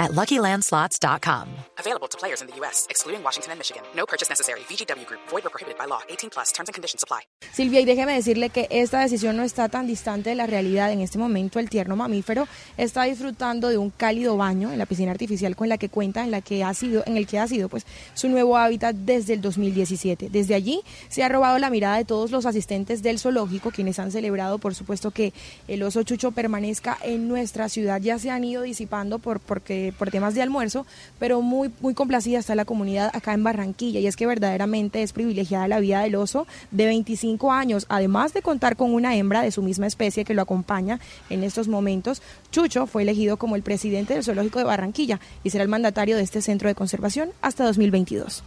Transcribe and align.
at 0.00 0.10
LuckyLandSlots.com. 0.12 1.48
Available 1.78 2.08
to 2.08 2.18
players 2.18 2.40
in 2.40 2.48
the 2.48 2.56
U.S., 2.60 2.86
excluding 2.90 3.22
Washington 3.22 3.52
and 3.52 3.58
Michigan. 3.58 3.82
No 3.94 4.06
purchase 4.06 4.28
necessary. 4.28 4.60
VGW 4.68 5.06
Group. 5.06 5.20
Void 5.30 5.46
or 5.46 5.50
prohibited 5.50 5.78
by 5.78 5.86
law. 5.86 6.00
18 6.08 6.30
plus. 6.30 6.52
Terms 6.52 6.68
and 6.68 6.74
conditions 6.74 7.04
apply. 7.04 7.20
Silvia, 7.52 7.80
y 7.80 7.84
déjeme 7.84 8.14
decirle 8.14 8.50
que 8.50 8.66
esta 8.70 9.00
decisión 9.00 9.36
no 9.36 9.42
está 9.42 9.68
tan 9.68 9.86
distante 9.86 10.30
de 10.30 10.36
la 10.36 10.46
realidad. 10.46 10.92
En 10.92 11.00
este 11.00 11.18
momento, 11.18 11.58
el 11.58 11.68
tierno 11.68 11.96
mamífero 11.96 12.48
está 12.76 13.04
disfrutando 13.04 13.68
de 13.68 13.78
un 13.78 13.90
cálido 13.90 14.36
baño 14.36 14.72
en 14.72 14.78
la 14.78 14.86
piscina 14.86 15.10
artificial 15.10 15.56
con 15.56 15.68
la 15.68 15.78
que 15.78 15.88
cuenta, 15.88 16.22
en 16.22 16.30
la 16.30 16.40
que 16.40 16.64
ha 16.64 16.72
sido, 16.74 17.02
en 17.06 17.16
el 17.16 17.26
que 17.26 17.38
ha 17.38 17.46
sido, 17.46 17.68
pues, 17.68 17.86
su 18.14 18.28
nuevo 18.28 18.56
hábitat 18.56 18.94
desde 18.94 19.34
el 19.34 19.40
2017. 19.40 20.28
Desde 20.30 20.54
allí 20.54 20.80
se 21.08 21.22
ha 21.22 21.28
robado 21.28 21.58
la 21.58 21.70
mirada 21.70 21.96
de 21.96 22.04
todos 22.04 22.30
los 22.30 22.46
asistentes 22.46 23.02
del 23.02 23.18
zoológico, 23.18 23.70
quienes 23.70 23.98
han 23.98 24.10
celebrado, 24.10 24.58
por 24.58 24.74
supuesto, 24.74 25.10
que 25.10 25.32
el 25.68 25.82
oso 25.82 26.02
chucho 26.02 26.30
permanezca 26.30 26.96
en 27.02 27.28
nuestra 27.28 27.68
ciudad. 27.68 28.00
Ya 28.00 28.18
se 28.18 28.30
han 28.30 28.44
ido 28.44 28.62
disipando 28.62 29.18
por, 29.18 29.40
porque, 29.40 29.89
por 29.92 30.10
temas 30.10 30.34
de 30.34 30.42
almuerzo, 30.42 30.86
pero 31.18 31.42
muy, 31.42 31.70
muy 31.80 31.94
complacida 31.94 32.38
está 32.38 32.54
la 32.54 32.64
comunidad 32.64 33.10
acá 33.14 33.32
en 33.34 33.44
Barranquilla. 33.44 34.00
Y 34.00 34.06
es 34.06 34.16
que 34.16 34.26
verdaderamente 34.26 35.02
es 35.02 35.12
privilegiada 35.12 35.68
la 35.68 35.80
vida 35.80 36.00
del 36.02 36.16
oso 36.16 36.46
de 36.70 36.86
25 36.86 37.52
años, 37.52 37.86
además 37.88 38.32
de 38.32 38.42
contar 38.42 38.76
con 38.76 38.92
una 38.92 39.16
hembra 39.16 39.42
de 39.42 39.50
su 39.50 39.62
misma 39.62 39.86
especie 39.86 40.24
que 40.24 40.34
lo 40.34 40.42
acompaña 40.42 41.00
en 41.28 41.44
estos 41.44 41.68
momentos. 41.68 42.22
Chucho 42.50 42.86
fue 42.86 43.02
elegido 43.02 43.36
como 43.36 43.56
el 43.56 43.62
presidente 43.62 44.14
del 44.14 44.24
zoológico 44.24 44.58
de 44.58 44.64
Barranquilla 44.64 45.20
y 45.44 45.50
será 45.50 45.62
el 45.62 45.70
mandatario 45.70 46.16
de 46.16 46.22
este 46.22 46.42
centro 46.42 46.68
de 46.68 46.74
conservación 46.74 47.30
hasta 47.42 47.64
2022. 47.64 48.42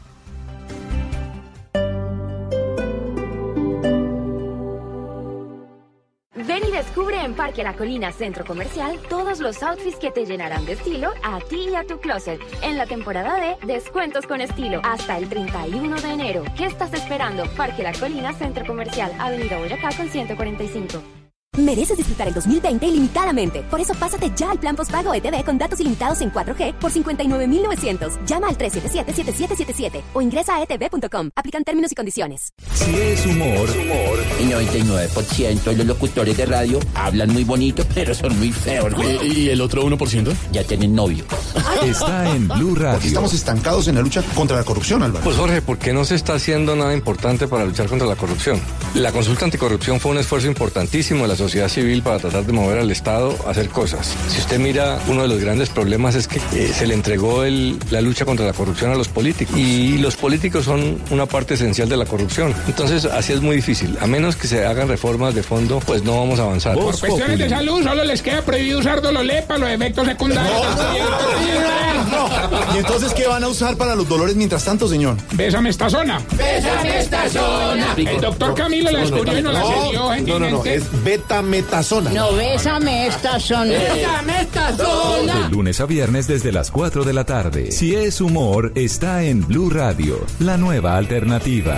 Ven 6.36 6.64
y 6.68 6.72
descubre 6.72 7.24
en 7.24 7.36
Parque 7.36 7.64
La 7.64 7.76
Colina 7.76 8.12
Centro 8.12 8.44
Comercial 8.44 9.00
todos 9.08 9.40
los 9.40 9.62
outfits 9.62 9.98
que 9.98 10.10
te 10.10 10.26
llenarán 10.26 10.66
de 10.66 10.74
estilo 10.74 11.12
a 11.22 11.40
ti 11.40 11.68
y 11.70 11.76
a 11.76 11.86
tu 11.86 12.00
closet 12.00 12.42
en 12.64 12.76
la 12.76 12.88
temporada 12.88 13.40
de 13.40 13.68
Descuentos 13.68 14.26
con 14.26 14.42
Estilo 14.42 14.82
hasta 14.84 15.20
el 15.20 15.30
31 15.30 16.02
de 16.02 16.10
enero. 16.10 16.44
¿Qué 16.58 16.66
estás 16.66 16.92
esperando? 16.94 17.46
Parque 17.56 17.84
La 17.84 17.94
Colina 17.94 18.34
Centro 18.34 18.66
Comercial, 18.66 19.12
Avenida 19.20 19.60
Boyacá 19.60 19.96
con 19.96 20.10
145. 20.10 21.23
Mereces 21.58 21.96
disfrutar 21.98 22.28
el 22.28 22.34
2020 22.34 22.88
ilimitadamente. 22.88 23.62
Por 23.70 23.80
eso 23.80 23.94
pásate 23.94 24.32
ya 24.36 24.50
al 24.50 24.60
plan 24.60 24.76
postpago 24.76 25.14
ETV 25.14 25.46
con 25.46 25.60
datos 25.60 25.80
ilimitados 25.80 26.22
en 26.22 26.32
4G 26.32 26.74
por 26.74 26.92
59.900. 26.92 28.26
Llama 28.26 28.48
al 28.48 28.58
377-7777 28.58 30.02
o 30.14 30.22
ingresa 30.22 30.56
a 30.56 30.64
etv.com. 30.64 31.30
Aplican 31.36 31.64
términos 31.64 31.92
y 31.92 31.96
condiciones. 31.96 32.54
Si 32.74 32.96
es 32.96 33.26
humor, 33.28 33.70
humor. 33.70 34.20
El 34.40 34.50
99% 34.52 35.64
de 35.64 35.76
los 35.76 35.86
locutores 35.86 36.36
de 36.38 36.46
radio 36.48 36.80
hablan 36.96 37.32
muy 37.32 37.44
bonito, 37.44 37.86
pero 37.94 38.16
son 38.16 38.38
muy 38.40 38.52
feos. 38.52 38.92
¿Y 39.24 39.50
el 39.50 39.62
otro 39.62 39.86
1%? 39.86 40.34
Ya 40.52 40.64
tienen 40.64 40.96
novio. 40.96 41.24
Está 41.84 42.36
en 42.36 42.48
Blue 42.48 42.74
Radio. 42.74 43.08
Estamos 43.08 43.34
estancados 43.34 43.88
en 43.88 43.96
la 43.96 44.02
lucha 44.02 44.24
contra 44.34 44.58
la 44.58 44.64
corrupción, 44.64 45.04
Álvaro. 45.04 45.24
Pues 45.24 45.38
Jorge, 45.38 45.62
¿por 45.62 45.78
qué 45.78 45.94
no 45.94 46.04
se 46.04 46.16
está 46.16 46.34
haciendo 46.34 46.76
nada 46.76 46.96
importante 46.96 47.48
para 47.48 47.64
luchar 47.64 47.88
contra 47.88 48.08
la 48.08 48.16
corrupción? 48.16 48.60
La 48.96 49.12
consulta 49.12 49.46
anticorrupción 49.46 50.00
fue 50.00 50.12
un 50.12 50.18
esfuerzo 50.18 50.48
importantísimo 50.48 51.22
de 51.24 51.28
la 51.28 51.36
sociedad 51.44 51.68
civil 51.70 52.02
para 52.02 52.20
tratar 52.20 52.46
de 52.46 52.54
mover 52.54 52.80
al 52.80 52.92
Estado 52.92 53.36
a 53.46 53.52
hacer 53.52 53.70
cosas. 53.70 54.10
Si 54.30 54.40
usted 54.40 54.60
mira, 54.60 55.00
uno 55.08 55.22
de 55.24 55.28
los 55.28 55.40
grandes 55.40 55.70
problemas 55.70 56.16
es 56.16 56.28
que 56.28 56.40
eh, 56.54 56.72
se 56.74 56.88
le 56.88 56.94
entregó 56.94 57.44
el, 57.44 57.78
la 57.92 58.02
lucha 58.02 58.26
contra 58.26 58.46
la 58.46 58.54
corrupción 58.54 58.92
a 58.92 58.96
los 58.96 59.08
políticos 59.08 59.58
y 59.58 59.98
los 59.98 60.16
políticos 60.16 60.66
son 60.66 61.00
una 61.12 61.26
parte 61.26 61.54
esencial 61.56 61.88
de 61.90 61.98
la 61.98 62.06
corrupción. 62.06 62.54
Entonces, 62.68 63.06
así 63.06 63.34
es 63.34 63.42
muy 63.42 63.56
difícil. 63.58 63.98
A 64.02 64.08
menos 64.08 64.36
que 64.36 64.48
se 64.48 64.66
hagan 64.66 64.88
reformas 64.88 65.36
de 65.36 65.44
fondo, 65.44 65.80
pues 65.86 66.04
no 66.04 66.18
vamos 66.20 66.40
a 66.40 66.44
avanzar. 66.44 66.76
Por 66.76 66.98
cuestiones 67.00 67.38
de 67.40 67.50
salud, 67.50 67.84
solo 67.84 68.04
les 68.04 68.22
queda 68.22 68.42
prohibido 68.42 68.80
usar 68.80 69.02
Dololé 69.02 69.42
para 69.44 69.60
los 69.60 69.70
efectos 69.70 70.08
secundarios. 70.08 70.62
¿Y 72.74 72.78
entonces 72.78 73.14
qué 73.14 73.28
van 73.28 73.44
a 73.44 73.48
usar 73.48 73.76
para 73.78 73.96
los 73.96 74.08
dolores 74.08 74.36
mientras 74.36 74.64
tanto, 74.64 74.88
señor? 74.88 75.16
Bésame 75.34 75.70
esta 75.70 75.90
zona. 75.90 76.22
Bésame 76.32 77.00
esta 77.00 77.30
zona. 77.30 77.94
El 77.98 78.22
doctor 78.22 78.54
Camilo 78.56 78.92
la 78.92 79.00
descubrió 79.02 79.38
y 79.38 79.42
no 79.42 79.52
la 79.52 79.62
cedió, 79.62 79.94
No, 79.94 80.00
no, 80.04 80.10
gentilmente. 80.16 80.76
es 80.76 81.04
betametasona. 81.34 82.12
No, 82.12 82.34
bésame 82.34 83.08
esta 83.08 83.40
zona. 83.40 83.72
Bésame 83.72 84.42
esta 84.42 84.76
zona. 84.76 85.48
De 85.48 85.50
lunes 85.50 85.80
a 85.82 85.86
viernes 85.86 86.28
desde 86.28 86.52
las 86.52 86.70
4 86.70 87.04
de 87.04 87.14
la 87.14 87.26
tarde. 87.26 87.72
Si 87.72 87.96
es 87.96 88.22
humor, 88.22 88.72
está 88.76 89.24
en 89.24 89.46
Blue 89.48 89.70
Radio, 89.70 90.24
la 90.40 90.58
nueva 90.58 90.96
alternativa. 90.96 91.78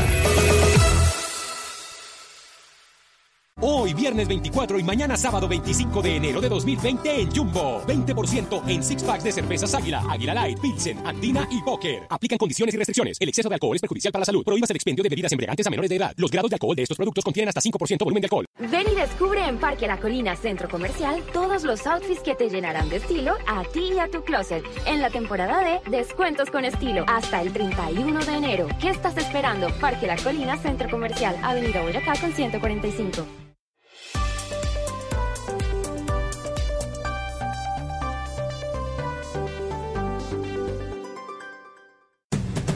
Hoy 3.62 3.94
viernes 3.94 4.28
24 4.28 4.78
y 4.80 4.84
mañana 4.84 5.16
sábado 5.16 5.48
25 5.48 6.02
de 6.02 6.18
enero 6.18 6.42
de 6.42 6.50
2020 6.50 7.22
en 7.22 7.32
Jumbo. 7.32 7.82
20% 7.88 8.68
en 8.68 8.84
six 8.84 9.02
packs 9.02 9.24
de 9.24 9.32
cervezas 9.32 9.74
Águila, 9.74 10.04
Águila 10.10 10.34
Light, 10.34 10.60
Pilsen, 10.60 11.00
Andina 11.08 11.48
y 11.50 11.62
Poker. 11.62 12.04
Aplican 12.10 12.38
condiciones 12.38 12.76
y 12.76 12.78
restricciones. 12.78 13.18
El 13.18 13.30
exceso 13.30 13.48
de 13.48 13.56
alcohol 13.56 13.74
es 13.74 13.82
perjudicial 13.82 14.12
para 14.12 14.22
la 14.22 14.26
salud. 14.26 14.44
Prohíbas 14.44 14.70
el 14.72 14.76
expendio 14.76 15.04
de 15.04 15.10
bebidas 15.10 15.32
embriagantes 15.32 15.66
a 15.66 15.70
menores 15.70 15.90
de 15.90 15.96
edad. 15.96 16.14
Los 16.18 16.30
grados 16.30 16.52
de 16.52 16.56
alcohol 16.56 16.76
de 16.76 16.84
estos 16.84 16.98
productos 16.98 17.24
contienen 17.24 17.48
hasta 17.48 17.62
5% 17.62 18.04
volumen 18.04 18.22
de 18.22 18.26
alcohol. 18.26 18.46
Ven 18.60 18.88
y 18.92 18.96
descubre 18.96 19.48
en 19.48 19.58
Parque 19.58 19.88
La 19.88 20.02
Colina 20.02 20.36
Centro 20.36 20.68
Comercial 20.68 21.24
todos 21.32 21.64
los 21.64 21.88
outfits 21.88 22.20
que 22.20 22.36
te 22.36 22.50
llenarán 22.50 22.90
de 22.90 22.98
estilo 22.98 23.36
a 23.48 23.64
ti 23.64 23.94
y 23.96 24.00
a 24.00 24.12
tu 24.12 24.22
closet 24.26 24.66
en 24.86 25.02
la 25.02 25.10
temporada 25.10 25.64
de 25.64 25.90
Descuentos 25.90 26.52
con 26.52 26.66
Estilo 26.66 27.06
hasta 27.08 27.42
el 27.42 27.54
31 27.54 28.26
de 28.26 28.34
enero. 28.36 28.68
¿Qué 28.82 28.90
estás 28.90 29.16
esperando? 29.16 29.70
Parque 29.80 30.08
La 30.08 30.18
Colina 30.18 30.58
Centro 30.58 30.90
Comercial, 30.90 31.38
Avenida 31.42 31.82
Boyacá 31.82 32.20
con 32.20 32.34
145. 32.34 33.26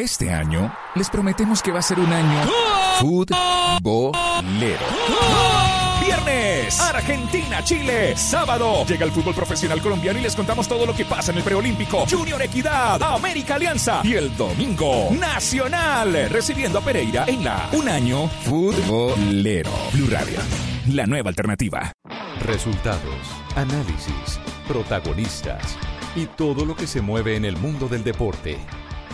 Este 0.00 0.30
año 0.30 0.72
les 0.94 1.10
prometemos 1.10 1.60
que 1.60 1.72
va 1.72 1.80
a 1.80 1.82
ser 1.82 1.98
un 1.98 2.12
año 2.12 2.48
futbolero. 3.00 4.78
Viernes, 6.00 6.78
Argentina, 6.78 7.64
Chile. 7.64 8.16
Sábado, 8.16 8.86
llega 8.86 9.04
el 9.04 9.10
fútbol 9.10 9.34
profesional 9.34 9.82
colombiano 9.82 10.20
y 10.20 10.22
les 10.22 10.36
contamos 10.36 10.68
todo 10.68 10.86
lo 10.86 10.94
que 10.94 11.04
pasa 11.04 11.32
en 11.32 11.38
el 11.38 11.42
preolímpico. 11.42 12.06
Junior 12.08 12.40
Equidad, 12.40 13.02
América 13.02 13.56
Alianza. 13.56 14.00
Y 14.04 14.14
el 14.14 14.36
domingo, 14.36 15.08
Nacional, 15.18 16.30
recibiendo 16.30 16.78
a 16.78 16.82
Pereira 16.82 17.24
en 17.26 17.42
la 17.42 17.68
Un 17.72 17.88
Año 17.88 18.28
Futbolero. 18.44 19.72
Blue 19.94 20.10
Radio, 20.12 20.38
la 20.92 21.06
nueva 21.06 21.30
alternativa. 21.30 21.90
Resultados, 22.46 23.02
análisis, 23.56 24.38
protagonistas 24.68 25.76
y 26.14 26.26
todo 26.26 26.64
lo 26.64 26.76
que 26.76 26.86
se 26.86 27.00
mueve 27.00 27.34
en 27.34 27.44
el 27.44 27.56
mundo 27.56 27.88
del 27.88 28.04
deporte. 28.04 28.58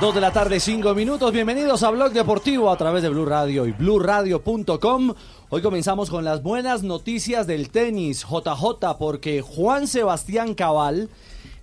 Dos 0.00 0.14
de 0.14 0.20
la 0.20 0.32
tarde, 0.32 0.60
cinco 0.60 0.94
minutos. 0.94 1.32
Bienvenidos 1.32 1.82
a 1.82 1.90
Blog 1.90 2.12
Deportivo 2.12 2.70
a 2.70 2.76
través 2.76 3.02
de 3.02 3.08
Blue 3.08 3.24
Radio 3.24 3.66
y 3.66 3.72
BlueRadio.com. 3.72 5.14
Hoy 5.54 5.62
comenzamos 5.62 6.10
con 6.10 6.24
las 6.24 6.42
buenas 6.42 6.82
noticias 6.82 7.46
del 7.46 7.70
tenis, 7.70 8.26
JJ, 8.28 8.98
porque 8.98 9.40
Juan 9.40 9.86
Sebastián 9.86 10.52
Cabal 10.54 11.08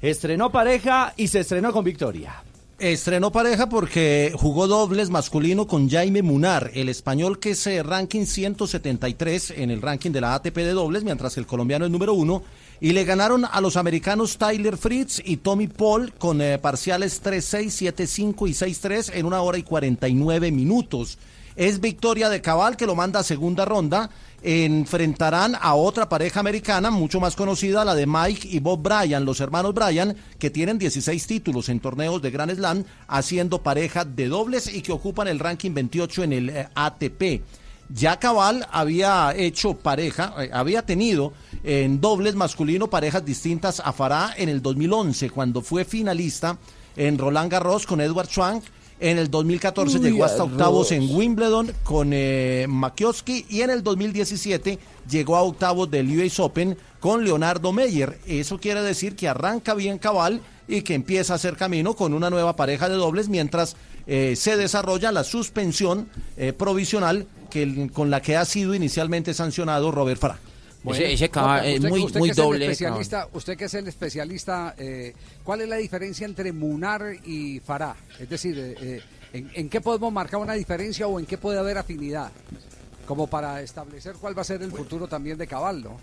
estrenó 0.01 0.49
pareja 0.49 1.13
y 1.17 1.27
se 1.27 1.41
estrenó 1.41 1.73
con 1.73 1.83
victoria. 1.83 2.41
Estrenó 2.79 3.33
pareja 3.33 3.67
porque 3.67 4.31
jugó 4.33 4.67
dobles 4.67 5.09
masculino 5.09 5.67
con 5.67 5.89
Jaime 5.89 6.21
Munar, 6.21 6.71
el 6.73 6.87
español 6.87 7.37
que 7.37 7.49
es 7.49 7.85
ranking 7.85 8.23
173 8.23 9.55
en 9.57 9.71
el 9.71 9.81
ranking 9.81 10.11
de 10.11 10.21
la 10.21 10.35
ATP 10.35 10.55
de 10.55 10.71
dobles, 10.71 11.03
mientras 11.03 11.33
que 11.33 11.41
el 11.41 11.45
colombiano 11.45 11.83
es 11.83 11.91
número 11.91 12.13
uno. 12.13 12.43
Y 12.79 12.93
le 12.93 13.03
ganaron 13.03 13.43
a 13.43 13.59
los 13.59 13.75
americanos 13.75 14.37
Tyler 14.37 14.77
Fritz 14.77 15.21
y 15.25 15.35
Tommy 15.35 15.67
Paul 15.67 16.13
con 16.13 16.41
eh, 16.41 16.59
parciales 16.59 17.21
3-6, 17.21 17.93
7-5 17.93 18.47
y 18.47 18.53
6-3 18.53 19.11
en 19.15 19.25
una 19.25 19.41
hora 19.41 19.57
y 19.57 19.63
49 19.63 20.49
minutos. 20.49 21.17
Es 21.55 21.81
victoria 21.81 22.29
de 22.29 22.41
Cabal 22.41 22.77
que 22.77 22.85
lo 22.85 22.95
manda 22.95 23.19
a 23.19 23.23
segunda 23.23 23.65
ronda. 23.65 24.09
Enfrentarán 24.43 25.55
a 25.59 25.75
otra 25.75 26.09
pareja 26.09 26.39
americana 26.39 26.89
mucho 26.89 27.19
más 27.19 27.35
conocida, 27.35 27.85
la 27.85 27.93
de 27.93 28.07
Mike 28.07 28.47
y 28.49 28.59
Bob 28.59 28.81
Bryan, 28.81 29.23
los 29.23 29.39
hermanos 29.39 29.73
Bryan, 29.73 30.15
que 30.39 30.49
tienen 30.49 30.79
16 30.79 31.27
títulos 31.27 31.69
en 31.69 31.79
torneos 31.79 32.21
de 32.21 32.31
Grand 32.31 32.55
Slam, 32.55 32.83
haciendo 33.07 33.61
pareja 33.61 34.03
de 34.03 34.29
dobles 34.29 34.73
y 34.73 34.81
que 34.81 34.91
ocupan 34.91 35.27
el 35.27 35.39
ranking 35.39 35.73
28 35.73 36.23
en 36.23 36.33
el 36.33 36.49
eh, 36.49 36.67
ATP. 36.73 37.43
Ya 37.93 38.17
Cabal 38.17 38.65
había 38.71 39.33
hecho 39.35 39.73
pareja, 39.73 40.33
eh, 40.39 40.49
había 40.53 40.85
tenido 40.85 41.33
en 41.63 41.99
dobles 41.99 42.35
masculino 42.35 42.89
parejas 42.89 43.25
distintas 43.25 43.81
a 43.83 43.91
Farah 43.91 44.33
en 44.37 44.49
el 44.49 44.61
2011, 44.61 45.29
cuando 45.29 45.61
fue 45.61 45.83
finalista 45.83 46.57
en 46.95 47.17
Roland 47.17 47.51
Garros 47.51 47.85
con 47.85 48.01
Edward 48.01 48.29
Schwank. 48.29 48.63
En 49.01 49.17
el 49.17 49.31
2014 49.31 49.97
Uy, 49.97 50.03
llegó 50.03 50.25
hasta 50.25 50.43
octavos 50.43 50.91
en 50.91 51.09
Wimbledon 51.09 51.73
con 51.83 52.11
eh, 52.13 52.67
Makioski 52.69 53.47
y 53.49 53.61
en 53.61 53.71
el 53.71 53.81
2017 53.81 54.77
llegó 55.09 55.35
a 55.37 55.41
octavos 55.41 55.89
del 55.89 56.19
US 56.19 56.39
Open 56.39 56.77
con 56.99 57.25
Leonardo 57.25 57.73
Meyer. 57.73 58.19
Eso 58.27 58.59
quiere 58.59 58.83
decir 58.83 59.15
que 59.15 59.27
arranca 59.27 59.73
bien 59.73 59.97
Cabal 59.97 60.41
y 60.67 60.83
que 60.83 60.93
empieza 60.93 61.33
a 61.33 61.37
hacer 61.37 61.57
camino 61.57 61.95
con 61.95 62.13
una 62.13 62.29
nueva 62.29 62.55
pareja 62.55 62.89
de 62.89 62.95
dobles 62.95 63.27
mientras 63.27 63.75
eh, 64.05 64.35
se 64.35 64.55
desarrolla 64.55 65.11
la 65.11 65.23
suspensión 65.23 66.07
eh, 66.37 66.53
provisional 66.53 67.25
que, 67.49 67.89
con 67.91 68.11
la 68.11 68.21
que 68.21 68.37
ha 68.37 68.45
sido 68.45 68.75
inicialmente 68.75 69.33
sancionado 69.33 69.91
Robert 69.91 70.21
Farah. 70.21 70.39
Ese- 70.83 71.13
ese 71.13 71.29
Cabal 71.29 71.65
es 71.65 71.75
usted, 71.75 71.89
muy- 71.89 72.03
usted 72.03 72.19
muy 72.19 72.29
que 72.29 72.31
es 72.31 72.37
el 72.37 72.43
doble, 72.43 72.65
especialista, 72.65 73.27
usted 73.33 73.57
que 73.57 73.65
es 73.65 73.73
el 73.75 73.87
especialista, 73.87 74.75
eh, 74.77 75.13
¿cuál 75.43 75.61
es 75.61 75.69
la 75.69 75.75
diferencia 75.77 76.25
entre 76.25 76.51
Munar 76.51 77.13
y 77.25 77.59
Farah? 77.59 77.95
Es 78.19 78.29
decir, 78.29 78.57
eh, 78.57 78.75
eh, 78.81 79.01
¿en, 79.33 79.51
en 79.53 79.69
qué 79.69 79.79
podemos 79.81 80.11
marcar 80.11 80.39
una 80.39 80.53
diferencia 80.53 81.05
o 81.07 81.19
en 81.19 81.25
qué 81.25 81.37
puede 81.37 81.59
haber 81.59 81.77
afinidad? 81.77 82.31
Como 83.05 83.27
para 83.27 83.61
establecer 83.61 84.15
cuál 84.19 84.35
va 84.37 84.41
a 84.41 84.45
ser 84.45 84.61
el 84.63 84.71
futuro 84.71 85.07
también 85.07 85.37
de 85.37 85.45
Cabal, 85.47 85.83
¿no? 85.83 85.97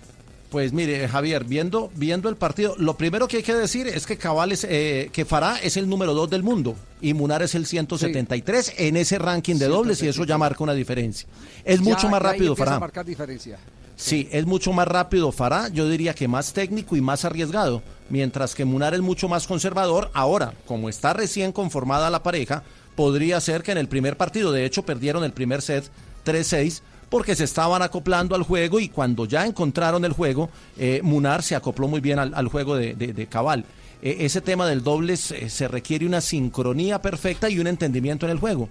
Pues 0.50 0.72
mire, 0.72 1.06
Javier, 1.08 1.44
viendo, 1.44 1.90
viendo 1.94 2.30
el 2.30 2.36
partido, 2.36 2.74
lo 2.78 2.96
primero 2.96 3.28
que 3.28 3.38
hay 3.38 3.42
que 3.42 3.54
decir 3.54 3.86
es 3.86 4.06
que 4.06 4.16
Cabal 4.16 4.52
es, 4.52 4.64
eh, 4.64 5.10
que 5.12 5.26
Farah 5.26 5.58
es 5.58 5.76
el 5.76 5.86
número 5.88 6.14
2 6.14 6.30
del 6.30 6.42
mundo 6.42 6.74
y 7.02 7.12
Munar 7.12 7.42
es 7.42 7.54
el 7.54 7.66
173 7.66 8.72
en 8.78 8.96
ese 8.96 9.18
ranking 9.18 9.56
de 9.56 9.66
dobles 9.66 10.02
y 10.02 10.08
eso 10.08 10.24
ya 10.24 10.38
marca 10.38 10.62
una 10.64 10.72
diferencia. 10.72 11.28
Es 11.64 11.78
Ya- 11.80 11.84
mucho 11.84 12.08
más 12.08 12.22
rápido 12.22 12.54
a 12.54 12.56
Farah. 12.56 12.78
marcar 12.80 13.04
diferencia. 13.04 13.58
Sí, 14.00 14.28
es 14.30 14.46
mucho 14.46 14.72
más 14.72 14.86
rápido 14.86 15.32
Farah, 15.32 15.68
yo 15.70 15.88
diría 15.88 16.14
que 16.14 16.28
más 16.28 16.52
técnico 16.52 16.94
y 16.94 17.00
más 17.00 17.24
arriesgado, 17.24 17.82
mientras 18.08 18.54
que 18.54 18.64
Munar 18.64 18.94
es 18.94 19.00
mucho 19.00 19.28
más 19.28 19.48
conservador. 19.48 20.08
Ahora, 20.14 20.54
como 20.66 20.88
está 20.88 21.12
recién 21.14 21.50
conformada 21.50 22.08
la 22.08 22.22
pareja, 22.22 22.62
podría 22.94 23.40
ser 23.40 23.64
que 23.64 23.72
en 23.72 23.78
el 23.78 23.88
primer 23.88 24.16
partido, 24.16 24.52
de 24.52 24.64
hecho 24.64 24.84
perdieron 24.84 25.24
el 25.24 25.32
primer 25.32 25.62
set 25.62 25.90
3-6, 26.24 26.80
porque 27.10 27.34
se 27.34 27.42
estaban 27.42 27.82
acoplando 27.82 28.36
al 28.36 28.44
juego 28.44 28.78
y 28.78 28.88
cuando 28.88 29.24
ya 29.24 29.44
encontraron 29.46 30.04
el 30.04 30.12
juego, 30.12 30.48
eh, 30.76 31.00
Munar 31.02 31.42
se 31.42 31.56
acopló 31.56 31.88
muy 31.88 32.00
bien 32.00 32.20
al, 32.20 32.34
al 32.34 32.46
juego 32.46 32.76
de, 32.76 32.94
de- 32.94 33.12
de 33.12 33.26
Cabal. 33.26 33.64
Eh, 34.00 34.18
ese 34.20 34.40
tema 34.40 34.68
del 34.68 34.84
dobles 34.84 35.32
eh, 35.32 35.50
se 35.50 35.66
requiere 35.66 36.06
una 36.06 36.20
sincronía 36.20 37.02
perfecta 37.02 37.48
y 37.50 37.58
un 37.58 37.66
entendimiento 37.66 38.26
en 38.26 38.32
el 38.32 38.38
juego. 38.38 38.68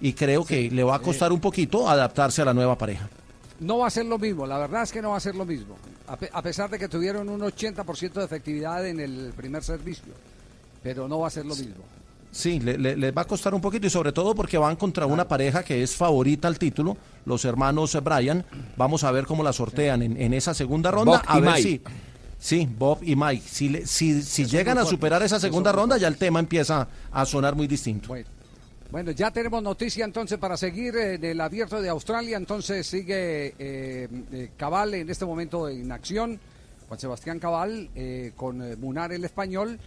Y 0.00 0.12
creo 0.14 0.44
que 0.44 0.70
le 0.72 0.82
va 0.82 0.96
a 0.96 0.98
costar 1.00 1.32
un 1.32 1.38
poquito 1.40 1.88
adaptarse 1.88 2.42
a 2.42 2.46
la 2.46 2.54
nueva 2.54 2.76
pareja. 2.78 3.08
No 3.60 3.78
va 3.78 3.88
a 3.88 3.90
ser 3.90 4.06
lo 4.06 4.18
mismo, 4.18 4.46
la 4.46 4.58
verdad 4.58 4.82
es 4.84 4.92
que 4.92 5.02
no 5.02 5.10
va 5.10 5.16
a 5.16 5.20
ser 5.20 5.34
lo 5.34 5.44
mismo. 5.44 5.76
A, 6.06 6.16
pe- 6.16 6.30
a 6.32 6.42
pesar 6.42 6.70
de 6.70 6.78
que 6.78 6.88
tuvieron 6.88 7.28
un 7.28 7.40
80% 7.40 8.12
de 8.12 8.24
efectividad 8.24 8.86
en 8.86 9.00
el 9.00 9.32
primer 9.36 9.64
servicio, 9.64 10.12
pero 10.82 11.08
no 11.08 11.18
va 11.20 11.26
a 11.26 11.30
ser 11.30 11.44
lo 11.44 11.54
mismo. 11.56 11.82
Sí, 12.30 12.60
le, 12.60 12.78
le- 12.78 12.96
les 12.96 13.16
va 13.16 13.22
a 13.22 13.24
costar 13.24 13.54
un 13.54 13.60
poquito 13.60 13.86
y 13.86 13.90
sobre 13.90 14.12
todo 14.12 14.34
porque 14.34 14.58
van 14.58 14.76
contra 14.76 15.06
una 15.06 15.26
pareja 15.26 15.62
que 15.64 15.82
es 15.82 15.96
favorita 15.96 16.46
al 16.46 16.58
título, 16.58 16.96
los 17.24 17.44
hermanos 17.44 17.96
Bryan. 18.02 18.44
Vamos 18.76 19.02
a 19.02 19.10
ver 19.10 19.26
cómo 19.26 19.42
la 19.42 19.52
sortean 19.52 20.02
en, 20.02 20.20
en 20.20 20.34
esa 20.34 20.54
segunda 20.54 20.90
ronda. 20.90 21.18
Bob 21.18 21.22
a 21.26 21.38
y 21.38 21.40
ver 21.40 21.50
Mike. 21.54 21.62
si. 21.62 21.80
Sí, 22.40 22.68
Bob 22.78 22.98
y 23.02 23.16
Mike. 23.16 23.42
Si, 23.48 23.68
le- 23.70 23.86
si, 23.86 24.22
si 24.22 24.44
llegan 24.44 24.78
a 24.78 24.84
superar 24.84 25.22
esa 25.24 25.40
segunda 25.40 25.72
ronda, 25.72 25.96
ya 25.96 26.06
el 26.06 26.16
tema 26.16 26.38
empieza 26.38 26.86
a 27.10 27.26
sonar 27.26 27.56
muy 27.56 27.66
distinto. 27.66 28.06
Bueno, 28.08 28.28
ya 29.14 29.30
tenemos 29.30 29.62
noticia 29.62 30.04
entonces 30.04 30.38
para 30.38 30.56
seguir 30.56 30.96
en 30.96 31.24
el 31.24 31.40
abierto 31.40 31.80
de 31.80 31.88
Australia. 31.88 32.36
Entonces 32.36 32.86
sigue 32.86 33.54
eh, 33.58 34.08
eh, 34.32 34.50
Cabal 34.56 34.94
en 34.94 35.10
este 35.10 35.24
momento 35.24 35.68
en 35.68 35.92
acción. 35.92 36.40
Juan 36.88 36.98
Sebastián 36.98 37.38
Cabal 37.38 37.90
eh, 37.94 38.32
con 38.34 38.62
eh, 38.62 38.76
Munar 38.76 39.12
el 39.12 39.24
español. 39.24 39.78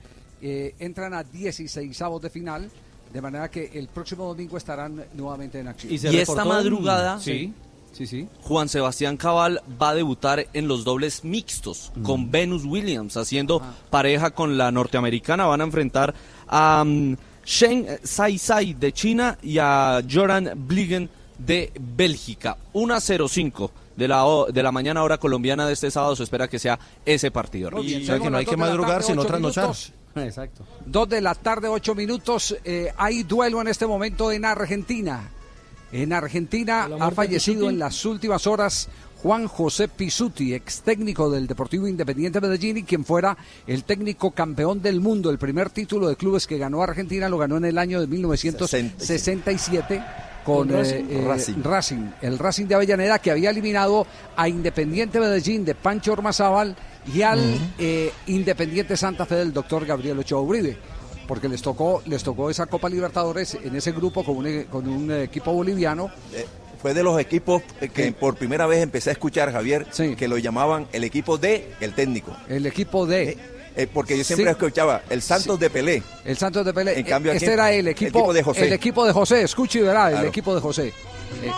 eh, 0.42 0.76
entran 0.80 1.14
a 1.14 1.24
16 1.24 2.02
avos 2.02 2.22
de 2.22 2.30
final. 2.30 2.70
De 3.12 3.22
manera 3.22 3.50
que 3.52 3.72
el 3.74 3.88
próximo 3.90 4.26
domingo 4.26 4.56
estarán 4.56 5.04
nuevamente 5.16 5.60
en 5.60 5.68
acción. 5.68 5.92
Y, 5.92 6.18
esta 6.18 6.46
madrugada, 6.46 7.20
Sí, 7.20 7.54
sí, 7.92 8.08
sí. 8.08 8.28
Juan 8.42 8.70
Sebastián 8.70 9.18
Cabal 9.18 9.62
va 9.82 9.90
a 9.90 9.96
debutar 9.96 10.48
en 10.54 10.68
los 10.70 10.86
dobles 10.86 11.26
mixtos 11.26 11.92
con 12.04 12.32
Venus 12.32 12.64
Williams, 12.64 13.18
haciendo 13.18 13.62
pareja 13.90 14.32
con 14.32 14.58
la 14.58 14.72
norteamericana. 14.72 15.46
Van 15.46 15.60
a 15.60 15.66
enfrentar 15.66 16.16
a 16.48 16.86
mm, 16.86 17.18
Shen 17.46 18.00
Sai 18.04 18.38
Sai 18.38 18.74
de 18.74 18.92
China 18.92 19.38
y 19.42 19.58
a 19.58 20.02
Joran 20.10 20.52
Bligen 20.56 21.10
de 21.38 21.72
Bélgica. 21.80 22.58
1-0-5 22.74 23.70
de 23.96 24.08
la, 24.08 24.26
de 24.52 24.64
la 24.64 24.72
mañana 24.72 25.04
hora 25.04 25.18
colombiana 25.18 25.66
de 25.66 25.74
este 25.74 25.92
sábado. 25.92 26.16
Se 26.16 26.24
espera 26.24 26.48
que 26.48 26.60
sea 26.60 26.80
ese 27.06 27.32
partido. 27.32 27.70
O 27.74 27.84
sea 27.84 28.20
que 28.20 28.30
no 28.30 28.38
hay 28.38 28.46
que 28.46 28.58
madrugar, 28.58 29.04
sino 29.04 29.26
trasnochar. 29.26 29.72
Exacto. 30.16 30.66
Dos 30.86 31.08
de 31.08 31.22
la 31.22 31.36
tarde, 31.36 31.68
ocho 31.68 31.96
minutos. 31.96 32.56
Eh, 32.64 32.92
hay 32.98 33.24
duelo 33.24 33.62
en 33.62 33.68
este 33.70 33.88
momento 33.88 34.32
en 34.32 34.46
Argentina. 34.46 35.30
En 35.92 36.14
Argentina 36.14 36.88
¿La 36.88 37.06
ha 37.06 37.12
fallecido 37.12 37.70
en 37.70 37.78
las 37.78 38.06
últimas 38.06 38.48
horas 38.48 38.88
Juan 39.22 39.48
José 39.48 39.88
Pisuti, 39.88 40.54
ex 40.56 40.82
técnico 40.82 41.30
del 41.30 41.46
Deportivo 41.46 41.88
Independiente 41.88 42.42
Medellín 42.42 42.78
y 42.78 42.84
quien 42.84 43.06
fuera 43.06 43.38
el 43.68 43.84
técnico 43.84 44.32
campeón 44.32 44.82
del 44.82 45.00
mundo. 45.00 45.30
El 45.30 45.38
primer 45.38 45.70
título 45.70 46.10
de 46.10 46.16
clubes 46.16 46.48
que 46.48 46.58
ganó 46.58 46.82
Argentina 46.82 47.30
lo 47.30 47.38
ganó 47.38 47.58
en 47.58 47.66
el 47.66 47.78
año 47.78 48.02
de 48.02 48.08
1967 48.08 50.04
con 50.44 50.70
Con 50.70 50.70
Racing. 50.70 50.96
eh, 50.96 51.08
eh, 51.12 51.26
Racing. 51.28 51.64
Racing, 51.64 52.10
el 52.24 52.40
Racing 52.40 52.66
de 52.66 52.74
Avellaneda 52.76 53.20
que 53.20 53.30
había 53.30 53.52
eliminado 53.52 54.08
a 54.36 54.50
Independiente 54.50 55.20
Medellín 55.20 55.66
de 55.66 55.76
Pancho 55.76 56.14
Ormazábal 56.14 56.76
y 57.14 57.22
al 57.22 57.40
eh, 57.78 58.12
Independiente 58.26 58.98
Santa 58.98 59.28
Fe 59.28 59.36
del 59.36 59.54
doctor 59.54 59.86
Gabriel 59.86 60.18
Ochoa 60.18 60.42
Uribe. 60.42 60.78
porque 61.28 61.48
les 61.48 61.62
tocó, 61.62 62.02
les 62.08 62.24
tocó 62.24 62.50
esa 62.50 62.66
Copa 62.66 62.90
Libertadores 62.90 63.54
en 63.54 63.76
ese 63.76 63.92
grupo 63.92 64.24
con 64.24 64.38
un, 64.38 64.64
con 64.64 64.88
un 64.88 65.12
equipo 65.12 65.54
boliviano. 65.54 66.10
Eh, 66.82 66.84
fue 66.84 66.94
de 66.96 67.04
los 67.04 67.20
equipos 67.20 67.62
eh, 67.80 67.90
que 67.90 68.12
por 68.12 68.36
primera 68.36 68.66
vez 68.66 68.82
empecé 68.82 69.12
a 69.12 69.14
escuchar, 69.14 69.52
Javier, 69.52 69.86
que 70.18 70.28
lo 70.28 70.38
llamaban 70.38 70.88
el 70.92 71.04
equipo 71.04 71.38
de 71.38 71.72
el 71.80 71.94
técnico. 71.94 72.36
El 72.50 72.66
equipo 72.66 73.06
de. 73.06 73.38
Eh, 73.76 73.88
porque 73.92 74.18
yo 74.18 74.24
siempre 74.24 74.46
Sí. 74.48 74.52
escuchaba 74.52 75.02
el 75.10 75.22
Santos 75.22 75.60
de 75.60 75.70
Pelé. 75.70 76.04
El 76.26 76.36
Santos 76.38 76.66
de 76.66 76.74
Pelé. 76.74 77.00
En 77.00 77.06
cambio, 77.06 77.32
este 77.32 77.46
aquí- 77.46 77.54
era 77.54 77.72
el 77.72 77.88
equipo, 77.88 78.34
de 78.34 78.44
José. 78.44 78.66
El 78.68 78.74
equipo 78.74 79.06
de 79.06 79.14
José, 79.14 79.44
escuche 79.44 79.80
y 79.80 79.84
verá, 79.84 80.12
el 80.20 80.26
equipo 80.26 80.54
de 80.56 80.60
José. 80.62 80.88
Eh, 81.44 81.52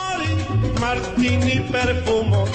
Martini 0.80 1.60
Perfumo 1.72 2.46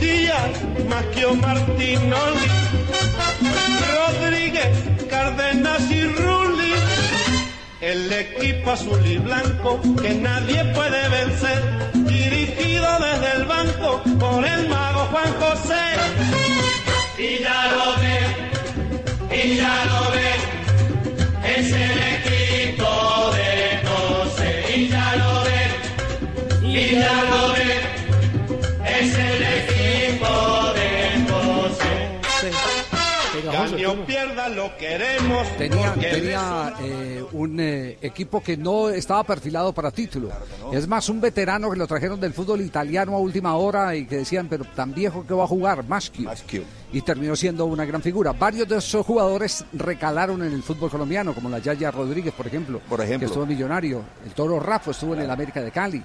Díaz 0.00 0.50
Maquio 0.88 1.34
Martinoli 1.34 2.48
Rodríguez 3.94 4.78
Cárdenas 5.10 5.90
y 5.90 6.04
Rulli 6.04 6.72
El 7.80 8.12
equipo 8.12 8.72
azul 8.72 9.06
y 9.06 9.18
blanco 9.18 9.80
que 10.02 10.14
nadie 10.14 10.64
puede 10.74 11.08
vencer 11.08 11.62
Dirigido 11.94 12.88
desde 12.98 13.36
el 13.36 13.44
banco 13.44 14.02
por 14.18 14.44
el 14.44 14.68
mago 14.68 15.06
Juan 15.12 15.32
José. 15.40 15.84
Y 17.18 17.42
ya 17.42 17.72
lo 17.72 17.96
ve, 18.00 18.18
y 19.36 19.56
ya 19.56 19.84
lo 19.84 20.10
ve 20.10 20.30
Es 21.56 21.72
el 21.72 21.98
equipo 22.16 23.30
de 23.36 23.80
José. 23.88 24.64
Y 24.76 24.88
ya 24.88 25.16
lo 25.16 25.44
ve 25.44 25.88
y 26.68 26.94
ya 26.94 27.22
lo 27.30 27.52
ve, 27.52 27.80
es 29.00 29.14
el 29.18 29.37
o 33.88 34.06
pierda, 34.06 34.48
lo 34.48 34.76
queremos. 34.76 35.46
Tenía, 35.56 36.74
eh, 36.80 37.24
un 37.32 37.58
eh, 37.60 37.98
equipo 38.00 38.42
que 38.42 38.56
no 38.56 38.88
estaba 38.88 39.24
perfilado 39.24 39.72
para 39.72 39.90
título. 39.90 40.30
Es 40.72 40.86
más, 40.86 41.08
un 41.08 41.20
veterano 41.20 41.70
que 41.70 41.76
lo 41.76 41.86
trajeron 41.86 42.20
del 42.20 42.32
fútbol 42.32 42.60
italiano 42.60 43.14
a 43.14 43.18
última 43.18 43.56
hora 43.56 43.94
y 43.96 44.06
que 44.06 44.18
decían, 44.18 44.48
pero 44.48 44.64
tan 44.64 44.94
viejo 44.94 45.26
que 45.26 45.34
va 45.34 45.44
a 45.44 45.46
jugar, 45.46 45.84
Maschio. 45.86 46.30
Y 46.92 47.02
terminó 47.02 47.36
siendo 47.36 47.66
una 47.66 47.84
gran 47.84 48.00
figura. 48.02 48.32
Varios 48.32 48.66
de 48.68 48.78
esos 48.78 49.04
jugadores 49.04 49.64
recalaron 49.72 50.42
en 50.42 50.52
el 50.52 50.62
fútbol 50.62 50.90
colombiano, 50.90 51.34
como 51.34 51.48
la 51.50 51.58
Yaya 51.58 51.90
Rodríguez, 51.90 52.32
por 52.32 52.46
ejemplo, 52.46 52.80
Por 52.88 53.00
ejemplo. 53.00 53.20
que 53.20 53.24
estuvo 53.26 53.44
millonario. 53.46 54.02
El 54.24 54.32
Toro 54.32 54.58
Rafa 54.58 54.92
estuvo 54.92 55.14
en 55.14 55.20
el 55.20 55.30
América 55.30 55.60
de 55.60 55.70
Cali. 55.70 56.02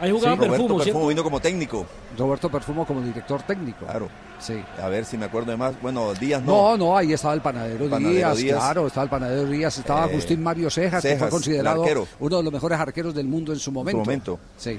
Ahí 0.00 0.10
jugaba 0.10 0.34
Roberto 0.36 0.56
Perfumo, 0.56 0.78
Perfumo 0.84 1.06
vino 1.08 1.22
como 1.22 1.40
técnico. 1.40 1.86
Roberto 2.18 2.50
Perfumo 2.50 2.86
como 2.86 3.00
director 3.02 3.42
técnico. 3.42 3.84
Claro. 3.86 4.08
Sí. 4.40 4.62
A 4.82 4.88
ver 4.88 5.04
si 5.04 5.16
me 5.16 5.26
acuerdo 5.26 5.52
de 5.52 5.56
más. 5.56 5.80
Bueno, 5.80 6.12
Díaz 6.14 6.42
no. 6.42 6.76
No, 6.76 6.76
no, 6.76 6.96
ahí 6.98 7.12
estaba 7.12 7.34
el 7.34 7.40
panadero, 7.40 7.84
El 7.84 7.90
panadero 7.90 8.14
Díaz, 8.18 8.36
Díaz. 8.38 8.56
claro, 8.58 8.86
estaba 8.88 9.04
el 9.04 9.10
panadero 9.10 9.46
Díaz, 9.48 9.78
estaba 9.78 10.00
Eh, 10.06 10.10
Agustín 10.10 10.42
Mario 10.42 10.68
Cejas, 10.70 11.02
que 11.02 11.16
fue 11.16 11.28
considerado 11.28 11.84
uno 12.18 12.36
de 12.38 12.42
los 12.42 12.52
mejores 12.52 12.78
arqueros 12.78 13.14
del 13.14 13.26
mundo 13.28 13.52
en 13.52 13.58
su 13.58 13.70
momento. 13.72 13.98
momento. 14.00 14.38
Sí. 14.56 14.78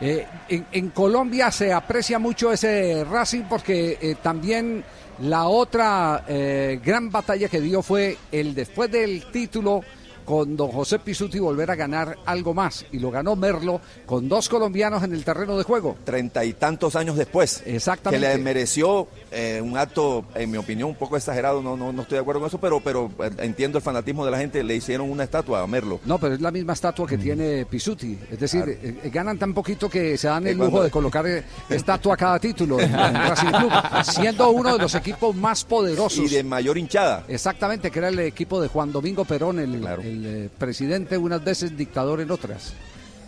Eh, 0.00 0.26
en, 0.48 0.66
en 0.72 0.88
Colombia 0.90 1.50
se 1.50 1.72
aprecia 1.72 2.18
mucho 2.18 2.52
ese 2.52 3.04
Racing 3.04 3.42
porque 3.42 3.98
eh, 4.00 4.16
también 4.22 4.82
la 5.20 5.46
otra 5.46 6.24
eh, 6.26 6.80
gran 6.84 7.10
batalla 7.10 7.48
que 7.48 7.60
dio 7.60 7.82
fue 7.82 8.16
el 8.32 8.54
después 8.54 8.90
del 8.90 9.30
título 9.30 9.82
con 10.24 10.56
don 10.56 10.70
José 10.70 10.98
Pisuti 10.98 11.38
volver 11.38 11.70
a 11.70 11.74
ganar 11.74 12.18
algo 12.24 12.54
más 12.54 12.84
y 12.92 12.98
lo 12.98 13.10
ganó 13.10 13.36
Merlo 13.36 13.80
con 14.06 14.28
dos 14.28 14.48
colombianos 14.48 15.02
en 15.02 15.12
el 15.12 15.24
terreno 15.24 15.56
de 15.56 15.64
juego. 15.64 15.96
Treinta 16.04 16.44
y 16.44 16.54
tantos 16.54 16.96
años 16.96 17.16
después. 17.16 17.62
Exactamente. 17.66 18.26
Que 18.26 18.36
le 18.36 18.42
mereció 18.42 19.08
eh, 19.32 19.60
un 19.62 19.76
acto, 19.76 20.24
en 20.34 20.50
mi 20.50 20.58
opinión, 20.58 20.90
un 20.90 20.94
poco 20.94 21.16
exagerado. 21.16 21.62
No, 21.62 21.76
no, 21.76 21.92
no 21.92 22.02
estoy 22.02 22.16
de 22.16 22.20
acuerdo 22.22 22.40
con 22.40 22.48
eso, 22.48 22.58
pero, 22.60 22.80
pero 22.80 23.10
eh, 23.24 23.30
entiendo 23.38 23.78
el 23.78 23.82
fanatismo 23.84 24.24
de 24.24 24.30
la 24.30 24.38
gente. 24.38 24.62
Le 24.62 24.76
hicieron 24.76 25.10
una 25.10 25.24
estatua 25.24 25.62
a 25.62 25.66
Merlo. 25.66 26.00
No, 26.04 26.18
pero 26.18 26.34
es 26.34 26.40
la 26.40 26.50
misma 26.50 26.72
estatua 26.74 27.06
que 27.06 27.18
tiene 27.18 27.64
Pisuti. 27.66 28.18
Es 28.30 28.38
decir, 28.38 28.62
Claro. 28.64 28.78
eh, 28.82 29.10
ganan 29.12 29.38
tan 29.38 29.54
poquito 29.54 29.88
que 29.88 30.16
se 30.18 30.28
dan 30.28 30.46
el 30.46 30.56
lujo 30.56 30.70
cuando- 30.70 30.84
de 30.84 30.90
colocar 30.90 31.24
estatua 31.68 32.14
a 32.14 32.16
cada 32.16 32.38
título 32.38 32.78
en, 32.80 32.90
en 32.94 32.94
Racing 33.14 33.46
Club, 33.48 33.72
siendo 34.04 34.50
uno 34.50 34.72
de 34.74 34.78
los 34.78 34.94
equipos 34.94 35.34
más 35.34 35.64
poderosos. 35.64 36.30
Y 36.30 36.34
de 36.34 36.42
mayor 36.44 36.76
hinchada. 36.78 37.24
Exactamente, 37.28 37.90
que 37.90 37.98
era 37.98 38.08
el 38.08 38.18
equipo 38.20 38.60
de 38.60 38.68
Juan 38.68 38.92
Domingo 38.92 39.24
Perón, 39.24 39.58
el, 39.58 39.74
el, 39.86 40.26
eh, 40.26 40.48
presidente, 40.58 41.16
unas 41.16 41.42
veces 41.42 41.76
dictador 41.76 42.20
en 42.20 42.30
otras, 42.30 42.72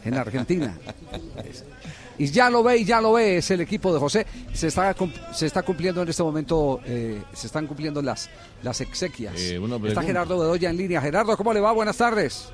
en 0.05 0.15
Argentina. 0.15 0.77
Y 2.19 2.27
ya 2.27 2.49
lo 2.51 2.63
ve, 2.63 2.79
y 2.79 2.85
ya 2.85 3.01
lo 3.01 3.15
ve, 3.15 3.39
es 3.39 3.51
el 3.51 3.61
equipo 3.61 3.93
de 3.93 3.99
José. 3.99 4.27
Se 4.53 4.69
está, 4.69 4.95
se 5.33 5.47
está 5.47 5.63
cumpliendo 5.63 6.03
en 6.03 6.09
este 6.09 6.23
momento, 6.23 6.81
eh, 6.85 7.21
se 7.33 7.47
están 7.49 7.67
cumpliendo 7.67 8.01
las, 8.03 8.31
las 8.63 8.81
exequias. 8.81 9.35
Eh, 9.37 9.61
está. 9.89 10.03
Gerardo 10.03 10.39
Bedoya 10.39 10.71
en 10.71 10.77
línea. 10.77 11.01
Gerardo, 11.01 11.37
¿cómo 11.37 11.53
le 11.53 11.61
va? 11.61 11.73
Buenas 11.73 11.97
tardes. 11.97 12.51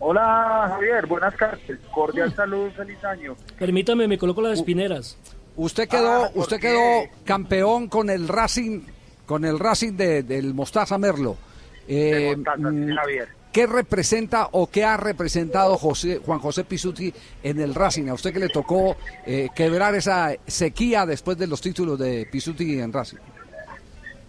Hola 0.00 0.66
Javier, 0.68 1.06
buenas 1.06 1.36
tardes. 1.36 1.78
Cordial 1.92 2.32
saludo, 2.34 2.70
feliz 2.70 3.02
año. 3.04 3.34
Permítame, 3.58 4.06
me 4.06 4.16
coloco 4.16 4.40
las 4.40 4.58
espineras. 4.60 5.16
Usted 5.56 5.88
quedó, 5.88 6.26
Ah, 6.26 6.30
¿por 6.32 6.42
usted 6.42 6.60
quedó 6.60 7.08
campeón 7.24 7.88
con 7.88 8.08
el 8.10 8.28
Racing, 8.28 8.82
con 9.26 9.44
el 9.44 9.58
Racing 9.58 9.94
de- 9.96 10.22
del 10.22 10.54
Mostaza 10.54 10.98
Merlo. 10.98 11.36
Eh, 11.88 12.34
Mostaza, 12.36 12.56
sí, 12.58 12.62
mm, 12.76 12.94
Javier. 12.94 13.28
¿Qué 13.52 13.66
representa 13.66 14.48
o 14.52 14.68
qué 14.70 14.84
ha 14.84 14.96
representado 14.96 15.76
José, 15.78 16.20
Juan 16.24 16.38
José 16.38 16.64
Pisuti 16.64 17.12
en 17.42 17.60
el 17.60 17.74
Racing? 17.74 18.08
A 18.08 18.14
usted 18.14 18.32
que 18.32 18.38
le 18.38 18.48
tocó 18.50 18.96
eh, 19.26 19.48
quebrar 19.54 19.94
esa 19.94 20.32
sequía 20.46 21.06
después 21.06 21.38
de 21.38 21.46
los 21.46 21.60
títulos 21.60 21.98
de 21.98 22.26
Pisuti 22.30 22.78
en 22.78 22.92
Racing. 22.92 23.18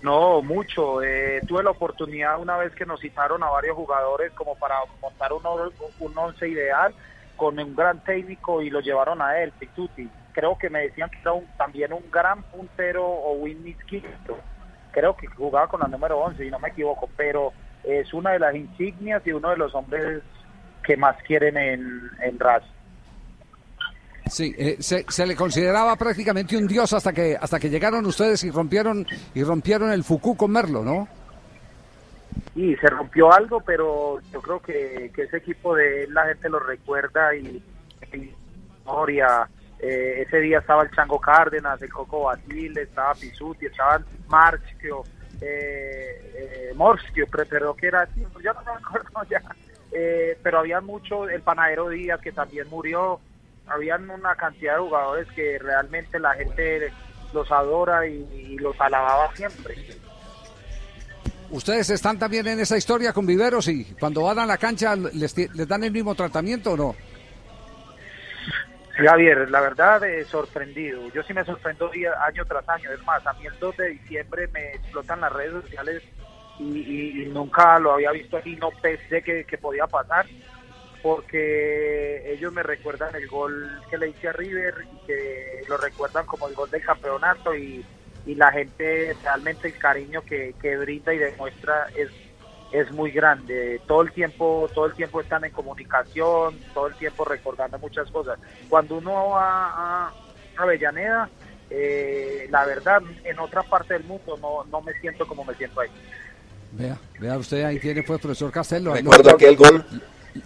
No, 0.01 0.41
mucho. 0.41 1.01
Eh, 1.03 1.41
tuve 1.45 1.61
la 1.63 1.71
oportunidad 1.71 2.39
una 2.39 2.55
vez 2.57 2.73
que 2.73 2.85
nos 2.85 3.01
citaron 3.01 3.43
a 3.43 3.49
varios 3.49 3.75
jugadores 3.75 4.31
como 4.31 4.55
para 4.55 4.75
montar 5.01 5.33
un, 5.33 5.41
un 5.99 6.17
once 6.17 6.47
ideal 6.47 6.93
con 7.35 7.59
un 7.59 7.75
gran 7.75 8.01
técnico 8.03 8.61
y 8.61 8.69
lo 8.69 8.79
llevaron 8.79 9.21
a 9.21 9.41
él, 9.41 9.51
Pituti. 9.59 10.09
Creo 10.31 10.57
que 10.57 10.69
me 10.69 10.81
decían 10.83 11.09
que 11.09 11.19
era 11.19 11.33
un- 11.33 11.45
también 11.57 11.91
un 11.91 12.09
gran 12.09 12.43
puntero 12.43 13.05
o 13.05 13.33
Winnie 13.33 13.75
Quinto. 13.89 14.37
Creo 14.91 15.15
que 15.15 15.27
jugaba 15.27 15.67
con 15.67 15.81
la 15.81 15.87
número 15.87 16.17
11, 16.19 16.45
y 16.45 16.49
no 16.49 16.59
me 16.59 16.69
equivoco, 16.69 17.09
pero 17.17 17.51
es 17.83 18.13
una 18.13 18.31
de 18.31 18.39
las 18.39 18.55
insignias 18.55 19.25
y 19.25 19.31
uno 19.31 19.49
de 19.49 19.57
los 19.57 19.73
hombres 19.75 20.21
que 20.83 20.97
más 20.97 21.15
quieren 21.23 21.57
en, 21.57 22.01
en 22.23 22.39
Racing. 22.39 22.67
Sí, 24.27 24.53
eh, 24.57 24.77
se, 24.79 25.05
se 25.09 25.25
le 25.25 25.35
consideraba 25.35 25.95
prácticamente 25.95 26.55
un 26.55 26.67
dios 26.67 26.93
hasta 26.93 27.11
que 27.11 27.35
hasta 27.39 27.59
que 27.59 27.69
llegaron 27.69 28.05
ustedes 28.05 28.43
y 28.43 28.51
rompieron 28.51 29.05
y 29.33 29.43
rompieron 29.43 29.91
el 29.91 30.03
Fuku 30.03 30.37
con 30.37 30.51
Merlo, 30.51 30.83
¿no? 30.83 31.07
Y 32.55 32.75
se 32.75 32.87
rompió 32.87 33.33
algo, 33.33 33.61
pero 33.61 34.19
yo 34.31 34.41
creo 34.41 34.61
que, 34.61 35.11
que 35.15 35.23
ese 35.23 35.37
equipo 35.37 35.75
de 35.75 36.03
él 36.03 36.13
la 36.13 36.25
gente 36.27 36.49
lo 36.49 36.59
recuerda 36.59 37.35
y, 37.35 37.63
y 38.13 38.35
historia. 38.89 39.49
Eh, 39.79 40.23
ese 40.27 40.39
día 40.41 40.59
estaba 40.59 40.83
el 40.83 40.91
Chango 40.91 41.19
Cárdenas, 41.19 41.81
el 41.81 41.89
Coco 41.89 42.23
Basile, 42.23 42.81
estaba 42.81 43.13
Pisuti, 43.13 43.67
estaban 43.67 44.03
Marchio, 44.27 45.03
eh, 45.41 46.69
eh, 46.69 46.73
Morschio, 46.75 47.27
pero, 47.47 47.75
que 47.75 47.87
era 47.87 48.07
yo 48.15 48.53
no 48.53 48.63
me 48.63 48.71
acuerdo 48.71 49.23
ya. 49.29 49.41
Eh, 49.91 50.37
pero 50.43 50.59
había 50.59 50.81
mucho, 50.81 51.27
el 51.27 51.41
Panadero 51.41 51.89
Díaz 51.89 52.21
que 52.21 52.31
también 52.31 52.67
murió, 52.69 53.19
habían 53.67 54.09
una 54.09 54.35
cantidad 54.35 54.75
de 54.75 54.81
jugadores 54.81 55.27
que 55.35 55.57
realmente 55.59 56.19
la 56.19 56.33
gente 56.35 56.91
los 57.33 57.51
adora 57.51 58.05
y, 58.07 58.57
los 58.57 58.79
alababa 58.79 59.33
siempre. 59.35 59.75
¿Ustedes 61.49 61.89
están 61.89 62.19
también 62.19 62.47
en 62.47 62.59
esa 62.59 62.77
historia 62.77 63.13
con 63.13 63.25
Viveros 63.25 63.67
y 63.67 63.85
cuando 63.99 64.23
van 64.23 64.39
a 64.39 64.45
la 64.45 64.57
cancha 64.57 64.95
les, 64.95 65.35
les 65.35 65.67
dan 65.67 65.83
el 65.83 65.91
mismo 65.91 66.13
tratamiento 66.13 66.73
o 66.73 66.77
no? 66.77 66.95
Javier, 68.99 69.49
la 69.49 69.61
verdad, 69.61 70.03
eh, 70.03 70.25
sorprendido. 70.25 71.09
Yo 71.13 71.23
sí 71.23 71.33
me 71.33 71.45
sorprendo 71.45 71.89
día, 71.89 72.13
año 72.25 72.45
tras 72.45 72.67
año. 72.69 72.91
Es 72.91 73.01
más, 73.03 73.25
a 73.25 73.33
mí 73.33 73.45
el 73.45 73.57
2 73.59 73.77
de 73.77 73.89
diciembre 73.89 74.47
me 74.53 74.71
explotan 74.71 75.21
las 75.21 75.31
redes 75.31 75.63
sociales 75.63 76.03
y, 76.59 77.25
nunca 77.31 77.79
lo 77.79 77.93
había 77.93 78.11
visto 78.11 78.37
así. 78.37 78.55
No 78.55 78.69
pensé 78.81 79.21
que, 79.21 79.57
podía 79.57 79.87
pasar 79.87 80.25
porque 81.01 82.33
ellos 82.33 82.51
me 82.51 82.61
recuerdan 82.61 83.15
el 83.15 83.27
gol 83.27 83.81
que 83.89 83.97
le 83.97 84.09
hice 84.09 84.27
a 84.27 84.33
River 84.33 84.73
y 84.91 85.07
que 85.07 85.61
lo 85.69 85.77
recuerdan 85.77 86.25
como 86.25 86.49
el 86.49 86.55
gol 86.55 86.69
del 86.69 86.83
campeonato 86.83 87.55
y, 87.55 87.85
y 88.25 88.35
la 88.35 88.51
gente 88.51 89.15
realmente 89.23 89.69
el 89.69 89.77
cariño 89.77 90.21
que, 90.23 90.53
que 90.61 90.75
brinda 90.75 91.13
y 91.13 91.17
demuestra 91.19 91.87
es 91.95 92.09
es 92.71 92.91
muy 92.91 93.11
grande. 93.11 93.81
Todo 93.87 94.01
el 94.01 94.11
tiempo, 94.11 94.69
todo 94.73 94.85
el 94.85 94.93
tiempo 94.93 95.21
están 95.21 95.45
en 95.45 95.51
comunicación, 95.51 96.59
todo 96.73 96.87
el 96.87 96.95
tiempo 96.95 97.25
recordando 97.25 97.77
muchas 97.79 98.09
cosas. 98.11 98.39
Cuando 98.67 98.97
uno 98.97 99.29
va 99.29 100.07
a 100.07 100.13
Avellaneda, 100.57 101.29
eh, 101.69 102.47
la 102.49 102.65
verdad, 102.65 103.01
en 103.23 103.39
otra 103.39 103.63
parte 103.63 103.93
del 103.93 104.03
mundo 104.03 104.37
no, 104.41 104.63
no 104.65 104.81
me 104.81 104.93
siento 104.99 105.27
como 105.27 105.43
me 105.43 105.53
siento 105.55 105.81
ahí. 105.81 105.89
Vea, 106.71 106.97
vea 107.19 107.37
usted 107.37 107.63
ahí 107.63 107.79
tiene 107.79 108.03
pues 108.03 108.19
profesor 108.19 108.51
Castelo. 108.51 108.93
Recuerdo 108.93 109.31
aquel 109.31 109.55
gol 109.55 109.85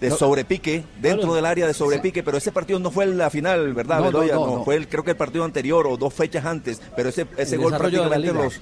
de 0.00 0.08
Lo- 0.10 0.16
sobrepique, 0.16 0.84
dentro 1.00 1.20
Claro. 1.22 1.34
del 1.34 1.46
área 1.46 1.66
de 1.66 1.74
sobrepique, 1.74 2.22
pero 2.22 2.38
ese 2.38 2.52
partido 2.52 2.78
no 2.78 2.90
fue 2.90 3.06
la 3.06 3.30
final, 3.30 3.72
¿verdad, 3.74 3.98
No, 3.98 4.04
no, 4.04 4.18
Bedoya? 4.20 4.34
no, 4.34 4.46
No, 4.46 4.56
no. 4.56 4.64
fue 4.64 4.76
el, 4.76 4.88
creo 4.88 5.02
que 5.04 5.10
el 5.12 5.16
partido 5.16 5.44
anterior 5.44 5.86
o 5.86 5.96
dos 5.96 6.12
fechas 6.14 6.44
antes, 6.44 6.80
pero 6.96 7.08
ese, 7.08 7.26
ese 7.36 7.54
El 7.56 7.62
gol 7.62 7.76
prácticamente 7.76 8.32
los, 8.32 8.60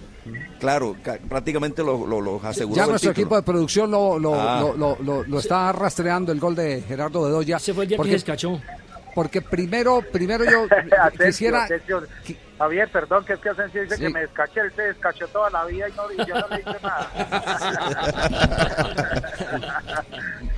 claro, 0.61 0.97
ca- 1.03 1.19
prácticamente 1.29 1.83
los 1.83 2.07
lo, 2.09 2.21
los 2.21 2.45
aseguró 2.45 2.77
Ya 2.77 2.85
el 2.85 2.91
nuestro 2.91 3.11
título. 3.11 3.25
equipo 3.27 3.37
de 3.37 3.43
producción 3.43 3.91
lo, 3.91 4.19
lo, 4.19 4.35
Ah. 4.41 4.61
lo, 4.61 4.77
lo- 4.77 4.99
lo- 5.03 5.25
lo 5.25 5.39
está 5.39 5.73
rastreando 5.73 6.33
el 6.33 6.41
gol 6.41 6.55
de 6.55 6.83
Gerardo 6.83 7.23
Bedoya. 7.23 7.59
Se 7.59 7.73
fue 7.75 7.85
el 7.85 7.89
día 7.91 7.99
que 7.99 8.09
se 8.11 8.17
escachó. 8.17 8.61
Porque 9.15 9.43
primero, 9.43 10.03
primero 10.11 10.43
yo 10.45 10.67
quisiera... 11.27 11.69
Javier, 12.63 12.89
perdón, 12.93 13.25
que 13.25 13.33
es 13.33 13.41
que 13.41 13.49
Asensio 13.49 13.83
dice 13.83 13.97
Sí. 13.97 14.03
que 14.03 14.11
me 14.11 14.21
descaché, 14.21 14.61
él 14.61 14.73
se 14.77 14.83
descachó 14.83 15.27
toda 15.29 15.51
la 15.51 15.65
vida 15.65 15.89
y, 15.89 15.93
no, 15.95 16.13
y 16.13 16.17
yo 16.29 16.35
no 16.37 16.47
le 16.49 16.61
hice 16.61 16.77
nada. 16.81 17.11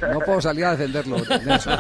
No 0.13 0.19
puedo 0.21 0.41
salir 0.43 0.67
a 0.67 0.73
defenderlo, 0.73 1.17
Nelson. 1.47 1.79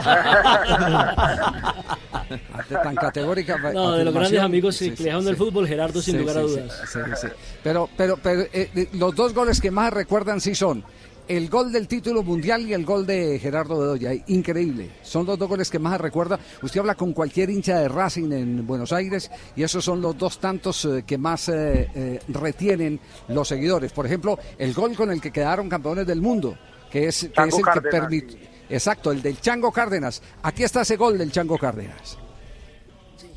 Ante 2.54 2.75
tan 2.83 2.95
categórica 2.97 3.59
No, 3.59 3.93
de 3.93 4.04
los 4.04 4.14
grandes 4.14 4.40
amigos 4.40 4.76
Sí, 4.76 4.90
sí, 4.97 5.02
le 5.02 5.04
dejaron 5.04 5.25
sí. 5.25 5.31
el 5.31 5.37
fútbol, 5.37 5.69
Gerardo, 5.69 6.00
sin 6.00 6.14
Sí, 6.14 6.21
lugar 6.21 6.38
a 6.38 6.40
dudas. 6.40 6.83
sí, 6.90 6.99
sí. 7.16 7.28
Pero, 7.62 7.88
pero, 7.97 8.16
pero 8.16 8.43
eh, 8.52 8.88
los 8.95 9.14
dos 9.14 9.35
goles 9.35 9.61
que 9.61 9.71
más 9.71 9.93
recuerdan 9.93 10.40
sí 10.40 10.54
son 10.54 10.85
el 11.28 11.49
gol 11.49 11.73
del 11.73 11.88
título 11.88 12.23
mundial 12.23 12.62
y 12.62 12.75
el 12.75 12.85
gol 12.85 13.07
de 13.07 13.38
Gerardo 13.38 13.78
Bedoya. 13.78 14.12
Increíble. 14.26 14.90
Son 15.02 15.26
los 15.26 15.38
dos 15.38 15.49
goles 15.49 15.71
que 15.71 15.78
más 15.78 16.00
recuerda. 16.00 16.38
Usted 16.62 16.81
habla 16.81 16.95
con 16.95 17.12
cualquier 17.12 17.50
hincha 17.50 17.78
de 17.78 17.88
Racing 17.88 18.33
en 18.33 18.66
Buenos 18.66 18.93
Aires 18.93 19.31
y 19.57 19.62
esos 19.62 19.85
son 19.85 20.00
los 20.00 20.16
dos 20.16 20.38
tantos 20.38 20.85
eh, 20.85 21.04
que 21.07 21.19
más 21.19 21.49
eh, 21.49 21.90
eh, 21.95 22.21
retienen 22.28 23.00
los 23.28 23.49
seguidores. 23.49 23.93
Por 23.93 24.07
ejemplo, 24.07 24.38
el 24.59 24.75
gol 24.75 24.95
con 24.95 25.11
el 25.11 25.21
que 25.21 25.31
quedaron 25.31 25.69
campeones 25.69 26.07
del 26.07 26.21
mundo, 26.21 26.57
que 26.90 27.09
es, 27.09 27.21
que 27.21 27.33
Chango 27.33 27.57
es 27.57 27.59
el 27.59 27.64
Cárdenas, 27.64 27.93
que 27.93 28.00
permite. 28.00 28.50
Exacto, 28.69 29.12
el 29.12 29.23
del 29.23 29.40
Chango 29.40 29.73
Cárdenas. 29.73 30.23
Aquí 30.43 30.64
está 30.64 30.83
ese 30.83 30.97
gol 30.97 31.19
del 31.19 31.33
Chango 31.33 31.59
Cárdenas. 31.59 32.19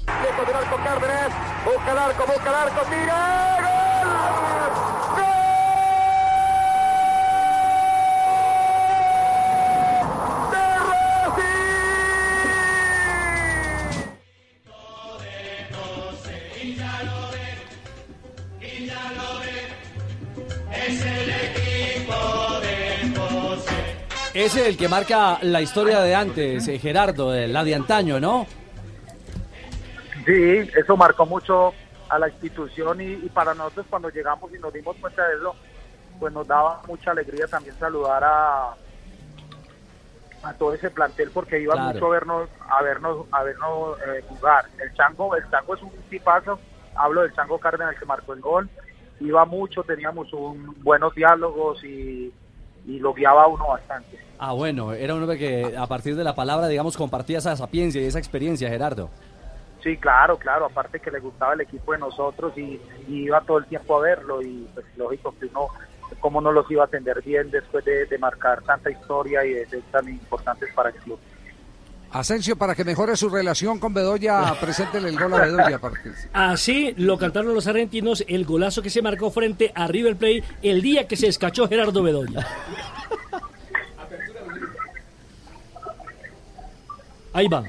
Lejos 0.08 0.48
del 0.48 0.56
arco 0.56 0.78
Cárdenas, 0.78 1.32
busca 1.66 1.92
el 1.92 1.98
arco, 1.98 2.26
busca 2.26 2.50
el 2.50 2.56
arco, 2.56 2.82
tira, 2.90 3.58
gol. 3.62 4.97
Es 20.88 21.06
el 21.06 21.30
equipo 21.30 22.60
de 22.62 23.20
José. 23.20 23.74
Ese 24.34 24.62
es 24.62 24.68
el 24.68 24.78
que 24.78 24.88
marca 24.88 25.40
la 25.42 25.62
historia 25.62 26.00
de 26.02 26.16
antes, 26.16 26.68
eh, 26.68 26.80
Gerardo, 26.80 27.32
de 27.32 27.48
la 27.48 27.64
de 27.64 27.76
antaño, 27.76 28.20
¿no? 28.20 28.46
Sí, 30.26 30.70
eso 30.78 30.96
marcó 30.98 31.26
mucho 31.26 31.74
a 32.10 32.20
la 32.20 32.30
institución 32.30 33.02
y, 33.02 33.06
y 33.14 33.30
para 33.34 33.54
nosotros 33.54 33.86
cuando 33.90 34.10
llegamos 34.10 34.54
y 34.54 34.60
nos 34.60 34.74
dimos 34.74 34.96
cuenta 34.98 35.28
de 35.28 35.36
eso, 35.36 35.56
pues 36.20 36.34
nos 36.34 36.48
daba 36.48 36.82
mucha 36.88 37.12
alegría 37.12 37.48
también 37.48 37.76
saludar 37.80 38.24
a, 38.24 38.72
a 40.44 40.54
todo 40.58 40.74
ese 40.74 40.90
plantel 40.90 41.32
porque 41.34 41.60
iba 41.60 41.74
Claro. 41.74 41.94
mucho 41.94 42.06
a 42.06 42.10
vernos 42.10 42.50
a 42.70 42.82
vernos 42.84 43.26
a 43.32 43.44
vernos 43.44 43.98
eh, 44.08 44.24
jugar. 44.30 44.66
El 44.82 44.94
Chango, 44.96 45.36
el 45.36 45.50
Chango 45.50 45.76
es 45.76 45.82
un 45.82 45.92
tipazo, 46.10 46.60
hablo 46.96 47.22
del 47.22 47.34
Chango 47.34 47.60
Cárdenas 47.60 47.96
que 47.98 48.06
marcó 48.06 48.34
el 48.34 48.42
gol, 48.42 48.70
iba 49.20 49.46
mucho, 49.46 49.84
teníamos 49.84 50.32
un, 50.34 50.76
buenos 50.84 51.14
diálogos 51.16 51.84
y, 51.84 52.32
y 52.86 53.00
lo 53.00 53.14
guiaba 53.14 53.48
uno 53.48 53.68
bastante. 53.68 54.18
Ah, 54.40 54.54
bueno, 54.54 54.94
era 54.94 55.16
un 55.16 55.24
hombre 55.24 55.38
que 55.38 55.76
a 55.78 55.88
partir 55.88 56.16
de 56.16 56.24
la 56.24 56.36
palabra, 56.36 56.68
digamos, 56.68 56.96
compartía 56.96 57.40
esa 57.40 57.56
sapiencia 57.56 58.02
y 58.02 58.06
esa 58.06 58.20
experiencia, 58.20 58.70
Gerardo. 58.70 59.10
Sí, 59.84 59.98
claro, 59.98 60.38
claro, 60.38 60.66
aparte 60.66 61.00
que 61.00 61.12
le 61.12 61.20
gustaba 61.20 61.54
el 61.54 61.62
equipo 61.62 61.94
de 61.94 62.00
nosotros 62.00 62.58
y, 62.58 62.80
y 63.08 63.24
iba 63.24 63.42
todo 63.42 63.60
el 63.60 63.66
tiempo 63.66 63.98
a 63.98 64.02
verlo 64.02 64.42
y 64.42 64.68
pues 64.74 64.86
lógico 64.98 65.34
que 65.40 65.46
uno, 65.46 65.68
cómo 66.20 66.42
no 66.42 66.52
los 66.52 66.70
iba 66.70 66.84
a 66.84 66.88
atender 66.88 67.22
bien 67.24 67.50
después 67.52 67.86
de, 67.86 68.06
de 68.06 68.18
marcar 68.18 68.62
tanta 68.64 68.90
historia 68.90 69.46
y 69.46 69.54
de 69.54 69.66
ser 69.68 69.82
tan 69.92 70.08
importantes 70.10 70.70
para 70.74 70.90
el 70.90 70.96
club. 70.96 71.20
Asensio, 72.12 72.58
para 72.58 72.74
que 72.74 72.84
mejore 72.84 73.16
su 73.18 73.30
relación 73.30 73.80
con 73.80 73.94
Bedoya, 73.94 74.56
preséntele 74.62 75.10
el 75.10 75.20
gol 75.20 75.34
a 75.34 75.42
Bedoya. 75.42 75.80
Así 76.34 76.94
lo 76.98 77.18
cantaron 77.18 77.54
los 77.54 77.68
argentinos, 77.68 78.24
el 78.28 78.46
golazo 78.46 78.82
que 78.82 78.90
se 78.90 79.02
marcó 79.02 79.30
frente 79.32 79.72
a 79.76 79.88
River 79.88 80.16
Plate 80.16 80.44
el 80.62 80.82
día 80.82 81.08
que 81.08 81.16
se 81.18 81.28
escachó 81.28 81.68
Gerardo 81.68 82.02
Bedoya. 82.04 82.48
Ahí 87.34 87.48
va. 87.48 87.64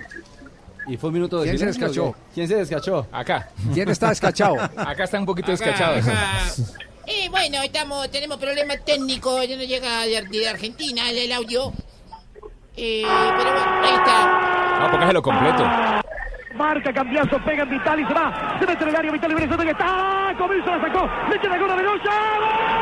Y 0.87 0.96
fue 0.96 1.09
un 1.09 1.14
minuto 1.14 1.40
de 1.40 1.46
¿Quién 1.48 1.59
se 1.59 1.66
descachó? 1.66 2.14
¿Quién 2.35 2.48
se 2.48 2.55
descachó? 2.57 3.07
Acá. 3.12 3.51
¿Quién 3.74 3.88
está 3.90 4.09
descachado? 4.09 4.55
Acá 4.77 5.05
está 5.05 5.18
un 5.18 5.27
poquito 5.27 5.53
Acá, 5.53 5.64
descachado. 5.64 5.96
acá. 5.98 6.44
Eh, 7.11 7.27
bueno, 7.31 7.62
estamos, 7.62 8.11
tenemos 8.11 8.37
problemas 8.37 8.85
técnicos, 8.85 9.48
ya 9.48 9.57
no 9.57 9.62
llega 9.62 10.03
de, 10.03 10.20
de 10.29 10.46
Argentina 10.46 11.09
el, 11.11 11.16
el 11.16 11.33
audio. 11.33 11.72
Eh, 12.81 13.03
pero 13.37 13.53
bueno, 13.53 13.71
ahí 13.83 13.95
está. 13.95 14.79
No, 14.81 14.91
póngaselo 14.93 15.21
completo. 15.21 15.64
Marca, 16.55 16.93
cambiazo, 16.93 17.38
pega 17.45 17.64
en 17.64 17.71
Vital 17.71 17.99
y 17.99 18.07
se 18.07 18.14
va. 18.14 18.57
Se 18.61 18.67
mete 18.67 18.85
en 18.85 18.88
el 18.91 18.97
área 18.97 19.12
Vital 19.12 19.33
y 19.33 19.35
que 19.35 19.71
está. 19.71 20.35
Comienzo, 20.38 20.71
la 20.71 20.81
sacó. 20.81 21.09
Le 21.29 21.41
queda 21.41 21.59
gol 21.59 21.71
a 21.71 21.75
Bedoya. 21.75 22.79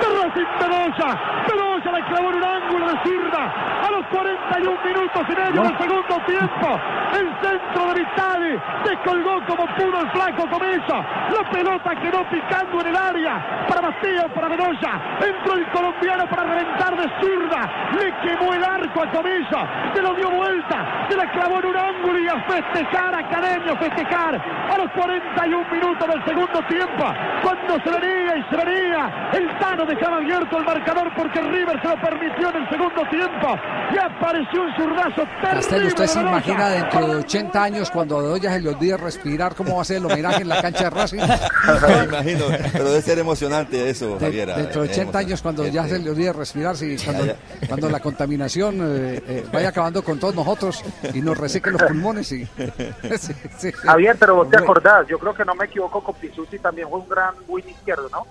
de 0.00 0.08
Racing 0.08 0.50
Bedoya. 0.60 1.10
Bedoya 1.48 1.92
la 1.92 2.06
clavó 2.06 2.30
en 2.30 2.36
un 2.36 2.44
ángulo 2.44 2.86
de 2.88 2.98
zurda 3.04 3.52
a 3.86 3.90
los 3.90 4.06
41 4.06 4.84
minutos 4.84 5.22
y 5.28 5.36
medio 5.36 5.62
del 5.62 5.78
segundo 5.78 6.13
tiempo. 6.26 6.80
El 7.14 7.28
centro 7.40 7.86
de 7.92 8.00
Vitali 8.00 8.60
descolgó 8.84 9.44
como 9.46 9.66
pudo 9.76 10.00
el 10.00 10.10
flaco 10.10 10.48
Comesa. 10.48 11.04
La 11.30 11.50
pelota 11.50 11.94
quedó 11.96 12.24
picando 12.28 12.80
en 12.80 12.86
el 12.88 12.96
área 12.96 13.66
para 13.68 13.82
Mateo, 13.82 14.28
para 14.34 14.48
Bedoya. 14.48 15.00
Entró 15.20 15.54
el 15.54 15.66
colombiano 15.70 16.28
para 16.28 16.44
reventar 16.44 16.96
de 16.96 17.08
zurda. 17.20 17.70
Le 17.96 18.12
quemó 18.22 18.54
el 18.54 18.64
arco 18.64 19.02
a 19.02 19.10
Comesa. 19.10 19.92
Se 19.94 20.02
lo 20.02 20.14
dio 20.14 20.30
vuelta. 20.30 21.06
Se 21.08 21.16
la 21.16 21.30
clavó 21.30 21.58
en 21.60 21.66
un 21.66 21.76
ángulo 21.76 22.18
y 22.18 22.28
a 22.28 22.40
festejar, 22.42 23.14
Academia, 23.14 23.76
festejar. 23.76 24.40
A 24.72 24.78
los 24.78 24.90
41 24.92 25.66
minutos 25.70 26.08
del 26.08 26.24
segundo 26.24 26.60
tiempo. 26.68 27.04
Cuando 27.42 27.74
se 27.84 28.00
venía 28.00 28.23
se 28.50 28.56
venía. 28.56 29.30
El 29.32 29.58
Tano 29.58 29.86
dejaba 29.86 30.16
abierto 30.16 30.58
el 30.58 30.64
marcador 30.64 31.12
porque 31.16 31.40
River 31.40 31.80
se 31.82 31.88
lo 31.88 32.00
permitió 32.00 32.50
en 32.50 32.56
el 32.56 32.68
segundo 32.68 33.02
tiempo. 33.10 33.56
Y 33.94 33.98
apareció 33.98 34.62
un 34.62 34.74
zurdazo 34.76 35.22
terrible. 35.40 35.54
Castel, 35.54 35.86
¿usted 35.86 36.06
se 36.06 36.20
imagina 36.20 36.68
dentro 36.70 37.06
de 37.08 37.16
80 37.16 37.62
años 37.62 37.90
cuando 37.90 38.34
a 38.34 38.38
se 38.40 38.60
le 38.60 38.68
olvide 38.68 38.96
respirar 38.96 39.54
cómo 39.54 39.76
va 39.76 39.82
a 39.82 39.84
ser 39.84 39.98
el 39.98 40.06
homenaje 40.06 40.42
en 40.42 40.48
la 40.48 40.60
cancha 40.62 40.84
de 40.84 40.90
Racing? 40.90 41.18
Me 41.98 42.04
imagino, 42.04 42.44
pero 42.72 42.84
debe 42.84 43.02
ser 43.02 43.18
emocionante 43.18 43.88
eso, 43.88 44.18
De- 44.18 44.26
Javier. 44.26 44.54
dentro 44.54 44.82
de 44.82 44.90
80 44.90 45.18
años 45.18 45.42
cuando 45.42 45.66
ya 45.66 45.86
se 45.86 45.98
le 45.98 46.10
olvide 46.10 46.32
respirar, 46.32 46.76
sí, 46.76 46.96
cuando, 47.04 47.26
ya. 47.26 47.36
cuando 47.68 47.88
la 47.90 48.00
contaminación 48.00 48.76
eh, 48.80 49.22
eh, 49.26 49.46
vaya 49.52 49.68
acabando 49.68 50.02
con 50.02 50.18
todos 50.18 50.34
nosotros 50.34 50.82
y 51.12 51.20
nos 51.20 51.36
reseque 51.38 51.70
los 51.70 51.82
pulmones. 51.82 52.30
Y, 52.32 52.44
sí, 53.18 53.32
sí. 53.58 53.72
Javier, 53.72 54.16
pero 54.18 54.36
vos 54.36 54.50
te 54.50 54.58
acordás, 54.58 55.06
yo 55.08 55.18
creo 55.18 55.34
que 55.34 55.44
no 55.44 55.54
me 55.54 55.66
equivoco 55.66 56.02
con 56.02 56.14
Pizzuti 56.14 56.58
también 56.58 56.88
fue 56.88 56.98
un 57.00 57.08
gran 57.08 57.34
win 57.48 57.68
izquierdo, 57.68 58.08
¿no? 58.10 58.26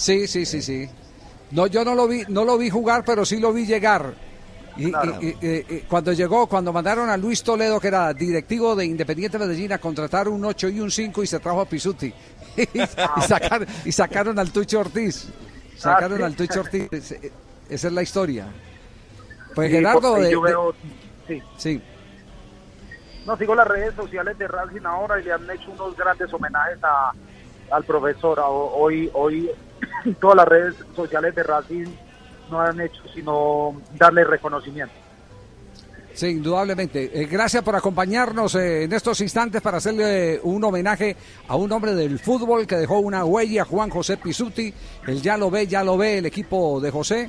Sí, 0.00 0.26
sí, 0.26 0.46
sí, 0.46 0.62
sí. 0.62 0.88
No, 1.50 1.66
yo 1.66 1.84
no 1.84 1.94
lo 1.94 2.08
vi, 2.08 2.22
no 2.28 2.44
lo 2.44 2.56
vi 2.56 2.70
jugar, 2.70 3.04
pero 3.04 3.24
sí 3.26 3.38
lo 3.38 3.52
vi 3.52 3.66
llegar. 3.66 4.14
Y, 4.76 4.90
Claro. 4.90 5.18
y- 5.20 5.26
y- 5.26 5.46
y- 5.46 5.74
y 5.76 5.80
cuando 5.88 6.12
llegó, 6.14 6.46
cuando 6.46 6.72
mandaron 6.72 7.10
a 7.10 7.16
Luis 7.18 7.42
Toledo, 7.42 7.78
que 7.78 7.88
era 7.88 8.14
directivo 8.14 8.74
de 8.74 8.86
Independiente 8.86 9.38
Medellín, 9.38 9.72
a 9.72 9.78
contratar 9.78 10.26
un 10.28 10.42
8 10.44 10.68
y 10.70 10.80
un 10.80 10.90
5 10.90 11.22
y 11.22 11.26
se 11.26 11.38
trajo 11.38 11.60
a 11.60 11.66
Pisuti. 11.66 12.14
y, 12.56 12.62
y 12.80 12.86
sacar- 13.26 13.66
y 13.84 13.92
sacaron 13.92 14.38
al 14.38 14.50
Tucho 14.52 14.80
Ortiz. 14.80 15.28
Sacaron 15.76 16.14
Ah, 16.14 16.16
sí. 16.18 16.22
al 16.22 16.36
Tucho 16.36 16.60
Ortiz. 16.60 16.88
Esa 17.68 17.86
es 17.88 17.92
la 17.92 18.02
historia. 18.02 18.46
Pues 19.54 19.68
Sí, 19.70 19.76
Gerardo, 19.76 20.14
de- 20.14 20.30
yo 20.32 20.40
de- 20.40 20.50
veo- 20.50 20.74
sí. 21.28 21.42
sí. 21.58 21.82
No, 23.26 23.36
sigo 23.36 23.54
las 23.54 23.66
redes 23.68 23.94
sociales 23.94 24.38
de 24.38 24.48
Racing 24.48 24.86
ahora 24.86 25.20
y 25.20 25.24
le 25.24 25.32
han 25.32 25.50
hecho 25.50 25.70
unos 25.72 25.94
grandes 25.96 26.32
homenajes 26.32 26.78
a, 26.82 27.12
al 27.70 27.84
profesor. 27.84 28.40
A- 28.40 28.48
Hoy, 28.48 29.10
hoy 29.12 29.50
todas 30.20 30.36
las 30.36 30.48
redes 30.48 30.74
sociales 30.94 31.34
de 31.34 31.42
Racing 31.42 31.86
no 32.50 32.60
han 32.60 32.80
hecho 32.80 33.02
sino 33.14 33.80
darle 33.96 34.24
reconocimiento. 34.24 34.94
Sí, 36.12 36.26
indudablemente. 36.26 37.10
Eh, 37.14 37.26
gracias 37.26 37.62
por 37.62 37.76
acompañarnos 37.76 38.54
eh, 38.56 38.84
en 38.84 38.92
estos 38.92 39.20
instantes 39.20 39.62
para 39.62 39.78
hacerle 39.78 40.34
eh, 40.34 40.40
un 40.42 40.62
homenaje 40.64 41.16
a 41.46 41.56
un 41.56 41.70
hombre 41.70 41.94
del 41.94 42.18
fútbol 42.18 42.66
que 42.66 42.76
dejó 42.76 42.98
una 42.98 43.24
huella, 43.24 43.64
Juan 43.64 43.90
José 43.90 44.16
Pisuti. 44.16 44.74
Él 45.06 45.22
ya 45.22 45.36
lo 45.36 45.50
ve, 45.50 45.66
ya 45.66 45.84
lo 45.84 45.96
ve 45.96 46.18
el 46.18 46.26
equipo 46.26 46.80
de 46.80 46.90
José. 46.90 47.28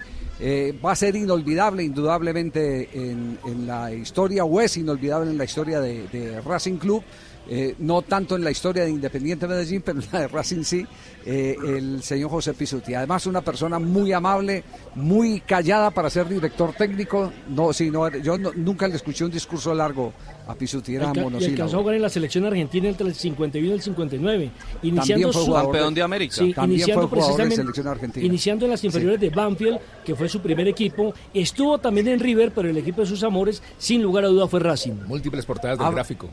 Va 0.84 0.94
a 0.94 0.96
ser 0.96 1.16
inolvidable, 1.16 1.84
indudablemente, 1.84 2.90
en, 2.94 3.38
en 3.46 3.68
la 3.68 3.94
historia, 3.94 4.44
o 4.44 4.60
es 4.60 4.76
inolvidable 4.76 5.30
en 5.30 5.38
la 5.38 5.44
historia 5.44 5.80
de 5.80 6.42
Racing 6.44 6.78
Club. 6.78 7.04
Eh, 7.50 7.76
no 7.80 8.02
tanto 8.04 8.36
en 8.36 8.44
la 8.44 8.52
historia 8.52 8.84
de 8.84 8.92
Independiente 8.92 9.48
Medellín, 9.48 9.82
pero 9.82 10.00
en 10.00 10.06
la 10.12 10.22
de 10.22 10.28
Racing 10.28 10.64
sí, 10.64 10.86
eh, 11.26 11.56
el 11.66 12.02
señor 12.04 12.30
José 12.30 12.54
Pisuti. 12.54 12.94
Además, 12.94 13.26
una 13.26 13.42
persona 13.42 13.80
muy 13.80 14.14
amable, 14.14 14.64
muy 14.96 15.42
callada 15.42 15.92
para 15.92 16.10
ser 16.10 16.30
director 16.30 16.74
técnico. 16.74 17.32
No, 17.50 17.74
sí, 17.74 17.90
no, 17.90 18.08
yo 18.10 18.38
no- 18.38 18.52
nunca 18.56 18.88
le 18.88 18.96
escuché 18.96 19.26
un 19.26 19.32
discurso 19.32 19.74
largo 19.74 20.14
a 20.48 20.56
Pisuti, 20.56 20.96
era 20.96 21.10
Alca- 21.12 21.26
y 21.40 21.46
alcanzó 21.46 21.78
a 21.78 21.80
jugar 21.82 21.96
en 21.96 22.02
la 22.02 22.10
selección 22.10 22.46
argentina 22.46 22.90
entre 22.90 23.08
el 23.08 23.14
51 23.16 23.68
y 23.70 23.72
el 23.74 23.82
59. 23.82 24.52
Iniciando 24.84 25.32
fue 25.34 25.46
su- 25.46 25.54
Campeón 25.54 25.94
de 25.94 26.02
América. 26.02 26.36
Sí, 26.36 26.54
También 26.54 26.80
iniciando 26.80 27.08
fue 27.08 27.10
jugador 27.10 27.32
de 27.32 27.38
precisamente- 27.38 27.56
selección 27.56 27.88
argentina. 27.88 28.26
Iniciando 28.26 28.66
en 28.66 28.72
las 28.72 28.84
inferiores 28.84 29.20
de 29.20 29.30
Banfield, 29.30 29.80
que 30.04 30.16
fue 30.16 30.28
su 30.30 30.42
primer 30.42 30.68
equipo. 30.68 31.14
Estuvo 31.34 31.78
también 31.78 32.08
en 32.10 32.20
River, 32.20 32.52
pero 32.54 32.70
el 32.70 32.78
equipo 32.78 33.02
de 33.02 33.08
sus 33.08 33.24
amores, 33.24 33.62
sin 33.78 34.02
lugar 34.02 34.26
a 34.26 34.28
duda, 34.28 34.48
fue 34.48 34.60
Racing. 34.60 34.94
Múltiples 35.08 35.46
portadas 35.46 35.78
del 35.78 35.88
Ab- 35.88 35.94
gráfico. 35.94 36.30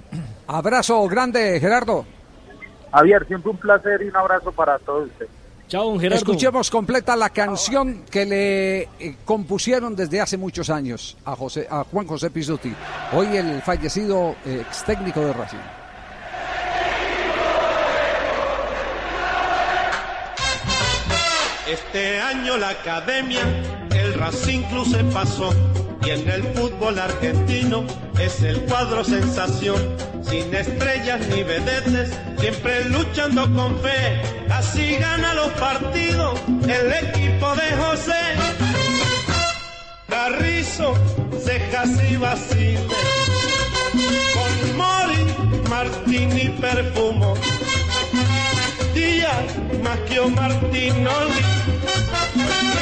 Abrazo 0.47 1.07
grande, 1.09 1.59
Gerardo. 1.61 2.05
Javier, 2.92 3.27
siempre 3.27 3.51
un 3.51 3.57
placer 3.59 4.01
y 4.03 4.09
un 4.09 4.16
abrazo 4.16 4.51
para 4.53 4.79
todos 4.79 5.09
ustedes. 5.09 5.31
Chao, 5.68 6.00
Escuchemos 6.00 6.70
completa 6.70 7.14
la 7.14 7.28
canción 7.28 8.04
que 8.11 8.24
le 8.24 8.81
eh, 8.98 9.16
compusieron 9.26 9.94
desde 9.94 10.18
hace 10.18 10.38
muchos 10.38 10.70
años 10.70 11.14
a, 11.26 11.37
José, 11.37 11.68
a 11.70 11.85
Juan 11.85 12.07
José 12.07 12.31
Pisuti, 12.31 12.72
hoy 13.12 13.37
el 13.37 13.61
fallecido 13.61 14.35
eh, 14.46 14.62
ex 14.66 14.85
técnico 14.85 15.20
de 15.20 15.33
Racing. 15.35 15.59
Este 21.70 22.18
año 22.18 22.57
la 22.57 22.70
academia, 22.70 23.42
el 23.94 24.14
Racing 24.14 24.62
Club 24.70 24.87
se 24.87 25.04
pasó 25.12 25.50
y 26.09 26.11
en 26.11 26.27
el 26.27 26.42
fútbol 26.55 26.99
argentino 26.99 27.85
es 28.18 28.40
el 28.42 28.62
cuadro 28.62 29.05
sensación, 29.05 29.94
sin 30.23 30.55
estrellas 30.55 31.21
ni 31.29 31.42
vedetes, 31.42 32.11
siempre 32.38 32.87
luchando 32.87 33.42
con 33.55 33.79
fe, 33.81 34.23
así 34.49 34.97
gana 34.97 35.35
los 35.35 35.49
partidos 35.55 36.40
el 36.66 36.92
equipo 37.05 37.55
de 37.57 37.77
José. 37.83 38.23
Carrizo, 40.09 40.94
cejas 41.44 41.90
y 42.11 42.16
vaciles, 42.16 42.83
con 44.35 44.77
Mori, 44.79 45.68
Martín 45.68 46.38
y 46.38 46.49
Perfumo. 46.59 47.35
Díaz, 48.94 49.44
Maquio 49.83 50.31
Martinoli, 50.31 51.44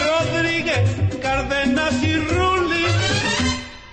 Rodríguez, 0.06 0.90
Cárdenas 1.20 1.94
y 2.04 2.16
Rulli. 2.18 2.75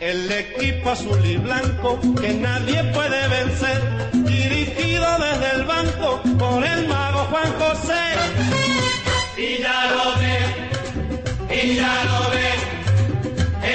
El 0.04 0.30
equipo 0.30 0.90
azul 0.90 1.26
y 1.26 1.38
blanco 1.38 1.98
que 2.20 2.34
nadie 2.34 2.84
puede 2.94 3.26
vencer, 3.30 4.12
dirigido 4.12 5.08
desde 5.18 5.56
el 5.56 5.64
banco 5.64 6.22
por 6.38 6.62
el 6.62 6.90
mago 6.90 7.20
Juan 7.32 7.54
José. 7.58 8.04
Y 9.38 9.62
ya 9.62 9.92
lo 9.96 10.06
ve, 10.20 10.40
y 11.56 11.76
ya 11.76 12.04
lo 12.04 12.20
ve, 12.32 12.52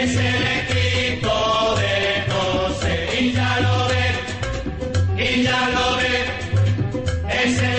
es 0.02 0.16
el 0.16 0.42
equipo 0.60 1.34
de 1.80 1.96
José. 2.30 2.92
Y 3.18 3.32
ya 3.32 3.60
lo 3.60 3.88
ve, 3.88 4.06
y 5.24 5.42
ya 5.44 5.60
lo 5.70 5.96
ve, 5.96 6.14
es 7.42 7.62
el 7.62 7.77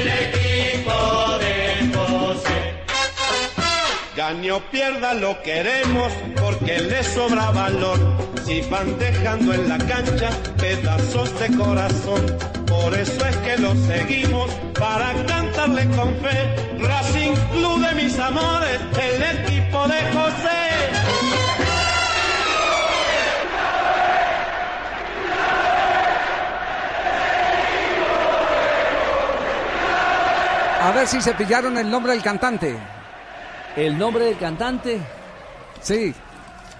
Gane 4.29 4.51
o 4.51 4.59
pierda 4.59 5.15
lo 5.15 5.41
queremos 5.41 6.13
porque 6.39 6.77
le 6.77 7.03
sobra 7.03 7.49
valor. 7.49 7.97
Si 8.45 8.61
van 8.69 8.99
dejando 8.99 9.55
en 9.55 9.67
la 9.67 9.79
cancha 9.79 10.29
pedazos 10.55 11.39
de 11.39 11.57
corazón. 11.57 12.37
Por 12.67 12.93
eso 12.93 13.25
es 13.25 13.35
que 13.37 13.57
lo 13.57 13.73
seguimos 13.87 14.51
para 14.79 15.13
cantarle 15.25 15.89
con 15.95 16.13
fe. 16.17 16.77
Racing 16.77 17.33
Club 17.53 17.87
de 17.87 17.95
mis 18.03 18.19
amores, 18.19 18.79
el 19.01 19.23
equipo 19.39 19.87
de 19.87 19.99
José. 20.13 20.59
A 30.83 30.91
ver 30.93 31.07
si 31.07 31.19
se 31.19 31.33
pillaron 31.33 31.79
el 31.79 31.89
nombre 31.89 32.11
del 32.11 32.21
cantante. 32.21 32.98
¿El 33.75 33.97
nombre 33.97 34.25
del 34.25 34.37
cantante? 34.37 34.99
Sí, 35.81 36.13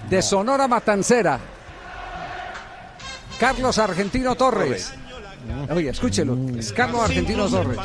de 0.09 0.21
Sonora 0.21 0.67
Matancera. 0.67 1.39
Carlos 3.39 3.77
Argentino 3.77 4.35
Torres. 4.35 4.93
Oye, 5.69 5.89
escúchelo. 5.89 6.37
Es 6.57 6.73
Carlos 6.73 7.01
Argentino 7.01 7.47
Torres. 7.47 7.79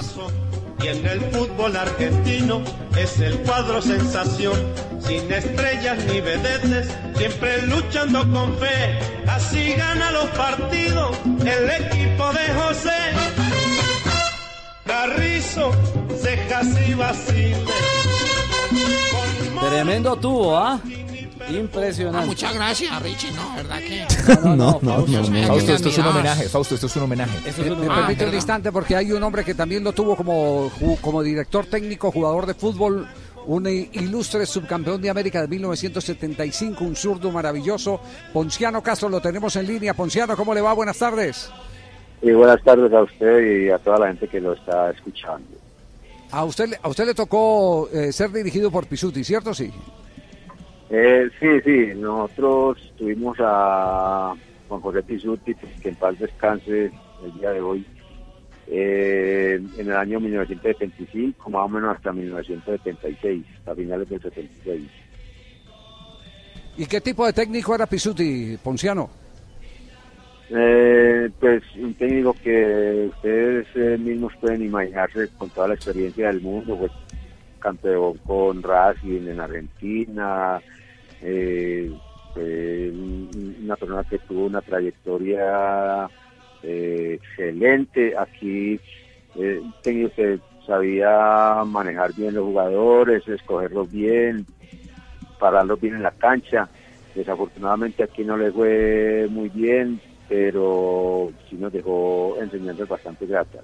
Y 0.83 0.89
en 0.89 1.07
el 1.07 1.21
fútbol 1.31 1.77
argentino 1.77 2.63
es 2.99 3.19
el 3.21 3.39
cuadro 3.39 3.81
sensación, 3.81 4.55
sin 5.01 5.33
estrellas 5.33 6.05
ni 6.07 6.21
vedetes, 6.21 6.89
siempre 7.17 7.63
luchando 7.67 8.21
con 8.33 8.59
fe. 8.59 8.99
Así 9.27 9.73
gana 9.75 10.11
los 10.11 10.27
partidos 10.31 11.17
el 11.25 11.71
equipo 11.71 12.33
de 12.33 12.55
José. 12.55 12.91
Carrizo, 14.85 15.71
cejas 16.21 16.67
y 16.87 16.95
vaciles. 16.95 17.94
Tremendo 19.69 20.17
tubo, 20.17 20.57
¿ah? 20.57 20.81
Impresionante. 21.51 22.27
muchas 22.27 22.55
gracias, 22.55 23.03
Richie, 23.03 23.31
no, 23.33 23.55
¿verdad 23.57 23.79
que? 23.81 24.07
No, 24.45 24.57
no, 24.57 24.79
no, 24.83 25.07
no, 25.07 25.23
no. 25.23 25.47
Fausto, 25.47 25.73
esto 25.75 25.89
es 25.89 25.99
un 25.99 26.07
homenaje. 26.07 26.49
Fausto, 26.49 26.75
esto 26.75 26.87
es 26.87 26.97
un 26.97 27.03
homenaje. 27.03 27.39
Me, 27.63 27.77
me 27.77 27.87
Ah, 27.91 27.97
permite 27.97 28.27
un 28.27 28.35
instante 28.35 28.73
porque 28.73 28.97
hay 28.97 29.13
un 29.13 29.23
hombre 29.23 29.45
que 29.45 29.55
también 29.55 29.85
lo 29.85 29.93
tuvo 29.93 30.17
como, 30.17 30.71
como 31.01 31.23
director 31.23 31.67
técnico, 31.67 32.11
jugador 32.11 32.47
de 32.47 32.55
fútbol, 32.55 33.07
un 33.47 33.67
ilustre 33.69 34.47
subcampeón 34.47 35.03
de 35.03 35.11
América 35.11 35.43
de 35.43 35.49
1975, 35.49 36.83
un 36.85 36.97
zurdo 36.97 37.31
maravilloso. 37.31 38.01
Ponciano 38.33 38.83
Castro 38.83 39.09
lo 39.11 39.21
tenemos 39.21 39.55
en 39.57 39.67
línea. 39.67 39.93
Ponciano, 39.93 40.37
¿cómo 40.37 40.55
le 40.55 40.63
va? 40.63 40.73
Buenas 40.73 40.99
tardes. 40.99 41.51
Y 42.23 42.31
buenas 42.33 42.63
tardes 42.63 42.91
a 42.93 43.03
usted 43.03 43.67
y 43.67 43.71
a 43.71 43.79
toda 43.79 43.99
la 43.99 44.07
gente 44.07 44.29
que 44.29 44.41
lo 44.41 44.55
está 44.55 44.91
escuchando. 44.91 45.47
A 46.37 46.45
usted, 46.45 46.69
le- 46.71 46.79
a 46.83 46.89
usted 46.89 47.07
le 47.07 47.15
tocó 47.15 47.89
eh, 47.93 48.11
ser 48.13 48.31
dirigido 48.33 48.71
por 48.71 48.87
Pisuti, 48.89 49.23
¿cierto? 49.23 49.55
Sí. 49.55 49.71
Eh, 50.91 51.29
sí, 51.39 51.47
sí, 51.65 51.93
nosotros 51.97 52.93
tuvimos 52.99 53.37
a 53.41 54.35
Juan 54.69 54.81
José 54.81 55.03
Pisuti, 55.05 55.55
pues, 55.55 55.73
que 55.81 55.89
en 55.91 55.95
paz 55.95 56.19
descanse 56.19 56.91
el 57.25 57.35
día 57.39 57.51
de 57.51 57.61
hoy, 57.61 57.87
eh, 58.67 59.61
en 59.79 59.87
el 59.89 59.97
año 59.97 60.19
1975, 60.19 61.51
más 61.51 61.67
o 61.67 61.69
menos 61.69 61.95
hasta 61.97 62.13
1976, 62.13 63.45
a 63.67 63.75
finales 63.75 64.09
del 64.09 64.21
76. 64.23 64.83
¿Y 66.77 66.87
qué 66.87 67.01
tipo 67.01 67.25
de 67.27 67.33
técnico 67.33 67.75
era 67.77 67.87
Pisuti, 67.87 68.57
Ponciano? 68.63 69.09
Eh, 70.51 71.31
pues 71.41 71.63
un 71.77 71.95
técnico 71.95 72.35
que 72.43 73.09
ustedes 73.11 73.67
eh, 73.75 73.97
mismos 73.99 74.33
pueden 74.41 74.63
imaginarse 74.63 75.29
con 75.39 75.49
toda 75.51 75.69
la 75.69 75.75
experiencia 75.75 76.27
del 76.27 76.43
mundo, 76.43 76.77
pues 76.77 76.93
campeón 77.59 78.19
con 78.19 78.63
Racing 78.63 79.27
en 79.27 79.41
Argentina, 79.41 80.61
eh, 81.23 81.91
una 83.63 83.77
persona 83.77 84.05
que 84.05 84.19
tuvo 84.19 84.47
una 84.47 84.61
trayectoria 84.61 86.09
eh, 86.63 87.19
excelente, 87.21 88.15
aquí 88.17 88.81
eh, 89.37 89.61
un 89.63 89.75
técnico 89.83 90.15
que 90.15 90.39
sabía 90.67 91.63
manejar 91.67 92.13
bien 92.15 92.35
los 92.35 92.45
jugadores, 92.45 93.27
escogerlos 93.29 93.91
bien, 93.91 94.47
pararlos 95.39 95.81
bien 95.81 95.97
en 95.97 96.03
la 96.03 96.13
cancha. 96.13 96.69
Desafortunadamente 97.15 98.03
aquí 98.03 98.25
no 98.25 98.37
le 98.37 98.51
fue 98.51 99.29
muy 99.31 99.49
bien, 99.51 100.01
pero 100.29 101.31
sí 101.49 101.57
nos 101.57 101.73
dejó 101.73 102.37
enseñanzas 102.41 102.89
bastante 102.89 103.27
gratas. 103.27 103.63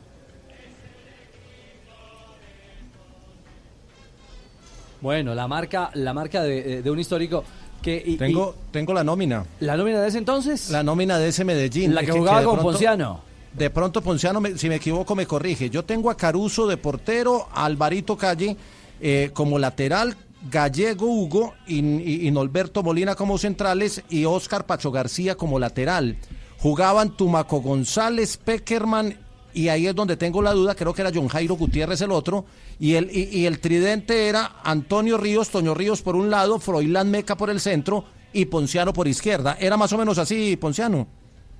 Bueno, 5.00 5.34
la 5.34 5.48
marca, 5.48 5.90
la 5.94 6.12
marca 6.12 6.42
de, 6.42 6.78
eh, 6.78 6.82
de 6.82 6.90
un 6.90 6.98
histórico 6.98 7.42
que 7.80 8.02
y- 8.04 8.16
Tengo, 8.16 8.54
tengo 8.70 8.92
la 8.92 9.02
nómina. 9.02 9.46
la 9.60 9.76
nómina 9.76 10.00
de 10.02 10.08
ese 10.08 10.18
entonces. 10.18 10.68
La 10.70 10.82
nómina 10.82 11.18
de 11.18 11.28
ese 11.28 11.44
Medellín. 11.44 11.94
La 11.94 12.02
Es 12.02 12.06
que 12.06 12.12
jugaba 12.18 12.40
de 12.40 12.46
con 12.46 12.58
Ponciano. 12.60 13.22
De 13.54 13.70
pronto 13.70 14.02
Ponciano, 14.02 14.40
me- 14.40 14.58
si 14.58 14.68
me 14.68 14.76
equivoco, 14.76 15.16
me 15.16 15.26
corrige. 15.26 15.70
Yo 15.70 15.84
tengo 15.84 16.10
a 16.10 16.16
Caruso 16.16 16.66
de 16.66 16.76
portero, 16.76 17.48
a 17.52 17.64
Alvarito 17.64 18.16
Calle 18.16 18.56
eh, 19.00 19.30
como 19.32 19.58
lateral, 19.58 20.14
Gallego 20.50 21.06
Hugo 21.06 21.54
y, 21.66 21.78
y- 21.80 22.26
y 22.28 22.30
Norberto 22.30 22.82
Molina 22.82 23.14
como 23.14 23.38
centrales 23.38 24.02
y 24.10 24.26
Oscar 24.26 24.66
Pacho 24.66 24.90
García 24.92 25.34
como 25.34 25.58
lateral. 25.58 26.16
Jugaban 26.60 27.16
Tumaco 27.16 27.60
González, 27.60 28.36
Peckerman 28.36 29.14
y 29.54 29.68
ahí 29.68 29.86
es 29.86 29.94
donde 29.94 30.16
tengo 30.16 30.42
la 30.42 30.52
duda, 30.52 30.74
creo 30.74 30.94
que 30.94 31.02
era 31.02 31.10
John 31.12 31.28
Jairo 31.28 31.56
Gutiérrez 31.56 32.00
el 32.02 32.12
otro, 32.12 32.44
y 32.78 32.94
el, 32.94 33.10
y, 33.10 33.28
y 33.32 33.46
el 33.46 33.60
tridente 33.60 34.28
era 34.28 34.52
Antonio 34.62 35.18
Ríos, 35.18 35.50
Toño 35.50 35.74
Ríos 35.74 36.02
por 36.02 36.16
un 36.16 36.30
lado, 36.30 36.58
Froilán 36.58 37.10
Meca 37.10 37.36
por 37.36 37.50
el 37.50 37.60
centro 37.60 38.04
y 38.32 38.44
Ponciano 38.44 38.92
por 38.92 39.08
izquierda. 39.08 39.56
Era 39.58 39.76
más 39.76 39.92
o 39.92 39.98
menos 39.98 40.18
así, 40.18 40.56
Ponciano. 40.56 41.08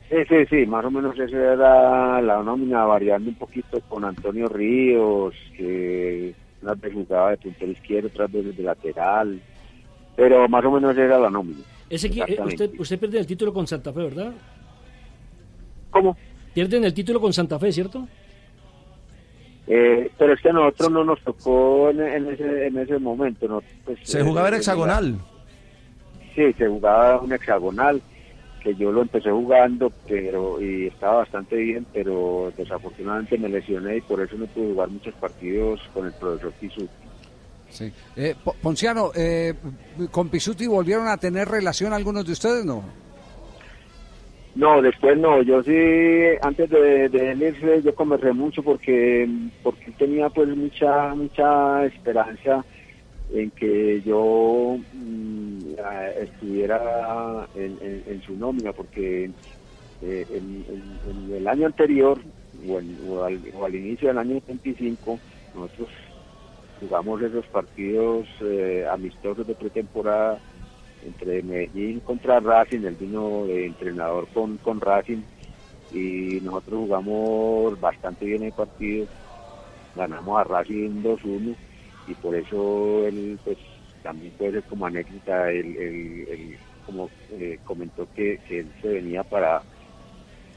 Sí, 0.08 0.16
sí, 0.28 0.46
sí, 0.50 0.66
más 0.66 0.84
o 0.84 0.90
menos 0.90 1.18
esa 1.18 1.36
era 1.36 2.20
la 2.20 2.42
nómina, 2.42 2.84
variando 2.84 3.30
un 3.30 3.36
poquito 3.36 3.80
con 3.88 4.04
Antonio 4.04 4.48
Ríos, 4.48 5.34
que 5.56 6.34
unas 6.62 6.80
veces 6.80 7.06
jugaba 7.06 7.30
de 7.30 7.36
puntero 7.38 7.72
izquierdo, 7.72 8.08
otras 8.08 8.30
veces 8.30 8.56
de 8.56 8.62
lateral, 8.62 9.40
pero 10.16 10.48
más 10.48 10.64
o 10.64 10.70
menos 10.72 10.96
era 10.96 11.18
la 11.18 11.30
nómina. 11.30 11.60
Ese, 11.88 12.08
eh, 12.08 12.10
Exactamente. 12.10 12.64
usted, 12.64 12.80
usted 12.80 12.98
pierde 12.98 13.18
el 13.18 13.26
título 13.26 13.52
con 13.52 13.66
Santa 13.66 13.92
Fe, 13.92 14.00
¿verdad? 14.00 14.32
¿Cómo? 15.90 16.16
Pierden 16.54 16.84
el 16.84 16.94
título 16.94 17.20
con 17.20 17.32
Santa 17.32 17.58
Fe, 17.58 17.72
¿cierto? 17.72 18.06
Eh, 19.66 20.10
pero 20.18 20.32
es 20.34 20.40
que 20.40 20.48
a 20.48 20.52
nosotros 20.52 20.90
no 20.90 21.04
nos 21.04 21.20
tocó 21.22 21.90
en, 21.90 22.00
en 22.00 22.26
ese, 22.32 22.66
en 22.66 22.78
ese 22.78 22.98
momento. 22.98 23.46
¿no? 23.46 23.62
Pues, 23.84 23.98
Se 24.02 24.22
jugaba 24.22 24.48
en 24.48 24.54
eh, 24.54 24.56
hexagonal. 24.58 25.18
Sí, 26.34 26.52
se 26.54 26.66
jugaba 26.66 27.20
un 27.20 27.32
hexagonal, 27.32 28.00
que 28.62 28.74
yo 28.74 28.90
lo 28.90 29.02
empecé 29.02 29.30
jugando, 29.30 29.92
pero 30.08 30.60
y 30.60 30.86
estaba 30.88 31.18
bastante 31.18 31.56
bien, 31.56 31.86
pero 31.92 32.52
desafortunadamente 32.56 33.38
me 33.38 33.48
lesioné 33.48 33.98
y 33.98 34.00
por 34.00 34.20
eso 34.20 34.36
no 34.36 34.46
pude 34.46 34.72
jugar 34.72 34.88
muchos 34.88 35.14
partidos 35.14 35.80
con 35.94 36.06
el 36.06 36.12
profesor 36.12 36.52
Pisu. 36.52 36.88
Sí. 37.68 37.92
Eh, 38.16 38.34
Po- 38.42 38.56
Ponciano, 38.60 39.12
eh, 39.14 39.54
¿con 40.10 40.28
Pisuti 40.28 40.66
volvieron 40.66 41.06
a 41.06 41.16
tener 41.16 41.48
relación 41.48 41.92
algunos 41.92 42.26
de 42.26 42.32
ustedes, 42.32 42.64
no? 42.64 42.82
No, 44.54 44.82
después 44.82 45.16
no, 45.16 45.42
yo 45.42 45.62
sí, 45.62 45.70
antes 46.42 46.68
de, 46.70 47.08
de 47.08 47.30
él 47.32 47.42
irse, 47.42 47.82
yo 47.82 47.94
conversé 47.94 48.32
mucho 48.32 48.62
porque, 48.64 49.28
porque 49.62 49.92
tenía 49.92 50.28
pues 50.28 50.48
mucha, 50.56 51.14
mucha 51.14 51.84
esperanza 51.86 52.64
en 53.32 53.52
que 53.52 54.02
yo 54.02 54.76
mm, 54.90 55.74
estuviera 56.20 57.48
en, 57.54 58.22
su 58.22 58.34
nómina, 58.34 58.72
porque 58.72 59.30
eh, 60.00 60.26
en, 60.28 61.30
el 61.32 61.46
año 61.46 61.66
anterior, 61.66 62.20
o, 62.66 62.80
o 63.12 63.64
al 63.64 63.74
inicio 63.74 64.08
del 64.08 64.18
año 64.18 64.40
25, 64.46 65.20
nosotros 65.54 65.90
jugamos 66.80 67.22
esos 67.22 67.46
partidos 67.48 68.26
eh, 68.40 68.84
amistosos 68.90 69.46
de 69.46 69.54
pretemporada 69.54 70.40
entre 71.02 71.42
Medellín 71.42 72.00
contra 72.00 72.40
Racing, 72.40 72.84
él 72.84 72.96
vino 72.96 73.46
de 73.46 73.66
entrenador 73.66 74.28
con, 74.30 74.58
con 74.58 74.80
Racing 74.80 75.24
y 75.90 76.40
nosotros 76.42 76.80
jugamos 76.80 77.78
bastante 77.80 78.26
bien 78.26 78.44
el 78.44 78.52
partido, 78.52 79.08
ganamos 79.94 80.40
a 80.40 80.44
Racing 80.44 81.02
2-1 81.02 81.56
y 82.06 82.14
por 82.16 82.36
eso 82.36 83.06
él 83.06 83.40
pues 83.44 83.58
también 84.02 84.32
puede 84.34 84.52
ser 84.52 84.64
como 84.64 84.86
anécdota, 84.86 85.50
él, 85.52 85.76
él- 85.76 86.60
como 86.84 87.12
eh, 87.30 87.60
comentó 87.64 88.08
que, 88.08 88.40
que 88.44 88.60
él 88.60 88.74
se 88.80 88.88
venía 88.88 89.24
para, 89.24 89.64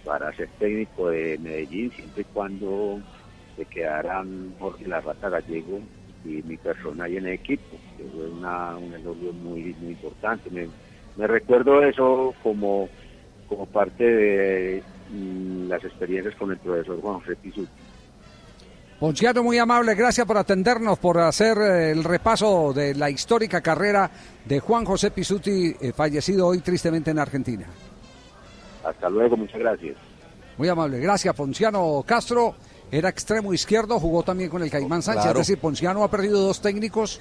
para 0.03 0.33
ser 0.35 0.51
técnico 0.57 1.09
de 1.09 1.37
Medellín 1.39 1.91
siempre 1.91 2.23
y 2.23 2.25
cuando 2.25 3.01
se 3.55 3.65
quedaran 3.67 4.55
Jorge 4.59 4.87
Larrata 4.87 5.29
Gallego 5.29 5.83
y 6.25 6.41
mi 6.43 6.57
persona 6.57 7.05
ahí 7.05 7.17
en 7.17 7.25
el 7.25 7.33
equipo, 7.33 7.77
que 7.97 8.03
fue 8.03 8.29
una, 8.29 8.75
un 8.77 8.93
elogio 8.93 9.33
muy, 9.33 9.75
muy 9.79 9.91
importante. 9.91 10.49
Me, 10.49 10.67
me 11.15 11.27
recuerdo 11.27 11.83
eso 11.83 12.33
como, 12.41 12.89
como 13.47 13.65
parte 13.65 14.03
de 14.03 14.83
mm, 15.11 15.67
las 15.67 15.83
experiencias 15.83 16.35
con 16.35 16.51
el 16.51 16.57
profesor 16.57 16.99
Juan 17.01 17.19
José 17.19 17.35
Pizuti. 17.35 17.71
Ponciano, 18.99 19.43
muy 19.43 19.57
amable, 19.57 19.95
gracias 19.95 20.25
por 20.25 20.37
atendernos, 20.37 20.97
por 20.97 21.19
hacer 21.19 21.57
eh, 21.57 21.91
el 21.91 22.05
repaso 22.05 22.71
de 22.73 22.95
la 22.95 23.09
histórica 23.09 23.59
carrera 23.59 24.09
de 24.45 24.59
Juan 24.61 24.85
José 24.85 25.11
Pisuti, 25.11 25.75
eh, 25.81 25.91
fallecido 25.91 26.47
hoy 26.47 26.59
tristemente 26.59 27.11
en 27.11 27.19
Argentina. 27.19 27.65
Hasta 28.85 29.09
luego, 29.09 29.35
muchas 29.35 29.59
gracias. 29.59 29.97
Muy 30.57 30.69
amable, 30.69 30.99
gracias. 30.99 31.35
Ponciano 31.35 32.03
Castro 32.05 32.55
era 32.97 33.09
extremo 33.09 33.53
izquierdo, 33.53 33.99
jugó 33.99 34.23
también 34.23 34.49
con 34.49 34.61
el 34.63 34.69
Caimán 34.69 35.01
Sánchez. 35.01 35.23
Claro. 35.23 35.39
Es 35.41 35.47
decir, 35.47 35.59
Ponciano 35.59 36.03
ha 36.03 36.09
perdido 36.11 36.39
dos 36.41 36.61
técnicos, 36.61 37.19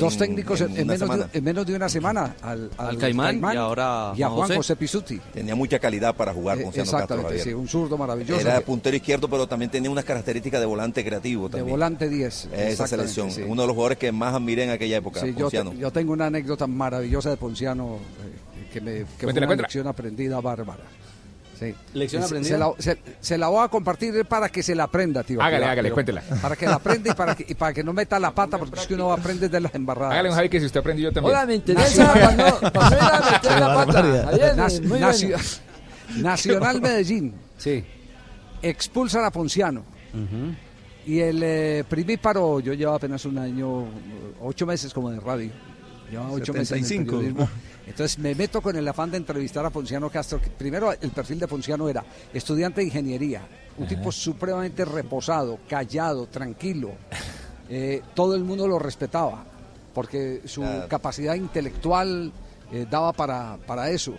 dos 0.00 0.12
En- 0.14 0.18
técnicos 0.18 0.60
en, 0.60 0.70
en 0.72 0.76
en 0.78 0.82
una 0.84 0.92
menos 0.92 1.00
de, 1.00 1.14
semana. 1.14 1.30
en 1.32 1.44
menos 1.44 1.66
de 1.66 1.74
una 1.76 1.88
semana 1.88 2.36
al, 2.42 2.70
Al 2.76 2.98
Caimán 2.98 3.40
y 3.54 3.56
ahora 3.56 4.12
y 4.16 4.22
a 4.22 4.28
Juan 4.28 4.40
José. 4.42 4.56
José 4.56 4.76
Pisuti. 4.76 5.18
Tenía 5.32 5.54
mucha 5.54 5.78
calidad 5.78 6.14
para 6.14 6.34
jugar 6.34 6.58
Eh, 6.58 6.62
con 6.64 6.72
Castro 6.72 6.82
exactamente, 6.98 7.28
Javier. 7.30 7.44
sí, 7.44 7.54
un 7.54 7.68
zurdo 7.68 7.96
maravilloso. 7.96 8.40
Era 8.40 8.58
que- 8.58 8.64
puntero 8.66 8.96
izquierdo, 8.96 9.28
pero 9.28 9.46
también 9.46 9.70
tenía 9.70 9.90
unas 9.90 10.04
características 10.04 10.60
de 10.60 10.66
volante 10.66 11.04
creativo 11.04 11.48
de 11.48 11.58
también. 11.58 11.70
volante 11.70 12.08
10. 12.08 12.48
Esa 12.52 12.86
selección. 12.86 13.30
sí. 13.30 13.42
Uno 13.42 13.62
de 13.62 13.68
los 13.68 13.74
jugadores 13.74 13.98
que 13.98 14.10
más 14.12 14.34
admiré 14.34 14.64
en 14.64 14.70
aquella 14.70 14.96
época, 14.98 15.20
Sí, 15.20 15.28
yo, 15.32 15.38
Ponciano. 15.46 15.70
te- 15.70 15.78
yo 15.78 15.90
tengo 15.92 16.12
una 16.12 16.26
anécdota 16.26 16.66
maravillosa 16.66 17.30
de 17.30 17.36
Ponciano 17.36 17.96
eh, 17.96 18.68
que, 18.72 18.80
me, 18.80 18.92
que 19.18 19.26
fue 19.30 19.32
una 19.32 19.54
lección 19.54 19.86
aprendida 19.86 20.40
bárbara. 20.40 20.82
Sí. 21.58 21.74
¿Lección 21.94 22.22
Se- 22.22 22.26
aprendida? 22.26 22.52
Se 22.54 22.58
la, 22.58 22.72
se- 22.78 22.98
se 23.20 23.38
la 23.38 23.48
voy 23.48 23.64
a 23.64 23.68
compartir 23.68 24.24
para 24.26 24.48
que 24.50 24.62
se 24.62 24.74
la 24.74 24.84
aprenda, 24.84 25.22
tío. 25.22 25.40
Hágale, 25.42 25.64
hágale, 25.64 25.90
cuéntela. 25.90 26.22
Para 26.42 26.54
que 26.54 26.66
la 26.66 26.74
aprenda 26.74 27.10
y 27.12 27.14
para 27.14 27.34
que, 27.34 27.46
y 27.48 27.54
para 27.54 27.72
que 27.72 27.82
no 27.82 27.92
meta 27.94 28.18
la 28.20 28.30
pata, 28.34 28.58
porque 28.58 28.78
es 28.80 28.86
que 28.86 28.94
uno 28.94 29.10
aprende 29.12 29.48
de 29.48 29.60
las 29.60 29.74
embarradas. 29.74 30.12
Hágale 30.12 30.28
un 30.28 30.34
Javi 30.34 30.48
que 30.50 30.60
si 30.60 30.66
usted 30.66 30.80
aprendió 30.80 31.08
yo 31.08 31.14
también. 31.14 31.34
Hola, 31.34 31.46
me 31.46 31.54
interesa 31.54 31.94
ir 31.94 32.02
a 32.02 32.30
meter 32.30 33.60
la 33.60 33.74
pata. 33.86 34.28
Ayer, 34.28 34.54
Nac- 34.56 34.82
muy 34.82 34.98
Nacio- 35.00 35.28
bueno. 35.30 35.42
Nacional 36.28 36.80
Medellín. 36.80 37.34
Sí. 37.58 37.84
Expulsan 38.62 39.24
a 39.24 39.30
Ponciano. 39.30 39.82
Y 41.06 41.20
el 41.20 41.40
eh, 41.42 41.84
primíparo, 41.88 42.58
yo 42.60 42.72
llevaba 42.74 42.96
apenas 42.96 43.24
un 43.24 43.38
año, 43.38 43.86
ocho 44.42 44.66
meses 44.66 44.92
como 44.92 45.10
de 45.10 45.20
radio. 45.20 45.50
Llevaba 46.10 46.30
ocho 46.32 46.52
meses 46.52 46.72
en 46.72 46.78
el 46.78 46.84
75. 46.84 47.16
periodismo. 47.16 47.48
Entonces 47.86 48.18
me 48.18 48.34
meto 48.34 48.60
con 48.60 48.76
el 48.76 48.86
afán 48.88 49.10
de 49.10 49.16
entrevistar 49.16 49.64
a 49.64 49.70
Ponciano 49.70 50.10
Castro. 50.10 50.40
que 50.40 50.50
primero, 50.50 50.92
el 50.92 51.10
perfil 51.10 51.38
de 51.38 51.46
Ponciano 51.46 51.88
era 51.88 52.04
estudiante 52.34 52.80
de 52.80 52.88
ingeniería, 52.88 53.42
un 53.78 53.86
tipo 53.86 54.10
supremamente 54.10 54.84
reposado, 54.84 55.58
callado, 55.68 56.26
tranquilo. 56.26 56.92
Eh, 57.68 58.02
todo 58.14 58.34
el 58.34 58.44
mundo 58.44 58.66
lo 58.68 58.78
respetaba, 58.78 59.44
porque 59.94 60.42
su 60.44 60.64
capacidad 60.88 61.34
intelectual 61.34 62.32
eh, 62.72 62.86
daba 62.88 63.12
para, 63.12 63.56
para 63.66 63.90
eso. 63.90 64.14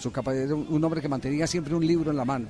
Su 0.00 0.10
capacidad, 0.10 0.50
un 0.50 0.82
hombre 0.82 1.00
que 1.00 1.08
mantenía 1.08 1.46
siempre 1.46 1.74
un 1.74 1.86
libro 1.86 2.10
en 2.10 2.16
la 2.16 2.24
mano. 2.24 2.48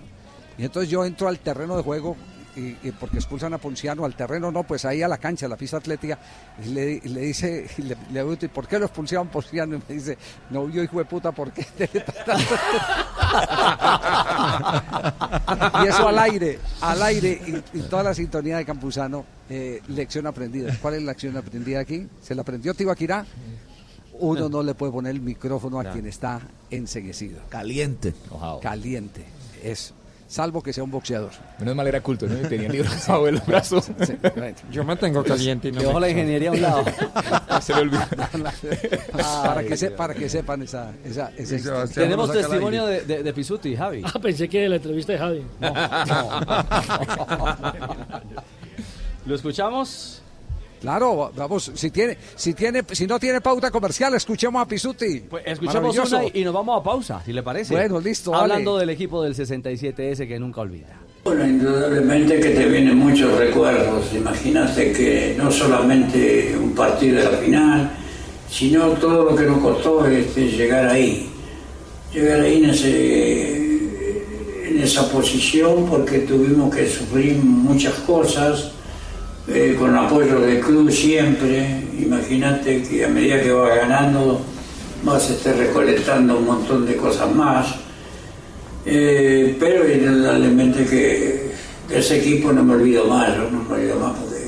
Y 0.58 0.64
entonces 0.64 0.90
yo 0.90 1.04
entro 1.04 1.28
al 1.28 1.38
terreno 1.38 1.76
de 1.76 1.82
juego, 1.82 2.16
y, 2.56 2.76
y 2.82 2.92
porque 2.98 3.16
expulsan 3.18 3.54
a 3.54 3.58
Ponciano 3.58 4.04
al 4.04 4.14
terreno, 4.14 4.50
no, 4.52 4.62
pues 4.62 4.84
ahí 4.84 5.02
a 5.02 5.08
la 5.08 5.18
cancha, 5.18 5.46
a 5.46 5.48
la 5.48 5.56
pista 5.56 5.78
atlética, 5.78 6.18
le, 6.66 7.00
le 7.00 7.20
dice, 7.20 7.66
le, 7.78 7.88
le 7.88 7.96
pregunto, 8.12 8.46
¿y 8.46 8.48
por 8.48 8.66
qué 8.68 8.78
lo 8.78 8.86
expulsaron 8.86 9.28
Ponciano? 9.28 9.76
Y 9.76 9.82
me 9.88 9.94
dice, 9.94 10.18
no, 10.50 10.68
yo 10.68 10.82
hijo 10.82 10.98
de 10.98 11.04
puta, 11.04 11.32
¿por 11.32 11.52
qué? 11.52 11.66
y 15.84 15.86
eso 15.86 16.08
al 16.08 16.18
aire, 16.18 16.58
al 16.80 17.02
aire, 17.02 17.40
y, 17.46 17.78
y 17.78 17.82
toda 17.82 18.02
la 18.02 18.14
sintonía 18.14 18.56
de 18.58 18.64
Campuzano, 18.64 19.24
eh, 19.48 19.82
lección 19.88 20.26
aprendida. 20.26 20.76
¿Cuál 20.80 20.94
es 20.94 21.02
la 21.02 21.12
lección 21.12 21.36
aprendida 21.36 21.80
aquí? 21.80 22.08
¿Se 22.22 22.34
la 22.34 22.42
aprendió 22.42 22.74
Tibaquirá? 22.74 23.24
Uno 24.14 24.48
no 24.48 24.62
le 24.62 24.74
puede 24.74 24.92
poner 24.92 25.12
el 25.12 25.20
micrófono 25.20 25.80
a 25.80 25.84
quien 25.84 26.06
está 26.06 26.40
enseguecido. 26.70 27.40
Caliente. 27.48 28.14
Caliente, 28.62 29.24
es. 29.62 29.94
Salvo 30.32 30.62
que 30.62 30.72
sea 30.72 30.82
un 30.82 30.90
boxeador. 30.90 31.30
Menos 31.58 31.76
mal 31.76 31.86
era 31.86 32.00
culto, 32.00 32.26
¿no? 32.26 32.34
Tenía 32.48 32.68
el 32.68 32.72
libro 32.72 32.88
bajo 33.06 33.28
el 33.28 33.38
brazo. 33.46 33.84
Yo 34.70 34.82
me 34.82 34.96
tengo 34.96 35.22
caliente 35.22 35.68
y 35.68 35.72
no 35.72 35.92
me- 35.92 36.00
la 36.00 36.08
ingeniería 36.08 36.48
a 36.48 36.52
un 36.52 36.62
lado. 36.62 36.84
Se 37.60 37.74
le 37.74 37.80
olvidó. 37.82 38.00
para, 39.44 39.62
que 39.62 39.76
se- 39.76 39.90
para 39.90 40.14
que 40.14 40.30
sepan 40.30 40.62
esa, 40.62 40.90
esa. 41.04 41.30
Tenemos 41.92 42.32
testimonio 42.32 42.86
de, 42.86 43.02
de, 43.02 43.22
de 43.22 43.32
Pisuti, 43.34 43.76
Javi. 43.76 44.00
Ah, 44.06 44.18
pensé 44.22 44.48
que 44.48 44.60
era 44.60 44.70
la 44.70 44.76
entrevista 44.76 45.12
de 45.12 45.18
Javi. 45.18 45.44
¿Lo 49.26 49.34
escuchamos? 49.34 50.21
Claro, 50.82 51.30
vamos, 51.36 51.70
si 51.74 51.90
tiene, 51.92 52.18
si 52.34 52.54
tiene, 52.54 52.82
si 52.90 53.06
no 53.06 53.18
tiene 53.20 53.40
pauta 53.40 53.70
comercial, 53.70 54.12
escuchemos 54.14 54.60
a 54.60 54.66
Pisuti. 54.66 55.20
Pues 55.20 55.44
Escuchemos 55.46 55.96
Maravilloso. 55.96 56.16
una 56.16 56.26
y, 56.34 56.40
y 56.40 56.44
nos 56.44 56.52
vamos 56.52 56.80
a 56.80 56.82
pausa, 56.82 57.22
si 57.24 57.32
le 57.32 57.42
parece. 57.42 57.72
Bueno, 57.72 58.00
listo, 58.00 58.34
Hablando 58.34 58.76
del 58.76 58.90
equipo 58.90 59.22
del 59.22 59.34
67S 59.36 60.26
que 60.26 60.38
nunca 60.40 60.60
olvida. 60.60 60.98
Bueno, 61.24 61.46
indudablemente 61.46 62.40
que 62.40 62.48
te 62.50 62.66
vienen 62.66 62.98
muchos 62.98 63.38
recuerdos. 63.38 64.12
Imagínate 64.12 64.92
que 64.92 65.36
no 65.38 65.52
solamente 65.52 66.56
un 66.60 66.72
partido 66.74 67.18
de 67.18 67.30
la 67.30 67.38
final, 67.38 67.90
sino 68.50 68.88
todo 68.94 69.26
lo 69.30 69.36
que 69.36 69.44
nos 69.44 69.58
costó 69.58 70.04
este, 70.06 70.48
llegar 70.50 70.88
ahí. 70.88 71.30
Llegar 72.12 72.40
ahí 72.40 72.56
en, 72.64 72.70
ese, 72.70 73.56
en 74.68 74.82
esa 74.82 75.08
posición 75.10 75.86
porque 75.88 76.18
tuvimos 76.20 76.74
que 76.74 76.88
sufrir 76.88 77.36
muchas 77.36 77.94
cosas, 78.00 78.72
eh, 79.48 79.76
con 79.78 79.96
apoyo 79.96 80.40
del 80.40 80.60
club 80.60 80.90
siempre. 80.90 81.82
Imagínate 81.98 82.82
que 82.82 83.04
a 83.04 83.08
medida 83.08 83.42
que 83.42 83.52
vas 83.52 83.76
ganando 83.76 84.40
vas 85.04 85.28
a 85.30 85.32
estar 85.32 85.56
recolectando 85.56 86.38
un 86.38 86.46
montón 86.46 86.86
de 86.86 86.96
cosas 86.96 87.34
más. 87.34 87.74
Eh, 88.84 89.56
pero 89.58 89.90
indudablemente 89.90 90.84
que 90.84 91.52
ese 91.90 92.18
equipo 92.18 92.52
no 92.52 92.64
me 92.64 92.74
olvido 92.74 93.06
más, 93.06 93.36
no 93.36 93.50
me 93.50 93.74
olvido 93.74 93.98
más 93.98 94.12
porque 94.18 94.42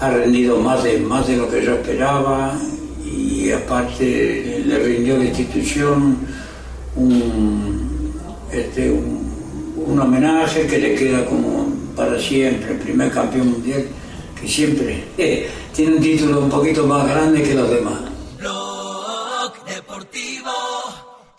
ha 0.00 0.10
rendido 0.10 0.58
más 0.58 0.82
de, 0.82 0.98
más 0.98 1.26
de 1.26 1.36
lo 1.36 1.48
que 1.48 1.64
yo 1.64 1.74
esperaba 1.74 2.58
y 3.04 3.50
aparte 3.52 4.62
le 4.66 4.78
rindió 4.80 5.16
la 5.16 5.26
institución 5.26 6.18
un, 6.96 8.12
este, 8.52 8.90
un, 8.90 9.30
un 9.86 10.00
homenaje 10.00 10.66
que 10.66 10.78
le 10.78 10.94
queda 10.96 11.24
como 11.24 11.68
para 11.96 12.20
siempre, 12.20 12.72
el 12.72 12.78
primer 12.78 13.10
campeón 13.10 13.52
mundial 13.52 13.86
que 14.38 14.46
siempre 14.46 15.02
eh, 15.16 15.48
tiene 15.74 15.96
un 15.96 16.02
título 16.02 16.40
un 16.40 16.50
poquito 16.50 16.86
más 16.86 17.08
grande 17.08 17.42
que 17.42 17.54
los 17.54 17.70
demás. 17.70 18.00
Blog 18.38 19.64
Deportivo 19.64 20.52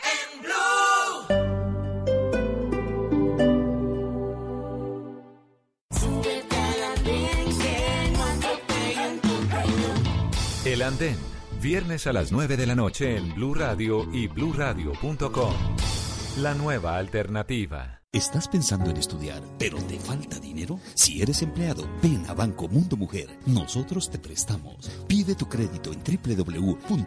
en 0.02 0.42
Blue. 0.42 1.28
El 10.66 10.82
Andén, 10.82 11.18
viernes 11.62 12.08
a 12.08 12.14
las 12.14 12.32
9 12.32 12.58
de 12.58 12.66
la 12.66 12.76
noche 12.76 13.16
en 13.16 13.36
Blue 13.36 13.54
Radio 13.54 14.08
y 14.12 14.28
bluradio.com. 14.28 15.54
La 16.40 16.54
nueva 16.56 16.98
alternativa. 16.98 17.97
¿Estás 18.18 18.48
pensando 18.48 18.90
en 18.90 18.98
estudiar, 18.98 19.44
pero 19.60 19.78
te 19.84 20.00
falta 20.00 20.40
dinero? 20.40 20.80
Si 20.96 21.22
eres 21.22 21.44
empleado, 21.44 21.88
ven 22.02 22.26
a 22.28 22.34
Banco 22.34 22.68
Mundo 22.68 22.98
Mujer. 22.98 23.30
Nosotros 23.46 24.10
te 24.10 24.18
prestamos. 24.18 24.90
Pide 25.08 25.36
tu 25.36 25.48
crédito 25.48 25.92
en 25.94 26.02
www.pmm.com.co. 26.02 26.98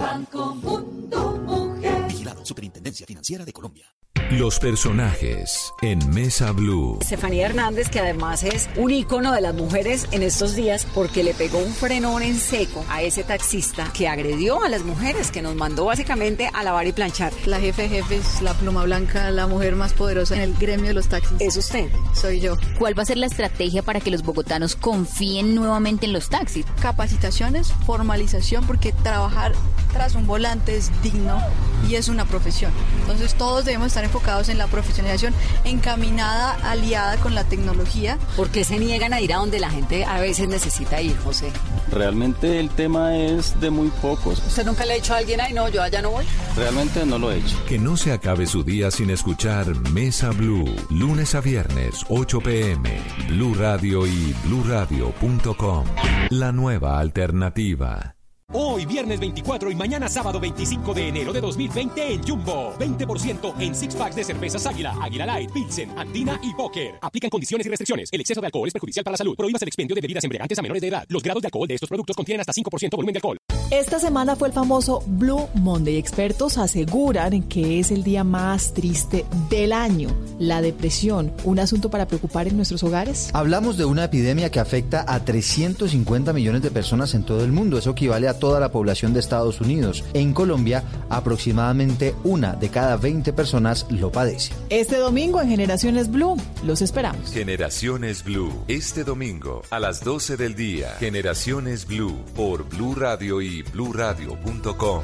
Banco 0.00 0.54
Mundo 0.54 1.42
Mujer. 1.44 2.06
Vigilado 2.06 2.46
Superintendencia 2.46 3.04
Financiera 3.04 3.44
de 3.44 3.52
Colombia. 3.52 3.92
Los 4.30 4.60
personajes 4.60 5.72
en 5.82 6.08
Mesa 6.10 6.52
Blue. 6.52 6.98
Estefanía 7.00 7.46
Hernández, 7.46 7.88
que 7.88 7.98
además 7.98 8.44
es 8.44 8.70
un 8.76 8.92
ícono 8.92 9.32
de 9.32 9.40
las 9.40 9.54
mujeres 9.54 10.06
en 10.12 10.22
estos 10.22 10.54
días 10.54 10.86
porque 10.94 11.24
le 11.24 11.34
pegó 11.34 11.58
un 11.58 11.74
frenón 11.74 12.22
en 12.22 12.36
seco 12.38 12.84
a 12.88 13.02
ese 13.02 13.24
taxista 13.24 13.90
que 13.92 14.06
agredió 14.06 14.62
a 14.62 14.68
las 14.68 14.84
mujeres, 14.84 15.32
que 15.32 15.42
nos 15.42 15.56
mandó 15.56 15.86
básicamente 15.86 16.48
a 16.52 16.62
lavar 16.62 16.86
y 16.86 16.92
planchar. 16.92 17.32
La 17.44 17.58
jefe 17.58 17.82
de 17.82 17.88
jefes, 17.88 18.40
la 18.40 18.54
pluma 18.54 18.84
blanca, 18.84 19.32
la 19.32 19.48
mujer 19.48 19.74
más 19.74 19.94
poderosa 19.94 20.36
en 20.36 20.42
el 20.42 20.54
gremio 20.54 20.86
de 20.86 20.94
los 20.94 21.08
taxis. 21.08 21.36
¿Es 21.40 21.56
usted? 21.56 21.90
Soy 22.14 22.38
yo. 22.38 22.56
¿Cuál 22.78 22.96
va 22.96 23.02
a 23.02 23.06
ser 23.06 23.18
la 23.18 23.26
estrategia 23.26 23.82
para 23.82 23.98
que 23.98 24.12
los 24.12 24.22
bogotanos 24.22 24.76
confíen 24.76 25.56
nuevamente 25.56 26.06
en 26.06 26.12
los 26.12 26.28
taxis? 26.28 26.66
Capacitaciones, 26.80 27.72
formalización, 27.84 28.64
porque 28.64 28.92
trabajar 28.92 29.54
tras 29.92 30.14
un 30.14 30.26
volante 30.26 30.76
es 30.76 30.90
digno 31.02 31.40
y 31.88 31.94
es 31.94 32.08
una 32.08 32.24
profesión. 32.24 32.72
Entonces 33.00 33.34
todos 33.34 33.64
debemos 33.64 33.88
estar 33.88 34.04
enfocados 34.04 34.48
en 34.48 34.58
la 34.58 34.66
profesionalización 34.66 35.34
encaminada, 35.64 36.56
aliada 36.62 37.16
con 37.16 37.34
la 37.34 37.44
tecnología. 37.44 38.18
¿Por 38.36 38.50
qué 38.50 38.64
se 38.64 38.78
niegan 38.78 39.12
a 39.12 39.20
ir 39.20 39.32
a 39.32 39.38
donde 39.38 39.60
la 39.60 39.70
gente 39.70 40.04
a 40.04 40.20
veces 40.20 40.48
necesita 40.48 41.00
ir, 41.00 41.16
José? 41.18 41.50
Realmente 41.90 42.60
el 42.60 42.70
tema 42.70 43.16
es 43.16 43.58
de 43.60 43.70
muy 43.70 43.88
pocos. 43.88 44.38
¿Usted 44.46 44.64
nunca 44.64 44.84
le 44.84 44.92
ha 44.92 44.96
dicho 44.96 45.14
a 45.14 45.18
alguien, 45.18 45.40
ay 45.40 45.52
no, 45.52 45.68
yo 45.68 45.82
allá 45.82 46.02
no 46.02 46.10
voy? 46.10 46.24
Realmente 46.56 47.04
no 47.04 47.18
lo 47.18 47.32
he 47.32 47.38
hecho. 47.38 47.56
Que 47.66 47.78
no 47.78 47.96
se 47.96 48.12
acabe 48.12 48.46
su 48.46 48.62
día 48.62 48.90
sin 48.90 49.10
escuchar 49.10 49.66
Mesa 49.90 50.30
Blue, 50.30 50.64
lunes 50.90 51.34
a 51.34 51.40
viernes, 51.40 52.04
8 52.08 52.40
pm, 52.40 53.00
Blue 53.28 53.54
Radio 53.54 54.06
y 54.06 54.34
bluradio.com. 54.44 55.84
La 56.30 56.52
nueva 56.52 56.98
alternativa. 56.98 58.19
Hoy 58.52 58.84
viernes 58.84 59.20
24 59.20 59.70
y 59.70 59.76
mañana 59.76 60.08
sábado 60.08 60.40
25 60.40 60.92
de 60.92 61.06
enero 61.06 61.32
de 61.32 61.40
2020 61.40 62.14
en 62.14 62.22
Jumbo. 62.24 62.74
20% 62.80 63.54
en 63.60 63.76
six 63.76 63.94
packs 63.94 64.16
de 64.16 64.24
cervezas 64.24 64.66
Águila, 64.66 64.96
Águila 65.00 65.24
Light, 65.24 65.52
Pilsen, 65.52 65.96
Andina 65.96 66.36
y 66.42 66.52
Poker. 66.54 66.96
Aplican 67.00 67.30
condiciones 67.30 67.64
y 67.68 67.70
restricciones. 67.70 68.08
El 68.10 68.20
exceso 68.20 68.40
de 68.40 68.48
alcohol 68.48 68.66
es 68.66 68.72
perjudicial 68.72 69.04
para 69.04 69.12
la 69.12 69.18
salud. 69.18 69.36
Prohíbas 69.36 69.62
el 69.62 69.68
expendio 69.68 69.94
de 69.94 70.00
bebidas 70.00 70.24
embriagantes 70.24 70.58
a 70.58 70.62
menores 70.62 70.80
de 70.80 70.88
edad. 70.88 71.04
Los 71.08 71.22
grados 71.22 71.42
de 71.42 71.46
alcohol 71.46 71.68
de 71.68 71.74
estos 71.74 71.88
productos 71.88 72.16
contienen 72.16 72.40
hasta 72.40 72.52
5% 72.52 72.96
volumen 72.96 73.12
de 73.12 73.18
alcohol. 73.18 73.38
Esta 73.70 74.00
semana 74.00 74.34
fue 74.34 74.48
el 74.48 74.54
famoso 74.54 75.04
Blue 75.06 75.48
Monday. 75.54 75.96
Expertos 75.96 76.58
aseguran 76.58 77.44
que 77.44 77.78
es 77.78 77.92
el 77.92 78.02
día 78.02 78.24
más 78.24 78.74
triste 78.74 79.24
del 79.48 79.72
año. 79.72 80.08
La 80.40 80.60
depresión, 80.60 81.32
un 81.44 81.60
asunto 81.60 81.88
para 81.88 82.08
preocupar 82.08 82.48
en 82.48 82.56
nuestros 82.56 82.82
hogares. 82.82 83.30
Hablamos 83.32 83.76
de 83.76 83.84
una 83.84 84.02
epidemia 84.02 84.50
que 84.50 84.58
afecta 84.58 85.04
a 85.06 85.24
350 85.24 86.32
millones 86.32 86.62
de 86.62 86.72
personas 86.72 87.14
en 87.14 87.22
todo 87.22 87.44
el 87.44 87.52
mundo. 87.52 87.78
Eso 87.78 87.90
equivale 87.90 88.26
a 88.26 88.39
toda 88.40 88.58
la 88.58 88.72
población 88.72 89.12
de 89.12 89.20
Estados 89.20 89.60
Unidos. 89.60 90.02
En 90.12 90.32
Colombia, 90.32 90.82
aproximadamente 91.08 92.16
una 92.24 92.54
de 92.54 92.70
cada 92.70 92.96
20 92.96 93.32
personas 93.32 93.86
lo 93.90 94.10
padece. 94.10 94.52
Este 94.70 94.96
domingo 94.96 95.40
en 95.40 95.50
Generaciones 95.50 96.10
Blue, 96.10 96.36
los 96.64 96.82
esperamos. 96.82 97.30
Generaciones 97.30 98.24
Blue, 98.24 98.52
este 98.66 99.04
domingo 99.04 99.62
a 99.70 99.78
las 99.78 100.02
12 100.02 100.36
del 100.36 100.56
día. 100.56 100.96
Generaciones 100.98 101.86
Blue 101.86 102.24
por 102.34 102.68
Blue 102.68 102.96
Radio 102.96 103.40
y 103.40 103.62
bluradio.com. 103.62 105.02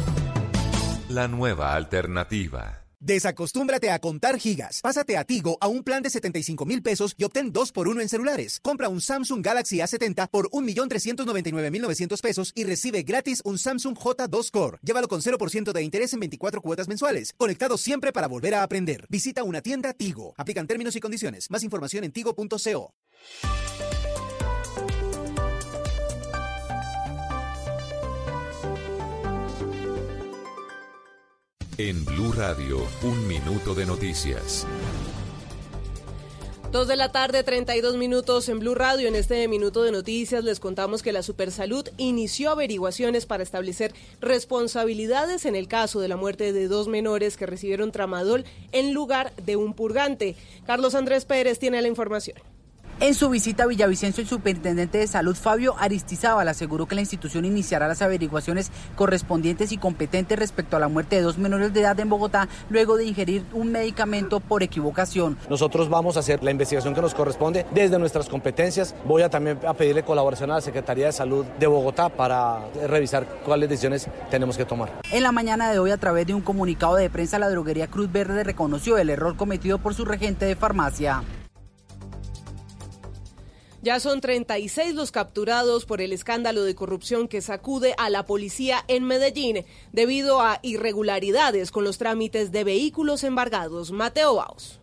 La 1.08 1.28
nueva 1.28 1.74
alternativa. 1.74 2.85
Desacostúmbrate 3.00 3.90
a 3.90 3.98
contar 3.98 4.38
gigas. 4.38 4.80
Pásate 4.80 5.16
a 5.16 5.24
Tigo 5.24 5.58
a 5.60 5.68
un 5.68 5.82
plan 5.82 6.02
de 6.02 6.10
75 6.10 6.64
mil 6.64 6.82
pesos 6.82 7.14
y 7.18 7.24
obtén 7.24 7.52
2 7.52 7.72
por 7.72 7.88
1 7.88 8.00
en 8.00 8.08
celulares. 8.08 8.58
Compra 8.60 8.88
un 8.88 9.00
Samsung 9.00 9.44
Galaxy 9.44 9.78
A70 9.78 10.28
por 10.28 10.48
1.399.900 10.50 12.20
pesos 12.22 12.52
y 12.54 12.64
recibe 12.64 13.02
gratis 13.02 13.42
un 13.44 13.58
Samsung 13.58 13.96
J2 13.96 14.50
Core. 14.50 14.78
Llévalo 14.82 15.08
con 15.08 15.20
0% 15.20 15.72
de 15.72 15.82
interés 15.82 16.14
en 16.14 16.20
24 16.20 16.62
cuotas 16.62 16.88
mensuales. 16.88 17.32
Conectado 17.36 17.76
siempre 17.76 18.12
para 18.12 18.28
volver 18.28 18.54
a 18.54 18.62
aprender. 18.62 19.06
Visita 19.10 19.44
una 19.44 19.60
tienda 19.60 19.92
Tigo. 19.92 20.34
Aplican 20.38 20.66
términos 20.66 20.96
y 20.96 21.00
condiciones. 21.00 21.50
Más 21.50 21.62
información 21.62 22.04
en 22.04 22.12
tigo.co. 22.12 22.94
En 31.78 32.06
Blue 32.06 32.32
Radio, 32.32 32.78
un 33.02 33.28
minuto 33.28 33.74
de 33.74 33.84
noticias. 33.84 34.66
Dos 36.72 36.88
de 36.88 36.96
la 36.96 37.12
tarde, 37.12 37.42
32 37.42 37.98
minutos 37.98 38.48
en 38.48 38.60
Blue 38.60 38.74
Radio. 38.74 39.08
En 39.08 39.14
este 39.14 39.46
minuto 39.46 39.82
de 39.82 39.92
noticias 39.92 40.42
les 40.42 40.58
contamos 40.58 41.02
que 41.02 41.12
la 41.12 41.22
Supersalud 41.22 41.86
inició 41.98 42.52
averiguaciones 42.52 43.26
para 43.26 43.42
establecer 43.42 43.92
responsabilidades 44.22 45.44
en 45.44 45.54
el 45.54 45.68
caso 45.68 46.00
de 46.00 46.08
la 46.08 46.16
muerte 46.16 46.54
de 46.54 46.66
dos 46.66 46.88
menores 46.88 47.36
que 47.36 47.44
recibieron 47.44 47.92
tramadol 47.92 48.46
en 48.72 48.94
lugar 48.94 49.34
de 49.36 49.56
un 49.56 49.74
purgante. 49.74 50.34
Carlos 50.64 50.94
Andrés 50.94 51.26
Pérez 51.26 51.58
tiene 51.58 51.82
la 51.82 51.88
información. 51.88 52.38
En 52.98 53.12
su 53.12 53.28
visita 53.28 53.64
a 53.64 53.66
Villavicencio, 53.66 54.22
el 54.22 54.28
superintendente 54.28 54.96
de 54.96 55.06
salud 55.06 55.36
Fabio 55.36 55.76
Aristizábal 55.78 56.48
aseguró 56.48 56.86
que 56.86 56.94
la 56.94 57.02
institución 57.02 57.44
iniciará 57.44 57.86
las 57.88 58.00
averiguaciones 58.00 58.70
correspondientes 58.94 59.70
y 59.70 59.76
competentes 59.76 60.38
respecto 60.38 60.78
a 60.78 60.80
la 60.80 60.88
muerte 60.88 61.16
de 61.16 61.22
dos 61.22 61.36
menores 61.36 61.74
de 61.74 61.80
edad 61.80 62.00
en 62.00 62.08
Bogotá 62.08 62.48
luego 62.70 62.96
de 62.96 63.04
ingerir 63.04 63.44
un 63.52 63.70
medicamento 63.70 64.40
por 64.40 64.62
equivocación. 64.62 65.36
Nosotros 65.50 65.90
vamos 65.90 66.16
a 66.16 66.20
hacer 66.20 66.42
la 66.42 66.50
investigación 66.50 66.94
que 66.94 67.02
nos 67.02 67.14
corresponde 67.14 67.66
desde 67.70 67.98
nuestras 67.98 68.30
competencias. 68.30 68.94
Voy 69.04 69.20
a 69.20 69.28
también 69.28 69.58
a 69.66 69.74
pedirle 69.74 70.02
colaboración 70.02 70.50
a 70.50 70.54
la 70.54 70.60
Secretaría 70.62 71.04
de 71.04 71.12
Salud 71.12 71.44
de 71.44 71.66
Bogotá 71.66 72.08
para 72.08 72.60
revisar 72.86 73.26
cuáles 73.44 73.68
decisiones 73.68 74.08
tenemos 74.30 74.56
que 74.56 74.64
tomar. 74.64 74.90
En 75.12 75.22
la 75.22 75.32
mañana 75.32 75.70
de 75.70 75.78
hoy, 75.78 75.90
a 75.90 75.98
través 75.98 76.26
de 76.26 76.32
un 76.32 76.40
comunicado 76.40 76.96
de 76.96 77.10
prensa, 77.10 77.38
la 77.38 77.50
droguería 77.50 77.88
Cruz 77.88 78.10
Verde 78.10 78.42
reconoció 78.42 78.96
el 78.96 79.10
error 79.10 79.36
cometido 79.36 79.76
por 79.76 79.92
su 79.92 80.06
regente 80.06 80.46
de 80.46 80.56
farmacia. 80.56 81.22
Ya 83.86 84.00
son 84.00 84.20
36 84.20 84.96
los 84.96 85.12
capturados 85.12 85.84
por 85.84 86.00
el 86.00 86.12
escándalo 86.12 86.64
de 86.64 86.74
corrupción 86.74 87.28
que 87.28 87.40
sacude 87.40 87.94
a 87.98 88.10
la 88.10 88.26
policía 88.26 88.84
en 88.88 89.04
Medellín 89.04 89.64
debido 89.92 90.40
a 90.40 90.58
irregularidades 90.62 91.70
con 91.70 91.84
los 91.84 91.96
trámites 91.96 92.50
de 92.50 92.64
vehículos 92.64 93.22
embargados. 93.22 93.92
Mateo 93.92 94.34
Baos. 94.34 94.80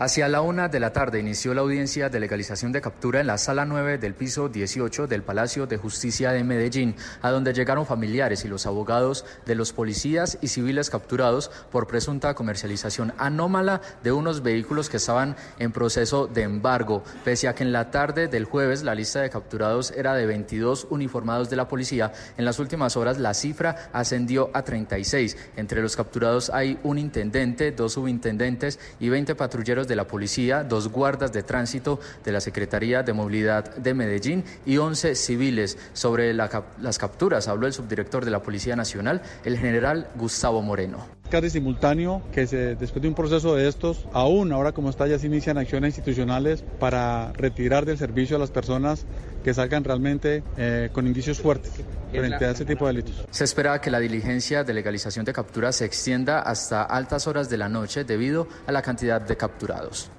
Hacia 0.00 0.28
la 0.28 0.40
una 0.40 0.68
de 0.70 0.80
la 0.80 0.94
tarde 0.94 1.20
inició 1.20 1.52
la 1.52 1.60
audiencia 1.60 2.08
de 2.08 2.20
legalización 2.20 2.72
de 2.72 2.80
captura 2.80 3.20
en 3.20 3.26
la 3.26 3.36
sala 3.36 3.66
9 3.66 3.98
del 3.98 4.14
piso 4.14 4.48
18 4.48 5.06
del 5.06 5.22
Palacio 5.22 5.66
de 5.66 5.76
Justicia 5.76 6.32
de 6.32 6.42
Medellín, 6.42 6.96
a 7.20 7.30
donde 7.30 7.52
llegaron 7.52 7.84
familiares 7.84 8.46
y 8.46 8.48
los 8.48 8.64
abogados 8.64 9.26
de 9.44 9.54
los 9.54 9.74
policías 9.74 10.38
y 10.40 10.48
civiles 10.48 10.88
capturados 10.88 11.50
por 11.70 11.86
presunta 11.86 12.32
comercialización 12.32 13.12
anómala 13.18 13.82
de 14.02 14.10
unos 14.10 14.42
vehículos 14.42 14.88
que 14.88 14.96
estaban 14.96 15.36
en 15.58 15.70
proceso 15.70 16.26
de 16.26 16.44
embargo, 16.44 17.04
pese 17.22 17.48
a 17.48 17.54
que 17.54 17.64
en 17.64 17.72
la 17.72 17.90
tarde 17.90 18.26
del 18.26 18.46
jueves 18.46 18.82
la 18.82 18.94
lista 18.94 19.20
de 19.20 19.28
capturados 19.28 19.90
era 19.90 20.14
de 20.14 20.24
22 20.24 20.86
uniformados 20.88 21.50
de 21.50 21.56
la 21.56 21.68
policía. 21.68 22.10
En 22.38 22.46
las 22.46 22.58
últimas 22.58 22.96
horas 22.96 23.18
la 23.18 23.34
cifra 23.34 23.90
ascendió 23.92 24.48
a 24.54 24.62
36. 24.62 25.36
Entre 25.56 25.82
los 25.82 25.94
capturados 25.94 26.48
hay 26.48 26.78
un 26.84 26.96
intendente, 26.96 27.70
dos 27.72 27.92
subintendentes 27.92 28.78
y 28.98 29.10
20 29.10 29.34
patrulleros 29.34 29.89
de 29.90 29.96
la 29.96 30.06
policía, 30.06 30.64
dos 30.64 30.88
guardas 30.88 31.34
de 31.34 31.42
tránsito 31.42 32.00
de 32.24 32.32
la 32.32 32.40
Secretaría 32.40 33.02
de 33.02 33.12
Movilidad 33.12 33.76
de 33.76 33.92
Medellín 33.92 34.44
y 34.64 34.78
11 34.78 35.14
civiles. 35.14 35.76
Sobre 35.92 36.32
las 36.32 36.98
capturas 36.98 37.48
habló 37.48 37.66
el 37.66 37.74
subdirector 37.74 38.24
de 38.24 38.30
la 38.30 38.40
Policía 38.42 38.76
Nacional, 38.76 39.20
el 39.44 39.58
general 39.58 40.08
Gustavo 40.16 40.62
Moreno. 40.62 41.19
Casi 41.30 41.48
simultáneo 41.48 42.22
que 42.32 42.46
se, 42.46 42.76
después 42.76 43.00
de 43.00 43.08
un 43.08 43.14
proceso 43.14 43.54
de 43.54 43.68
estos, 43.68 44.06
aún 44.12 44.52
ahora 44.52 44.72
como 44.72 44.90
está 44.90 45.06
ya 45.06 45.18
se 45.18 45.26
inician 45.26 45.56
acciones 45.56 45.96
institucionales 45.96 46.62
para 46.78 47.32
retirar 47.32 47.86
del 47.86 47.96
servicio 47.96 48.36
a 48.36 48.38
las 48.38 48.50
personas 48.50 49.06
que 49.42 49.54
salgan 49.54 49.84
realmente 49.84 50.42
eh, 50.58 50.90
con 50.92 51.06
indicios 51.06 51.40
fuertes 51.40 51.72
frente 52.10 52.44
a 52.44 52.50
ese 52.50 52.64
tipo 52.64 52.86
de 52.86 52.94
delitos. 52.94 53.24
Se 53.30 53.44
espera 53.44 53.80
que 53.80 53.90
la 53.90 54.00
diligencia 54.00 54.64
de 54.64 54.74
legalización 54.74 55.24
de 55.24 55.32
capturas 55.32 55.76
se 55.76 55.86
extienda 55.86 56.40
hasta 56.40 56.82
altas 56.82 57.26
horas 57.26 57.48
de 57.48 57.56
la 57.56 57.68
noche 57.68 58.04
debido 58.04 58.48
a 58.66 58.72
la 58.72 58.82
cantidad 58.82 59.20
de 59.20 59.36
capturados. 59.36 60.10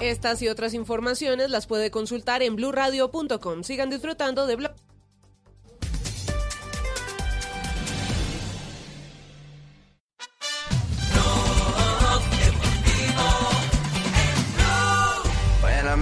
Estas 0.00 0.42
y 0.42 0.48
otras 0.48 0.74
informaciones 0.74 1.50
las 1.50 1.66
puede 1.66 1.90
consultar 1.90 2.42
en 2.42 2.56
blurradio.com. 2.56 3.62
Sigan 3.62 3.88
disfrutando 3.88 4.46
de 4.46 4.56
Blog. 4.56 4.72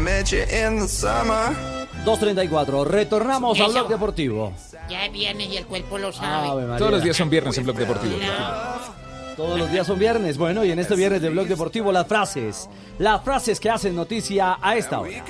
Met 0.02 0.32
you 0.32 0.42
in 0.42 0.80
the 0.80 0.88
summer. 0.88 1.54
2.34, 2.04 2.84
retornamos 2.84 3.60
al 3.60 3.72
Blog 3.72 3.88
Deportivo. 3.88 4.52
Ya 4.88 5.06
es 5.06 5.12
viernes 5.12 5.48
y 5.48 5.56
el 5.56 5.66
cuerpo 5.66 5.98
lo 5.98 6.12
sabe. 6.12 6.76
Todos 6.78 6.90
los 6.90 7.02
días 7.02 7.16
son 7.16 7.30
viernes 7.30 7.56
en 7.58 7.64
Blog 7.64 7.76
Deportivo. 7.76 8.16
Todos 9.36 9.58
los 9.58 9.70
días 9.70 9.86
son 9.86 9.98
viernes. 9.98 10.36
Bueno, 10.36 10.64
y 10.64 10.72
en 10.72 10.78
este 10.78 10.96
viernes 10.96 11.22
de 11.22 11.30
Blog 11.30 11.46
Deportivo, 11.46 11.92
las 11.92 12.06
frases. 12.06 12.68
Las 12.98 13.22
frases 13.22 13.60
que 13.60 13.70
hacen 13.70 13.94
noticia 13.94 14.58
a 14.60 14.76
esta 14.76 15.00
hora. 15.00 15.24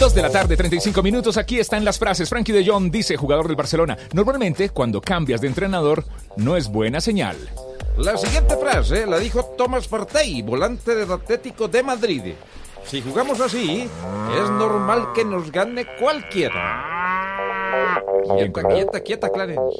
Dos 0.00 0.14
de 0.14 0.22
la 0.22 0.30
tarde, 0.30 0.56
35 0.56 1.02
minutos. 1.02 1.36
Aquí 1.36 1.58
están 1.58 1.84
las 1.84 1.98
frases. 1.98 2.28
Frankie 2.28 2.52
de 2.52 2.66
Jong 2.66 2.90
dice, 2.90 3.16
jugador 3.16 3.46
del 3.46 3.56
Barcelona, 3.56 3.96
normalmente 4.12 4.70
cuando 4.70 5.00
cambias 5.00 5.40
de 5.40 5.46
entrenador 5.46 6.04
no 6.36 6.56
es 6.56 6.68
buena 6.68 7.00
señal. 7.00 7.36
La 7.96 8.16
siguiente 8.16 8.56
frase 8.56 9.06
la 9.06 9.18
dijo 9.18 9.44
Thomas 9.56 9.86
Partey, 9.88 10.42
volante 10.42 10.94
del 10.94 11.10
Atlético 11.10 11.68
de 11.68 11.82
Madrid. 11.82 12.22
Si 12.84 13.02
jugamos 13.02 13.40
así, 13.40 13.88
es 14.40 14.50
normal 14.50 15.12
que 15.14 15.24
nos 15.24 15.50
gane 15.52 15.84
cualquiera. 15.98 16.84
Quieta, 18.36 18.62
quieta, 18.64 19.00
quieta, 19.00 19.28
Clarence. 19.30 19.78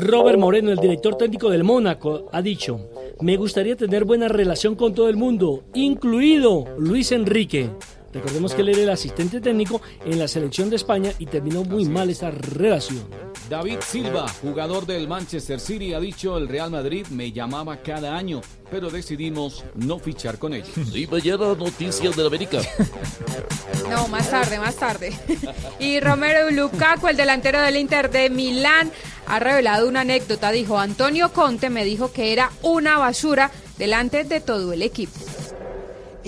Robert 0.00 0.38
Moreno, 0.38 0.72
el 0.72 0.78
director 0.78 1.16
técnico 1.16 1.50
del 1.50 1.64
Mónaco, 1.64 2.28
ha 2.32 2.42
dicho, 2.42 2.80
me 3.20 3.36
gustaría 3.36 3.76
tener 3.76 4.04
buena 4.04 4.28
relación 4.28 4.74
con 4.74 4.94
todo 4.94 5.08
el 5.08 5.16
mundo, 5.16 5.62
incluido 5.74 6.64
Luis 6.78 7.12
Enrique. 7.12 7.70
Recordemos 8.18 8.52
que 8.52 8.62
él 8.62 8.70
era 8.70 8.82
el 8.82 8.90
asistente 8.90 9.40
técnico 9.40 9.80
en 10.04 10.18
la 10.18 10.26
selección 10.26 10.68
de 10.68 10.74
España 10.74 11.12
y 11.20 11.26
terminó 11.26 11.62
muy 11.62 11.84
mal 11.84 12.10
esta 12.10 12.32
relación. 12.32 13.08
David 13.48 13.78
Silva, 13.80 14.26
jugador 14.42 14.86
del 14.86 15.06
Manchester 15.06 15.60
City, 15.60 15.94
ha 15.94 16.00
dicho 16.00 16.36
el 16.36 16.48
Real 16.48 16.68
Madrid 16.68 17.06
me 17.10 17.30
llamaba 17.30 17.76
cada 17.76 18.16
año, 18.16 18.40
pero 18.72 18.90
decidimos 18.90 19.64
no 19.76 20.00
fichar 20.00 20.36
con 20.36 20.52
ellos. 20.52 20.68
Y 20.92 21.06
mañana 21.06 21.54
noticias 21.54 22.16
del 22.16 22.26
América. 22.26 22.60
No, 23.88 24.06
más 24.08 24.28
tarde, 24.30 24.58
más 24.58 24.74
tarde. 24.74 25.12
Y 25.78 26.00
Romero 26.00 26.50
Lukaku, 26.50 27.06
el 27.06 27.16
delantero 27.16 27.60
del 27.60 27.76
Inter 27.76 28.10
de 28.10 28.30
Milán, 28.30 28.90
ha 29.26 29.38
revelado 29.38 29.86
una 29.88 30.00
anécdota. 30.00 30.50
Dijo, 30.50 30.78
Antonio 30.78 31.32
Conte 31.32 31.70
me 31.70 31.84
dijo 31.84 32.12
que 32.12 32.32
era 32.32 32.50
una 32.62 32.98
basura 32.98 33.52
delante 33.78 34.24
de 34.24 34.40
todo 34.40 34.72
el 34.72 34.82
equipo. 34.82 35.20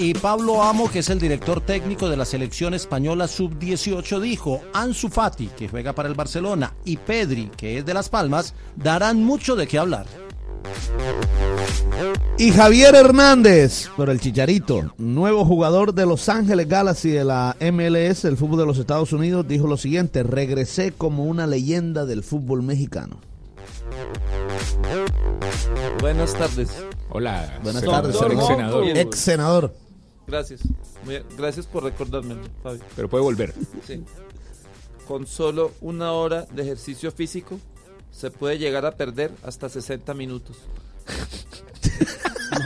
Y 0.03 0.15
Pablo 0.15 0.63
Amo, 0.63 0.91
que 0.91 1.01
es 1.01 1.11
el 1.11 1.19
director 1.19 1.61
técnico 1.61 2.09
de 2.09 2.17
la 2.17 2.25
selección 2.25 2.73
española 2.73 3.29
sub-18, 3.29 4.19
dijo, 4.19 4.63
Ansu 4.73 5.11
Fati, 5.11 5.49
que 5.49 5.69
juega 5.69 5.93
para 5.93 6.09
el 6.09 6.15
Barcelona, 6.15 6.73
y 6.87 6.97
Pedri, 6.97 7.51
que 7.55 7.77
es 7.77 7.85
de 7.85 7.93
Las 7.93 8.09
Palmas, 8.09 8.55
darán 8.77 9.23
mucho 9.23 9.57
de 9.57 9.67
qué 9.67 9.77
hablar. 9.79 10.07
Y 12.39 12.51
Javier 12.51 12.95
Hernández, 12.95 13.91
por 13.95 14.09
el 14.09 14.21
Chicharito, 14.21 14.95
nuevo 14.97 15.45
jugador 15.45 15.93
de 15.93 16.07
Los 16.07 16.31
Ángeles 16.31 16.67
Galaxy 16.67 17.11
de 17.11 17.25
la 17.25 17.55
MLS, 17.61 18.25
el 18.25 18.39
fútbol 18.39 18.61
de 18.61 18.67
los 18.67 18.79
Estados 18.79 19.13
Unidos, 19.13 19.47
dijo 19.47 19.67
lo 19.67 19.77
siguiente, 19.77 20.23
regresé 20.23 20.93
como 20.93 21.25
una 21.25 21.47
leyenda 21.47 22.07
del 22.07 22.23
fútbol 22.23 22.63
mexicano. 22.63 23.21
Buenas 26.01 26.33
tardes. 26.33 26.71
Hola. 27.11 27.59
Buenas 27.63 27.85
tardes, 27.85 28.17
ex 28.17 28.47
senador. 28.47 28.85
Ex 28.97 29.19
senador. 29.19 29.75
Gracias. 30.31 30.61
Muy- 31.05 31.23
gracias 31.37 31.67
por 31.67 31.83
recordarme, 31.85 32.37
Fabio. 32.63 32.81
Pero 32.95 33.09
puede 33.09 33.25
volver. 33.25 33.55
Sí. 33.87 34.03
Con 35.09 35.27
solo 35.27 35.73
una 35.81 36.13
hora 36.13 36.47
de 36.53 36.63
ejercicio 36.63 37.11
físico 37.11 37.59
se 38.13 38.31
puede 38.31 38.59
llegar 38.59 38.87
a 38.87 38.93
perder 38.93 39.33
hasta 39.43 39.69
60 39.69 40.15
minutos. 40.15 40.57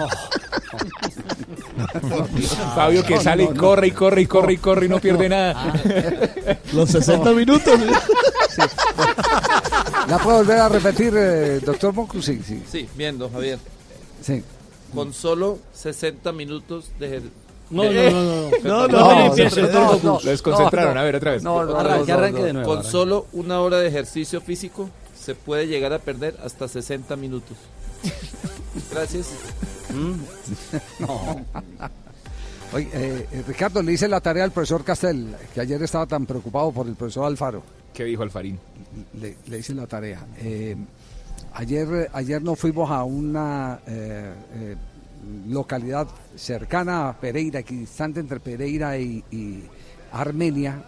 Fabio 2.74 3.04
que 3.04 3.20
sale 3.20 3.44
y 3.44 3.48
corre 3.54 3.88
y 3.88 3.90
corre 3.92 4.22
y 4.22 4.26
corre 4.26 4.52
y 4.54 4.56
corre 4.58 4.86
y 4.86 4.88
no 4.88 5.00
pierde 5.00 5.28
nada. 5.28 5.72
Los 6.72 6.90
60 6.90 7.32
minutos. 7.32 7.78
¿La 10.08 10.18
puedo 10.18 10.38
volver 10.38 10.58
a 10.58 10.68
repetir, 10.68 11.12
eh, 11.16 11.60
doctor 11.60 11.92
Moncu? 11.92 12.20
Sí, 12.22 12.40
sí. 12.46 12.62
Sí, 12.70 12.88
viendo, 12.96 13.28
Javier. 13.30 13.58
Sí. 14.22 14.42
Con 14.94 15.12
solo 15.12 15.58
60 15.72 16.32
minutos 16.32 16.90
de 16.98 17.06
ejercicio. 17.06 17.43
No, 17.70 17.84
no, 17.84 17.92
no, 17.92 18.10
no, 18.10 18.50
no. 18.50 18.50
No, 18.64 18.88
No, 18.88 19.14
no, 19.14 19.26
empiece, 19.26 19.62
no, 19.62 19.68
doctor 19.68 19.82
no, 19.82 19.98
Focus. 20.12 20.24
Lo 20.24 20.30
desconcentraron. 20.30 20.98
A 20.98 21.02
ver, 21.02 21.16
otra 21.16 21.30
vez. 21.32 21.42
No, 21.42 21.64
no, 21.64 21.76
Arranque, 21.78 22.12
no, 22.12 22.18
no, 22.18 22.22
arranque 22.22 22.40
no. 22.40 22.46
de 22.46 22.52
nuevo, 22.52 22.68
Con 22.68 22.78
arranque. 22.78 22.92
solo 22.92 23.26
una 23.32 23.60
hora 23.60 23.78
de 23.78 23.88
ejercicio 23.88 24.40
físico 24.40 24.90
se 25.18 25.34
puede 25.34 25.66
llegar 25.66 25.92
a 25.92 25.98
perder 25.98 26.36
hasta 26.44 26.68
60 26.68 27.16
minutos. 27.16 27.56
Gracias. 28.90 29.28
No. 30.98 31.44
Oye, 32.72 32.88
eh, 32.92 33.28
eh, 33.30 33.44
Ricardo, 33.46 33.80
le 33.82 33.92
hice 33.92 34.08
la 34.08 34.20
tarea 34.20 34.42
al 34.42 34.50
profesor 34.50 34.82
Castel, 34.82 35.36
que 35.54 35.60
ayer 35.60 35.80
estaba 35.82 36.06
tan 36.06 36.26
preocupado 36.26 36.72
por 36.72 36.88
el 36.88 36.94
profesor 36.96 37.26
Alfaro. 37.26 37.62
¿Qué 37.92 38.02
dijo 38.04 38.24
Alfarín? 38.24 38.58
Le, 39.20 39.36
le 39.46 39.58
hice 39.60 39.74
la 39.74 39.86
tarea. 39.86 40.26
Eh, 40.38 40.74
ayer, 41.52 42.10
ayer 42.12 42.42
nos 42.42 42.58
fuimos 42.58 42.90
a 42.90 43.04
una 43.04 43.78
eh, 43.86 44.32
eh, 44.54 44.76
localidad 45.48 46.06
cercana 46.36 47.08
a 47.08 47.20
Pereira, 47.20 47.60
equidistante 47.60 48.20
entre 48.20 48.40
Pereira 48.40 48.96
y, 48.98 49.22
y 49.30 49.62
Armenia, 50.12 50.82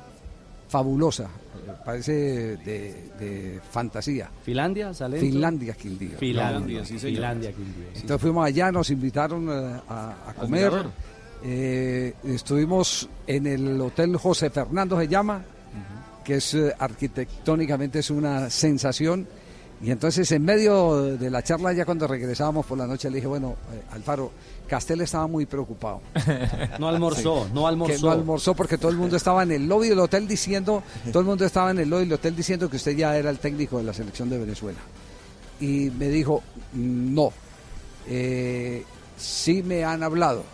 fabulosa, 0.69 1.29
parece 1.85 2.13
de, 2.59 3.11
de 3.19 3.61
fantasía. 3.71 4.29
¿Finlandia, 4.43 4.93
Salento? 4.95 5.25
Finlandia, 5.27 5.75
Quindío. 5.75 6.19
Finlandia, 6.19 6.75
No, 6.79 6.81
no, 6.81 6.87
sí, 6.87 6.99
señor. 6.99 7.15
Finlandia, 7.17 7.53
Quindío. 7.53 7.85
sí. 7.93 8.01
Entonces 8.03 8.23
fuimos 8.23 8.47
allá, 8.47 8.73
nos 8.73 8.91
invitaron 8.91 9.49
eh, 9.49 9.81
a, 9.89 10.31
a 10.31 10.35
comer. 10.35 10.73
Eh, 11.45 12.15
estuvimos 12.25 13.09
en 13.27 13.47
el 13.47 13.81
Hotel 13.81 14.17
José 14.17 14.51
Fernando 14.51 14.99
se 14.99 15.07
llama, 15.07 15.45
que 16.25 16.37
es 16.37 16.55
eh, 16.55 16.75
arquitectónicamente 16.79 18.01
es 18.01 18.11
una 18.11 18.51
sensación. 18.51 19.29
Y 19.83 19.91
entonces 19.91 20.31
en 20.33 20.43
medio 20.43 21.17
de 21.19 21.31
la 21.31 21.43
charla, 21.43 21.73
ya 21.73 21.85
cuando 21.85 22.07
regresábamos 22.07 22.65
por 22.65 22.79
la 22.79 22.87
noche, 22.87 23.11
le 23.11 23.17
dije, 23.17 23.27
bueno, 23.27 23.57
eh, 23.73 23.83
Alfaro, 23.93 24.33
Castel 24.67 25.03
estaba 25.03 25.27
muy 25.27 25.47
preocupado. 25.47 26.01
No 26.79 26.89
almorzó, 26.89 27.49
no 27.53 27.67
almorzó. 27.67 27.95
Que 27.95 28.03
no 28.03 28.11
almorzó 28.11 28.55
porque 28.55 28.79
todo 28.79 28.91
el 28.91 28.97
mundo 28.97 29.17
estaba 29.17 29.43
en 29.43 29.53
el 29.53 29.67
lobby 29.67 29.89
del 29.89 29.99
hotel 29.99 30.27
diciendo, 30.27 30.83
todo 31.11 31.21
el 31.21 31.27
mundo 31.27 31.45
estaba 31.45 31.71
en 31.71 31.79
el 31.79 31.89
lobby 31.89 32.05
del 32.05 32.15
hotel 32.15 32.37
diciendo 32.37 32.69
que 32.69 32.77
usted 32.77 32.97
ya 32.97 33.17
era 33.17 33.31
el 33.31 33.39
técnico 33.39 33.79
de 33.79 33.85
la 33.85 33.93
selección 33.93 34.29
de 34.31 34.39
Venezuela. 34.39 34.79
Y 35.61 35.91
me 35.99 36.09
dijo, 36.09 36.43
no, 36.75 37.33
eh, 38.07 38.85
sí 39.17 39.63
me 39.63 39.85
han 39.85 40.03
hablado. 40.03 40.45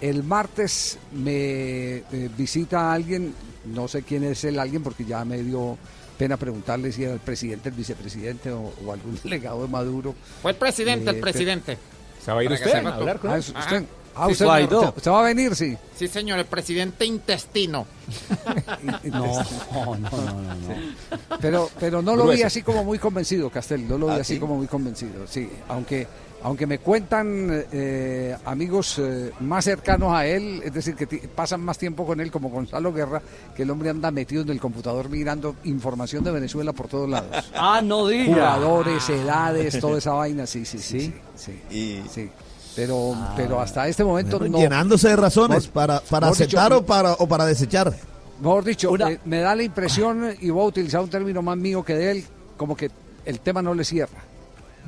El 0.00 0.24
martes 0.24 0.98
me 1.12 1.96
eh, 1.96 2.30
visita 2.36 2.92
alguien, 2.92 3.34
no 3.64 3.88
sé 3.88 4.02
quién 4.02 4.24
es 4.24 4.44
el 4.44 4.58
alguien 4.58 4.82
porque 4.82 5.04
ya 5.04 5.24
me 5.24 5.42
dio 5.42 5.78
pena 6.18 6.36
preguntarle 6.36 6.92
si 6.92 7.04
era 7.04 7.12
el 7.14 7.20
presidente, 7.20 7.68
el 7.68 7.74
vicepresidente 7.74 8.50
o, 8.50 8.72
o 8.84 8.92
algún 8.92 9.18
delegado 9.24 9.62
de 9.62 9.68
Maduro. 9.68 10.14
Fue 10.42 10.50
el 10.52 10.56
presidente, 10.56 11.10
Eh, 11.10 11.14
el 11.14 11.20
presidente. 11.20 11.78
¿Se 12.24 12.32
va 12.32 12.40
a 12.40 12.44
ir 12.44 12.50
usted 12.52 12.74
a 12.74 12.94
hablar 12.94 13.18
con 13.20 13.30
Ah, 13.30 13.34
él? 13.34 13.40
¿es 13.40 13.48
usted? 13.50 13.84
Ah, 14.18 14.28
usted, 14.28 14.46
usted- 14.46 14.92
usted 14.96 15.10
va 15.10 15.20
a 15.20 15.24
venir, 15.24 15.54
sí. 15.54 15.76
Sí, 15.94 16.08
señor, 16.08 16.38
el 16.38 16.46
presidente 16.46 17.04
intestino. 17.04 17.86
No, 19.04 19.20
no, 19.20 19.98
no, 19.98 19.98
no. 19.98 20.54
no. 20.54 21.38
Pero, 21.40 21.70
pero 21.78 22.02
no 22.02 22.16
lo 22.16 22.26
vi 22.28 22.42
así 22.42 22.62
como 22.62 22.82
muy 22.84 22.98
convencido, 22.98 23.50
Castel. 23.50 23.86
No 23.88 23.98
lo 23.98 24.06
vi 24.06 24.12
¿Ah, 24.14 24.16
así 24.20 24.34
sí? 24.34 24.40
como 24.40 24.56
muy 24.56 24.66
convencido. 24.66 25.26
Sí, 25.26 25.48
aunque, 25.68 26.06
aunque 26.46 26.64
me 26.64 26.78
cuentan 26.78 27.64
eh, 27.72 28.36
amigos 28.44 29.00
eh, 29.00 29.32
más 29.40 29.64
cercanos 29.64 30.12
a 30.12 30.26
él, 30.26 30.62
es 30.64 30.72
decir, 30.72 30.94
que 30.94 31.06
pasan 31.26 31.60
más 31.60 31.76
tiempo 31.76 32.06
con 32.06 32.20
él, 32.20 32.30
como 32.30 32.50
Gonzalo 32.50 32.92
Guerra, 32.92 33.20
que 33.56 33.64
el 33.64 33.70
hombre 33.70 33.90
anda 33.90 34.12
metido 34.12 34.42
en 34.42 34.50
el 34.50 34.60
computador 34.60 35.08
mirando 35.08 35.56
información 35.64 36.22
de 36.22 36.30
Venezuela 36.30 36.72
por 36.72 36.86
todos 36.86 37.10
lados. 37.10 37.50
Ah, 37.56 37.80
no 37.82 38.06
diga. 38.06 38.26
Jugadores, 38.26 39.08
edades, 39.10 39.80
toda 39.80 39.98
esa 39.98 40.12
vaina, 40.12 40.46
sí, 40.46 40.64
sí, 40.64 40.78
sí. 40.78 41.12
sí, 41.34 41.60
sí, 41.68 42.02
sí. 42.08 42.30
Pero, 42.76 43.16
pero 43.34 43.60
hasta 43.60 43.88
este 43.88 44.04
momento 44.04 44.38
no. 44.38 44.58
Llenándose 44.58 45.08
de 45.08 45.16
razones 45.16 45.66
para, 45.66 45.98
para 45.98 46.28
dicho, 46.28 46.44
aceptar 46.44 46.72
o 46.74 46.86
para, 46.86 47.14
o 47.14 47.26
para 47.26 47.44
desechar. 47.44 47.92
Mejor 48.40 48.62
dicho, 48.62 48.94
eh, 48.94 49.18
me 49.24 49.40
da 49.40 49.56
la 49.56 49.64
impresión, 49.64 50.36
y 50.40 50.50
voy 50.50 50.62
a 50.62 50.68
utilizar 50.68 51.00
un 51.00 51.10
término 51.10 51.42
más 51.42 51.56
mío 51.56 51.84
que 51.84 51.94
de 51.96 52.10
él, 52.12 52.24
como 52.56 52.76
que 52.76 52.88
el 53.24 53.40
tema 53.40 53.62
no 53.62 53.74
le 53.74 53.84
cierra. 53.84 54.35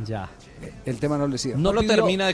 Ya. 0.07 0.29
El 0.87 0.99
tema 0.99 1.19
no 1.19 1.27
le 1.27 1.37
pidió- 1.37 1.57
No 1.57 1.57
pidió, 1.57 1.63
No 1.63 1.73
lo 1.73 1.79
are- 1.81 1.89
termina 1.89 2.27
de 2.27 2.33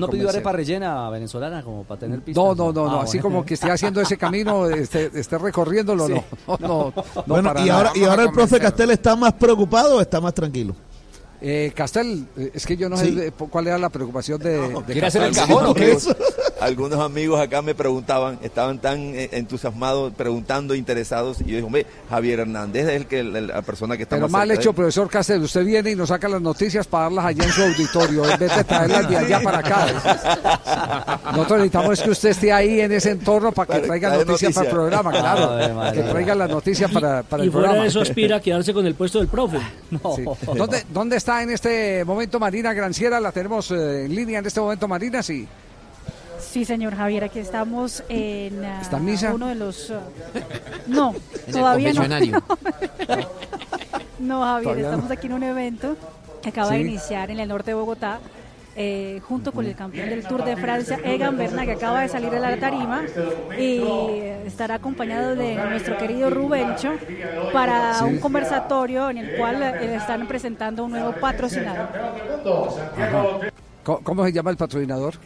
no 0.00 0.06
pidió 0.08 0.24
convencer. 0.24 0.28
arepa 0.28 0.52
rellena 0.52 1.10
venezolana 1.10 1.62
como 1.62 1.84
para 1.84 2.00
tener 2.00 2.20
pistas. 2.22 2.42
No, 2.44 2.54
no, 2.54 2.72
no, 2.72 2.88
no, 2.90 3.00
Ah, 3.00 3.04
así 3.04 3.18
como 3.18 3.44
que 3.44 3.54
esté 3.54 3.70
haciendo 3.70 4.00
ese 4.00 4.16
camino, 4.16 4.66
esté, 4.68 5.10
esté 5.14 5.36
recorriéndolo, 5.38 6.06
Sí. 6.06 6.14
no, 6.14 6.22
no, 6.48 6.68
no, 6.68 6.94
no, 7.14 7.24
bueno, 7.26 7.52
y 7.64 7.68
ahora, 7.68 7.92
y 7.94 8.04
ahora 8.04 8.22
el 8.24 8.30
profe 8.32 8.58
Castel 8.58 8.90
está 8.90 9.14
más 9.16 9.32
preocupado 9.34 9.96
o 9.96 10.00
está 10.00 10.20
más 10.20 10.32
tranquilo. 10.34 10.74
Eh, 11.40 11.72
Castel, 11.74 12.26
eh, 12.38 12.52
es 12.54 12.64
que 12.64 12.76
yo 12.78 12.88
no 12.88 12.96
sé 12.96 13.06
Sí. 13.28 13.44
cuál 13.50 13.66
era 13.66 13.76
la 13.76 13.90
preocupación 13.90 14.38
de, 14.40 14.58
de 14.58 14.82
¿quiere 14.84 15.06
hacer 15.06 15.22
el 15.22 15.34
Castel. 15.34 15.48
cajón 15.54 15.66
o 15.66 15.74
qué? 15.74 15.96
Algunos 16.60 17.00
amigos 17.00 17.38
acá 17.38 17.60
me 17.60 17.74
preguntaban, 17.74 18.38
estaban 18.42 18.78
tan 18.78 19.14
eh, 19.14 19.28
entusiasmados, 19.32 20.12
preguntando, 20.14 20.74
interesados, 20.74 21.40
y 21.40 21.44
yo 21.44 21.50
dije, 21.56 21.62
hombre, 21.62 21.86
Javier 22.08 22.40
Hernández 22.40 22.88
es 22.88 22.94
el 22.94 23.06
que, 23.06 23.22
la 23.22 23.60
persona 23.62 23.96
que 23.96 24.04
está 24.04 24.16
Pero 24.16 24.26
más 24.26 24.32
mal 24.32 24.48
cerca 24.48 24.62
hecho, 24.62 24.72
profesor 24.72 25.08
Castel, 25.10 25.42
usted 25.42 25.64
viene 25.64 25.90
y 25.90 25.94
nos 25.94 26.08
saca 26.08 26.28
las 26.28 26.40
noticias 26.40 26.86
para 26.86 27.04
darlas 27.04 27.26
allá 27.26 27.44
en 27.44 27.52
su 27.52 27.62
auditorio, 27.62 28.30
en 28.30 28.38
vez 28.38 28.56
de 28.56 28.64
traerlas 28.64 29.10
de 29.10 29.16
allá 29.16 29.40
para 29.40 29.58
acá. 29.58 31.20
Nosotros 31.32 31.58
necesitamos 31.58 31.92
es 31.98 32.02
que 32.02 32.10
usted 32.10 32.28
esté 32.30 32.52
ahí 32.52 32.80
en 32.80 32.92
ese 32.92 33.10
entorno 33.10 33.52
para 33.52 33.66
que 33.66 33.72
Para 33.74 33.86
traiga 33.86 34.24
noticias 34.24 34.54
para 34.54 34.66
el 34.66 34.72
programa, 34.72 35.10
claro. 35.10 35.74
María. 35.74 35.92
que 35.92 36.08
traiga 36.08 36.34
las 36.34 36.50
noticias 36.50 36.90
para, 36.90 37.22
para 37.22 37.42
y 37.42 37.46
el 37.46 37.52
fuera 37.52 37.66
programa. 37.66 37.82
de 37.82 37.88
eso 37.88 38.00
aspira 38.00 38.36
a 38.36 38.40
quedarse 38.40 38.72
con 38.72 38.86
el 38.86 38.94
puesto 38.94 39.18
del 39.18 39.28
profe. 39.28 39.58
Sí. 40.16 40.24
¿Dónde, 40.54 40.84
¿Dónde 40.92 41.16
está 41.16 41.42
en 41.42 41.50
este 41.50 42.04
momento 42.04 42.38
Marina 42.38 42.72
Granciera? 42.72 43.18
¿La 43.20 43.32
tenemos 43.32 43.70
eh, 43.70 44.04
en 44.04 44.14
línea 44.14 44.38
en 44.38 44.46
este 44.46 44.60
momento, 44.60 44.86
Marina? 44.86 45.22
Sí. 45.22 45.46
Sí, 46.56 46.64
señor 46.64 46.94
Javier, 46.96 47.22
aquí 47.22 47.38
estamos 47.38 48.02
en 48.08 48.64
ah, 48.64 48.78
¿Está 48.80 48.96
en 48.96 49.04
misa? 49.04 49.34
uno 49.34 49.48
de 49.48 49.56
los... 49.56 49.90
ah, 49.90 50.00
no, 50.86 51.14
todavía 51.52 51.92
no. 51.92 52.02
no, 54.18 54.40
Javier, 54.42 54.78
estamos 54.78 55.10
aquí 55.10 55.26
en 55.26 55.34
un 55.34 55.42
evento 55.42 55.98
que 56.42 56.48
acaba 56.48 56.70
de 56.70 56.80
iniciar 56.80 57.30
en 57.30 57.40
el 57.40 57.48
norte 57.50 57.72
de 57.72 57.74
Bogotá. 57.74 58.20
eh, 58.74 59.20
junto 59.28 59.52
con 59.52 59.66
el 59.66 59.76
campeón 59.76 60.08
del 60.08 60.26
Tour 60.26 60.46
de 60.46 60.56
Francia, 60.56 60.98
Egan 61.04 61.36
Bernal, 61.36 61.66
que 61.66 61.72
acaba 61.72 62.00
de 62.00 62.08
salir 62.08 62.30
de 62.30 62.40
la 62.40 62.58
tarima, 62.58 63.02
y 63.58 63.82
estará 64.46 64.76
acompañado 64.76 65.36
de 65.36 65.56
nuestro 65.56 65.98
querido 65.98 66.30
Rubencho 66.30 66.94
para 67.52 67.98
Sí. 67.98 68.04
un 68.04 68.18
conversatorio 68.18 69.10
en 69.10 69.18
el 69.18 69.36
cual 69.36 69.62
eh, 69.62 69.94
están 69.94 70.26
presentando 70.26 70.86
un 70.86 70.92
nuevo 70.92 71.12
patrocinador. 71.20 71.88
¿Cómo, 73.84 74.00
cómo 74.02 74.24
se 74.24 74.32
llama 74.32 74.52
el 74.52 74.56
patrocinador? 74.56 75.16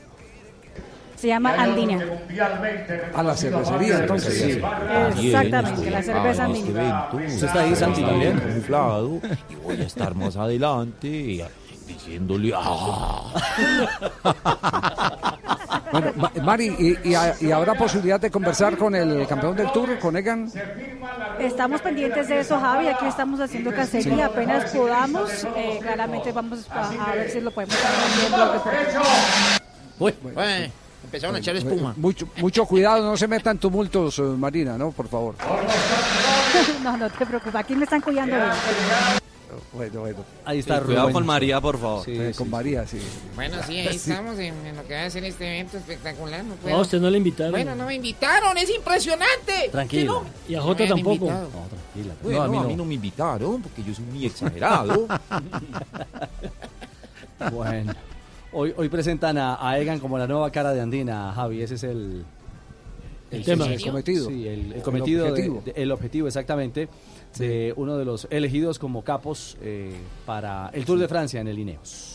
Se 1.20 1.28
llama 1.28 1.52
Andina. 1.54 1.98
A 3.14 3.22
la 3.22 3.36
cervecería, 3.36 3.98
entonces. 3.98 4.34
Sí. 5.18 5.26
Exactamente, 5.28 5.90
la 5.90 6.02
cerveza 6.02 6.44
Andina. 6.44 7.08
¿Usted 7.12 7.46
está 7.46 7.60
ahí, 7.60 7.76
Santi, 7.76 8.02
también? 8.02 8.38
camuflado 8.38 9.20
y 9.50 9.54
voy 9.56 9.76
a 9.80 9.84
estar 9.84 10.14
más 10.14 10.36
adelante 10.36 11.08
y- 11.08 11.44
diciéndole 11.86 12.52
¡Ah! 12.56 13.34
Bueno, 15.92 16.12
Ma- 16.16 16.32
Mari, 16.44 16.66
¿y, 16.78 17.08
y 17.10 17.14
ha- 17.16 17.34
y 17.40 17.50
habrá 17.50 17.74
posibilidad 17.74 18.20
de 18.20 18.30
conversar 18.30 18.76
con 18.76 18.94
el 18.94 19.26
campeón 19.26 19.56
del 19.56 19.72
Tour, 19.72 19.98
con 19.98 20.16
Egan? 20.16 20.48
Estamos 21.40 21.80
pendientes 21.82 22.28
de 22.28 22.40
eso, 22.40 22.58
Javi. 22.60 22.86
Aquí 22.88 23.06
estamos 23.06 23.40
haciendo 23.40 23.72
cacería. 23.74 24.26
Apenas 24.26 24.70
podamos, 24.70 25.44
eh, 25.56 25.80
claramente 25.82 26.30
vamos 26.32 26.66
a, 26.70 26.88
a 27.10 27.14
ver 27.16 27.28
si 27.30 27.40
lo 27.40 27.50
podemos 27.50 27.74
hacer 27.74 28.26
en 28.26 28.32
Blog 28.34 28.52
Deportivo. 28.52 29.02
Uy, 29.98 30.14
bueno, 30.22 30.72
empezaron 31.05 31.36
a 31.36 31.38
echar 31.38 31.57
espuma. 31.57 31.94
Mucho, 31.96 32.28
mucho 32.36 32.64
cuidado, 32.66 33.05
no 33.05 33.16
se 33.16 33.26
metan 33.28 33.59
tumultos, 33.59 34.18
eh, 34.18 34.22
Marina, 34.22 34.76
¿no? 34.78 34.90
Por 34.92 35.09
favor. 35.09 35.34
No, 36.82 36.96
no 36.96 37.09
te 37.11 37.24
preocupes. 37.26 37.55
Aquí 37.55 37.76
me 37.76 37.84
están 37.84 38.01
cuidando. 38.01 38.34
Bueno, 39.72 40.01
bueno. 40.01 40.24
Ahí 40.44 40.59
está 40.61 40.78
Sí, 40.78 40.84
cuidado 40.86 41.03
Rubén. 41.05 41.12
con 41.14 41.26
María, 41.26 41.61
por 41.61 41.78
favor. 41.78 42.05
Sí, 42.05 42.12
Eh, 42.12 42.30
sí, 42.32 42.38
con 42.38 42.46
sí. 42.46 42.51
María, 42.51 42.86
sí. 42.86 42.98
Bueno, 43.36 43.57
sí, 43.66 43.78
ahí 43.78 43.86
estamos 43.96 44.38
en, 44.38 44.55
en 44.66 44.76
lo 44.76 44.84
que 44.86 44.94
va 44.94 45.05
a 45.05 45.11
ser 45.11 45.24
este 45.24 45.46
evento 45.46 45.76
espectacular. 45.78 46.42
No, 46.44 46.55
puedo. 46.55 46.74
No, 46.76 46.82
usted 46.82 47.01
no 47.01 47.09
le 47.11 47.18
invitaron. 47.18 47.53
Bueno, 47.53 47.74
no 47.76 47.86
me 47.86 47.94
invitaron, 47.94 48.57
es 48.59 48.68
impresionante. 48.70 49.68
Tranquila. 49.70 50.22
Y 50.48 50.55
a 50.55 50.59
No 50.59 50.64
Jota 50.64 50.86
tampoco. 50.88 51.12
invitado. 51.26 51.48
Tranquila. 51.92 52.14
Bueno, 52.22 52.38
No, 52.38 52.42
a, 52.42 52.44
a 52.44 52.48
mí 52.48 52.59
mí 52.59 52.72
no. 52.72 52.76
no 52.78 52.84
me 52.86 52.94
invitaron 52.94 53.62
porque 53.62 53.84
yo 53.84 53.94
soy 53.94 54.05
muy 54.07 54.26
exagerado. 54.26 55.07
Bueno, 57.53 57.94
hoy, 58.53 58.72
hoy 58.76 58.88
presentan 58.88 59.38
a, 59.38 59.57
a 59.66 59.78
Egan 59.78 59.98
como 60.01 60.18
la 60.18 60.26
nueva 60.26 60.51
cara 60.51 60.72
de 60.72 60.80
Andina, 60.80 61.32
Javi. 61.32 61.62
Ese 61.62 61.74
es 61.74 61.82
el, 61.84 62.24
El 63.30 63.44
tema. 63.44 63.66
El 63.66 63.80
cometido. 63.82 64.28
Sí, 64.28 64.46
el, 64.48 64.82
cometido. 64.82 65.24
de- 65.24 65.30
objetivo. 65.30 65.62
de- 65.64 65.72
el 65.82 65.92
objetivo, 65.92 66.26
exactamente, 66.26 66.88
de 67.38 67.72
uno 67.76 67.96
de 67.96 68.05
los 68.05 68.26
elegidos 68.30 68.78
como 68.78 69.03
capos 69.05 69.57
eh, 69.62 69.92
para 70.26 70.70
el 70.72 70.84
Tour 70.84 70.98
de 70.98 71.09
Francia 71.09 71.40
en 71.40 71.48
el 71.48 71.59
Ineos. 71.59 72.09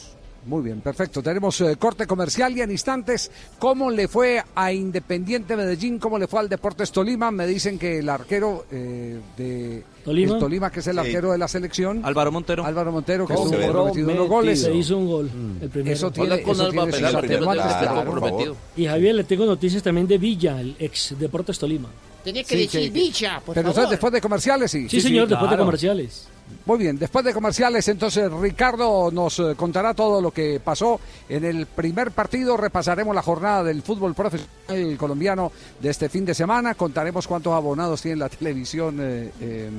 Muy 0.45 0.61
bien, 0.61 0.79
perfecto. 0.81 1.23
Tenemos 1.23 1.59
eh, 1.61 1.75
corte 1.77 2.05
comercial 2.05 2.55
y 2.55 2.61
en 2.61 2.69
instantes, 2.69 3.31
¿cómo 3.57 3.89
le 3.89 4.07
fue 4.07 4.43
a 4.53 4.71
Independiente 4.71 5.55
Medellín? 5.55 5.97
¿Cómo 5.97 6.19
le 6.19 6.27
fue 6.27 6.39
al 6.39 6.49
Deportes 6.49 6.91
Tolima? 6.91 7.31
Me 7.31 7.47
dicen 7.47 7.79
que 7.79 7.97
el 7.97 8.07
arquero 8.09 8.65
eh, 8.71 9.19
de 9.35 9.83
¿Tolima? 10.03 10.33
el 10.35 10.39
Tolima, 10.39 10.71
que 10.71 10.81
es 10.81 10.87
el 10.87 10.93
Sí. 10.93 10.99
arquero 10.99 11.31
de 11.31 11.39
la 11.39 11.47
selección. 11.47 12.01
Álvaro 12.05 12.31
Montero. 12.31 12.63
Álvaro 12.63 12.91
Montero, 12.91 13.25
que 13.25 13.33
¿Cómo 13.33 13.47
estuvo 13.49 13.61
comprometido 13.63 14.11
en 14.11 14.17
los 14.17 14.27
goles. 14.27 14.61
Se 14.61 14.71
hizo 14.71 14.97
un 14.97 15.07
gol, 15.07 15.31
el 15.61 15.69
primero. 15.69 15.95
Eso 15.95 16.11
tiene, 16.11 16.41
con 16.43 16.51
eso 16.53 16.69
tiene 16.69 16.91
claro, 16.91 17.21
claro. 17.21 18.55
Y 18.75 18.85
Javier, 18.85 19.15
le 19.15 19.23
tengo 19.23 19.45
noticias 19.47 19.81
también 19.81 20.05
de 20.07 20.17
Villa, 20.19 20.61
el 20.61 20.75
ex 20.77 21.15
Deportes 21.17 21.57
Tolima. 21.57 21.89
Tenía 22.23 22.43
que 22.43 22.49
Sí, 22.55 22.61
decir 22.63 22.81
que- 22.81 22.89
bicha, 22.99 23.39
por 23.43 23.53
Pero 23.55 23.67
favor. 23.67 23.69
entonces 23.69 23.89
después 23.89 24.13
de 24.13 24.21
comerciales, 24.21 24.71
sí. 24.71 24.87
Sí, 24.89 25.01
señor, 25.01 25.27
después 25.27 25.49
de 25.49 25.57
comerciales. 25.57 26.27
Muy 26.65 26.77
bien, 26.79 26.97
después 26.97 27.25
de 27.25 27.33
comerciales, 27.33 27.87
entonces 27.87 28.31
Ricardo 28.31 29.11
nos 29.11 29.39
eh, 29.39 29.53
contará 29.55 29.93
todo 29.93 30.21
lo 30.21 30.31
que 30.31 30.59
pasó 30.59 30.99
en 31.29 31.43
el 31.43 31.65
primer 31.65 32.11
partido. 32.11 32.57
Repasaremos 32.57 33.15
la 33.15 33.21
jornada 33.21 33.63
del 33.63 33.81
fútbol 33.81 34.13
profesional 34.13 34.97
colombiano 34.97 35.51
de 35.79 35.89
este 35.89 36.09
fin 36.09 36.25
de 36.25 36.33
semana. 36.33 36.73
Contaremos 36.75 37.27
cuántos 37.27 37.53
abonados 37.53 38.01
tiene 38.01 38.17
la 38.17 38.29
televisión 38.29 38.97
eh, 38.99 39.31
eh, 39.41 39.69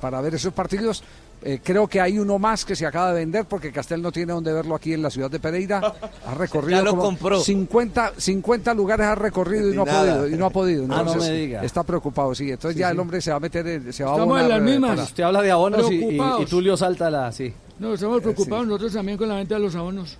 para 0.00 0.20
ver 0.20 0.34
esos 0.34 0.52
partidos. 0.52 1.02
Eh, 1.42 1.60
creo 1.62 1.86
que 1.86 2.00
hay 2.00 2.18
uno 2.18 2.38
más 2.38 2.64
que 2.64 2.74
se 2.74 2.84
acaba 2.84 3.12
de 3.12 3.20
vender 3.20 3.44
porque 3.44 3.70
Castel 3.70 4.02
no 4.02 4.10
tiene 4.10 4.32
donde 4.32 4.52
verlo 4.52 4.74
aquí 4.74 4.92
en 4.92 5.02
la 5.02 5.10
ciudad 5.10 5.30
de 5.30 5.38
Pereira. 5.38 5.94
Ha 6.26 6.34
recorrido 6.38 6.78
Ya 6.78 6.84
lo 6.84 6.90
como 6.90 7.02
compró. 7.02 7.40
50, 7.40 8.14
50 8.16 8.74
lugares 8.74 9.06
ha 9.06 9.14
recorrido 9.14 9.70
y 9.72 9.76
no 9.76 9.82
ha 9.82 9.84
podido. 9.86 10.28
Y 10.28 10.34
no 10.36 10.46
ha 10.46 10.50
podido. 10.50 10.84
Ah, 10.90 11.02
no 11.04 11.14
me 11.14 11.30
diga. 11.30 11.62
Está 11.62 11.84
preocupado, 11.84 12.34
sí. 12.34 12.50
Entonces 12.50 12.74
Sí, 12.74 12.80
ya 12.80 12.88
sí. 12.88 12.92
el 12.94 13.00
hombre 13.00 13.20
se 13.20 13.30
va 13.30 13.36
a 13.36 13.40
meter, 13.40 13.66
en- 13.68 13.92
se 13.92 14.02
va 14.04 14.10
a 14.10 14.12
Estamos 14.14 14.36
en 14.36 14.42
abonar. 14.44 14.60
las 14.60 14.68
eh, 14.68 14.72
mismas. 14.72 14.90
para- 14.90 15.02
Usted 15.04 15.22
habla 15.22 15.42
de 15.42 15.50
abonos 15.50 15.90
y, 15.92 15.94
y- 15.94 16.20
y. 16.40 16.44
Tulio 16.46 16.76
salta 16.76 17.08
la... 17.10 17.30
Sí. 17.30 17.52
No, 17.78 17.94
estamos 17.94 18.20
preocupados 18.20 18.66
nosotros 18.66 18.92
también 18.92 19.16
con 19.16 19.28
la 19.28 19.36
venta 19.36 19.54
de 19.54 19.60
los 19.60 19.74
abonos. 19.76 20.18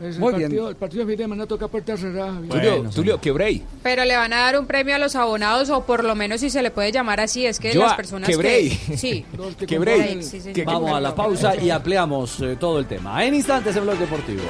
Es 0.00 0.14
el 0.14 0.20
Muy 0.20 0.32
bien. 0.34 0.42
partido, 0.44 0.68
El 0.70 0.76
partido 0.76 1.04
de 1.04 1.10
fin 1.12 1.18
de 1.18 1.24
semana 1.24 1.46
toca 1.46 1.66
puerta 1.68 1.96
cerrada. 1.96 2.32
Javier. 2.34 2.50
Tulio, 2.52 2.90
Tulio, 2.90 3.20
quebré. 3.20 3.62
Pero 3.82 4.04
le 4.04 4.16
van 4.16 4.32
a 4.32 4.36
dar 4.42 4.58
un 4.60 4.66
premio 4.66 4.94
a 4.94 4.98
los 4.98 5.16
abonados, 5.16 5.70
o 5.70 5.84
por 5.84 6.04
lo 6.04 6.14
menos 6.14 6.40
si 6.40 6.50
se 6.50 6.62
le 6.62 6.70
puede 6.70 6.92
llamar 6.92 7.18
así, 7.20 7.44
es 7.46 7.58
que 7.58 7.72
Yo 7.72 7.82
las 7.82 7.92
a- 7.94 7.96
personas 7.96 8.28
quebré. 8.28 8.68
que... 8.68 8.96
Sí. 8.96 9.24
Que 9.58 9.66
Quebré. 9.66 10.22
Sí. 10.22 10.40
Que- 10.52 10.64
Vamos 10.64 10.92
a 10.92 11.00
la 11.00 11.14
pausa 11.14 11.56
y 11.56 11.70
ampliamos 11.70 12.40
eh, 12.40 12.56
todo 12.60 12.78
el 12.78 12.86
tema. 12.86 13.24
En 13.24 13.34
instantes 13.34 13.74
en 13.74 13.82
Blog 13.84 13.98
Deportivo. 13.98 14.42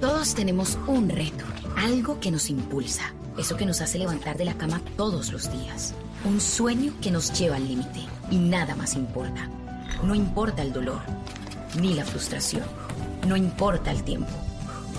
Todos 0.00 0.34
tenemos 0.34 0.78
un 0.86 1.08
reto, 1.08 1.44
algo 1.76 2.20
que 2.20 2.30
nos 2.30 2.50
impulsa, 2.50 3.12
eso 3.38 3.56
que 3.56 3.64
nos 3.66 3.80
hace 3.80 3.98
levantar 3.98 4.36
de 4.36 4.44
la 4.44 4.54
cama 4.54 4.80
todos 4.96 5.32
los 5.32 5.50
días, 5.52 5.94
un 6.24 6.40
sueño 6.40 6.92
que 7.00 7.10
nos 7.10 7.32
lleva 7.38 7.56
al 7.56 7.66
límite 7.66 8.00
y 8.30 8.36
nada 8.36 8.74
más 8.74 8.94
importa. 8.94 9.48
No 10.02 10.14
importa 10.14 10.62
el 10.62 10.72
dolor, 10.72 11.00
ni 11.80 11.94
la 11.94 12.04
frustración, 12.04 12.64
no 13.26 13.36
importa 13.36 13.90
el 13.90 14.02
tiempo. 14.04 14.30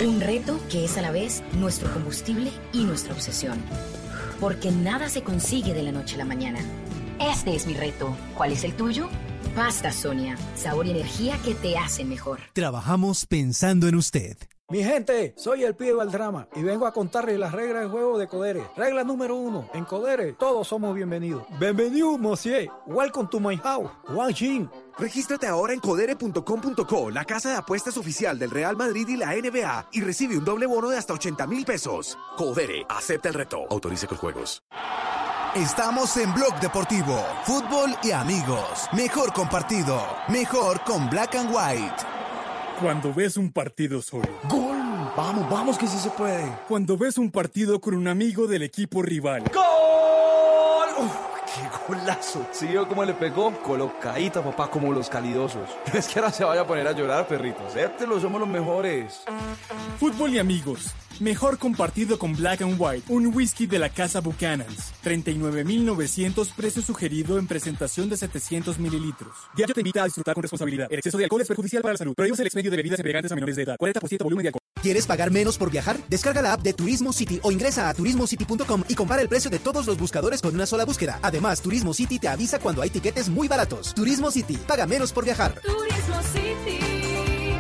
Un 0.04 0.20
reto 0.20 0.60
que 0.70 0.84
es 0.86 0.98
a 0.98 1.02
la 1.02 1.12
vez 1.12 1.42
nuestro 1.54 1.92
combustible 1.94 2.52
y 2.74 2.84
nuestra 2.84 3.14
obsesión. 3.14 3.62
Porque 4.40 4.72
nada 4.72 5.08
se 5.10 5.24
consigue 5.24 5.74
de 5.74 5.84
la 5.84 5.92
noche 5.92 6.16
a 6.16 6.20
la 6.20 6.26
mañana. 6.26 6.60
Este 7.20 7.56
es 7.56 7.66
mi 7.66 7.74
reto. 7.74 8.16
¿Cuál 8.36 8.52
es 8.52 8.64
el 8.66 8.76
tuyo? 8.76 9.08
Pasta 9.56 9.92
Sonia, 9.92 10.38
sabor 10.56 10.86
y 10.86 10.92
energía 10.92 11.38
que 11.46 11.56
te 11.56 11.78
hacen 11.78 12.10
mejor. 12.10 12.40
Trabajamos 12.52 13.26
pensando 13.26 13.88
en 13.88 13.96
usted. 13.96 14.38
Mi 14.68 14.84
gente, 14.84 15.36
soy 15.38 15.64
el 15.64 15.76
pibe 15.76 15.94
Valdrama 15.94 16.48
y 16.56 16.64
vengo 16.64 16.88
a 16.88 16.92
contarles 16.92 17.38
las 17.38 17.54
reglas 17.54 17.84
del 17.84 17.92
juego 17.92 18.18
de 18.18 18.28
Codere. 18.28 18.64
Regla 18.76 19.04
número 19.04 19.36
uno, 19.36 19.70
en 19.76 19.86
Codere 19.86 20.34
todos 20.34 20.68
somos 20.68 20.96
bienvenidos. 20.96 21.44
Bienvenido, 21.60 22.18
monsieur. 22.18 22.68
Welcome 22.88 23.30
to 23.30 23.40
my 23.40 23.56
house. 23.58 23.92
Wang 24.10 24.34
Jin. 24.34 24.68
Regístrate 24.98 25.48
ahora 25.48 25.74
en 25.74 25.80
codere.com.co, 25.80 27.10
la 27.12 27.26
casa 27.26 27.50
de 27.50 27.56
apuestas 27.58 27.98
oficial 27.98 28.40
del 28.40 28.52
Real 28.52 28.78
Madrid 28.78 29.08
y 29.10 29.18
la 29.18 29.34
NBA, 29.34 29.90
y 29.92 30.02
recibe 30.02 30.38
un 30.38 30.46
doble 30.46 30.66
bono 30.66 30.90
de 30.90 30.98
hasta 30.98 31.14
80 31.14 31.48
mil 31.48 31.66
pesos. 31.66 32.18
Codere, 32.38 32.86
acepta 32.88 33.28
el 33.28 33.34
reto. 33.34 33.66
Autorice 33.70 34.08
con 34.08 34.18
juegos. 34.18 34.64
Estamos 35.56 36.16
en 36.18 36.34
Blog 36.34 36.60
Deportivo, 36.60 37.18
fútbol 37.44 37.96
y 38.04 38.12
amigos. 38.12 38.90
Mejor 38.92 39.32
compartido, 39.32 40.02
mejor 40.28 40.82
con 40.84 41.10
Black 41.10 41.36
and 41.36 41.50
White. 41.50 41.96
Cuando 42.82 43.14
ves 43.14 43.38
un 43.38 43.54
partido 43.54 44.02
solo. 44.02 44.28
¡Gol! 44.50 44.76
Vamos, 45.16 45.50
vamos 45.50 45.78
que 45.78 45.88
sí 45.88 45.98
se 45.98 46.10
puede. 46.10 46.46
Cuando 46.68 46.98
ves 46.98 47.18
un 47.18 47.32
partido 47.32 47.80
con 47.80 47.96
un 47.96 48.10
amigo 48.10 48.48
del 48.48 48.64
equipo 48.64 49.02
rival. 49.02 49.44
¡Gol! 49.54 50.05
¡Qué 51.56 51.62
golazo! 51.88 52.46
¿Sí 52.52 52.68
vio 52.68 52.86
cómo 52.86 53.06
le 53.06 53.14
pegó? 53.14 53.50
Colocadita, 53.62 54.44
papá, 54.44 54.70
como 54.70 54.92
los 54.92 55.08
calidosos. 55.10 55.70
No 55.94 55.94
es 56.00 56.08
que 56.08 56.20
ahora 56.20 56.30
se 56.30 56.44
vaya 56.44 56.62
a 56.62 56.68
poner 56.68 56.86
a 56.86 56.92
llorar, 56.92 57.26
perrito. 57.30 57.66
Acéptelo, 57.66 58.20
somos 58.20 58.42
los 58.42 58.50
mejores. 58.50 59.24
Fútbol 59.98 60.34
y 60.34 60.40
amigos. 60.40 60.94
Mejor 61.22 61.58
compartido 61.58 62.20
con 62.20 62.36
Black 62.36 62.62
and 62.62 62.76
White, 62.78 63.06
un 63.08 63.34
whisky 63.34 63.68
de 63.68 63.80
la 63.80 63.88
casa 63.88 64.20
Buchanan's. 64.20 64.94
39.900 65.02 66.52
precio 66.54 66.82
sugerido 66.82 67.40
en 67.40 67.48
presentación 67.48 68.10
de 68.10 68.18
700 68.18 68.78
mililitros. 68.78 69.34
Diario 69.56 69.74
te 69.74 69.80
invita 69.80 70.02
a 70.02 70.06
disfrutar 70.06 70.34
con 70.34 70.42
responsabilidad. 70.42 70.88
El 70.92 70.98
exceso 70.98 71.18
de 71.18 71.24
alcohol 71.24 71.40
es 71.40 71.48
perjudicial 71.48 71.82
para 71.82 71.94
la 71.94 71.98
salud. 71.98 72.16
Prohíbes 72.16 72.40
el 72.42 72.48
expendio 72.48 72.70
de 72.70 72.76
bebidas 72.76 73.00
embriagantes 73.00 73.32
a 73.32 73.36
menores 73.36 73.56
de 73.56 73.64
edad. 73.64 73.78
40% 73.80 74.24
volumen 74.26 74.44
de 74.44 74.50
alcohol. 74.50 74.62
¿Quieres 74.86 75.08
pagar 75.08 75.32
menos 75.32 75.58
por 75.58 75.72
viajar? 75.72 75.98
Descarga 76.10 76.44
la 76.44 76.54
app 76.54 76.62
de 76.62 76.74
Turismo 76.74 77.12
City 77.12 77.40
o 77.42 77.52
ingresa 77.52 77.90
a 77.90 77.94
turismocity.com 77.96 78.84
y 78.88 78.94
compara 78.94 79.22
el 79.22 79.30
precio 79.30 79.50
de 79.50 79.58
todos 79.58 79.88
los 79.88 79.98
buscadores 79.98 80.42
con 80.42 80.54
una 80.54 80.68
sola 80.68 80.86
búsqueda. 80.86 81.18
Además, 81.24 81.45
Turismo 81.62 81.94
City 81.94 82.18
te 82.18 82.28
avisa 82.28 82.60
cuando 82.60 82.82
hay 82.82 82.90
tiquetes 82.90 83.30
muy 83.30 83.48
baratos. 83.48 83.94
Turismo 83.94 84.32
City, 84.32 84.58
paga 84.58 84.88
menos 84.88 85.14
por 85.14 85.26
viajar. 85.26 85.62
Turismo 85.62 86.22
City, 86.34 86.80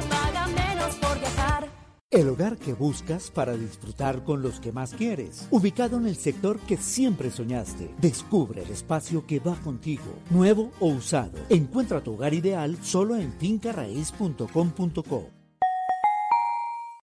paga 0.09 0.47
menos 0.47 0.95
por 0.95 1.19
viajar. 1.19 1.69
El 2.09 2.29
hogar 2.29 2.57
que 2.57 2.73
buscas 2.73 3.29
para 3.29 3.55
disfrutar 3.55 4.23
con 4.23 4.41
los 4.41 4.59
que 4.59 4.71
más 4.71 4.93
quieres. 4.93 5.47
Ubicado 5.51 5.97
en 5.97 6.07
el 6.07 6.15
sector 6.15 6.59
que 6.61 6.77
siempre 6.77 7.29
soñaste. 7.29 7.93
Descubre 7.99 8.63
el 8.63 8.71
espacio 8.71 9.27
que 9.27 9.39
va 9.39 9.55
contigo, 9.55 10.15
nuevo 10.31 10.71
o 10.79 10.87
usado. 10.87 11.37
Encuentra 11.49 12.01
tu 12.01 12.13
hogar 12.13 12.33
ideal 12.33 12.77
solo 12.81 13.15
en 13.15 13.31
fincarraíz.com.co. 13.33 15.34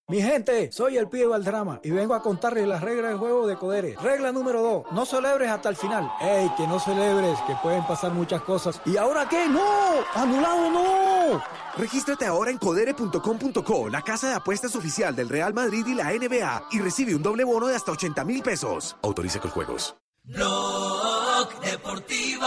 Mi 0.08 0.20
gente, 0.20 0.70
soy 0.72 0.96
el 0.96 1.08
pibe 1.08 1.26
Valdrama 1.26 1.80
y 1.82 1.90
vengo 1.90 2.14
a 2.14 2.22
contarles 2.22 2.66
las 2.66 2.82
reglas 2.82 3.10
del 3.10 3.18
juego 3.18 3.46
de 3.46 3.56
Codere. 3.56 3.96
Regla 4.02 4.32
número 4.32 4.60
2, 4.60 4.92
no 4.92 5.06
celebres 5.06 5.48
hasta 5.48 5.68
el 5.68 5.76
final. 5.76 6.10
¡Ey, 6.20 6.50
que 6.56 6.66
no 6.66 6.80
celebres, 6.80 7.38
que 7.46 7.54
pueden 7.62 7.86
pasar 7.86 8.12
muchas 8.12 8.42
cosas! 8.42 8.80
¿Y 8.84 8.96
ahora 8.96 9.28
qué? 9.28 9.48
¡No! 9.48 9.62
¡Anulado 10.14 10.70
no! 10.70 11.42
Regístrate 11.78 12.26
ahora 12.26 12.50
en 12.50 12.58
codere.com.co, 12.58 13.88
la 13.88 14.02
casa 14.02 14.28
de 14.28 14.34
apuestas 14.34 14.74
oficial 14.74 15.14
del 15.14 15.28
Real 15.28 15.54
Madrid 15.54 15.86
y 15.86 15.94
la 15.94 16.12
NBA, 16.12 16.68
y 16.72 16.80
recibe 16.80 17.14
un 17.14 17.22
doble 17.22 17.44
bono 17.44 17.68
de 17.68 17.76
hasta 17.76 17.92
80 17.92 18.24
mil 18.24 18.42
pesos. 18.42 18.96
Autorice 19.02 19.38
con 19.38 19.52
juegos. 19.52 19.94
Blog 20.24 21.60
Deportivo 21.62 22.46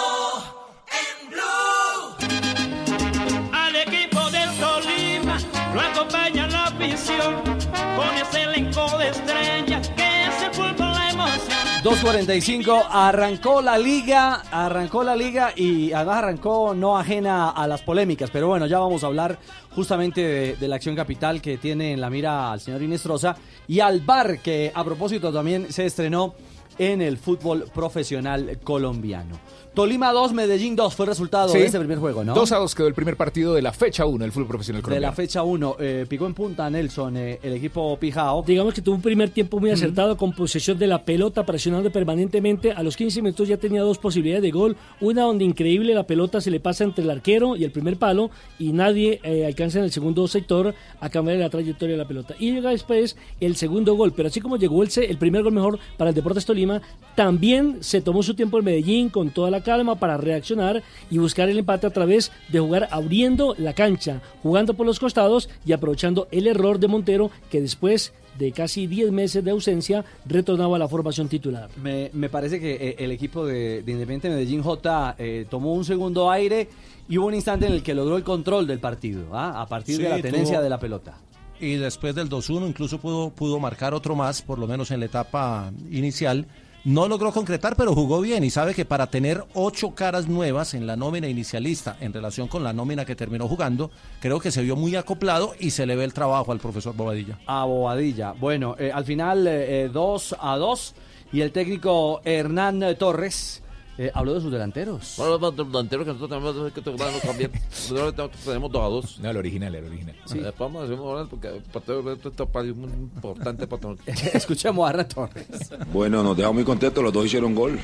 2.45, 11.86 12.88
arrancó 12.90 13.62
la 13.62 13.78
liga, 13.78 14.42
arrancó 14.50 15.04
la 15.04 15.16
liga 15.16 15.54
y 15.56 15.92
además 15.92 16.18
arrancó 16.18 16.74
no 16.74 16.98
ajena 16.98 17.52
a 17.52 17.68
las 17.68 17.84
polémicas, 17.84 18.32
pero 18.32 18.48
bueno, 18.48 18.66
ya 18.66 18.80
vamos 18.80 19.04
a 19.04 19.06
hablar 19.06 19.38
justamente 19.70 20.22
de, 20.22 20.56
de 20.56 20.68
la 20.68 20.78
acción 20.78 20.96
capital 20.96 21.44
que 21.44 21.60
tiene 21.60 21.92
en 21.92 22.02
la 22.02 22.10
mira 22.10 22.52
al 22.52 22.60
señor 22.60 22.82
Inestrosa 22.82 23.36
y 23.68 23.82
al 23.82 24.00
VAR 24.00 24.40
que 24.40 24.72
a 24.74 24.84
propósito 24.84 25.32
también 25.32 25.72
se 25.72 25.86
estrenó 25.86 26.34
en 26.80 27.04
el 27.04 27.20
fútbol 27.20 27.66
profesional 27.72 28.58
colombiano. 28.64 29.40
Tolima 29.76 30.12
2, 30.14 30.32
Medellín 30.34 30.76
2 30.76 30.96
fue 30.96 31.06
el 31.06 31.10
resultado 31.10 31.50
Sí. 31.50 31.60
de 31.60 31.66
este 31.66 31.78
primer 31.80 31.98
juego, 32.00 32.24
¿no? 32.24 32.34
2 32.34 32.52
a 32.54 32.58
2 32.58 32.74
quedó 32.74 32.88
el 32.88 32.94
primer 32.94 33.18
partido 33.18 33.54
de 33.54 33.62
la 33.62 33.74
fecha 33.74 34.06
1 34.06 34.24
del 34.24 34.32
fútbol 34.32 34.48
profesional 34.48 34.82
de 34.82 34.84
colombiano. 34.86 35.12
la 35.12 35.16
fecha 35.16 35.44
1, 35.44 35.76
picó 36.08 36.26
en 36.26 36.34
punta 36.34 36.70
Nelson, 36.70 37.18
eh, 37.18 37.40
el 37.44 37.54
equipo 37.54 37.98
Pijao. 38.00 38.44
Digamos 38.48 38.74
que 38.74 38.82
tuvo 38.82 38.96
un 38.96 39.02
primer 39.02 39.30
tiempo 39.32 39.60
muy 39.60 39.72
acertado 39.72 40.16
con 40.16 40.32
posesión 40.32 40.78
de 40.80 40.88
la 40.88 41.04
pelota, 41.04 41.46
presionando 41.46 41.92
permanentemente. 41.92 42.72
A 42.72 42.82
los 42.84 42.96
15 42.96 43.22
minutos 43.22 43.48
ya 43.48 43.58
tenía 43.58 43.82
dos 43.82 43.98
posibilidades 43.98 44.44
de 44.44 44.52
gol. 44.52 44.78
Una 45.02 45.24
donde 45.24 45.44
increíble 45.44 45.94
la 45.94 46.04
pelota 46.04 46.40
se 46.40 46.52
le 46.52 46.60
pasa 46.62 46.86
entre 46.86 47.04
el 47.04 47.10
arquero 47.10 47.56
y 47.58 47.64
el 47.66 47.72
primer 47.72 47.98
palo 47.98 48.30
y 48.58 48.72
nadie 48.72 49.20
eh, 49.24 49.46
alcanza 49.46 49.80
en 49.80 49.86
el 49.86 49.92
segundo 49.92 50.28
sector 50.28 50.74
a 51.02 51.10
cambiar 51.10 51.38
la 51.38 51.50
trayectoria 51.50 51.96
de 51.96 52.02
la 52.02 52.08
pelota. 52.08 52.34
Y 52.40 52.54
llega 52.54 52.70
después 52.70 53.18
el 53.42 53.56
segundo 53.58 53.96
gol. 53.96 54.14
Pero 54.16 54.28
así 54.30 54.40
como 54.40 54.56
llegó 54.58 54.84
el, 54.84 54.90
se- 54.90 55.06
el 55.06 55.18
primer 55.18 55.44
gol 55.44 55.52
mejor 55.54 55.80
para 55.98 56.12
el 56.12 56.16
Deportes 56.16 56.46
Tolima, 56.46 56.82
también 57.16 57.78
se 57.82 58.02
tomó 58.02 58.24
su 58.24 58.34
tiempo 58.36 58.58
en 58.60 58.66
Medellín 58.66 59.10
con 59.10 59.30
toda 59.32 59.52
la 59.52 59.62
calma 59.66 59.96
para 60.00 60.16
reaccionar 60.16 60.82
y 61.12 61.18
buscar 61.18 61.50
el 61.50 61.60
empate 61.60 61.88
a 61.88 61.90
través 61.90 62.32
de 62.48 62.60
jugar 62.62 62.88
abriendo 62.92 63.54
la 63.58 63.74
cancha, 63.74 64.22
jugando 64.42 64.76
por 64.76 64.86
los 64.86 65.00
costados 65.00 65.50
y 65.66 65.74
aprovechando 65.74 66.30
el 66.32 66.48
error 66.48 66.80
de 66.80 66.88
Montero 66.88 67.30
que 67.52 67.60
después 67.60 68.14
de 68.40 68.52
casi 68.52 68.86
10 68.88 69.12
meses 69.12 69.44
de 69.44 69.52
ausencia 69.52 70.06
retornaba 70.26 70.76
a 70.76 70.80
la 70.80 70.88
formación 70.88 71.28
titular. 71.28 71.70
Me, 71.82 72.10
me 72.14 72.30
parece 72.30 72.60
que 72.60 72.76
eh, 72.76 72.96
el 73.00 73.12
equipo 73.12 73.46
de, 73.46 73.82
de 73.84 73.92
Independiente 73.92 74.30
Medellín 74.30 74.62
J 74.62 75.16
eh, 75.18 75.46
tomó 75.50 75.74
un 75.74 75.84
segundo 75.86 76.30
aire 76.32 76.68
y 77.10 77.18
hubo 77.18 77.28
un 77.28 77.34
instante 77.36 77.66
en 77.68 77.74
el 77.74 77.82
que 77.84 77.94
logró 77.94 78.18
el 78.18 78.24
control 78.24 78.68
del 78.68 78.80
partido, 78.80 79.28
¿ah? 79.34 79.62
a 79.62 79.66
partir 79.68 79.98
de 80.00 80.10
la 80.10 80.22
tenencia 80.22 80.58
tuvo- 80.58 80.64
de 80.64 80.70
la 80.70 80.80
pelota. 80.80 81.18
y 81.62 81.76
después 81.76 82.14
del 82.14 82.28
2-1 82.28 82.68
incluso 82.68 83.00
pudo, 83.00 83.30
pudo 83.30 83.58
marcar 83.60 83.94
otro 83.94 84.16
más, 84.16 84.42
por 84.42 84.60
lo 84.60 84.68
menos 84.68 84.92
en 84.92 85.00
la 85.00 85.06
etapa 85.06 85.72
inicial. 85.90 86.46
No 86.86 87.08
logró 87.08 87.32
concretar, 87.32 87.76
pero 87.76 87.96
jugó 87.96 88.22
bien 88.22 88.44
y 88.44 88.52
sabe 88.52 88.76
que 88.76 88.86
para 88.86 89.08
tener 89.08 89.44
ocho 89.56 89.96
caras 89.96 90.28
nuevas 90.28 90.76
en 90.76 90.86
la 90.86 90.96
nómina 90.96 91.28
inicialista 91.28 91.98
en 92.00 92.14
relación 92.14 92.48
con 92.48 92.64
la 92.64 92.74
nómina 92.74 93.06
que 93.06 93.16
terminó 93.16 93.48
jugando, 93.48 93.90
creo 94.20 94.40
que 94.40 94.52
se 94.52 94.62
vio 94.62 94.76
muy 94.76 94.96
acoplado 94.96 95.56
y 95.60 95.72
se 95.72 95.88
le 95.88 95.96
ve 95.96 96.04
el 96.04 96.14
trabajo 96.14 96.52
al 96.52 96.60
profesor 96.60 96.96
Bobadilla. 96.96 97.40
A 97.48 97.66
Bobadilla. 97.66 98.34
Bueno, 98.34 98.76
eh, 98.78 98.92
al 98.94 99.04
final 99.04 99.50
2 99.92 100.36
a 100.40 100.58
2 100.58 100.96
y 101.34 101.42
el 101.42 101.52
técnico 101.52 102.22
Hernán 102.24 102.84
eh, 102.84 102.94
Torres 102.94 103.64
eh, 103.98 104.12
habló 104.14 104.34
de 104.34 104.42
sus 104.42 104.52
delanteros. 104.52 105.14
Bueno, 105.18 105.38
los 105.38 105.56
delanteros 105.56 106.06
que 106.06 106.14
nosotros 106.14 106.44
tenemos 106.44 106.74
que 106.74 106.82
tocarnos 106.82 107.22
también. 107.22 107.52
Nosotros 107.90 108.32
tenemos 108.44 108.72
dos 108.72 108.82
a 108.82 108.88
dos. 108.88 109.20
No, 109.20 109.30
el 109.30 109.38
original, 109.38 109.74
el 109.74 109.86
original. 109.86 110.16
Sí. 110.26 110.40
Después 110.40 110.58
vamos 110.60 110.82
a 110.82 110.86
hacer 110.86 111.00
un 111.00 111.28
porque 111.30 111.48
el 111.48 111.62
partido 111.62 112.04
de 112.04 112.14
es 112.14 112.76
muy 112.76 112.92
importante 112.92 113.68
para. 113.68 113.96
Escuchemos 114.34 114.90
a 114.90 115.08
Torres. 115.08 115.48
Bueno, 115.94 116.24
nos 116.24 116.36
dejamos 116.36 116.56
muy 116.56 116.64
contentos, 116.66 117.04
los 117.04 117.14
dos 117.14 117.26
hicieron 117.26 117.56
gol, 117.56 117.80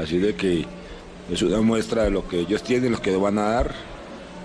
así 0.00 0.18
de 0.18 0.36
que 0.36 0.64
es 1.30 1.42
una 1.42 1.60
muestra 1.60 2.04
de 2.04 2.10
lo 2.10 2.28
que 2.28 2.40
ellos 2.40 2.62
tienen, 2.62 2.92
los 2.92 3.00
que 3.00 3.16
van 3.16 3.38
a 3.38 3.42
dar, 3.42 3.74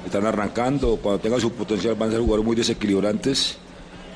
están 0.05 0.25
arrancando, 0.25 0.97
cuando 0.97 1.21
tengan 1.21 1.39
su 1.39 1.51
potencial 1.51 1.95
van 1.95 2.09
a 2.09 2.13
ser 2.13 2.21
jugadores 2.21 2.45
muy 2.45 2.55
desequilibrantes, 2.55 3.57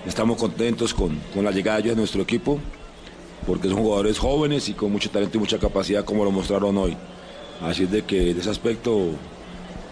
estamos 0.07 0.37
contentos 0.37 0.93
con, 0.93 1.19
con 1.33 1.43
la 1.43 1.51
llegada 1.51 1.77
de 1.77 1.83
ellos 1.83 1.95
a 1.95 1.99
nuestro 1.99 2.23
equipo, 2.23 2.59
porque 3.45 3.67
son 3.69 3.77
jugadores 3.77 4.17
jóvenes 4.19 4.67
y 4.69 4.73
con 4.73 4.91
mucho 4.91 5.09
talento 5.09 5.37
y 5.37 5.39
mucha 5.39 5.57
capacidad 5.59 6.03
como 6.03 6.23
lo 6.23 6.31
mostraron 6.31 6.77
hoy, 6.77 6.95
así 7.61 7.85
de 7.85 8.01
que 8.03 8.31
en 8.31 8.39
ese 8.39 8.49
aspecto 8.49 9.09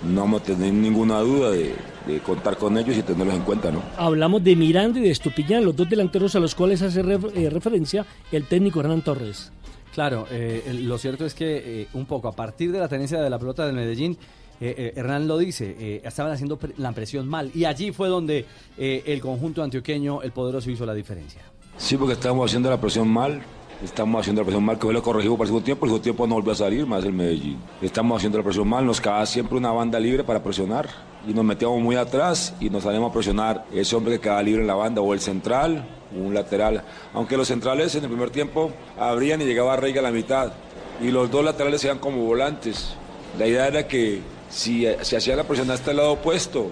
no 0.03 0.21
vamos 0.21 0.41
a 0.41 0.45
tener 0.45 0.73
ninguna 0.73 1.19
duda 1.19 1.51
de, 1.51 1.73
de 2.07 2.19
contar 2.19 2.57
con 2.57 2.77
ellos 2.77 2.97
y 2.97 3.03
tenerlos 3.03 3.35
en 3.35 3.43
cuenta, 3.43 3.71
¿no? 3.71 3.81
Hablamos 3.97 4.43
de 4.43 4.55
Miranda 4.55 4.99
y 4.99 5.03
de 5.03 5.11
Estupiñán, 5.11 5.63
los 5.63 5.75
dos 5.75 5.89
delanteros 5.89 6.35
a 6.35 6.39
los 6.39 6.55
cuales 6.55 6.81
hace 6.81 7.03
ref- 7.03 7.31
eh, 7.35 7.49
referencia 7.49 8.05
el 8.31 8.45
técnico 8.45 8.79
Hernán 8.81 9.01
Torres. 9.01 9.51
Claro, 9.93 10.25
eh, 10.31 10.77
lo 10.81 10.97
cierto 10.97 11.25
es 11.25 11.33
que 11.35 11.81
eh, 11.83 11.87
un 11.93 12.05
poco 12.05 12.27
a 12.27 12.31
partir 12.35 12.71
de 12.71 12.79
la 12.79 12.87
tenencia 12.87 13.21
de 13.21 13.29
la 13.29 13.37
pelota 13.37 13.65
del 13.65 13.75
Medellín, 13.75 14.17
eh, 14.59 14.73
eh, 14.77 14.93
Hernán 14.95 15.27
lo 15.27 15.37
dice, 15.37 15.75
eh, 15.79 16.01
estaban 16.03 16.31
haciendo 16.33 16.57
pre- 16.57 16.73
la 16.77 16.91
presión 16.91 17.27
mal 17.27 17.51
y 17.53 17.65
allí 17.65 17.91
fue 17.91 18.09
donde 18.09 18.45
eh, 18.77 19.03
el 19.05 19.21
conjunto 19.21 19.61
antioqueño, 19.63 20.21
el 20.23 20.31
poderoso, 20.31 20.69
hizo 20.71 20.85
la 20.85 20.93
diferencia. 20.95 21.43
Sí, 21.77 21.97
porque 21.97 22.13
estamos 22.13 22.49
haciendo 22.49 22.69
la 22.69 22.79
presión 22.79 23.07
mal. 23.09 23.41
Estamos 23.83 24.21
haciendo 24.21 24.41
la 24.41 24.45
presión 24.45 24.63
mal, 24.63 24.77
que 24.77 24.83
fue 24.83 24.93
lo 24.93 25.03
corregido 25.03 25.33
para 25.33 25.43
el 25.43 25.47
segundo 25.47 25.65
tiempo. 25.65 25.85
El 25.85 25.89
segundo 25.89 26.03
tiempo 26.03 26.27
no 26.27 26.35
volvió 26.35 26.53
a 26.53 26.55
salir 26.55 26.85
más 26.85 27.03
el 27.03 27.11
Medellín. 27.13 27.59
Estamos 27.81 28.17
haciendo 28.17 28.37
la 28.37 28.43
presión 28.43 28.67
mal. 28.67 28.85
Nos 28.85 29.01
quedaba 29.01 29.25
siempre 29.25 29.57
una 29.57 29.71
banda 29.71 29.99
libre 29.99 30.23
para 30.23 30.41
presionar. 30.41 30.87
Y 31.27 31.33
nos 31.33 31.43
metíamos 31.43 31.81
muy 31.81 31.95
atrás 31.95 32.53
y 32.59 32.69
nos 32.69 32.83
salíamos 32.83 33.09
a 33.09 33.13
presionar 33.13 33.65
ese 33.73 33.95
hombre 33.95 34.15
que 34.15 34.21
quedaba 34.21 34.43
libre 34.43 34.61
en 34.61 34.67
la 34.67 34.75
banda, 34.75 35.01
o 35.01 35.13
el 35.13 35.19
central, 35.19 35.85
o 36.15 36.19
un 36.19 36.33
lateral. 36.33 36.83
Aunque 37.13 37.35
los 37.35 37.47
centrales 37.47 37.95
en 37.95 38.03
el 38.03 38.09
primer 38.09 38.29
tiempo 38.29 38.71
abrían 38.97 39.41
y 39.41 39.45
llegaba 39.45 39.75
Reiga 39.75 39.99
a 39.99 40.03
la 40.03 40.11
mitad. 40.11 40.53
Y 41.01 41.11
los 41.11 41.29
dos 41.31 41.43
laterales 41.43 41.83
eran 41.83 41.99
como 41.99 42.23
volantes. 42.23 42.95
La 43.37 43.47
idea 43.47 43.67
era 43.67 43.87
que 43.87 44.21
Si, 44.49 44.85
si 45.01 45.15
hacía 45.15 45.35
la 45.35 45.45
presión 45.45 45.71
hasta 45.71 45.89
el 45.89 45.97
lado 45.97 46.11
opuesto 46.11 46.69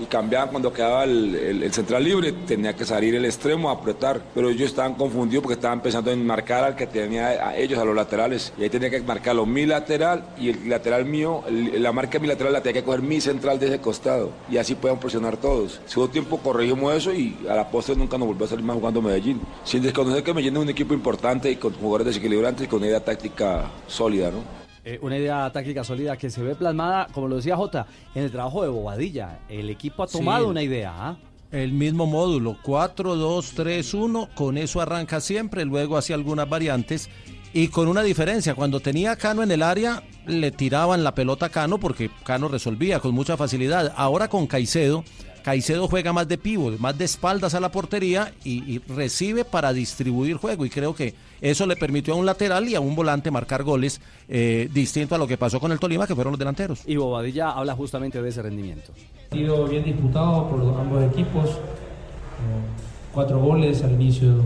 y 0.00 0.04
cambiaban 0.06 0.48
cuando 0.50 0.72
quedaba 0.72 1.04
el, 1.04 1.34
el- 1.34 1.72
central 1.72 2.04
libre, 2.04 2.32
tenía 2.32 2.74
que 2.76 2.84
salir 2.84 3.14
el 3.14 3.24
extremo 3.24 3.70
a 3.70 3.74
apretar. 3.74 4.20
Pero 4.34 4.50
ellos 4.50 4.68
estaban 4.70 4.94
confundidos 4.94 5.42
porque 5.42 5.54
estaban 5.54 5.80
pensando 5.80 6.10
en 6.10 6.24
marcar 6.26 6.64
al 6.64 6.76
que 6.76 6.86
tenía 6.86 7.28
a 7.28 7.56
ellos, 7.56 7.78
a 7.78 7.84
los 7.84 7.94
laterales. 7.94 8.52
Y 8.58 8.62
ahí 8.64 8.70
tenía 8.70 8.90
que 8.90 9.00
marcarlo 9.02 9.46
mi 9.46 9.66
lateral 9.66 10.24
y 10.38 10.50
el 10.50 10.68
lateral 10.68 11.04
mío, 11.04 11.42
la 11.48 11.92
marca 11.92 12.18
mi 12.18 12.26
lateral 12.28 12.52
la 12.52 12.62
tenía 12.62 12.80
que 12.82 12.84
coger 12.86 13.02
mi 13.02 13.20
central 13.20 13.58
de 13.58 13.66
ese 13.66 13.80
costado. 13.80 14.30
Y 14.50 14.56
así 14.58 14.74
podían 14.74 14.98
presionar 15.00 15.36
todos. 15.36 15.80
Segundo 15.86 16.12
tiempo 16.12 16.38
corregimos 16.38 16.94
eso 16.94 17.12
y 17.12 17.36
a 17.48 17.54
la 17.54 17.68
postre 17.70 17.96
nunca 17.96 18.18
nos 18.18 18.28
volvió 18.28 18.46
a 18.46 18.48
salir 18.48 18.64
más 18.64 18.76
jugando 18.76 19.02
Medellín. 19.02 19.40
Sin 19.64 19.82
desconocer 19.82 20.22
que 20.22 20.32
Medellín 20.34 20.56
es 20.56 20.62
un 20.62 20.68
equipo 20.68 20.94
importante 20.94 21.50
y 21.50 21.56
con 21.56 21.72
jugadores 21.72 22.06
desequilibrantes 22.06 22.64
y 22.64 22.68
con 22.68 22.78
una 22.78 22.88
idea 22.88 23.00
táctica 23.04 23.70
sólida, 23.86 24.30
¿no? 24.30 24.61
Eh, 24.84 24.98
una 25.00 25.16
idea 25.16 25.50
táctica 25.52 25.84
sólida 25.84 26.16
que 26.16 26.28
se 26.28 26.42
ve 26.42 26.54
plasmada, 26.56 27.06
como 27.12 27.28
lo 27.28 27.36
decía 27.36 27.56
Jota, 27.56 27.86
en 28.14 28.24
el 28.24 28.32
trabajo 28.32 28.62
de 28.62 28.68
Bobadilla. 28.68 29.38
El 29.48 29.70
equipo 29.70 30.02
ha 30.02 30.06
tomado 30.08 30.44
Sí. 30.46 30.50
una 30.50 30.62
idea. 30.62 30.92
¿ah? 30.96 31.16
El 31.52 31.72
mismo 31.72 32.06
módulo, 32.06 32.56
4, 32.62 33.14
2, 33.14 33.52
3, 33.54 33.94
1, 33.94 34.28
con 34.34 34.58
eso 34.58 34.80
arranca 34.80 35.20
siempre, 35.20 35.64
luego 35.64 35.96
hace 35.96 36.14
algunas 36.14 36.48
variantes 36.48 37.08
y 37.54 37.68
con 37.68 37.86
una 37.86 38.02
diferencia, 38.02 38.54
cuando 38.54 38.80
tenía 38.80 39.12
a 39.12 39.16
Cano 39.16 39.42
en 39.42 39.50
el 39.52 39.62
área, 39.62 40.02
le 40.26 40.50
tiraban 40.50 41.04
la 41.04 41.14
pelota 41.14 41.46
a 41.46 41.50
Cano 41.50 41.78
porque 41.78 42.10
Cano 42.24 42.48
resolvía 42.48 42.98
con 42.98 43.14
mucha 43.14 43.36
facilidad. 43.36 43.92
Ahora 43.96 44.28
con 44.28 44.46
Caicedo, 44.46 45.04
Caicedo 45.44 45.86
juega 45.86 46.12
más 46.12 46.26
de 46.26 46.38
pívot, 46.38 46.78
más 46.78 46.96
de 46.96 47.04
espaldas 47.04 47.54
a 47.54 47.60
la 47.60 47.70
portería 47.70 48.32
y, 48.42 48.64
y 48.72 48.78
recibe 48.78 49.44
para 49.44 49.72
distribuir 49.72 50.36
juego 50.38 50.64
y 50.64 50.70
creo 50.70 50.94
que 50.94 51.14
eso 51.42 51.66
le 51.66 51.76
permitió 51.76 52.14
a 52.14 52.16
un 52.16 52.24
lateral 52.24 52.68
y 52.68 52.74
a 52.74 52.80
un 52.80 52.94
volante 52.94 53.30
marcar 53.30 53.64
goles 53.64 54.00
eh, 54.28 54.68
distinto 54.72 55.14
a 55.14 55.18
lo 55.18 55.26
que 55.26 55.36
pasó 55.36 55.60
con 55.60 55.72
el 55.72 55.78
Tolima, 55.78 56.06
que 56.06 56.14
fueron 56.14 56.32
los 56.32 56.38
delanteros. 56.38 56.82
Y 56.86 56.96
Bobadilla 56.96 57.50
habla 57.50 57.74
justamente 57.74 58.22
de 58.22 58.28
ese 58.28 58.42
rendimiento. 58.42 58.92
partido 59.28 59.66
bien 59.66 59.84
disputado 59.84 60.48
por 60.48 60.60
ambos 60.80 61.02
equipos. 61.04 61.50
Eh, 61.50 62.92
Cuatro 63.12 63.40
goles 63.40 63.82
al 63.82 63.92
inicio 63.92 64.36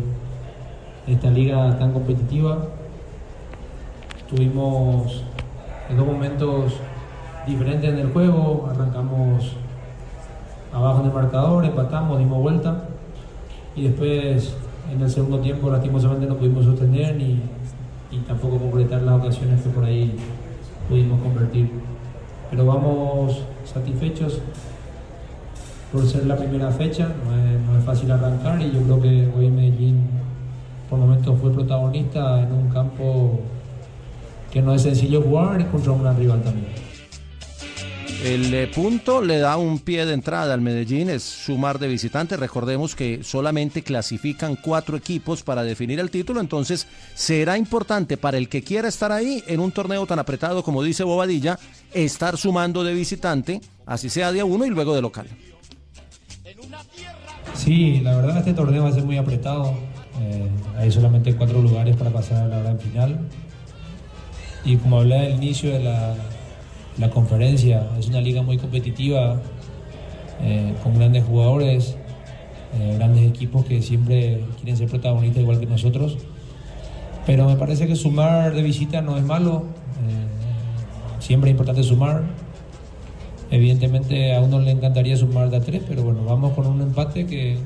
de 1.06 1.12
esta 1.12 1.30
liga 1.30 1.78
tan 1.78 1.92
competitiva. 1.92 2.66
Tuvimos 4.28 5.22
dos 5.96 6.04
momentos 6.04 6.72
diferentes 7.46 7.88
en 7.88 7.98
el 8.00 8.12
juego. 8.12 8.68
Arrancamos 8.68 9.52
abajo 10.72 11.00
en 11.02 11.06
el 11.06 11.12
marcador, 11.12 11.64
empatamos, 11.64 12.18
dimos 12.18 12.40
vuelta. 12.40 12.88
Y 13.76 13.84
después 13.84 14.56
en 14.92 15.00
el 15.00 15.10
segundo 15.10 15.38
tiempo 15.40 15.70
lastimosamente 15.70 16.26
no 16.26 16.36
pudimos 16.36 16.64
sostener 16.64 17.16
ni, 17.16 17.40
y 18.10 18.18
tampoco 18.26 18.58
concretar 18.58 19.02
las 19.02 19.20
ocasiones 19.20 19.60
que 19.62 19.68
por 19.70 19.84
ahí 19.84 20.14
pudimos 20.88 21.20
convertir. 21.20 21.70
Pero 22.50 22.66
vamos 22.66 23.42
satisfechos 23.64 24.40
por 25.92 26.06
ser 26.06 26.26
la 26.26 26.36
primera 26.36 26.70
fecha, 26.70 27.08
no 27.24 27.78
es, 27.78 27.84
fácil 27.84 28.10
arrancar 28.10 28.60
y 28.60 28.72
yo 28.72 28.82
creo 28.82 29.00
que 29.00 29.28
hoy 29.36 29.50
Medellín 29.50 30.00
por 30.90 30.98
momentos 30.98 31.38
fue 31.40 31.52
protagonista 31.52 32.42
en 32.42 32.52
un 32.52 32.68
campo 32.70 33.40
que 34.50 34.62
no 34.62 34.72
es 34.72 34.82
sencillo 34.82 35.22
jugar 35.22 35.60
y 35.60 35.64
contra 35.64 35.92
un 35.92 36.02
gran 36.02 36.16
rival 36.16 36.42
también. 36.42 36.85
El 38.22 38.52
eh, 38.54 38.66
punto 38.66 39.20
le 39.20 39.38
da 39.38 39.56
un 39.56 39.78
pie 39.78 40.06
de 40.06 40.14
entrada 40.14 40.54
al 40.54 40.60
Medellín, 40.60 41.10
es 41.10 41.22
sumar 41.22 41.78
de 41.78 41.86
visitantes. 41.86 42.40
Recordemos 42.40 42.94
que 42.94 43.22
solamente 43.22 43.82
clasifican 43.82 44.56
cuatro 44.56 44.96
equipos 44.96 45.42
para 45.42 45.62
definir 45.62 46.00
el 46.00 46.10
título, 46.10 46.40
entonces 46.40 46.86
será 47.14 47.58
importante 47.58 48.16
para 48.16 48.38
el 48.38 48.48
que 48.48 48.62
quiera 48.62 48.88
estar 48.88 49.12
ahí 49.12 49.44
en 49.46 49.60
un 49.60 49.70
torneo 49.70 50.06
tan 50.06 50.18
apretado 50.18 50.62
como 50.62 50.82
dice 50.82 51.04
Bobadilla, 51.04 51.58
estar 51.92 52.36
sumando 52.36 52.82
de 52.84 52.94
visitante, 52.94 53.60
así 53.84 54.08
sea 54.08 54.32
de 54.32 54.40
a 54.40 54.44
uno 54.44 54.64
y 54.64 54.70
luego 54.70 54.94
de 54.94 55.02
local. 55.02 55.26
Sí, 57.54 58.00
la 58.00 58.16
verdad 58.16 58.38
este 58.38 58.54
torneo 58.54 58.84
va 58.84 58.88
a 58.88 58.92
ser 58.92 59.04
muy 59.04 59.18
apretado. 59.18 59.74
Eh, 60.20 60.48
hay 60.78 60.90
solamente 60.90 61.34
cuatro 61.34 61.60
lugares 61.60 61.96
para 61.96 62.10
pasar 62.10 62.44
a 62.44 62.48
la 62.48 62.58
gran 62.60 62.78
final. 62.78 63.18
Y 64.64 64.76
como 64.76 65.00
hablé 65.00 65.26
al 65.26 65.32
inicio 65.34 65.70
de 65.70 65.80
la, 65.80 66.16
la 66.98 67.10
conferencia, 67.10 67.90
es 67.98 68.08
una 68.08 68.20
liga 68.20 68.42
muy 68.42 68.58
competitiva, 68.58 69.40
eh, 70.42 70.74
con 70.82 70.94
grandes 70.94 71.24
jugadores, 71.24 71.96
eh, 72.78 72.94
grandes 72.96 73.26
equipos 73.26 73.64
que 73.64 73.80
siempre 73.82 74.44
quieren 74.56 74.76
ser 74.76 74.88
protagonistas 74.88 75.42
igual 75.42 75.60
que 75.60 75.66
nosotros. 75.66 76.18
Pero 77.26 77.46
me 77.46 77.56
parece 77.56 77.86
que 77.86 77.96
sumar 77.96 78.54
de 78.54 78.62
visita 78.62 79.00
no 79.02 79.16
es 79.16 79.24
malo. 79.24 79.64
eh, 80.08 81.20
siempre 81.20 81.50
es 81.50 81.52
importante 81.52 81.82
sumar. 81.82 82.22
Evidentemente 83.50 84.34
a 84.34 84.40
uno 84.40 84.60
le 84.60 84.70
encantaría 84.70 85.16
sumar 85.16 85.50
de 85.50 85.56
a 85.56 85.60
tres, 85.60 85.82
pero 85.88 86.02
bueno, 86.02 86.24
vamos 86.24 86.52
con 86.52 86.66
un 86.66 86.82
empate 86.82 87.26
que, 87.26 87.56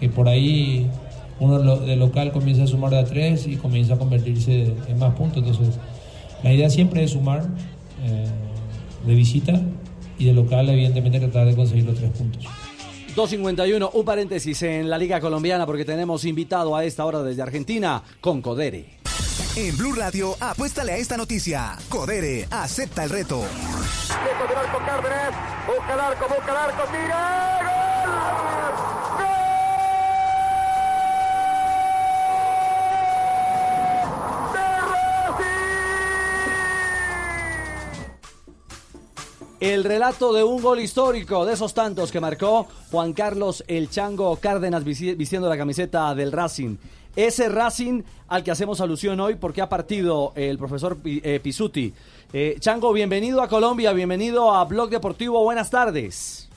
que 0.00 0.08
por 0.08 0.28
ahí 0.28 0.90
uno 1.38 1.58
de 1.78 1.96
local 1.96 2.32
comienza 2.32 2.64
a 2.64 2.66
sumar 2.66 2.90
de 2.90 2.98
a 2.98 3.04
tres 3.04 3.46
y 3.46 3.56
comienza 3.56 3.94
a 3.94 3.98
convertirse 3.98 4.74
en 4.88 4.98
más 4.98 5.14
puntos. 5.14 5.38
Entonces, 5.38 5.78
la 6.42 6.52
idea 6.52 6.70
siempre 6.70 7.04
es 7.04 7.12
sumar 7.12 7.44
de 9.06 9.14
visita 9.14 9.60
y 10.18 10.26
de 10.26 10.32
local, 10.32 10.68
evidentemente, 10.68 11.20
tratar 11.20 11.46
de 11.46 11.54
conseguir 11.54 11.84
los 11.84 11.96
tres 11.96 12.10
puntos. 12.10 12.44
251, 13.14 13.90
un 13.94 14.04
paréntesis 14.04 14.62
en 14.62 14.90
la 14.90 14.98
Liga 14.98 15.20
Colombiana 15.20 15.64
porque 15.64 15.86
tenemos 15.86 16.24
invitado 16.24 16.76
a 16.76 16.84
esta 16.84 17.04
hora 17.04 17.22
desde 17.22 17.42
Argentina 17.42 18.02
con 18.20 18.42
Codere. 18.42 18.98
En 19.56 19.74
Blue 19.76 19.94
Radio, 19.94 20.36
apuéstale 20.38 20.92
a 20.92 20.96
esta 20.98 21.16
noticia. 21.16 21.78
Codere, 21.88 22.46
acepta 22.50 23.04
el 23.04 23.10
reto. 23.10 23.40
Lejos 23.40 24.48
del 24.48 24.58
arco 24.58 24.78
Cárdenas. 24.84 25.32
Busca 25.66 25.94
el 25.94 26.00
arco, 26.00 26.26
busca 26.28 26.50
el 26.50 26.56
arco, 26.56 26.82
tira. 26.92 28.55
El 39.58 39.84
relato 39.84 40.34
de 40.34 40.44
un 40.44 40.60
gol 40.60 40.80
histórico 40.80 41.46
de 41.46 41.54
esos 41.54 41.72
tantos 41.72 42.12
que 42.12 42.20
marcó 42.20 42.64
Juan 42.90 43.14
Carlos 43.14 43.64
El 43.66 43.88
Chango 43.88 44.36
Cárdenas 44.36 44.84
vistiendo 44.84 45.48
la 45.48 45.56
camiseta 45.56 46.14
del 46.14 46.30
Racing. 46.30 46.76
Ese 47.16 47.48
Racing 47.48 48.02
al 48.28 48.44
que 48.44 48.50
hacemos 48.50 48.82
alusión 48.82 49.18
hoy 49.18 49.36
porque 49.36 49.62
ha 49.62 49.68
partido 49.70 50.34
el 50.36 50.58
profesor 50.58 50.98
eh, 51.06 51.40
Pisuti. 51.42 51.90
Eh, 52.34 52.56
Chango, 52.58 52.92
bienvenido 52.92 53.40
a 53.40 53.48
Colombia, 53.48 53.94
bienvenido 53.94 54.54
a 54.54 54.62
Blog 54.66 54.90
Deportivo, 54.90 55.42
buenas 55.42 55.70
tardes. 55.70 56.50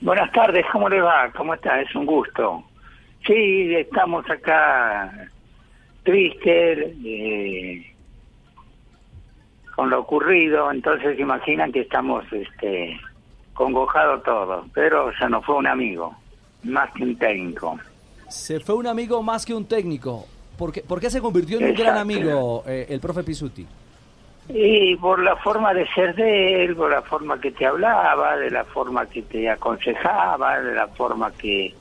Buenas 0.00 0.30
tardes, 0.30 0.64
¿cómo 0.70 0.88
le 0.88 1.00
va? 1.00 1.32
¿Cómo 1.36 1.54
está? 1.54 1.80
Es 1.80 1.92
un 1.96 2.06
gusto. 2.06 2.62
Sí, 3.26 3.74
estamos 3.74 4.24
acá 4.30 5.28
tristes 6.04 6.94
eh, 7.04 7.95
con 9.76 9.90
lo 9.90 10.00
ocurrido, 10.00 10.72
entonces 10.72 11.18
imaginan 11.20 11.70
que 11.70 11.80
estamos 11.80 12.24
este, 12.32 12.98
congojados 13.52 14.22
todos, 14.22 14.64
pero 14.72 15.12
ya 15.20 15.28
no 15.28 15.42
fue 15.42 15.56
un 15.56 15.66
amigo, 15.66 16.14
más 16.64 16.90
que 16.94 17.02
un 17.02 17.16
técnico. 17.18 17.78
Se 18.28 18.58
fue 18.58 18.74
un 18.74 18.86
amigo 18.86 19.22
más 19.22 19.44
que 19.44 19.54
un 19.54 19.66
técnico. 19.66 20.24
¿Por 20.56 20.72
qué, 20.72 20.80
por 20.80 20.98
qué 20.98 21.10
se 21.10 21.20
convirtió 21.20 21.60
en 21.60 21.66
un 21.66 21.74
gran 21.74 21.98
amigo 21.98 22.64
eh, 22.66 22.86
el 22.88 23.00
profe 23.00 23.22
Pisuti? 23.22 23.66
Y 24.48 24.96
por 24.96 25.22
la 25.22 25.36
forma 25.36 25.74
de 25.74 25.86
ser 25.88 26.14
de 26.14 26.64
él, 26.64 26.74
por 26.74 26.90
la 26.90 27.02
forma 27.02 27.38
que 27.38 27.50
te 27.50 27.66
hablaba, 27.66 28.38
de 28.38 28.50
la 28.50 28.64
forma 28.64 29.04
que 29.04 29.22
te 29.22 29.50
aconsejaba, 29.50 30.58
de 30.60 30.74
la 30.74 30.88
forma 30.88 31.30
que 31.32 31.74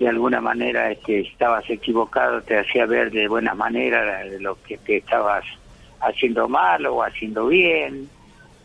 de 0.00 0.08
alguna 0.08 0.40
manera 0.40 0.90
este, 0.90 1.20
estabas 1.20 1.70
equivocado, 1.70 2.42
te 2.42 2.58
hacía 2.58 2.86
ver 2.86 3.12
de 3.12 3.28
buena 3.28 3.54
manera 3.54 4.24
lo 4.40 4.60
que 4.62 4.78
te 4.78 4.96
estabas 4.96 5.44
haciendo 6.00 6.48
mal 6.48 6.86
o 6.86 7.02
haciendo 7.02 7.46
bien. 7.48 8.08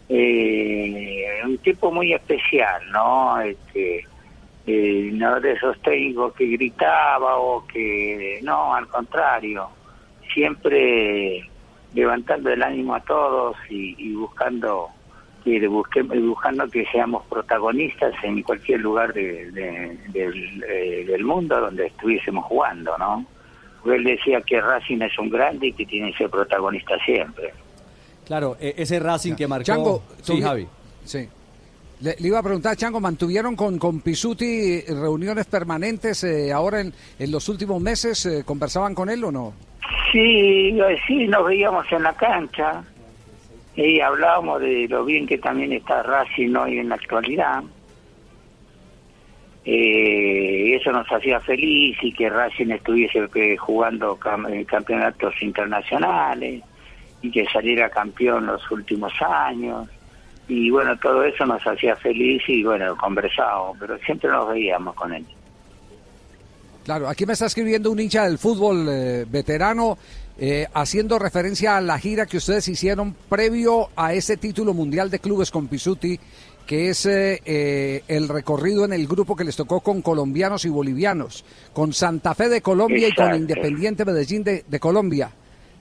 Eh, 0.09 1.25
un 1.45 1.57
tipo 1.59 1.91
muy 1.91 2.13
especial, 2.13 2.82
¿no? 2.91 3.39
Este, 3.41 4.03
eh, 4.67 5.09
no 5.13 5.39
de 5.39 5.53
esos 5.53 5.82
técnicos 5.82 6.34
que 6.34 6.45
gritaba 6.47 7.38
o 7.38 7.65
que 7.65 8.39
no, 8.43 8.75
al 8.75 8.88
contrario, 8.88 9.69
siempre 10.34 11.49
levantando 11.93 12.49
el 12.51 12.61
ánimo 12.63 12.95
a 12.95 12.99
todos 13.01 13.55
y, 13.69 13.95
y 13.97 14.13
buscando 14.13 14.89
que 15.43 15.67
busque- 15.67 16.03
buscando 16.03 16.69
que 16.69 16.86
seamos 16.91 17.25
protagonistas 17.25 18.13
en 18.23 18.43
cualquier 18.43 18.79
lugar 18.82 19.11
de- 19.13 19.49
del, 19.51 20.63
eh, 20.69 21.03
del 21.07 21.23
mundo 21.25 21.59
donde 21.59 21.88
estuviésemos 21.88 22.45
jugando, 22.45 22.95
¿no? 22.97 23.25
Porque 23.82 23.97
él 23.97 24.03
decía 24.03 24.41
que 24.41 24.61
Racing 24.61 25.01
es 25.01 25.17
un 25.17 25.29
grande 25.29 25.67
y 25.67 25.73
que 25.73 25.86
tiene 25.86 26.11
que 26.11 26.19
ser 26.19 26.29
protagonista 26.29 26.95
siempre. 27.05 27.51
Claro, 28.25 28.55
eh, 28.59 28.75
ese 28.77 28.99
Racing 28.99 29.36
que 29.36 29.47
marcó... 29.47 29.63
Chango, 29.65 30.03
sí, 30.21 30.41
Javi. 30.41 30.67
Sí. 31.03 31.27
Le, 32.01 32.15
le 32.17 32.27
iba 32.27 32.39
a 32.39 32.43
preguntar, 32.43 32.75
Chango, 32.77 32.99
¿mantuvieron 32.99 33.55
con, 33.55 33.77
con 33.77 34.01
Pisuti 34.01 34.82
reuniones 34.82 35.45
permanentes 35.45 36.23
eh, 36.23 36.51
ahora 36.51 36.82
en, 36.82 36.93
en 37.19 37.32
los 37.32 37.49
últimos 37.49 37.82
meses? 37.82 38.25
Eh, 38.25 38.43
¿Conversaban 38.45 38.95
con 38.95 39.09
él 39.09 39.23
o 39.23 39.32
no? 39.32 39.53
Sí, 40.11 40.77
sí, 41.07 41.27
nos 41.27 41.45
veíamos 41.45 41.86
en 41.91 42.03
la 42.03 42.13
cancha, 42.13 42.84
Y 43.75 43.99
hablábamos 43.99 44.61
de 44.61 44.88
lo 44.89 45.05
bien 45.05 45.25
que 45.25 45.38
también 45.38 45.71
está 45.71 46.03
Racing 46.03 46.55
hoy 46.55 46.79
en 46.79 46.89
la 46.89 46.95
actualidad. 46.95 47.63
Eh, 49.64 50.76
eso 50.76 50.91
nos 50.91 51.07
hacía 51.12 51.39
feliz 51.39 51.95
y 52.01 52.12
que 52.12 52.30
Racing 52.30 52.72
estuviese 52.72 53.30
eh, 53.36 53.57
jugando 53.57 54.18
eh, 54.49 54.66
campeonatos 54.66 55.36
internacionales 55.41 56.64
y 57.22 57.30
que 57.30 57.45
saliera 57.45 57.89
campeón 57.89 58.47
los 58.47 58.70
últimos 58.72 59.14
años. 59.22 59.88
Y 60.47 60.72
bueno, 60.72 60.97
todo 60.97 61.24
eso 61.24 61.45
nos 61.45 61.66
hacía 61.66 61.95
feliz 61.95 62.41
y 62.47 62.64
bueno, 62.64 62.97
conversábamos, 62.97 63.78
pero 63.80 63.97
siempre 63.99 64.32
nos 64.32 64.49
veíamos 64.49 64.95
con 64.95 65.14
él. 65.14 65.26
Claro, 66.84 67.07
aquí 67.07 67.28
me 67.28 67.34
está 67.34 67.45
escribiendo 67.45 67.91
un 67.91 67.99
hincha 67.99 68.24
del 68.24 68.39
fútbol 68.39 68.88
eh, 68.89 69.26
veterano 69.30 69.97
haciendo 70.74 71.20
referencia 71.20 71.78
a 71.78 71.82
la 71.82 71.99
gira 71.99 72.26
que 72.26 72.38
ustedes 72.38 72.68
hicieron 72.68 73.16
previo 73.30 73.89
a 73.95 74.16
ese 74.16 74.38
título 74.38 74.74
mundial 74.74 75.12
de 75.12 75.20
clubes 75.20 75.51
con 75.51 75.68
Pisuti, 75.68 76.20
que 76.66 76.89
es 76.89 77.05
eh, 77.05 77.41
eh, 77.45 78.03
el 78.07 78.28
recorrido 78.28 78.86
en 78.86 78.93
el 78.93 79.07
grupo 79.07 79.36
que 79.36 79.43
les 79.43 79.55
tocó 79.55 79.82
con 79.82 80.01
colombianos 80.01 80.66
y 80.66 80.70
bolivianos, 80.70 81.43
con 81.74 81.93
Santa 81.93 82.34
Fe 82.34 82.49
de 82.49 82.62
Colombia 82.62 83.07
y 83.07 83.14
con. 83.14 83.36
Independiente 83.36 84.05
Medellín 84.05 84.43
de, 84.43 84.64
de 84.68 84.80
Colombia. 84.80 85.32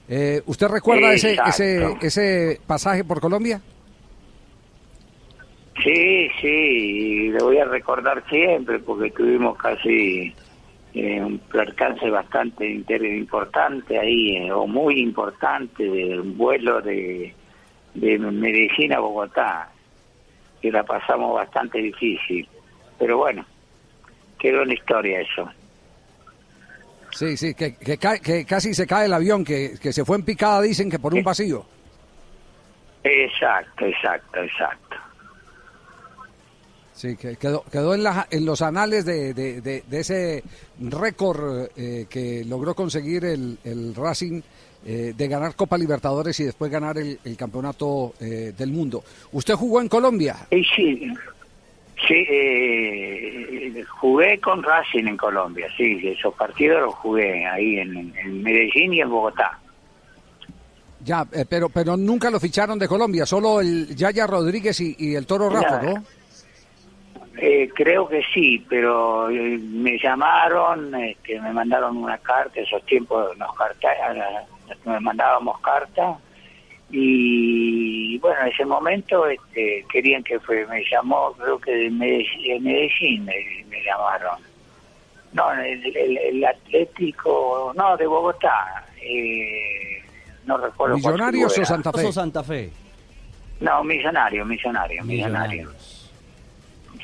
Eh, 0.08 0.42
¿Usted 0.46 0.66
recuerda 0.68 1.12
ese, 1.12 1.36
ese, 1.46 1.96
ese 2.00 2.60
pasaje 2.66 3.04
por 3.04 3.20
Colombia? 3.20 3.60
Sí, 5.82 6.28
sí, 6.40 7.28
lo 7.28 7.46
voy 7.46 7.58
a 7.58 7.64
recordar 7.64 8.22
siempre 8.28 8.80
porque 8.80 9.10
tuvimos 9.12 9.56
casi 9.56 10.34
eh, 10.94 11.20
un 11.22 11.38
percance 11.38 12.10
bastante 12.10 12.68
importante 12.68 13.98
ahí, 13.98 14.36
eh, 14.36 14.52
o 14.52 14.66
muy 14.66 15.00
importante, 15.00 15.84
de 15.84 16.18
un 16.20 16.36
vuelo 16.36 16.82
de, 16.82 17.32
de 17.94 18.18
Medellín 18.18 18.92
a 18.92 18.98
Bogotá, 18.98 19.70
que 20.60 20.70
la 20.70 20.82
pasamos 20.84 21.34
bastante 21.34 21.78
difícil. 21.78 22.48
Pero 22.98 23.18
bueno, 23.18 23.44
quedó 24.38 24.62
en 24.62 24.68
la 24.68 24.74
historia 24.74 25.20
eso. 25.20 25.48
Sí, 27.12 27.36
sí, 27.36 27.54
que, 27.54 27.74
que, 27.74 27.98
que 27.98 28.44
casi 28.44 28.72
se 28.72 28.86
cae 28.86 29.06
el 29.06 29.12
avión, 29.12 29.44
que, 29.44 29.72
que 29.80 29.92
se 29.92 30.04
fue 30.04 30.16
en 30.16 30.24
picada, 30.24 30.60
dicen 30.62 30.88
que 30.90 30.98
por 30.98 31.12
un 31.14 31.24
vacío. 31.24 31.64
Exacto, 33.02 33.86
exacto, 33.86 34.40
exacto. 34.42 34.96
Sí, 36.92 37.16
que 37.16 37.36
quedó, 37.36 37.64
quedó 37.64 37.94
en, 37.94 38.02
la- 38.02 38.28
en 38.30 38.44
los 38.44 38.60
anales 38.60 39.06
de, 39.06 39.32
de- 39.32 39.62
de- 39.62 39.82
de 39.88 40.00
ese 40.00 40.44
récord 40.78 41.68
eh, 41.74 42.06
que 42.10 42.44
logró 42.44 42.74
conseguir 42.74 43.24
el, 43.24 43.58
el 43.64 43.94
Racing 43.94 44.42
eh, 44.84 45.12
de 45.16 45.28
ganar 45.28 45.54
Copa 45.54 45.76
Libertadores 45.76 46.38
y 46.40 46.44
después 46.44 46.70
ganar 46.70 46.98
el, 46.98 47.18
el 47.24 47.36
campeonato 47.36 48.14
eh, 48.20 48.52
del 48.56 48.70
mundo. 48.70 49.02
¿Usted 49.32 49.54
jugó 49.54 49.80
en 49.80 49.88
Colombia? 49.88 50.36
Sí, 50.50 51.12
sí 52.06 52.26
eh, 52.28 53.84
jugué 54.00 54.38
con 54.38 54.62
Racing 54.62 55.06
en 55.06 55.16
Colombia, 55.16 55.68
sí, 55.76 56.00
esos 56.04 56.34
partidos 56.34 56.80
los 56.82 56.94
jugué 56.94 57.46
ahí 57.46 57.78
en, 57.78 58.14
en 58.16 58.42
Medellín 58.42 58.94
y 58.94 59.00
en 59.00 59.10
Bogotá. 59.10 59.58
Ya, 61.02 61.26
eh, 61.32 61.46
pero, 61.48 61.68
pero 61.68 61.96
nunca 61.96 62.30
lo 62.30 62.38
ficharon 62.38 62.78
de 62.78 62.86
Colombia, 62.86 63.24
solo 63.24 63.60
el 63.60 63.94
Yaya 63.96 64.26
Rodríguez 64.26 64.80
y, 64.80 64.96
y 64.98 65.14
el 65.14 65.26
Toro 65.26 65.48
Rafa, 65.48 65.82
¿no? 65.82 66.04
Eh, 67.38 67.70
creo 67.74 68.06
que 68.06 68.20
sí, 68.34 68.62
pero 68.68 69.30
eh, 69.30 69.58
me 69.58 69.98
llamaron, 69.98 70.94
este, 70.96 71.40
me 71.40 71.54
mandaron 71.54 71.96
una 71.96 72.18
carta, 72.18 72.60
esos 72.60 72.84
tiempos 72.84 73.34
nos 73.38 73.54
carta, 73.56 73.88
me 74.84 75.00
mandábamos 75.00 75.58
carta 75.60 76.16
y 76.92 78.18
bueno, 78.18 78.40
en 78.42 78.48
ese 78.48 78.64
momento 78.64 79.26
este, 79.26 79.84
querían 79.92 80.22
que 80.24 80.40
fue, 80.40 80.66
me 80.66 80.82
llamó, 80.90 81.32
creo 81.38 81.58
que 81.58 81.70
de 81.70 81.90
Medellín, 81.90 82.42
de 82.42 82.60
Medellín 82.60 83.24
me, 83.24 83.34
me 83.68 83.82
llamaron. 83.84 84.38
No, 85.32 85.52
el, 85.52 85.96
el- 85.96 86.18
el 86.18 86.44
Atlético, 86.44 87.72
no, 87.76 87.96
de 87.96 88.06
Bogotá, 88.06 88.84
eh, 89.00 90.02
no 90.44 90.56
recuerdo 90.58 90.96
¿Millonarios 90.96 91.56
o. 91.56 91.64
Santa 91.64 91.92
Fe? 91.92 92.06
O 92.06 92.12
Santa 92.12 92.42
Fe. 92.42 92.70
No, 93.60 93.84
millonario, 93.84 94.44
millonario, 94.44 95.04
millonario. 95.04 95.70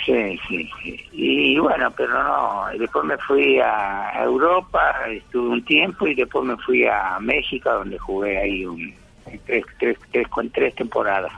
Sí, 0.07 0.39
sí, 0.49 0.71
sí. 0.83 1.01
Y 1.13 1.59
bueno, 1.59 1.91
pero 1.97 2.23
no, 2.23 2.67
después 2.79 3.05
me 3.05 3.19
fui 3.19 3.59
a 3.59 4.23
Europa, 4.23 4.95
estuve 5.11 5.49
un 5.49 5.65
tiempo 5.65 6.07
y 6.07 6.15
después 6.15 6.45
me 6.45 6.57
fui 6.59 6.87
a 6.87 7.19
México 7.21 7.69
donde 7.73 7.99
jugué 7.99 8.39
ahí 8.39 8.65
un, 8.65 8.95
tres, 9.45 9.65
tres, 9.81 9.99
tres, 10.13 10.29
con 10.29 10.49
tres 10.51 10.77
temporadas. 10.77 11.33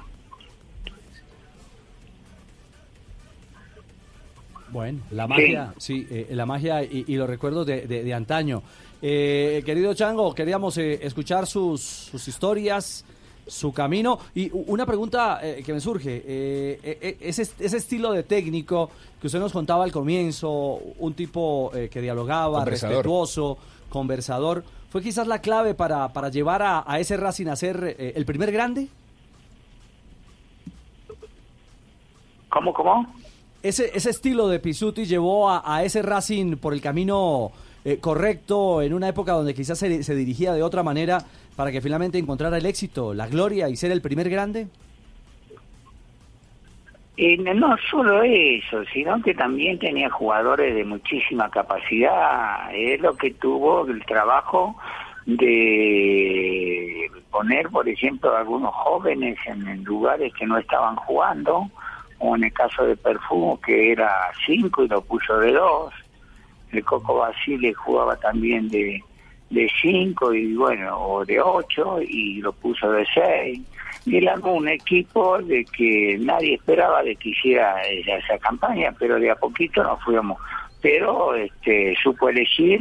Bueno, 4.70 4.98
la 5.12 5.26
magia, 5.26 5.72
sí, 5.78 6.06
eh, 6.10 6.26
la 6.32 6.44
magia 6.44 6.82
y, 6.82 7.04
y 7.08 7.16
los 7.16 7.26
recuerdos 7.28 7.66
de, 7.66 7.86
de- 7.86 8.04
de 8.04 8.12
antaño. 8.14 8.62
Eh, 9.00 9.62
querido 9.64 9.94
Chango, 9.94 10.34
queríamos 10.34 10.76
eh, 10.76 10.98
escuchar 11.02 11.46
sus, 11.46 11.80
sus 11.80 12.28
historias, 12.28 13.06
su 13.48 13.72
camino. 13.72 14.18
Y 14.34 14.50
una 14.52 14.86
pregunta 14.86 15.40
eh, 15.42 15.62
que 15.64 15.72
me 15.72 15.80
surge, 15.80 16.22
eh, 16.24 16.80
eh, 16.82 17.16
ese, 17.20 17.42
ese 17.42 17.76
estilo 17.76 18.12
de 18.12 18.22
técnico 18.22 18.90
que 19.20 19.26
usted 19.26 19.40
nos 19.40 19.52
contaba 19.52 19.82
al 19.84 19.90
comienzo, 19.92 20.78
un 20.98 21.14
tipo 21.14 21.72
eh, 21.74 21.88
que 21.90 22.00
dialogaba, 22.00 22.58
Conversador. 22.58 22.94
respetuoso, 22.94 23.58
conversador, 23.88 24.64
¿fue 24.90 25.02
quizás 25.02 25.26
la 25.26 25.40
clave 25.40 25.74
para, 25.74 26.12
para 26.12 26.28
llevar 26.28 26.62
a, 26.62 26.84
a 26.86 27.00
ese 27.00 27.16
Racing 27.16 27.46
a 27.48 27.56
ser 27.56 27.96
eh, 27.98 28.12
el 28.14 28.24
primer 28.24 28.52
grande? 28.52 28.88
¿Cómo, 32.50 32.72
cómo? 32.72 33.06
Ese, 33.62 33.90
ese 33.94 34.10
estilo 34.10 34.48
de 34.48 34.60
Pisuti 34.60 35.04
llevó 35.04 35.50
a, 35.50 35.62
a 35.64 35.82
ese 35.84 36.00
Racing 36.02 36.56
por 36.56 36.72
el 36.72 36.80
camino 36.80 37.50
eh, 37.84 37.98
correcto 37.98 38.82
en 38.82 38.94
una 38.94 39.08
época 39.08 39.32
donde 39.32 39.54
quizás 39.54 39.78
se, 39.78 40.14
dirigía 40.14 40.52
de 40.52 40.62
otra 40.62 40.82
manera 40.82 41.18
para 41.56 41.70
que 41.72 41.80
finalmente 41.80 42.18
encontrara 42.18 42.58
el 42.58 42.66
éxito, 42.66 43.14
la 43.14 43.26
gloria 43.26 43.68
y 43.68 43.76
ser 43.76 43.90
el 43.90 44.02
primer 44.02 44.28
grande? 44.28 44.68
Y 47.16 47.36
no- 47.38 47.76
solo 47.90 48.22
eso, 48.22 48.84
sino 48.92 49.20
que 49.22 49.34
también 49.34 49.78
tenía 49.78 50.08
jugadores 50.08 50.74
de 50.74 50.84
muchísima 50.84 51.50
capacidad. 51.50 52.72
Es 52.72 53.00
lo 53.00 53.16
que 53.16 53.32
tuvo 53.32 53.86
el 53.86 54.04
trabajo 54.04 54.76
de 55.26 57.10
poner, 57.30 57.68
por 57.68 57.88
ejemplo, 57.88 58.36
algunos 58.36 58.72
jóvenes 58.74 59.36
en, 59.46 59.66
en 59.66 59.84
lugares 59.84 60.32
que 60.34 60.46
no 60.46 60.58
estaban 60.58 60.96
jugando, 60.96 61.68
o 62.18 62.36
en 62.36 62.44
el 62.44 62.52
caso 62.52 62.84
de 62.84 62.96
Perfumo, 62.96 63.60
que 63.60 63.92
era 63.92 64.10
cinco 64.46 64.84
y 64.84 64.88
lo 64.88 65.00
puso 65.02 65.38
de 65.38 65.52
dos. 65.52 65.92
El 66.72 66.84
Coco 66.84 67.16
Basile 67.16 67.72
jugaba 67.74 68.16
también 68.16 68.68
de 68.68 69.02
de 69.50 69.70
cinco 69.80 70.34
y 70.34 70.54
bueno, 70.54 70.98
o 70.98 71.24
de 71.24 71.40
ocho 71.40 72.00
y 72.02 72.40
lo 72.40 72.52
puso 72.52 72.90
de 72.92 73.06
seis. 73.14 73.60
Y 74.04 74.16
él 74.16 74.28
armó 74.28 74.54
un 74.54 74.68
equipo 74.68 75.38
de 75.38 75.64
que 75.64 76.16
nadie 76.20 76.54
esperaba 76.54 77.02
de 77.02 77.16
que 77.16 77.30
hiciera 77.30 77.82
esa, 77.82 78.16
esa 78.16 78.38
campaña, 78.38 78.94
pero 78.98 79.18
de 79.18 79.30
a 79.30 79.34
poquito 79.34 79.82
nos 79.82 80.02
fuimos. 80.02 80.38
Pero 80.80 81.34
este 81.34 81.96
supo 82.02 82.28
elegir 82.28 82.80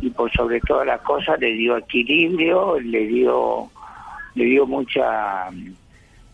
y 0.00 0.10
por 0.10 0.30
sobre 0.32 0.60
todas 0.60 0.86
las 0.86 1.00
cosas 1.02 1.38
le 1.40 1.52
dio 1.52 1.76
equilibrio, 1.76 2.78
le 2.80 3.06
dio 3.06 3.70
le 4.34 4.44
dio 4.44 4.66
mucha 4.66 5.48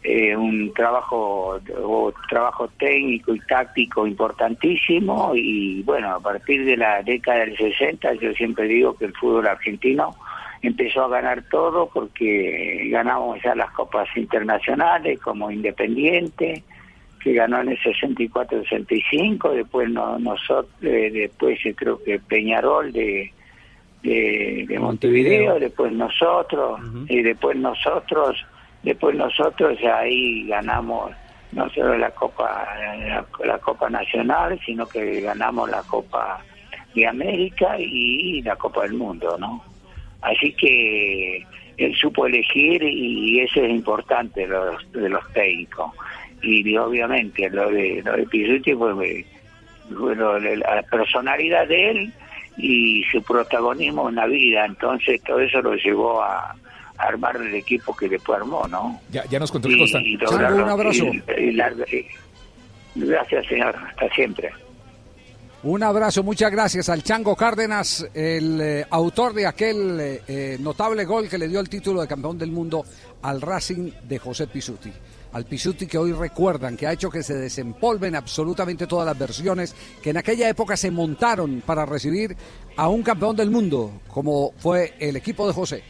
eh, 0.06 0.36
un 0.36 0.70
trabajo 0.74 1.58
o 1.82 2.12
trabajo 2.28 2.68
técnico 2.78 3.34
y 3.34 3.40
táctico 3.40 4.06
importantísimo 4.06 5.32
y 5.34 5.82
bueno 5.82 6.10
a 6.10 6.20
partir 6.20 6.66
de 6.66 6.76
la 6.76 7.02
década 7.02 7.38
del 7.38 7.56
60 7.56 8.12
yo 8.14 8.34
siempre 8.34 8.68
digo 8.68 8.94
que 8.98 9.06
el 9.06 9.14
fútbol 9.14 9.46
argentino 9.46 10.14
empezó 10.60 11.04
a 11.04 11.08
ganar 11.08 11.42
todo 11.50 11.88
porque 11.92 12.86
ganamos 12.90 13.42
ya 13.42 13.54
las 13.54 13.70
copas 13.70 14.06
internacionales 14.14 15.18
como 15.20 15.50
Independiente 15.50 16.62
que 17.22 17.32
ganó 17.32 17.62
en 17.62 17.70
el 17.70 17.78
64-65 17.78 19.54
después 19.54 19.88
no, 19.88 20.18
nosotros 20.18 20.68
después 20.82 21.58
yo 21.64 21.74
creo 21.74 22.02
que 22.04 22.18
Peñarol 22.18 22.92
de 22.92 23.32
de, 24.04 24.66
de 24.68 24.78
Montevideo, 24.78 25.58
después 25.58 25.90
nosotros, 25.90 26.78
y 27.08 27.22
después 27.22 27.56
nosotros, 27.56 28.36
después 28.84 29.16
nosotros 29.16 29.76
ahí 29.82 30.46
ganamos 30.46 31.10
no 31.52 31.68
solo 31.70 31.96
la 31.98 32.10
Copa 32.10 32.66
la, 33.08 33.24
la 33.44 33.58
Copa 33.58 33.88
Nacional, 33.88 34.58
sino 34.64 34.86
que 34.86 35.20
ganamos 35.20 35.70
la 35.70 35.82
Copa 35.82 36.40
de 36.94 37.06
América 37.06 37.76
y 37.78 38.42
la 38.42 38.56
Copa 38.56 38.82
del 38.82 38.94
Mundo, 38.94 39.36
¿no? 39.38 39.62
Así 40.22 40.52
que 40.52 41.44
él 41.76 41.94
supo 41.96 42.26
elegir 42.26 42.82
y 42.82 43.40
eso 43.40 43.62
es 43.62 43.70
importante 43.70 44.42
de 44.42 44.48
los, 44.48 44.92
de 44.92 45.08
los 45.08 45.32
técnicos. 45.32 45.92
Y 46.42 46.76
obviamente 46.76 47.48
lo 47.50 47.70
de, 47.70 48.02
lo 48.04 48.12
de 48.16 48.26
Pizzuti 48.26 48.74
fue, 48.74 49.24
de 49.88 50.56
la 50.56 50.82
personalidad 50.90 51.66
de 51.68 51.90
él 51.90 52.12
y 52.56 53.02
su 53.10 53.22
protagonismo 53.22 54.08
en 54.08 54.14
la 54.16 54.26
vida. 54.26 54.64
Entonces 54.64 55.22
todo 55.22 55.40
eso 55.40 55.60
lo 55.62 55.74
llevó 55.74 56.22
a, 56.22 56.54
armar 56.98 57.36
el 57.36 57.54
equipo 57.54 57.94
que 57.96 58.08
después 58.08 58.38
armó, 58.40 58.66
¿no? 58.68 59.00
Ya, 59.10 59.24
ya 59.26 59.38
nos 59.38 59.50
contó 59.50 59.68
el 59.68 59.74
y- 59.78 61.22
y 61.38 61.52
la- 61.52 61.70
y- 61.92 62.06
gracias, 62.94 63.46
señor. 63.46 63.74
Hasta 63.76 64.08
siempre. 64.14 64.50
Un 65.62 65.82
abrazo, 65.82 66.22
muchas 66.22 66.50
gracias 66.52 66.90
al 66.90 67.02
Chango 67.02 67.34
Cárdenas, 67.34 68.06
el 68.12 68.60
eh, 68.60 68.86
autor 68.90 69.32
de 69.32 69.46
aquel 69.46 69.98
eh, 69.98 70.22
eh, 70.28 70.56
notable 70.60 71.06
gol 71.06 71.26
que 71.26 71.38
le 71.38 71.48
dio 71.48 71.58
el 71.58 71.70
título 71.70 72.02
de 72.02 72.06
campeón 72.06 72.36
del 72.36 72.50
mundo 72.52 72.84
al 73.22 73.40
Racing 73.40 73.90
de 74.06 74.18
José 74.18 74.46
Pisuti. 74.46 74.92
Al 75.32 75.46
Pisuti 75.46 75.86
que 75.86 75.96
hoy 75.98 76.12
recuerdan, 76.12 76.76
que 76.76 76.86
ha 76.86 76.92
hecho 76.92 77.08
que 77.10 77.22
se 77.22 77.34
desempolven 77.34 78.14
absolutamente 78.14 78.86
todas 78.86 79.06
las 79.06 79.18
versiones 79.18 79.74
que 80.02 80.10
en 80.10 80.18
aquella 80.18 80.48
época 80.50 80.76
se 80.76 80.90
montaron 80.90 81.62
para 81.64 81.86
recibir 81.86 82.36
a 82.76 82.88
un 82.88 83.02
campeón 83.02 83.34
del 83.34 83.50
mundo, 83.50 84.02
como 84.08 84.52
fue 84.58 84.92
el 85.00 85.16
equipo 85.16 85.46
de 85.46 85.54
José. 85.54 85.82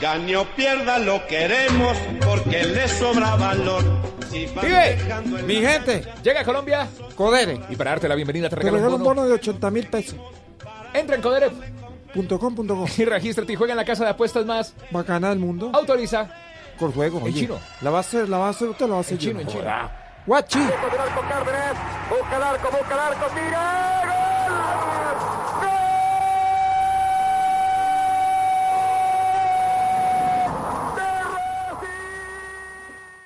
Gane 0.00 0.36
o 0.36 0.44
pierda 0.54 0.98
lo 0.98 1.26
queremos 1.26 1.96
porque 2.24 2.64
le 2.64 2.88
sobra 2.88 3.34
valor. 3.36 3.82
Si 4.30 4.46
¡Vive! 4.46 4.98
Mi 5.46 5.56
gente, 5.56 6.04
llega 6.22 6.40
a 6.40 6.44
Colombia 6.44 6.86
Codere. 7.14 7.60
Y 7.70 7.76
para 7.76 7.90
darte 7.92 8.08
la 8.08 8.14
bienvenida 8.14 8.48
te 8.48 8.56
Te 8.56 8.62
regalo 8.62 8.86
un 8.86 9.02
bono. 9.02 9.04
bono 9.04 9.26
de 9.26 9.32
80 9.32 9.70
mil 9.70 9.88
pesos. 9.88 10.16
Entra 10.92 11.16
en 11.16 11.22
Codere 11.22 11.50
Punto 12.12 12.38
com, 12.38 12.54
punto 12.54 12.76
com. 12.76 12.86
y 12.98 13.04
regístrate 13.04 13.52
y 13.52 13.56
juega 13.56 13.72
en 13.72 13.78
la 13.78 13.84
casa 13.84 14.04
de 14.04 14.10
apuestas 14.10 14.44
más 14.46 14.74
Bacana 14.90 15.30
del 15.30 15.38
mundo. 15.38 15.70
Autoriza. 15.72 16.28
Con 16.78 16.92
juego. 16.92 17.18
En 17.18 17.24
oye. 17.24 17.40
chino. 17.40 17.58
La 17.80 17.90
va 17.90 17.98
a 17.98 18.00
hacer, 18.00 18.28
la 18.28 18.38
va 18.38 18.46
a 18.48 18.50
hacer 18.50 18.68
usted, 18.68 18.86
la 18.86 18.92
va 18.92 18.98
a 18.98 19.00
hacer 19.00 19.14
En 19.14 19.18
chino, 19.18 19.40
en 19.40 19.46
chino. 19.46 19.62
Guachi. 20.26 20.58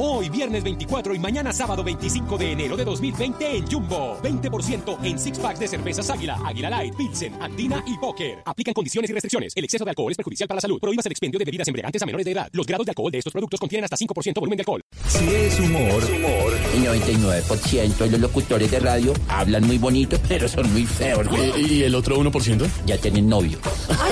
Hoy 0.00 0.28
viernes 0.28 0.62
24 0.62 1.12
y 1.12 1.18
mañana 1.18 1.52
sábado 1.52 1.82
25 1.82 2.38
de 2.38 2.52
enero 2.52 2.76
de 2.76 2.84
2020 2.84 3.56
en 3.56 3.66
Jumbo. 3.66 4.16
20% 4.22 4.96
en 5.02 5.18
six 5.18 5.40
packs 5.40 5.58
de 5.58 5.66
cervezas 5.66 6.08
Águila, 6.08 6.38
Águila 6.46 6.70
Light, 6.70 6.94
Pilsen, 6.94 7.34
Andina 7.42 7.82
y 7.84 7.98
Póker. 7.98 8.38
Aplican 8.44 8.74
condiciones 8.74 9.10
y 9.10 9.12
restricciones. 9.12 9.52
El 9.56 9.64
exceso 9.64 9.84
de 9.84 9.90
alcohol 9.90 10.12
es 10.12 10.16
perjudicial 10.16 10.46
para 10.46 10.58
la 10.58 10.60
salud. 10.60 10.78
Prohíbas 10.78 11.04
el 11.06 11.10
expendio 11.10 11.40
de 11.40 11.44
bebidas 11.44 11.66
embriagantes 11.66 12.00
a 12.00 12.06
menores 12.06 12.24
de 12.26 12.30
edad. 12.30 12.48
Los 12.52 12.64
grados 12.64 12.86
de 12.86 12.92
alcohol 12.92 13.10
de 13.10 13.18
estos 13.18 13.32
productos 13.32 13.58
contienen 13.58 13.86
hasta 13.86 13.96
5% 13.96 14.34
volumen 14.38 14.56
de 14.56 14.60
alcohol. 14.60 14.80
Si 15.08 15.34
es 15.34 15.58
humor, 15.58 16.00
El 16.74 16.84
99% 16.84 17.96
de 17.96 18.10
los 18.12 18.20
locutores 18.20 18.70
de 18.70 18.78
radio 18.78 19.12
hablan 19.26 19.66
muy 19.66 19.78
bonito, 19.78 20.16
pero 20.28 20.48
son 20.48 20.72
muy 20.72 20.86
feos. 20.86 21.26
¿Y 21.58 21.82
el 21.82 21.96
otro 21.96 22.22
1%? 22.22 22.68
Ya 22.86 22.98
tienen 22.98 23.28
novio. 23.28 23.58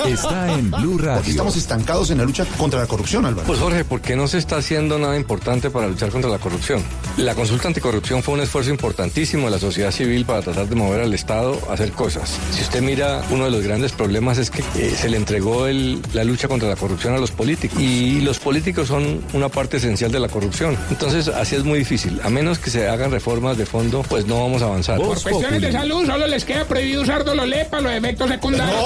está 0.05 0.51
en 0.51 0.69
Blue 0.69 0.97
Radio. 0.97 1.31
Estamos 1.31 1.55
estancados 1.55 2.11
en 2.11 2.17
la 2.17 2.25
lucha 2.25 2.43
contra 2.57 2.81
la 2.81 2.87
corrupción, 2.87 3.25
Álvaro. 3.25 3.47
Pues 3.47 3.59
Jorge, 3.59 3.85
¿por 3.85 4.01
qué 4.01 4.17
no 4.17 4.27
se 4.27 4.37
está 4.37 4.57
haciendo 4.57 4.99
nada 4.99 5.15
importante 5.15 5.69
para 5.69 5.76
luchar 5.85 6.09
contra 6.09 6.31
la 6.31 6.39
corrupción? 6.39 6.81
La 7.17 7.35
consulta 7.35 7.67
anticorrupción 7.67 8.23
fue 8.23 8.33
un 8.33 8.39
esfuerzo 8.41 8.71
importantísimo 8.71 9.45
de 9.45 9.51
la 9.51 9.59
sociedad 9.59 9.91
civil 9.91 10.25
para 10.25 10.41
tratar 10.41 10.67
de 10.67 10.75
mover 10.75 11.01
al 11.01 11.13
Estado 11.13 11.59
a 11.69 11.73
hacer 11.73 11.91
cosas. 11.91 12.31
Si 12.51 12.61
usted 12.63 12.81
mira, 12.81 13.21
uno 13.29 13.45
de 13.45 13.51
los 13.51 13.61
grandes 13.61 13.91
problemas 13.91 14.39
es 14.39 14.49
que 14.49 14.63
eh, 14.75 14.95
se 14.99 15.09
le 15.09 15.17
entregó 15.17 15.67
el- 15.67 16.01
la 16.13 16.23
lucha 16.23 16.47
contra 16.47 16.67
la 16.67 16.75
corrupción 16.75 17.13
a 17.13 17.19
los 17.19 17.29
políticos 17.29 17.79
y 17.79 18.21
los 18.21 18.39
políticos 18.39 18.87
son 18.87 19.21
una 19.33 19.49
parte 19.49 19.77
esencial 19.77 20.11
de 20.11 20.19
la 20.19 20.29
corrupción. 20.29 20.75
Entonces, 20.89 21.27
así 21.27 21.55
es 21.55 21.63
muy 21.63 21.79
difícil. 21.79 22.19
A 22.23 22.29
menos 22.29 22.57
que 22.57 22.69
se 22.71 22.87
hagan 22.87 23.11
reformas 23.11 23.57
de 23.57 23.65
fondo, 23.67 24.03
pues 24.07 24.25
no 24.25 24.41
vamos 24.41 24.61
a 24.61 24.65
avanzar. 24.65 24.97
Por 24.97 25.21
cuestiones 25.21 25.61
de 25.61 25.71
salud, 25.71 26.05
solo 26.07 26.25
les 26.27 26.45
queda 26.45 26.65
prohibido 26.65 27.01
usar 27.03 27.23
Dololé 27.25 27.65
para 27.65 27.81
los 27.83 27.91
efectos 27.91 28.29
secundarios. 28.29 28.77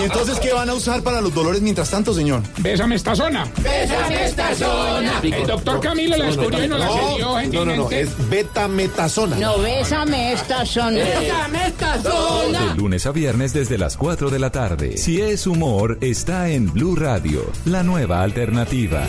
¿Y 0.00 0.04
entonces 0.04 0.38
qué 0.40 0.52
van 0.52 0.70
a 0.70 0.74
usar 0.74 1.02
para 1.02 1.20
los 1.20 1.34
dolores 1.34 1.60
mientras 1.60 1.90
tanto, 1.90 2.14
señor? 2.14 2.42
Bésame 2.58 2.96
esta 2.96 3.14
zona. 3.14 3.46
Bésame 3.62 4.24
esta 4.24 4.54
zona. 4.54 5.20
El 5.22 5.46
doctor 5.46 5.80
Camilo 5.80 6.16
la 6.16 6.26
descubrió 6.26 6.64
y 6.64 6.68
nos 6.68 6.80
la 6.80 6.88
cedió 6.88 7.42
No, 7.52 7.64
no, 7.64 7.76
no, 7.76 7.90
es 7.90 8.10
betametasona. 8.28 9.36
No, 9.36 9.58
bésame 9.58 10.32
esta 10.32 10.64
zona. 10.64 10.98
Bésame 10.98 11.66
esta 11.66 12.00
zona. 12.02 12.66
De 12.66 12.74
lunes 12.74 13.06
a 13.06 13.12
viernes 13.12 13.52
desde 13.52 13.78
las 13.78 13.96
4 13.96 14.30
de 14.30 14.38
la 14.38 14.50
tarde. 14.50 14.96
Si 14.96 15.20
es 15.20 15.46
humor, 15.46 15.98
está 16.00 16.48
en 16.48 16.72
Blue 16.72 16.96
Radio, 16.96 17.50
la 17.64 17.82
nueva 17.82 18.22
alternativa. 18.22 19.02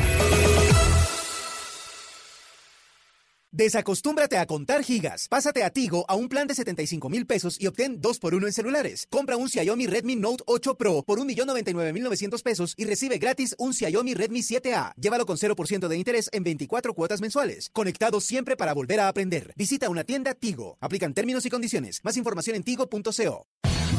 Desacostúmbrate 3.62 4.40
a 4.40 4.48
contar 4.48 4.84
gigas. 4.84 5.28
Pásate 5.30 5.64
a 5.64 5.70
Tigo 5.70 6.04
a 6.08 6.16
un 6.16 6.30
plan 6.30 6.48
de 6.48 6.56
75 6.56 7.10
mil 7.10 7.28
pesos 7.28 7.58
y 7.60 7.68
obtén 7.68 8.02
2 8.02 8.18
por 8.18 8.34
1 8.34 8.48
en 8.48 8.54
celulares. 8.54 9.06
Compra 9.08 9.38
un 9.38 9.48
Xiaomi 9.50 9.86
Redmi 9.86 10.16
Note 10.16 10.44
8 10.48 10.78
Pro 10.78 11.04
por 11.04 11.20
1.099.900 11.20 12.42
pesos 12.42 12.74
y 12.76 12.86
recibe 12.86 13.20
gratis 13.20 13.54
un 13.60 13.76
Xiaomi 13.76 14.16
Redmi 14.16 14.40
7A. 14.40 14.96
Llévalo 14.96 15.28
con 15.28 15.38
0% 15.38 15.88
de 15.88 15.96
interés 15.96 16.28
en 16.34 16.44
24 16.44 16.96
cuotas 16.96 17.22
mensuales. 17.22 17.70
Conectado 17.72 18.20
siempre 18.20 18.58
para 18.58 18.74
volver 18.74 19.00
a 19.00 19.08
aprender. 19.08 19.54
Visita 19.56 19.92
una 19.92 20.06
tienda 20.06 20.34
Tigo. 20.34 20.80
Aplican 20.82 21.14
términos 21.14 21.46
y 21.46 21.52
condiciones. 21.52 22.02
Más 22.04 22.18
información 22.18 22.56
en 22.56 22.64
tigo.co. 22.64 23.46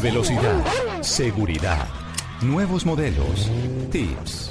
Velocidad, 0.02 1.02
seguridad, 1.02 1.86
nuevos 2.40 2.84
modelos, 2.84 3.48
tips, 3.92 4.50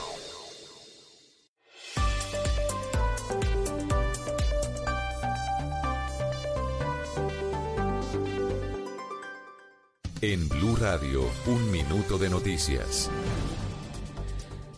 En 10.23 10.47
Blue 10.49 10.75
Radio, 10.75 11.27
un 11.47 11.71
minuto 11.71 12.19
de 12.19 12.29
noticias. 12.29 13.09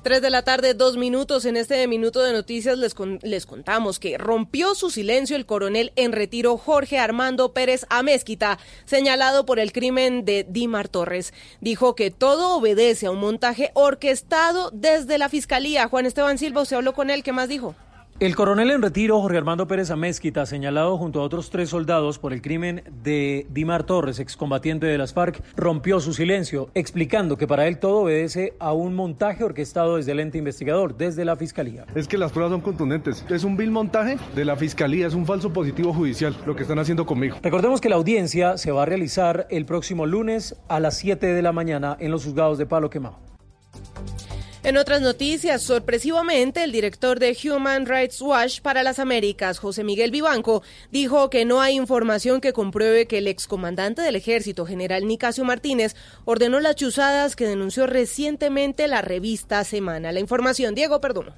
3 0.02 0.22
de 0.22 0.30
la 0.30 0.44
tarde, 0.44 0.74
dos 0.74 0.96
minutos. 0.96 1.44
En 1.44 1.58
este 1.58 1.86
minuto 1.90 2.22
de 2.22 2.32
noticias 2.32 2.78
les, 2.78 2.96
les 3.24 3.46
contamos 3.46 4.00
que 4.00 4.18
rompió 4.18 4.74
su 4.74 4.90
silencio 4.90 5.36
el 5.36 5.46
coronel 5.46 5.92
en 5.98 6.14
retiro 6.14 6.56
Jorge 6.58 6.98
Armando 6.98 7.52
Pérez 7.52 7.86
Amezquita, 7.90 8.58
señalado 8.86 9.46
por 9.46 9.60
el 9.60 9.74
crimen 9.74 10.24
de 10.24 10.46
Dimar 10.48 10.88
Torres. 10.88 11.34
Dijo 11.60 11.94
que 11.94 12.10
todo 12.10 12.56
obedece 12.56 13.08
a 13.08 13.12
un 13.12 13.20
montaje 13.20 13.72
orquestado 13.74 14.72
desde 14.72 15.18
la 15.18 15.28
fiscalía. 15.28 15.90
Juan 15.90 16.06
Esteban 16.06 16.38
Silva, 16.38 16.62
usted 16.62 16.78
habló 16.78 16.94
con 16.94 17.10
él. 17.10 17.22
¿Qué 17.22 17.34
más 17.34 17.50
dijo? 17.50 17.76
El 18.20 18.36
coronel 18.36 18.70
en 18.70 18.82
retiro, 18.82 19.20
Jorge 19.20 19.38
Armando 19.38 19.68
Pérez 19.68 19.90
Amezquita, 19.90 20.46
señalado 20.46 20.98
junto 20.98 21.20
a 21.20 21.24
otros 21.24 21.50
tres 21.50 21.70
soldados 21.70 22.20
por 22.20 22.32
el 22.32 22.44
crimen 22.44 22.84
de 23.04 23.48
Dimar 23.50 23.84
Torres, 23.84 24.20
excombatiente 24.20 24.86
de 24.86 25.00
las 25.00 25.14
FARC, 25.14 25.44
rompió 25.58 26.00
su 26.00 26.14
silencio, 26.14 26.70
explicando 26.76 27.38
que 27.38 27.48
para 27.48 27.68
él 27.68 27.80
todo 27.80 28.02
obedece 28.02 28.54
a 28.60 28.72
un 28.72 28.96
montaje 28.96 29.44
orquestado 29.44 29.98
desde 29.98 30.12
el 30.12 30.20
ente 30.20 30.38
investigador, 30.38 30.96
desde 30.96 31.26
la 31.26 31.36
fiscalía. 31.36 31.86
Es 31.96 32.08
que 32.08 32.20
las 32.20 32.32
pruebas 32.32 32.52
son 32.52 32.62
contundentes. 32.62 33.26
Es 33.30 33.44
un 33.44 33.58
vil 33.58 33.72
montaje 33.72 34.18
de 34.36 34.46
la 34.46 34.56
fiscalía, 34.56 35.08
es 35.08 35.16
un 35.16 35.26
falso 35.26 35.52
positivo 35.52 35.92
judicial 35.92 36.38
lo 36.46 36.56
que 36.56 36.62
están 36.62 36.78
haciendo 36.78 37.08
conmigo. 37.08 37.38
Recordemos 37.42 37.82
que 37.82 37.90
la 37.90 37.96
audiencia 37.96 38.58
se 38.58 38.72
va 38.72 38.84
a 38.84 38.86
realizar 38.86 39.48
el 39.50 39.66
próximo 39.66 40.06
lunes 40.06 40.56
a 40.70 40.80
las 40.80 40.96
7 40.98 41.26
de 41.26 41.42
la 41.42 41.52
mañana 41.52 41.98
en 42.00 42.12
los 42.12 42.24
juzgados 42.24 42.60
de 42.60 42.68
Palo 42.68 42.92
Quemado. 42.92 43.33
En 44.66 44.78
otras 44.78 45.02
noticias, 45.02 45.62
sorpresivamente, 45.62 46.64
el 46.64 46.72
director 46.72 47.20
de 47.20 47.38
Human 47.44 47.86
Rights 47.86 48.22
Watch 48.22 48.62
para 48.62 48.82
las 48.82 48.98
Américas, 48.98 49.60
José 49.60 49.84
Miguel 49.84 50.10
Vivanco, 50.10 50.64
dijo 50.90 51.30
que 51.30 51.44
no 51.44 51.60
hay 51.60 51.76
información 51.76 52.40
que 52.40 52.54
compruebe 52.54 53.06
que 53.06 53.18
el 53.18 53.28
excomandante 53.28 54.02
del 54.02 54.16
ejército, 54.16 54.66
general 54.66 55.06
Nicasio 55.06 55.44
Martínez, 55.44 55.98
ordenó 56.24 56.62
las 56.62 56.78
chuzadas 56.78 57.36
que 57.36 57.46
denunció 57.46 57.88
recientemente 57.88 58.88
la 58.88 59.02
revista 59.02 59.66
Semana. 59.66 60.14
La 60.14 60.22
información, 60.22 60.76
Diego 60.76 61.02
Perdomo. 61.02 61.34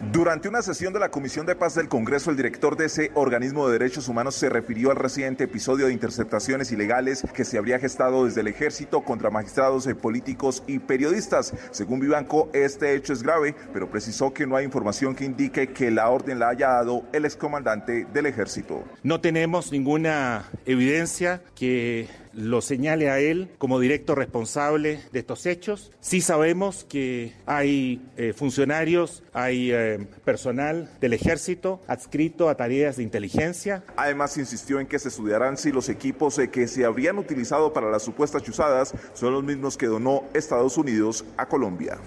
Durante 0.00 0.48
una 0.48 0.62
sesión 0.62 0.94
de 0.94 0.98
la 0.98 1.10
Comisión 1.10 1.44
de 1.44 1.54
Paz 1.54 1.74
del 1.74 1.88
Congreso, 1.88 2.30
el 2.30 2.36
director 2.38 2.74
de 2.74 2.86
ese 2.86 3.10
organismo 3.14 3.66
de 3.66 3.78
derechos 3.78 4.08
humanos 4.08 4.34
se 4.34 4.48
refirió 4.48 4.90
al 4.90 4.96
reciente 4.96 5.44
episodio 5.44 5.86
de 5.86 5.92
interceptaciones 5.92 6.72
ilegales 6.72 7.22
que 7.34 7.44
se 7.44 7.58
habría 7.58 7.78
gestado 7.78 8.24
desde 8.24 8.40
el 8.40 8.48
ejército 8.48 9.02
contra 9.02 9.28
magistrados, 9.28 9.86
eh, 9.86 9.94
políticos 9.94 10.62
y 10.66 10.78
periodistas. 10.78 11.52
Según 11.70 12.00
Vivanco, 12.00 12.48
este 12.54 12.94
hecho 12.94 13.12
es 13.12 13.22
grave, 13.22 13.54
pero 13.74 13.90
precisó 13.90 14.32
que 14.32 14.46
no 14.46 14.56
hay 14.56 14.64
información 14.64 15.14
que 15.14 15.26
indique 15.26 15.68
que 15.68 15.90
la 15.90 16.08
orden 16.08 16.38
la 16.38 16.48
haya 16.48 16.68
dado 16.68 17.04
el 17.12 17.26
excomandante 17.26 18.06
del 18.10 18.24
ejército. 18.24 18.82
No 19.02 19.20
tenemos 19.20 19.70
ninguna 19.70 20.48
evidencia 20.64 21.42
que 21.54 22.08
lo 22.32 22.60
señale 22.60 23.10
a 23.10 23.18
él 23.18 23.50
como 23.58 23.80
directo 23.80 24.14
responsable 24.14 25.00
de 25.12 25.18
estos 25.18 25.46
hechos. 25.46 25.92
Sí 26.00 26.20
sabemos 26.20 26.84
que 26.88 27.34
hay 27.46 28.02
eh, 28.16 28.32
funcionarios, 28.34 29.22
hay 29.32 29.72
eh, 29.72 30.06
personal 30.24 30.90
del 31.00 31.12
ejército 31.12 31.80
adscrito 31.86 32.48
a 32.48 32.56
tareas 32.56 32.96
de 32.96 33.02
inteligencia. 33.02 33.84
Además, 33.96 34.36
insistió 34.36 34.80
en 34.80 34.86
que 34.86 34.98
se 34.98 35.08
estudiarán 35.08 35.56
si 35.56 35.72
los 35.72 35.88
equipos 35.88 36.38
eh, 36.38 36.50
que 36.50 36.68
se 36.68 36.84
habrían 36.84 37.18
utilizado 37.18 37.72
para 37.72 37.90
las 37.90 38.02
supuestas 38.02 38.42
chuzadas 38.42 38.94
son 39.14 39.32
los 39.32 39.44
mismos 39.44 39.76
que 39.76 39.86
donó 39.86 40.24
Estados 40.34 40.76
Unidos 40.78 41.24
a 41.36 41.46
Colombia. 41.46 41.98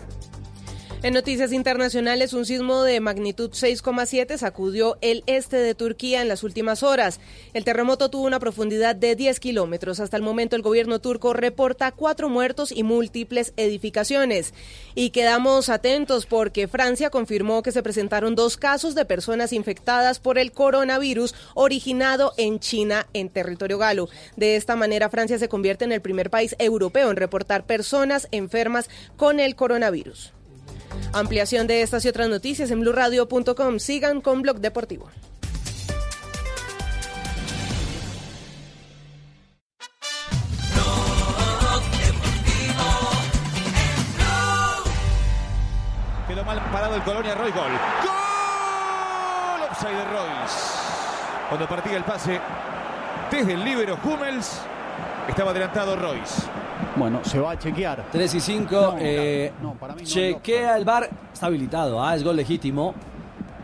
En 1.03 1.13
noticias 1.13 1.51
internacionales, 1.51 2.31
un 2.31 2.45
sismo 2.45 2.81
de 2.81 3.01
magnitud 3.01 3.51
6,7 3.51 4.37
sacudió 4.37 4.97
el 5.01 5.25
este 5.27 5.57
de 5.57 5.75
Turquía 5.75 6.21
en 6.21 6.29
las 6.29 6.43
últimas 6.43 6.81
horas. 6.81 7.19
El 7.53 7.65
terremoto 7.65 8.09
tuvo 8.09 8.23
una 8.23 8.39
profundidad 8.39 8.95
de 8.95 9.17
10 9.17 9.41
kilómetros. 9.41 9.99
Hasta 9.99 10.15
el 10.15 10.23
momento, 10.23 10.55
el 10.55 10.61
gobierno 10.61 10.99
turco 10.99 11.33
reporta 11.33 11.91
cuatro 11.91 12.29
muertos 12.29 12.71
y 12.71 12.83
múltiples 12.83 13.51
edificaciones. 13.57 14.53
Y 14.95 15.09
quedamos 15.09 15.67
atentos 15.67 16.25
porque 16.25 16.69
Francia 16.69 17.09
confirmó 17.09 17.63
que 17.63 17.73
se 17.73 17.83
presentaron 17.83 18.33
dos 18.33 18.55
casos 18.55 18.95
de 18.95 19.03
personas 19.03 19.51
infectadas 19.51 20.19
por 20.19 20.37
el 20.37 20.53
coronavirus 20.53 21.35
originado 21.53 22.31
en 22.37 22.61
China, 22.61 23.07
en 23.11 23.27
territorio 23.27 23.77
galo. 23.77 24.07
De 24.37 24.55
esta 24.55 24.77
manera, 24.77 25.09
Francia 25.09 25.37
se 25.37 25.49
convierte 25.49 25.83
en 25.83 25.91
el 25.91 26.01
primer 26.01 26.29
país 26.29 26.55
europeo 26.59 27.11
en 27.11 27.17
reportar 27.17 27.65
personas 27.65 28.29
enfermas 28.31 28.89
con 29.17 29.41
el 29.41 29.57
coronavirus. 29.57 30.31
Ampliación 31.13 31.67
de 31.67 31.81
estas 31.81 32.05
y 32.05 32.09
otras 32.09 32.29
noticias 32.29 32.71
en 32.71 32.81
blurradio.com. 32.81 33.79
Sigan 33.79 34.21
con 34.21 34.41
Blog 34.41 34.59
Deportivo. 34.59 35.09
Quedó 46.27 46.43
mal 46.43 46.59
parado 46.71 46.95
el 46.95 47.03
Colonia 47.03 47.35
Roy. 47.35 47.51
Gol. 47.51 47.71
Gol. 48.03 48.23
De 49.83 49.89
Royce. 49.89 50.59
Cuando 51.49 51.67
partía 51.67 51.97
el 51.97 52.05
pase 52.05 52.39
desde 53.29 53.53
el 53.53 53.65
líbero 53.65 53.99
Hummels, 54.01 54.61
estaba 55.27 55.51
adelantado 55.51 55.97
Royce. 55.97 56.43
Bueno, 56.95 57.19
se 57.23 57.39
va 57.39 57.51
a 57.51 57.59
chequear. 57.59 58.05
3 58.11 58.35
y 58.35 58.39
5. 58.39 58.95
eh, 58.99 59.51
chequea 60.03 60.77
el 60.77 60.85
bar. 60.85 61.09
Está 61.33 61.47
habilitado. 61.47 62.03
Ah, 62.03 62.15
es 62.15 62.23
gol 62.23 62.35
legítimo. 62.35 62.93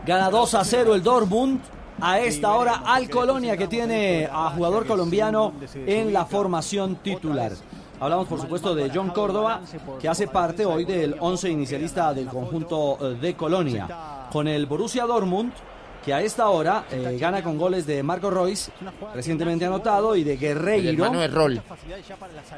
Gana 0.06 0.30
2 0.30 0.54
a 0.54 0.64
0 0.64 0.94
el 0.94 1.02
Dortmund. 1.02 1.60
A 2.02 2.18
esta 2.18 2.54
hora 2.54 2.82
al 2.86 3.10
Colonia 3.10 3.58
que 3.58 3.68
tiene 3.68 4.26
a 4.32 4.48
jugador 4.50 4.86
colombiano 4.86 5.52
en 5.74 6.14
la 6.14 6.24
formación 6.24 6.96
titular. 6.96 7.52
Hablamos 8.00 8.26
por 8.26 8.40
supuesto 8.40 8.74
de 8.74 8.90
John 8.94 9.10
Córdoba, 9.10 9.60
que 10.00 10.08
hace 10.08 10.26
parte 10.26 10.64
hoy 10.64 10.86
del 10.86 11.16
11 11.20 11.50
inicialista 11.50 12.14
del 12.14 12.28
conjunto 12.28 12.96
eh, 13.02 13.18
de 13.20 13.34
Colonia. 13.34 13.86
Con 14.32 14.48
el 14.48 14.64
Borussia 14.64 15.04
Dortmund, 15.04 15.52
que 16.04 16.14
a 16.14 16.20
esta 16.20 16.48
hora 16.48 16.84
eh, 16.90 17.16
gana 17.20 17.42
con 17.42 17.58
goles 17.58 17.86
de 17.86 18.02
Marco 18.02 18.30
Royce, 18.30 18.72
recientemente 19.14 19.64
anotado, 19.64 20.16
y 20.16 20.24
de 20.24 20.36
Guerreiro. 20.36 20.88
El 20.88 20.94
hermano 20.96 21.20
de 21.20 21.28
Roll. 21.28 21.62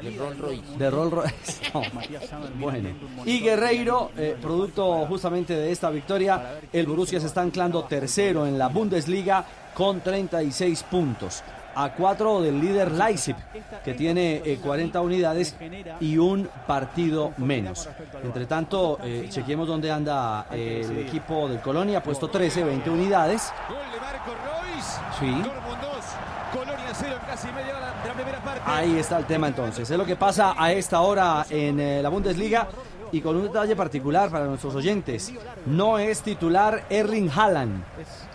De 0.01 0.17
Roll 0.17 0.37
Royce. 0.37 0.77
De 0.77 0.89
Roll 0.89 1.11
Royce. 1.11 1.33
No, 1.73 1.81
bueno. 2.59 2.89
Y 3.25 3.39
Guerreiro, 3.39 4.11
eh, 4.17 4.37
producto 4.39 5.05
justamente 5.07 5.55
de 5.55 5.71
esta 5.71 5.89
victoria, 5.89 6.59
el 6.71 6.85
Borussia 6.85 7.19
se 7.19 7.27
está 7.27 7.41
anclando 7.41 7.83
tercero 7.85 8.45
en 8.45 8.57
la 8.57 8.67
Bundesliga 8.67 9.45
con 9.73 10.01
36 10.01 10.83
puntos. 10.83 11.43
A 11.75 11.91
cuatro 11.91 12.41
del 12.41 12.59
líder 12.59 12.91
Leipzig, 12.91 13.35
que 13.83 13.93
tiene 13.93 14.41
eh, 14.45 14.59
40 14.61 15.01
unidades 15.01 15.55
y 15.99 16.17
un 16.17 16.49
partido 16.67 17.33
menos. 17.37 17.89
Entre 18.23 18.45
tanto, 18.45 18.99
eh, 19.03 19.27
chequemos 19.29 19.67
dónde 19.67 19.91
anda 19.91 20.45
eh, 20.51 20.85
el 20.87 20.97
equipo 20.99 21.47
del 21.49 21.59
Colonia, 21.61 22.01
puesto 22.03 22.29
13, 22.29 22.63
20 22.63 22.89
unidades. 22.89 23.51
Gol 23.67 23.77
de 23.91 23.99
Marco 23.99 24.31
Royce. 24.45 24.99
Sí. 25.19 25.31
Dortmund 25.31 25.81
2, 25.81 25.91
Colonia 26.53 26.93
0 26.93 27.15
en 27.19 27.25
casi 27.25 27.47
media 27.47 27.77
hora 27.77 27.93
de 28.01 28.07
la 28.07 28.13
primera 28.13 28.39
parte. 28.39 28.61
Ahí 28.65 28.97
está 28.97 29.17
el 29.17 29.25
tema 29.25 29.47
entonces. 29.47 29.89
Es 29.89 29.97
lo 29.97 30.05
que 30.05 30.15
pasa 30.15 30.53
a 30.57 30.71
esta 30.71 31.01
hora 31.01 31.45
en 31.49 31.79
eh, 31.79 32.01
la 32.01 32.09
Bundesliga 32.09 32.67
y 33.13 33.21
con 33.21 33.35
un 33.37 33.43
detalle 33.43 33.75
particular 33.75 34.29
para 34.29 34.45
nuestros 34.45 34.75
oyentes. 34.75 35.31
No 35.67 35.99
es 35.99 36.21
titular 36.21 36.85
Erling 36.89 37.29
Haaland, 37.33 37.83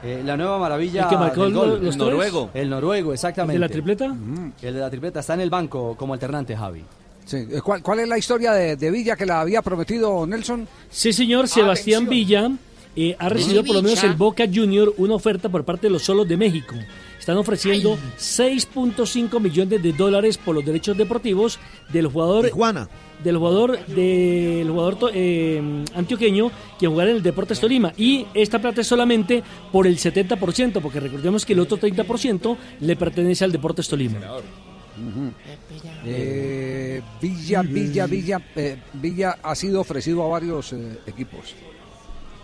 eh, 0.03 0.23
la 0.25 0.37
nueva 0.37 0.59
maravilla 0.59 1.03
¿El 1.03 1.09
que 1.09 1.17
marcó 1.17 1.43
del 1.45 1.53
gol. 1.53 1.85
los 1.85 1.97
noruego. 1.97 2.51
El 2.55 2.71
noruego, 2.71 3.13
exactamente. 3.13 3.57
¿El 3.57 3.61
de 3.61 3.67
la 3.69 3.73
tripleta? 3.73 4.09
Mm, 4.09 4.53
El 4.63 4.75
de 4.75 4.81
la 4.81 4.89
tripleta 4.89 5.21
está 5.21 5.35
en 5.35 5.41
el 5.41 5.51
banco 5.51 5.97
como 5.97 6.15
alternante, 6.15 6.57
Javi. 6.57 6.85
Sí, 7.27 7.37
eh, 7.51 7.61
¿Cuál, 7.63 7.83
cuál 7.83 8.01
es 8.01 8.09
la 8.09 8.17
historia 8.17 8.53
de, 8.53 8.77
de 8.77 8.91
Villa 8.91 9.17
que 9.17 9.27
la 9.27 9.41
había 9.41 9.61
prometido 9.61 10.27
Nelson? 10.27 10.67
Sí, 10.89 11.13
señor, 11.13 11.49
Sebastián 11.49 12.09
Villa 12.09 12.51
eh, 12.97 13.15
ha 13.19 13.29
recibido 13.29 13.65
por 13.65 13.75
lo 13.77 13.83
menos 13.83 14.03
el 14.05 14.15
Boca 14.15 14.45
Junior 14.53 14.95
una 14.97 15.15
oferta 15.15 15.49
por 15.49 15.65
parte 15.65 15.89
de 15.89 15.91
los 15.91 16.03
Solos 16.05 16.27
de 16.27 16.37
México. 16.37 16.75
Están 17.19 17.37
ofreciendo 17.37 17.99
6.5 18.19 19.41
millones 19.41 19.83
de 19.83 19.93
dólares 19.93 20.39
por 20.39 20.55
los 20.55 20.65
derechos 20.65 20.97
deportivos 20.97 21.59
del 21.93 22.07
jugador 22.07 22.45
del 23.23 23.37
jugador 23.37 23.85
del 23.87 24.69
jugador 24.71 24.97
to- 24.99 25.11
eh, 25.13 25.61
antioqueño 25.95 26.51
que 26.79 26.87
jugará 26.87 27.11
en 27.11 27.17
el 27.17 27.23
Deportes 27.23 27.59
Tolima 27.61 27.93
y 27.97 28.25
esta 28.33 28.61
plata 28.61 28.81
es 28.81 28.87
solamente 28.87 29.43
por 29.73 29.87
el 29.89 29.99
70% 29.99 30.81
porque 30.81 31.01
recordemos 31.01 31.45
que 31.45 31.53
el 31.55 31.61
otro 31.61 31.77
30% 31.79 32.57
le 32.81 32.95
pertenece 32.97 33.45
al 33.45 33.51
Deportes 33.53 33.89
Tolima. 33.89 34.19
Eh, 36.05 37.03
Villa, 37.21 37.63
Villa, 37.63 38.07
Villa, 38.07 38.41
eh, 38.57 38.77
Villa 38.95 39.39
ha 39.43 39.55
sido 39.55 39.81
ofrecido 39.81 40.23
a 40.25 40.29
varios 40.29 40.73
eh, 40.73 40.99
equipos. 41.07 41.55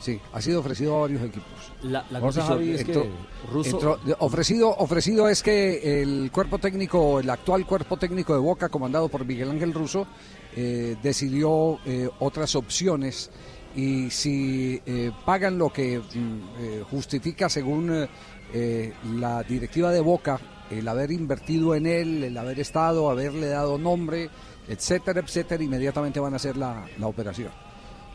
Sí, 0.05 0.21
ha 0.35 0.41
sido 0.43 0.61
ofrecido 0.61 0.97
a 0.99 1.01
varios 1.03 1.23
equipos. 1.23 1.49
La, 1.83 2.05
la 2.11 2.21
cosa, 2.21 2.43
Javi, 2.49 2.71
es 2.73 2.85
que 2.85 2.93
Russo- 3.51 3.71
entró- 3.79 4.17
ofrecido, 4.19 4.69
ofrecido 4.77 5.29
es 5.31 5.43
que 5.43 6.03
el 6.03 6.31
cuerpo 6.31 6.59
técnico, 6.59 7.21
el 7.21 7.31
actual 7.31 7.65
cuerpo 7.65 7.97
técnico 7.97 8.35
de 8.35 8.39
Boca, 8.41 8.69
comandado 8.69 9.09
por 9.09 9.25
Miguel 9.25 9.51
Ángel 9.51 9.73
Russo, 9.73 10.07
eh, 10.57 10.97
decidió 11.03 11.79
eh, 11.87 12.11
otras 12.19 12.55
opciones 12.55 13.31
y 13.75 14.11
si 14.11 14.79
eh, 14.85 15.11
pagan 15.25 15.57
lo 15.57 15.73
que 15.73 15.99
mm, 15.99 16.41
eh, 16.59 16.83
justifica 16.91 17.49
según 17.49 18.07
la 19.19 19.43
directiva 19.43 19.91
de 19.91 20.01
Boca, 20.01 20.39
el 20.71 20.87
haber 20.87 21.11
invertido 21.13 21.75
en 21.75 21.87
él, 21.87 22.23
el 22.25 22.37
haber 22.39 22.61
estado, 22.61 23.11
haberle 23.11 23.49
dado 23.49 23.79
nombre, 23.79 24.29
etcétera, 24.69 25.21
etcétera, 25.21 25.65
inmediatamente 25.65 26.21
van 26.21 26.35
a 26.35 26.37
hacer 26.37 26.57
la, 26.57 26.85
la 26.99 27.07
operación. 27.07 27.51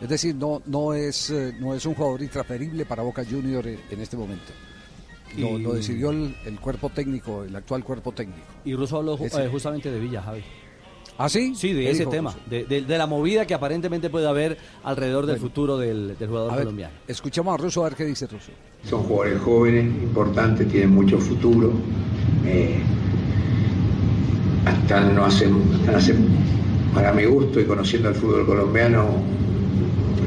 Es 0.01 0.07
decir, 0.09 0.35
no, 0.35 0.61
no, 0.65 0.93
es, 0.93 1.29
eh, 1.29 1.53
no 1.59 1.73
es 1.75 1.85
un 1.85 1.93
jugador 1.93 2.21
intransferible 2.21 2.85
para 2.85 3.03
Boca 3.03 3.23
Junior 3.29 3.65
en, 3.67 3.99
este 3.99 4.15
momento. 4.15 4.51
Lo, 5.37 5.59
Y- 5.59 5.61
lo 5.61 5.73
decidió 5.73 6.11
el, 6.11 6.35
el 6.45 6.59
cuerpo 6.59 6.89
técnico, 6.89 7.43
el 7.43 7.55
actual 7.55 7.83
cuerpo 7.83 8.11
técnico. 8.13 8.39
Y 8.65 8.75
Russo 8.75 8.97
habló 8.97 9.17
eh, 9.19 9.49
justamente 9.51 9.91
de 9.91 9.99
Villa, 9.99 10.21
Javi. 10.21 10.41
¿Ah, 11.17 11.27
sí? 11.27 11.53
Sí, 11.53 11.73
de 11.73 11.81
¿Qué 11.83 11.91
ese 11.91 12.05
tema, 12.05 12.33
de, 12.49 12.63
de- 12.63 12.81
de 12.83 12.97
la 12.97 13.05
movida 13.05 13.45
que 13.45 13.53
aparentemente 13.53 14.09
puede 14.09 14.25
haber 14.27 14.57
alrededor 14.83 15.25
del 15.25 15.35
Bueno. 15.35 15.49
futuro 15.49 15.77
del, 15.77 16.17
del 16.17 16.29
jugador 16.29 16.51
A 16.51 16.55
ver, 16.55 16.63
colombiano. 16.63 16.93
escuchamos 17.09 17.53
a 17.53 17.57
Russo 17.57 17.81
a 17.81 17.89
ver 17.89 17.97
qué 17.97 18.05
dice 18.05 18.25
Russo. 18.25 18.51
Son 18.85 19.03
jugadores 19.03 19.41
jóvenes, 19.41 19.83
importantes, 20.01 20.65
tienen 20.69 20.91
mucho 20.91 21.19
futuro. 21.19 21.73
Eh, 22.45 22.79
hasta 24.65 25.01
no 25.01 25.25
hace, 25.25 25.49
hasta 25.81 25.97
hace- 25.97 26.15
para 26.93 27.11
mi 27.13 27.25
gusto 27.25 27.59
y 27.59 27.65
conociendo 27.65 28.09
el 28.09 28.15
fútbol 28.15 28.45
colombiano, 28.45 29.07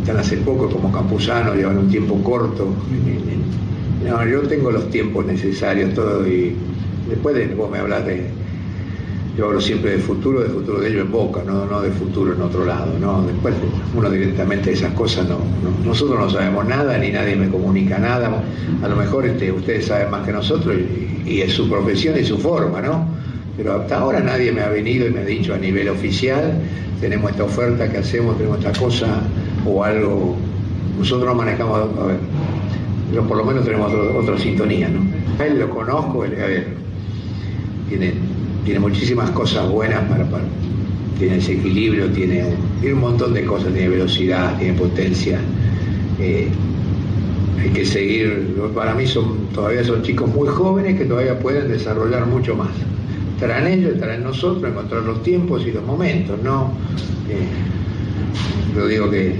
están 0.03 0.19
hace 0.19 0.37
poco 0.39 0.69
como 0.69 0.91
Campuzano, 0.93 1.55
llevan 1.55 1.79
un 1.79 1.89
tiempo 1.89 2.17
corto. 2.23 2.67
No, 4.05 4.27
yo 4.27 4.41
tengo 4.43 4.71
los 4.73 4.91
tiempos 4.91 5.25
necesarios, 5.25 5.95
todo, 5.95 6.27
y 6.27 6.55
después 7.09 7.35
de, 7.37 7.47
vos 7.55 7.71
me 7.71 7.79
hablas 7.79 8.05
de, 8.05 8.25
yo 9.39 9.47
hablo 9.47 9.61
siempre 9.61 9.93
de 9.93 9.99
futuro, 9.99 10.41
de 10.41 10.49
futuro 10.49 10.81
de 10.81 10.89
ellos 10.91 11.03
en 11.07 11.13
Boca, 11.13 11.43
no, 11.47 11.65
no 11.67 11.81
de 11.81 11.91
futuro 11.91 12.35
en 12.35 12.43
otro 12.43 12.65
lado, 12.65 12.93
¿no? 13.01 13.23
Después 13.25 13.55
uno 13.97 14.11
directamente 14.11 14.71
de 14.71 14.77
esas 14.77 14.93
cosas 14.95 15.29
no, 15.29 15.39
no- 15.39 15.85
nosotros 15.87 16.19
no 16.19 16.29
sabemos 16.29 16.67
nada, 16.67 16.99
ni 16.99 17.11
nadie 17.13 17.37
me 17.37 17.49
comunica 17.49 17.99
nada, 17.99 18.43
a 18.83 18.89
lo 18.89 18.97
mejor 18.97 19.25
este, 19.27 19.53
ustedes 19.53 19.87
saben 19.87 20.11
más 20.11 20.27
que 20.27 20.33
nosotros 20.33 20.77
y 21.25 21.41
es 21.41 21.53
su 21.53 21.69
profesión 21.71 22.19
y 22.19 22.25
su 22.25 22.39
forma, 22.39 22.83
¿no? 22.83 23.07
Pero 23.57 23.81
hasta 23.81 23.99
ahora 23.99 24.19
nadie 24.21 24.51
me 24.51 24.63
ha 24.63 24.69
venido 24.69 25.07
y 25.07 25.11
me 25.13 25.21
ha 25.21 25.25
dicho 25.25 25.55
a 25.55 25.59
nivel 25.59 25.89
oficial, 25.89 26.55
tenemos 27.01 27.31
esta 27.31 27.45
oferta 27.45 27.89
que 27.91 27.99
hacemos, 27.99 28.37
tenemos 28.37 28.59
esta 28.59 28.73
cosa 28.79 29.21
o 29.67 29.85
algo. 29.85 30.37
Nosotros 30.99 31.27
no 31.29 31.35
manejamos, 31.35 31.79
a 31.99 32.07
ver, 32.07 32.17
pero 33.11 33.27
por 33.27 33.37
lo 33.39 33.45
menos 33.45 33.65
tenemos 33.65 33.93
otra 33.93 34.39
sintonía, 34.39 34.89
¿no? 34.89 35.01
Él 35.45 35.59
lo 35.59 35.71
conozco, 35.71 36.25
él, 36.25 36.35
a 36.43 36.47
ver, 36.47 36.67
tiene, 37.89 38.13
tiene 38.65 38.81
muchísimas 38.81 39.31
cosas 39.31 39.69
buenas 39.71 40.01
para, 40.09 40.25
para- 40.29 40.45
tiene 41.19 41.37
ese 41.37 41.53
equilibrio, 41.53 42.11
tiene, 42.11 42.45
tiene 42.81 42.95
un 42.95 43.01
montón 43.01 43.33
de 43.35 43.45
cosas, 43.45 43.73
tiene 43.73 43.89
velocidad, 43.89 44.59
tiene 44.59 44.75
potencia. 44.79 45.39
eh, 46.19 46.49
hay 47.61 47.71
que 47.71 47.85
seguir, 47.85 48.57
para 48.75 48.93
mí 48.95 49.07
son, 49.07 49.47
todavía 49.55 49.85
son 49.85 50.03
chicos 50.03 50.35
muy 50.35 50.49
jóvenes 50.49 50.99
que 50.99 51.05
todavía 51.05 51.39
pueden 51.39 51.69
desarrollar 51.69 52.27
mucho 52.27 52.57
más. 52.57 52.71
Estará 53.35 53.61
en 53.65 53.79
ellos, 53.79 53.95
estará 53.95 54.17
en 54.17 54.25
nosotros, 54.25 54.69
encontrar 54.69 55.03
los 55.05 55.23
tiempos 55.23 55.65
y 55.65 55.71
los 55.71 55.85
momentos, 55.85 56.39
¿no? 56.43 56.73
Eh, 57.29 57.47
yo 58.75 58.87
digo 58.89 59.11
que, 59.11 59.37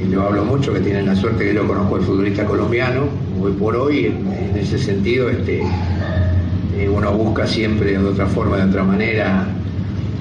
y 0.00 0.08
lo 0.08 0.22
hablo 0.22 0.44
mucho, 0.44 0.72
que 0.72 0.80
tienen 0.80 1.06
la 1.06 1.14
suerte 1.14 1.44
que 1.44 1.54
yo 1.54 1.66
conozco 1.66 1.96
al 1.96 2.02
futbolista 2.02 2.44
colombiano, 2.44 3.02
hoy 3.40 3.52
por 3.52 3.76
hoy, 3.76 4.06
en, 4.06 4.56
ese 4.56 4.78
sentido, 4.78 5.28
este, 5.28 5.62
eh, 6.76 6.88
uno 6.88 7.12
busca 7.12 7.46
siempre 7.46 7.92
de 7.92 7.98
otra 7.98 8.26
forma, 8.26 8.56
de 8.56 8.64
otra 8.64 8.84
manera, 8.84 9.46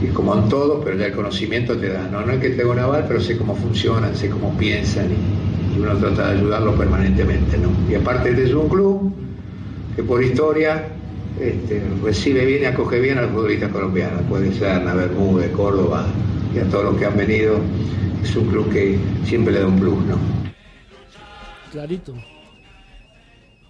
y 0.02 0.08
como 0.08 0.36
en 0.36 0.50
todo, 0.50 0.82
pero 0.82 0.98
ya 0.98 1.08
el 1.08 1.14
conocimiento 1.14 1.78
te 1.78 1.90
da, 1.90 2.08
no, 2.12 2.26
no 2.26 2.32
es 2.34 2.40
que 2.40 2.50
tenga 2.52 2.72
un 2.72 2.80
aval, 2.80 3.06
pero 3.08 3.20
sé 3.20 3.38
cómo 3.38 3.56
funcionan, 3.56 4.16
sé 4.16 4.30
cómo 4.30 4.56
piensan 4.58 5.08
y, 5.12 5.50
uno 5.80 5.96
trata 5.96 6.32
de 6.32 6.40
ayudarlos 6.40 6.76
permanentemente, 6.76 7.58
¿no? 7.58 7.70
Y 7.90 7.96
aparte 7.96 8.32
este 8.32 8.44
es 8.44 8.54
un 8.54 8.68
club 8.68 9.14
que 9.96 10.04
por 10.04 10.22
historia 10.22 10.84
este, 11.40 11.82
recibe 12.04 12.46
bien 12.46 12.64
y 12.64 12.66
acoge 12.66 13.00
bien 13.00 13.18
a 13.18 13.22
los 13.22 13.32
futbolistas 13.32 13.72
colombianos, 13.72 14.22
puede 14.28 14.52
ser 14.52 14.82
Bermúdez, 14.84 15.52
Córdoba 15.52 16.06
y 16.54 16.60
a 16.60 16.66
todos 16.70 16.86
los 16.86 16.98
que 16.98 17.06
han 17.06 17.18
venido, 17.18 17.60
es 18.24 18.36
un 18.36 18.48
club 18.48 18.72
que 18.72 18.98
siempre 19.26 19.54
le 19.54 19.60
da 19.62 19.68
un 19.68 19.80
plus, 19.80 20.06
¿no? 20.06 20.18
Clarito. 21.72 22.16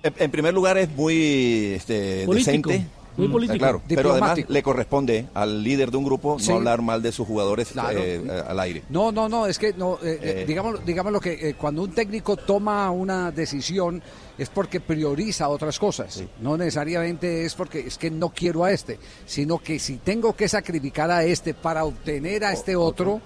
En, 0.02 0.32
primer 0.32 0.54
lugar 0.54 0.78
es 0.78 0.90
muy 0.96 1.74
este, 1.76 2.26
decente. 2.26 2.88
Muy 3.18 3.28
Mm, 3.28 3.32
político. 3.32 3.54
está 3.56 3.66
claro, 3.68 3.82
pero 3.88 4.12
además 4.12 4.40
le 4.48 4.64
corresponde 4.64 5.26
al 5.34 5.64
líder 5.64 5.92
de 5.92 5.98
un 5.98 6.04
grupo 6.06 6.40
Sí. 6.40 6.50
no 6.50 6.56
hablar 6.58 6.82
mal 6.82 7.02
de 7.02 7.12
sus 7.12 7.28
jugadores 7.28 7.70
Claro. 7.70 8.00
eh, 8.00 8.22
eh, 8.26 8.44
al 8.48 8.60
aire. 8.60 8.84
No, 8.90 9.12
no, 9.12 9.28
no, 9.28 9.46
es 9.46 9.60
que 9.60 9.74
no, 9.74 9.98
eh, 10.04 10.46
digamos, 10.48 10.86
digamos 10.86 11.12
lo 11.12 11.20
que 11.20 11.54
cuando 11.56 11.84
un 11.84 11.92
técnico 11.92 12.38
toma 12.38 12.90
una 12.92 13.32
decisión 13.32 14.02
es 14.38 14.50
porque 14.50 14.80
prioriza 14.80 15.50
otras 15.50 15.78
cosas. 15.78 16.24
No 16.42 16.56
necesariamente 16.58 17.46
es 17.46 17.56
porque 17.56 17.80
es 17.82 17.98
que 17.98 18.10
no 18.10 18.30
quiero 18.30 18.64
a 18.64 18.72
este, 18.72 19.00
sino 19.26 19.60
que 19.60 19.80
si 19.80 19.98
tengo 19.98 20.34
que 20.36 20.48
sacrificar 20.48 21.12
a 21.12 21.24
este 21.24 21.54
para 21.54 21.84
obtener 21.84 22.46
a 22.46 22.54
este 22.54 22.76
otro, 22.76 23.20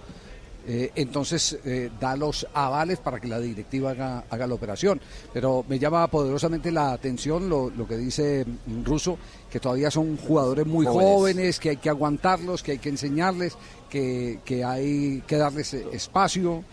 eh, 0.68 0.92
entonces 0.96 1.58
eh, 1.66 1.90
da 2.00 2.16
los 2.16 2.48
avales 2.54 3.00
para 3.00 3.20
que 3.20 3.28
la 3.28 3.40
directiva 3.40 3.92
haga, 3.92 4.24
haga 4.30 4.48
la 4.48 4.54
operación. 4.54 5.02
Pero 5.34 5.66
me 5.68 5.78
llama 5.80 6.08
poderosamente 6.08 6.72
la 6.72 6.94
atención 6.94 7.50
lo, 7.50 7.70
lo 7.70 7.88
que 7.88 7.98
dice 7.98 8.46
mm, 8.46 8.84
Russo, 8.84 9.18
que 9.52 9.60
todavía 9.60 9.92
son 9.92 10.18
jugadores 10.18 10.66
muy 10.66 10.86
Jóvenes. 10.86 11.10
jóvenes, 11.14 11.60
que 11.60 11.70
hay 11.72 11.78
que 11.78 11.90
aguantarlos, 11.90 12.64
que 12.64 12.72
hay 12.74 12.80
que 12.80 12.90
enseñarles, 12.90 13.56
que, 13.90 14.40
que 14.46 14.64
hay 14.64 15.22
que 15.28 15.38
darles 15.38 15.74
eh, 15.74 15.86
espacio. 15.92 16.64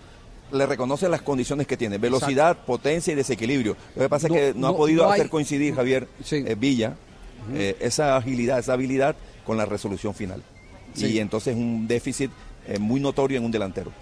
Le 0.53 0.67
reconoce 0.67 1.09
las 1.09 1.23
condiciones 1.23 1.67
que 1.67 1.77
tiene, 1.77 1.99
velocidad, 1.99 2.65
potencia 2.65 3.13
y 3.13 3.17
desequilibrio. 3.17 3.77
Lo 3.95 4.03
que 4.03 4.09
pasa 4.09 4.27
No, 4.29 4.35
es 4.35 4.53
que 4.53 4.59
no, 4.59 4.67
ha 4.69 4.77
podido 4.77 5.05
no 5.05 5.11
hay- 5.11 5.21
hacer 5.21 5.31
coincidir, 5.31 5.75
Javier 5.75 6.09
eh, 6.33 6.57
Villa, 6.59 6.95
eh, 7.55 7.77
esa 7.81 8.17
agilidad, 8.17 8.59
esa 8.59 8.73
habilidad 8.73 9.15
con 9.47 9.57
la 9.57 9.65
resolución 9.65 10.13
final. 10.15 10.43
Sí. 10.95 11.07
Y 11.07 11.19
entonces 11.21 11.55
un 11.55 11.87
déficit 11.87 12.31
eh, 12.71 12.79
muy 12.79 13.01
notorio 13.01 13.39
en 13.39 13.45
un 13.45 13.51
delantero. 13.51 13.93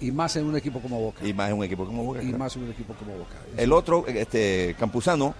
Y 0.00 0.10
más 0.10 0.34
en 0.36 0.46
un 0.46 0.56
equipo 0.56 0.80
como 0.80 1.00
Boca. 1.00 1.26
Y 1.26 1.32
más 1.32 1.50
en 1.50 1.58
un 1.58 1.64
equipo 1.64 1.86
como 1.86 2.04
Boca. 2.04 2.20
Y 2.20 2.26
claro. 2.26 2.38
más 2.38 2.56
en 2.56 2.64
un 2.64 2.70
equipo 2.70 2.94
como 2.94 3.12
Boca. 3.16 3.36
El 3.56 3.72
otro, 3.72 4.06
este 4.08 4.74
Campuzano, 4.78 5.34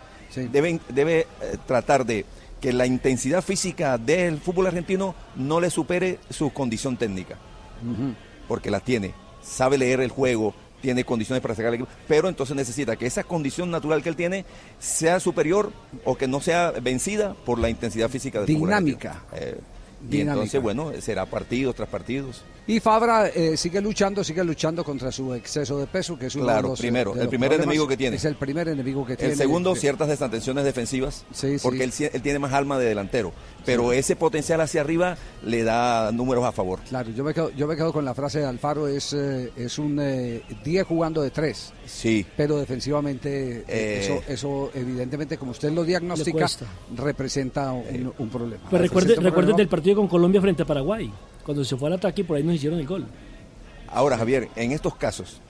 debe, 0.52 0.81
debe 0.89 1.20
eh, 1.20 1.27
tratar 1.66 2.06
de 2.06 2.24
que 2.61 2.73
la 2.73 2.86
intensidad 2.86 3.43
física 3.43 3.98
del 3.98 4.39
fútbol 4.39 4.69
argentino 4.69 5.15
no 5.36 5.61
le 5.61 5.69
supere 5.70 6.19
su 6.31 6.51
condición 6.51 6.97
técnica, 6.97 7.36
porque 8.48 8.70
la 8.70 8.81
tiene, 8.81 9.12
sabe 9.43 9.77
leer 9.77 10.01
el 10.01 10.11
juego, 10.11 10.55
tiene 10.81 11.05
condiciones 11.05 11.43
para 11.43 11.55
sacar 11.55 11.69
el 11.69 11.74
equipo, 11.74 11.90
pero 12.09 12.27
entonces 12.27 12.56
necesita 12.56 12.97
que 12.97 13.05
esa 13.05 13.23
condición 13.24 13.70
natural 13.70 14.02
que 14.02 14.09
él 14.09 14.16
tiene 14.16 14.47
sea 14.78 15.20
superior 15.20 15.73
o 16.05 16.16
que 16.16 16.27
no 16.27 16.40
sea 16.40 16.70
vencida 16.70 17.35
por 17.44 17.59
la 17.59 17.69
intensidad 17.69 18.09
física 18.09 18.40
del 18.40 18.47
fútbol 18.48 18.69
Dinámica. 18.70 19.23
argentino. 19.31 19.59
Eh, 19.59 19.61
y 20.01 20.11
Dinámica. 20.11 20.32
entonces, 20.32 20.62
bueno, 20.62 20.93
será 21.01 21.27
partidos 21.27 21.74
tras 21.74 21.89
partidos. 21.90 22.44
Y 22.66 22.81
Fabra 22.81 23.28
eh, 23.28 23.59
sigue 23.59 23.78
luchando, 23.82 24.24
sigue 24.24 24.43
luchando 24.43 24.82
contra 24.82 25.12
su 25.12 25.35
exceso 25.35 25.78
de 25.78 25.86
peso, 25.86 26.19
que 26.19 26.27
es 26.27 26.35
uno 26.35 26.45
Claro, 26.45 26.62
de 26.62 26.69
los, 26.70 26.81
eh, 26.81 26.82
primero, 26.82 27.11
de 27.12 27.19
el 27.20 27.24
los 27.24 27.28
primer 27.28 27.49
problemas. 27.51 27.66
enemigo 27.66 27.86
que 27.89 27.97
tiene. 27.99 28.16
Es 28.16 28.24
el 28.24 28.36
primer 28.36 28.69
enemigo 28.69 29.05
que 29.05 29.16
tiene. 29.16 29.32
El 29.32 29.39
segundo, 29.39 29.74
Sí. 29.74 29.82
ciertas 29.82 30.09
desatenciones 30.09 30.65
defensivas, 30.65 31.27
Sí, 31.31 31.59
sí. 31.59 31.62
porque 31.62 31.85
él, 31.85 31.93
sí- 31.93 32.09
él 32.11 32.23
tiene 32.23 32.39
más 32.39 32.55
alma 32.55 32.78
de 32.78 32.86
delantero. 32.86 33.32
Pero 33.66 33.93
ese 33.93 34.16
potencial 34.16 34.62
hacia 34.62 34.81
arriba 34.81 35.19
le 35.45 35.62
da 35.62 36.11
números 36.11 36.43
a 36.45 36.53
favor. 36.53 36.81
Claro, 36.89 37.11
yo 37.11 37.23
me 37.23 37.35
quedo, 37.35 37.51
yo 37.51 37.66
me 37.66 37.77
quedo 37.77 37.93
con 37.93 38.05
la 38.05 38.15
frase 38.15 38.39
de 38.41 38.47
Alfaro, 38.47 38.89
es, 38.89 39.12
eh, 39.12 39.53
es 39.57 39.78
un 39.78 39.99
eh, 40.01 40.43
10 40.65 40.86
jugando 40.86 41.20
de 41.20 41.31
3. 41.31 41.70
Sí. 41.85 42.24
Pero 42.35 42.57
defensivamente, 42.57 43.59
eh, 43.59 43.65
Eh. 43.69 44.01
eso, 44.03 44.23
eso 44.27 44.70
evidentemente, 44.74 45.36
como 45.36 45.51
usted 45.51 45.70
lo 45.70 45.85
diagnostica, 45.85 46.47
representa 46.97 47.73
un, 47.73 48.12
un 48.19 48.28
problema. 48.31 48.62
Pues 48.70 48.81
recuerde, 48.81 49.11
un 49.19 49.24
recuerde 49.24 49.32
problema. 49.32 49.57
del 49.59 49.69
partido 49.69 49.97
con 49.97 50.09
Colombia 50.09 50.41
frente 50.41 50.62
a 50.62 50.66
Paraguay. 50.66 51.12
Cuando 51.45 51.65
se 51.65 51.77
fue 51.77 51.89
al 51.89 51.95
ataque 51.95 52.23
y 52.23 52.25
por 52.25 52.37
ahí 52.37 52.43
nos 52.43 52.55
hicieron 52.57 52.79
el 52.79 52.87
gol. 52.87 53.07
Ahora, 53.89 54.16
Javier, 54.19 54.49
en 54.57 54.73
estos 54.73 54.97
casos, 54.97 55.41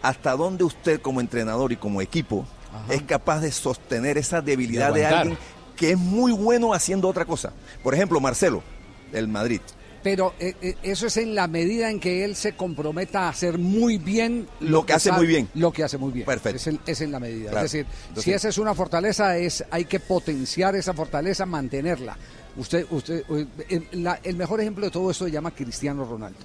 ¿hasta 0.00 0.32
dónde 0.36 0.64
usted 0.64 1.00
como 1.00 1.20
entrenador 1.20 1.72
y 1.72 1.76
como 1.76 2.00
equipo 2.00 2.46
es 2.88 3.02
capaz 3.02 3.40
de 3.40 3.52
sostener 3.52 4.16
esa 4.18 4.40
debilidad 4.40 4.92
De 4.94 5.04
alguien 5.04 5.36
que 5.76 5.90
es 5.92 5.98
muy 5.98 6.32
bueno 6.32 6.72
haciendo 6.72 7.08
otra 7.08 7.24
cosa? 7.24 7.52
Por 7.82 7.94
ejemplo, 7.94 8.20
Marcelo, 8.20 8.62
del 9.10 9.28
Madrid. 9.28 9.60
Pero 10.02 10.34
eh, 10.40 10.54
eh, 10.62 10.74
eso 10.82 11.06
es 11.06 11.16
en 11.16 11.34
la 11.36 11.46
medida 11.46 11.88
en 11.88 12.00
que 12.00 12.24
él 12.24 12.34
se 12.34 12.56
comprometa 12.56 13.26
a 13.26 13.28
hacer 13.28 13.56
muy 13.58 13.98
bien 13.98 14.48
Lo 14.58 14.84
que 14.84 14.94
hace 14.94 15.10
sabe- 15.10 15.18
muy 15.18 15.26
bien. 15.28 15.48
Lo 15.54 15.72
que 15.72 15.84
hace 15.84 15.96
muy 15.96 16.10
bien. 16.10 16.26
Perfecto. 16.26 16.56
Es, 16.56 16.66
en- 16.66 16.80
es 16.86 17.00
en 17.02 17.12
la 17.12 17.20
medida. 17.20 17.50
Claro. 17.50 17.66
Es 17.66 17.72
decir, 17.72 17.86
Entonces- 18.08 18.24
si 18.24 18.32
esa 18.32 18.48
es 18.48 18.58
una 18.58 18.74
fortaleza, 18.74 19.36
es 19.36 19.64
hay 19.70 19.84
que 19.84 20.00
potenciar 20.00 20.74
esa 20.74 20.92
fortaleza, 20.92 21.46
mantenerla. 21.46 22.16
Usted, 22.56 22.86
usted, 22.90 23.24
eh, 23.30 23.46
el, 23.92 24.02
la- 24.04 24.20
el 24.22 24.36
mejor 24.36 24.60
ejemplo 24.60 24.84
de 24.84 24.90
todo 24.90 25.10
esto 25.10 25.24
se 25.24 25.30
llama 25.30 25.50
Cristiano 25.52 26.04
Ronaldo. 26.04 26.38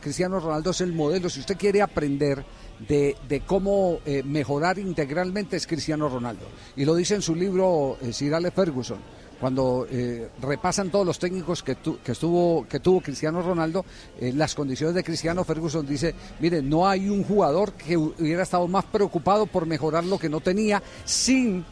Cristiano 0.00 0.40
Ronaldo 0.40 0.70
es 0.70 0.80
el 0.80 0.92
modelo. 0.92 1.30
Si 1.30 1.40
usted 1.40 1.56
quiere 1.56 1.80
aprender 1.80 2.44
de, 2.88 3.16
de 3.28 3.40
cómo 3.42 3.98
eh, 4.04 4.22
mejorar 4.24 4.78
integralmente, 4.78 5.56
es 5.56 5.66
Cristiano 5.66 6.08
Ronaldo. 6.08 6.46
Y 6.76 6.84
lo 6.84 6.94
dice 6.96 7.14
en 7.14 7.22
su 7.22 7.34
libro 7.36 7.96
eh, 8.02 8.12
Sir 8.12 8.34
Alex 8.34 8.54
Ferguson. 8.54 8.98
Cuando 9.40 9.86
eh, 9.90 10.28
repasan 10.40 10.90
todos 10.90 11.04
los 11.04 11.18
técnicos 11.18 11.62
que, 11.62 11.74
tu- 11.74 11.98
que, 12.00 12.12
estuvo, 12.12 12.66
que 12.68 12.80
tuvo 12.80 13.00
Cristiano 13.00 13.42
Ronaldo, 13.42 13.84
eh, 14.18 14.32
las 14.34 14.54
condiciones 14.54 14.94
de 14.94 15.04
Cristiano 15.04 15.44
Ferguson 15.44 15.84
dice, 15.86 16.14
mire, 16.40 16.62
no 16.62 16.88
hay 16.88 17.08
un 17.08 17.22
jugador 17.24 17.72
que 17.74 17.96
hubiera 17.96 18.42
estado 18.44 18.66
más 18.68 18.84
preocupado 18.86 19.46
por 19.46 19.66
mejorar 19.66 20.04
lo 20.04 20.18
que 20.18 20.28
no 20.28 20.40
tenía 20.40 20.82
sin 21.04 21.64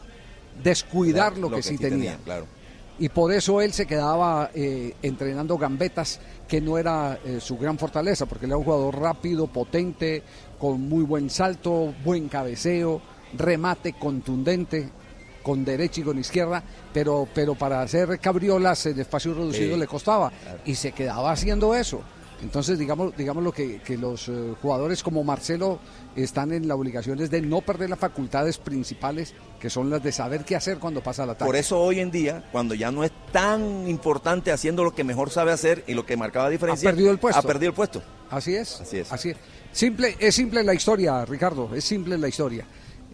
descuidar 0.61 1.37
lo, 1.37 1.49
que, 1.49 1.63
sí 1.63 1.77
tenía. 1.77 2.17
Claro. 2.23 2.45
Y 2.99 3.09
por 3.09 3.31
eso 3.33 3.59
él 3.59 3.73
se 3.73 3.85
quedaba 3.85 4.51
eh, 4.53 4.93
entrenando 5.01 5.57
gambetas, 5.57 6.19
que 6.47 6.61
no 6.61 6.77
era 6.77 7.17
eh, 7.25 7.39
su 7.39 7.57
gran 7.57 7.77
fortaleza, 7.77 8.25
porque 8.25 8.45
él 8.45 8.51
era 8.51 8.57
un 8.57 8.63
jugador 8.63 8.99
rápido, 8.99 9.47
potente, 9.47 10.21
con 10.59 10.81
muy 10.87 11.03
buen 11.03 11.29
salto, 11.29 11.93
buen 12.03 12.29
cabeceo, 12.29 13.01
remate 13.35 13.93
contundente, 13.93 14.89
con 15.41 15.65
derecha 15.65 16.01
y 16.01 16.03
con 16.03 16.19
izquierda, 16.19 16.63
pero, 16.93 17.27
pero 17.33 17.55
para 17.55 17.81
hacer 17.81 18.19
cabriolas 18.19 18.85
en 18.85 18.99
espacio 18.99 19.33
reducido 19.33 19.73
Sí, 19.73 19.79
le 19.79 19.87
costaba. 19.87 20.31
Y 20.65 20.75
se 20.75 20.91
quedaba 20.91 21.31
haciendo 21.31 21.75
eso. 21.75 22.01
Entonces, 22.43 22.77
digamos, 22.77 23.15
digamos 23.15 23.43
lo 23.43 23.51
que, 23.51 23.79
que 23.81 23.97
los 23.97 24.27
eh, 24.27 24.53
jugadores 24.61 25.01
como 25.01 25.23
Marcelo 25.23 25.79
están 26.15 26.51
en 26.51 26.67
la 26.67 26.75
obligación 26.75 27.19
es 27.21 27.31
de 27.31 27.41
no 27.41 27.61
perder 27.61 27.89
las 27.89 27.99
facultades 27.99 28.57
principales, 28.57 29.33
que 29.59 29.69
son 29.69 29.89
las 29.89 30.03
de 30.03 30.11
saber 30.11 30.43
qué 30.43 30.55
hacer 30.55 30.77
cuando 30.77 31.01
pasa 31.01 31.23
el 31.23 31.31
ataque. 31.31 31.45
Por 31.45 31.55
eso 31.55 31.79
hoy 31.81 31.99
en 32.01 32.11
día, 32.11 32.43
cuando 32.51 32.75
ya 32.75 32.91
no 32.91 33.03
es 33.03 33.11
tan 33.31 33.87
importante 33.87 34.51
haciendo 34.51 34.83
lo 34.83 34.93
que 34.93 35.03
mejor 35.03 35.29
sabe 35.29 35.51
hacer 35.51 35.83
y 35.87 35.93
lo 35.93 36.05
que 36.05 36.17
marcaba 36.17 36.49
diferencia, 36.49 36.89
Ha 36.89 36.91
perdido 36.91 37.11
el 37.11 37.17
puesto. 37.17 37.39
Ha 37.39 37.43
perdido 37.43 37.69
el 37.69 37.75
puesto. 37.75 38.03
Así 38.29 38.55
es. 38.55 38.81
Así 38.81 38.97
es. 38.97 39.11
Así 39.11 39.29
es. 39.29 39.37
Simple, 39.71 40.15
es 40.19 40.35
simple 40.35 40.63
la 40.63 40.73
historia, 40.73 41.25
Ricardo, 41.25 41.73
es 41.73 41.83
simple 41.83 42.17
la 42.17 42.27
historia. 42.27 42.65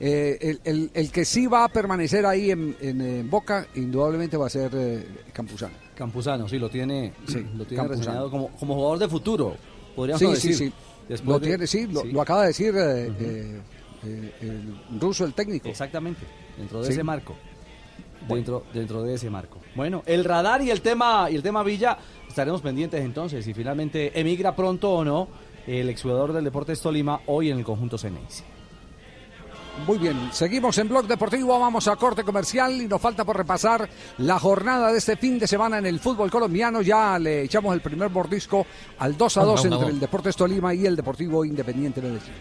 Eh, 0.02 0.38
el, 0.42 0.62
el- 0.64 0.92
el 0.94 1.12
que 1.12 1.26
sí 1.26 1.46
va 1.48 1.66
a 1.66 1.68
permanecer 1.70 2.26
ahí 2.26 2.52
en, 2.52 2.76
en, 2.80 3.30
Boca, 3.30 3.68
indudablemente 3.76 4.38
va 4.38 4.48
a 4.48 4.50
ser 4.50 4.72
eh, 4.74 5.06
Campuzano. 5.34 5.74
Campuzano, 5.96 6.48
sí, 6.48 6.58
lo 6.58 6.70
tiene, 6.70 7.14
lo 7.58 7.66
tiene 7.66 7.86
reseñado 7.88 8.32
como, 8.32 8.48
como 8.58 8.76
jugador 8.76 9.00
de 9.00 9.10
futuro, 9.10 9.56
podríamos 9.96 10.20
Sí, 10.22 10.28
decir. 10.28 10.56
sí, 10.56 10.66
sí. 10.68 10.74
Después 11.10 11.28
Lo 11.36 11.40
de- 11.40 11.48
tiene, 11.48 11.68
sí, 11.68 11.88
lo, 11.88 12.02
sí. 12.02 12.12
lo 12.14 12.22
acaba 12.22 12.42
de 12.44 12.48
decir 12.48 12.74
eh, 12.78 13.62
eh, 14.06 14.34
el 14.42 15.00
ruso, 15.02 15.26
el 15.26 15.34
técnico. 15.34 15.68
Exactamente, 15.68 16.22
dentro 16.58 16.80
de 16.80 16.86
Sí. 16.88 16.94
ese 16.94 17.04
marco. 17.04 17.36
Dentro, 18.28 18.64
dentro 18.74 19.02
de 19.04 19.16
ese 19.16 19.30
marco. 19.30 19.58
Bueno, 19.76 20.04
el 20.06 20.24
radar 20.24 20.62
y 20.62 20.70
el 20.72 20.82
tema 20.82 21.30
y 21.32 21.36
el 21.36 21.42
tema 21.44 21.64
Villa 21.64 21.98
estaremos 22.28 22.62
pendientes 22.62 23.02
entonces 23.04 23.44
si 23.44 23.54
finalmente 23.54 24.18
emigra 24.20 24.56
pronto 24.56 24.92
o 24.94 25.04
no 25.04 25.28
el 25.66 25.90
exjugador 25.90 26.32
del 26.34 26.44
Deportes 26.44 26.80
Tolima 26.82 27.22
hoy 27.28 27.50
en 27.50 27.58
el 27.58 27.64
conjunto 27.66 27.98
Ceneice. 27.98 28.44
Muy 29.86 29.98
bien, 29.98 30.30
seguimos 30.32 30.78
en 30.78 30.88
Blog 30.88 31.08
Deportivo, 31.08 31.60
vamos 31.60 31.88
a 31.88 31.96
corte 31.96 32.24
comercial 32.24 32.82
y 32.82 32.88
nos 32.88 33.02
falta 33.02 33.24
por 33.24 33.38
repasar 33.38 33.90
la 34.20 34.40
jornada 34.40 34.92
de 34.92 34.98
este 34.98 35.18
fin 35.18 35.40
de 35.40 35.48
semana 35.48 35.80
en 35.80 35.86
el 35.86 36.00
fútbol 36.00 36.30
colombiano. 36.30 36.82
Ya 36.82 37.18
le 37.18 37.44
echamos 37.44 37.74
el 37.74 37.82
primer 37.82 38.10
mordisco 38.10 38.66
al 39.00 39.18
2 39.18 39.38
a 39.38 39.44
2 39.44 39.66
entre 39.66 39.88
el 39.88 40.00
Deportes 40.00 40.36
Tolima 40.36 40.74
y 40.74 40.86
el 40.86 40.96
Deportivo 40.96 41.44
Independiente 41.44 42.02
Medellín. 42.02 42.34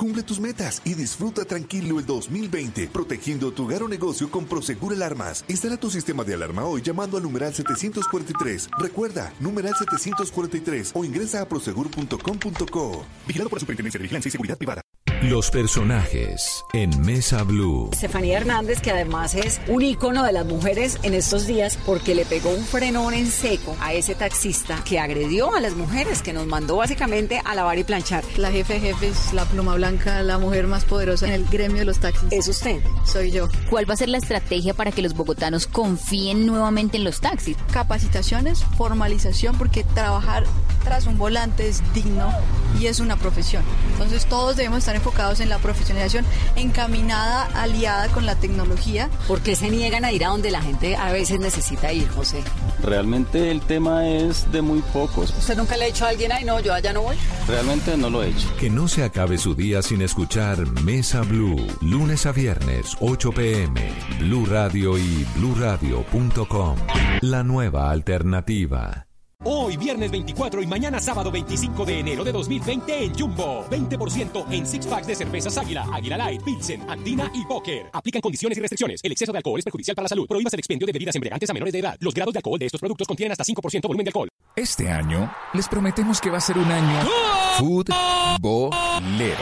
Cumple 0.00 0.22
tus 0.22 0.40
metas 0.40 0.80
y 0.86 0.94
disfruta 0.94 1.44
tranquilo 1.44 1.98
el 1.98 2.06
2020, 2.06 2.88
protegiendo 2.88 3.52
tu 3.52 3.64
hogar 3.64 3.82
o 3.82 3.86
negocio 3.86 4.30
con 4.30 4.46
Prosegur 4.46 4.94
Alarmas. 4.94 5.44
Instala 5.46 5.76
tu 5.76 5.90
sistema 5.90 6.24
de 6.24 6.32
alarma 6.32 6.64
hoy 6.64 6.80
llamando 6.80 7.18
al 7.18 7.22
numeral 7.22 7.52
743. 7.52 8.70
Recuerda, 8.78 9.30
numeral 9.40 9.74
743 9.78 10.92
o 10.94 11.04
ingresa 11.04 11.42
a 11.42 11.44
prosegur.com.co. 11.46 13.04
Vigilado 13.26 13.50
por 13.50 13.58
la 13.58 13.60
Superintendencia 13.60 13.98
de 13.98 14.02
Vigilancia 14.04 14.30
y 14.30 14.32
Seguridad 14.32 14.56
Privada. 14.56 14.89
Los 15.22 15.50
personajes 15.50 16.64
en 16.72 16.98
Mesa 17.02 17.42
Blue. 17.42 17.90
Estefanía 17.92 18.38
Hernández, 18.38 18.80
que 18.80 18.90
además 18.90 19.34
es 19.34 19.60
un 19.68 19.82
ícono 19.82 20.24
de 20.24 20.32
las 20.32 20.46
mujeres 20.46 20.98
en 21.02 21.12
estos 21.12 21.46
días 21.46 21.78
porque 21.84 22.14
le 22.14 22.24
pegó 22.24 22.48
un 22.48 22.64
frenón 22.64 23.12
en 23.12 23.26
seco 23.26 23.76
a 23.82 23.92
ese 23.92 24.14
taxista 24.14 24.82
que 24.82 24.98
agredió 24.98 25.54
a 25.54 25.60
las 25.60 25.74
mujeres, 25.74 26.22
que 26.22 26.32
nos 26.32 26.46
mandó 26.46 26.76
básicamente 26.76 27.42
a 27.44 27.54
lavar 27.54 27.78
y 27.78 27.84
planchar. 27.84 28.24
La 28.38 28.50
jefe 28.50 28.74
de 28.74 28.80
jefes, 28.80 29.34
la 29.34 29.44
pluma 29.44 29.74
blanca, 29.74 30.22
la 30.22 30.38
mujer 30.38 30.66
más 30.66 30.86
poderosa 30.86 31.26
en 31.26 31.34
el 31.34 31.44
gremio 31.44 31.80
de 31.80 31.84
los 31.84 31.98
taxis. 31.98 32.32
¿Es 32.32 32.48
usted? 32.48 32.80
Soy 33.04 33.30
yo. 33.30 33.50
¿Cuál 33.68 33.88
va 33.88 33.92
a 33.92 33.98
ser 33.98 34.08
la 34.08 34.16
estrategia 34.16 34.72
para 34.72 34.90
que 34.90 35.02
los 35.02 35.12
bogotanos 35.12 35.66
confíen 35.66 36.46
nuevamente 36.46 36.96
en 36.96 37.04
los 37.04 37.20
taxis? 37.20 37.58
Capacitaciones, 37.70 38.64
formalización, 38.78 39.58
porque 39.58 39.84
trabajar 39.84 40.44
tras 40.82 41.06
un 41.06 41.18
volante 41.18 41.68
es 41.68 41.82
digno 41.94 42.32
y 42.78 42.86
es 42.86 43.00
una 43.00 43.16
profesión. 43.16 43.62
Entonces 43.92 44.26
todos 44.26 44.56
debemos 44.56 44.78
estar 44.78 44.96
enfocados 44.96 45.40
en 45.40 45.48
la 45.48 45.58
profesionalización 45.58 46.24
encaminada, 46.56 47.46
aliada 47.54 48.08
con 48.08 48.26
la 48.26 48.36
tecnología. 48.36 49.10
¿Por 49.28 49.40
qué 49.40 49.56
se 49.56 49.70
niegan 49.70 50.04
a 50.04 50.12
ir 50.12 50.24
a 50.24 50.28
donde 50.28 50.50
la 50.50 50.62
gente 50.62 50.96
a 50.96 51.12
veces 51.12 51.40
necesita 51.40 51.92
ir, 51.92 52.08
José? 52.08 52.42
Realmente 52.82 53.50
el 53.50 53.60
tema 53.60 54.08
es 54.08 54.50
de 54.52 54.62
muy 54.62 54.80
pocos. 54.92 55.34
¿Usted 55.36 55.56
nunca 55.56 55.76
le 55.76 55.84
ha 55.84 55.86
dicho 55.88 56.04
a 56.04 56.08
alguien, 56.08 56.32
ay 56.32 56.44
no, 56.44 56.60
yo 56.60 56.72
allá 56.72 56.92
no 56.92 57.02
voy? 57.02 57.16
Realmente 57.46 57.96
no 57.96 58.10
lo 58.10 58.22
he 58.22 58.28
hecho. 58.28 58.48
Que 58.58 58.70
no 58.70 58.88
se 58.88 59.04
acabe 59.04 59.38
su 59.38 59.54
día 59.54 59.82
sin 59.82 60.02
escuchar 60.02 60.66
Mesa 60.82 61.22
Blue, 61.22 61.66
lunes 61.80 62.26
a 62.26 62.32
viernes, 62.32 62.96
8 63.00 63.32
pm, 63.32 63.92
Blue 64.20 64.46
Radio 64.46 64.98
y 64.98 65.26
bluradio.com. 65.36 66.76
La 67.20 67.42
nueva 67.42 67.90
alternativa. 67.90 69.09
Hoy 69.42 69.78
viernes 69.78 70.10
24 70.10 70.60
y 70.60 70.66
mañana 70.66 71.00
sábado 71.00 71.30
25 71.30 71.86
de 71.86 72.00
enero 72.00 72.24
de 72.24 72.30
2020 72.30 73.04
en 73.04 73.18
Jumbo. 73.18 73.64
20% 73.70 74.44
en 74.50 74.66
six 74.66 74.86
packs 74.86 75.06
de 75.06 75.14
cervezas 75.14 75.56
Águila, 75.56 75.86
Águila 75.90 76.18
Light, 76.18 76.42
Pilsen, 76.42 76.82
Andina 76.90 77.30
y 77.32 77.46
Poker. 77.46 77.86
Aplican 77.90 78.20
condiciones 78.20 78.58
y 78.58 78.60
restricciones. 78.60 79.00
El 79.02 79.12
exceso 79.12 79.32
de 79.32 79.38
alcohol 79.38 79.58
es 79.58 79.64
perjudicial 79.64 79.94
para 79.94 80.04
la 80.04 80.08
salud. 80.10 80.26
Prohíbas 80.26 80.52
el 80.52 80.58
expendio 80.58 80.86
de 80.86 80.92
bebidas 80.92 81.14
embriagantes 81.14 81.48
a 81.48 81.54
menores 81.54 81.72
de 81.72 81.78
edad. 81.78 81.96
Los 82.00 82.12
grados 82.12 82.34
de 82.34 82.38
alcohol 82.38 82.58
de 82.58 82.66
estos 82.66 82.80
productos 82.80 83.08
contienen 83.08 83.32
hasta 83.32 83.44
5% 83.44 83.88
volumen 83.88 84.04
de 84.04 84.08
alcohol. 84.10 84.28
Este 84.54 84.90
año 84.90 85.32
les 85.54 85.66
prometemos 85.68 86.20
que 86.20 86.28
va 86.28 86.36
a 86.36 86.42
ser 86.42 86.58
un 86.58 86.70
año 86.70 87.08
futbolero. 87.56 89.38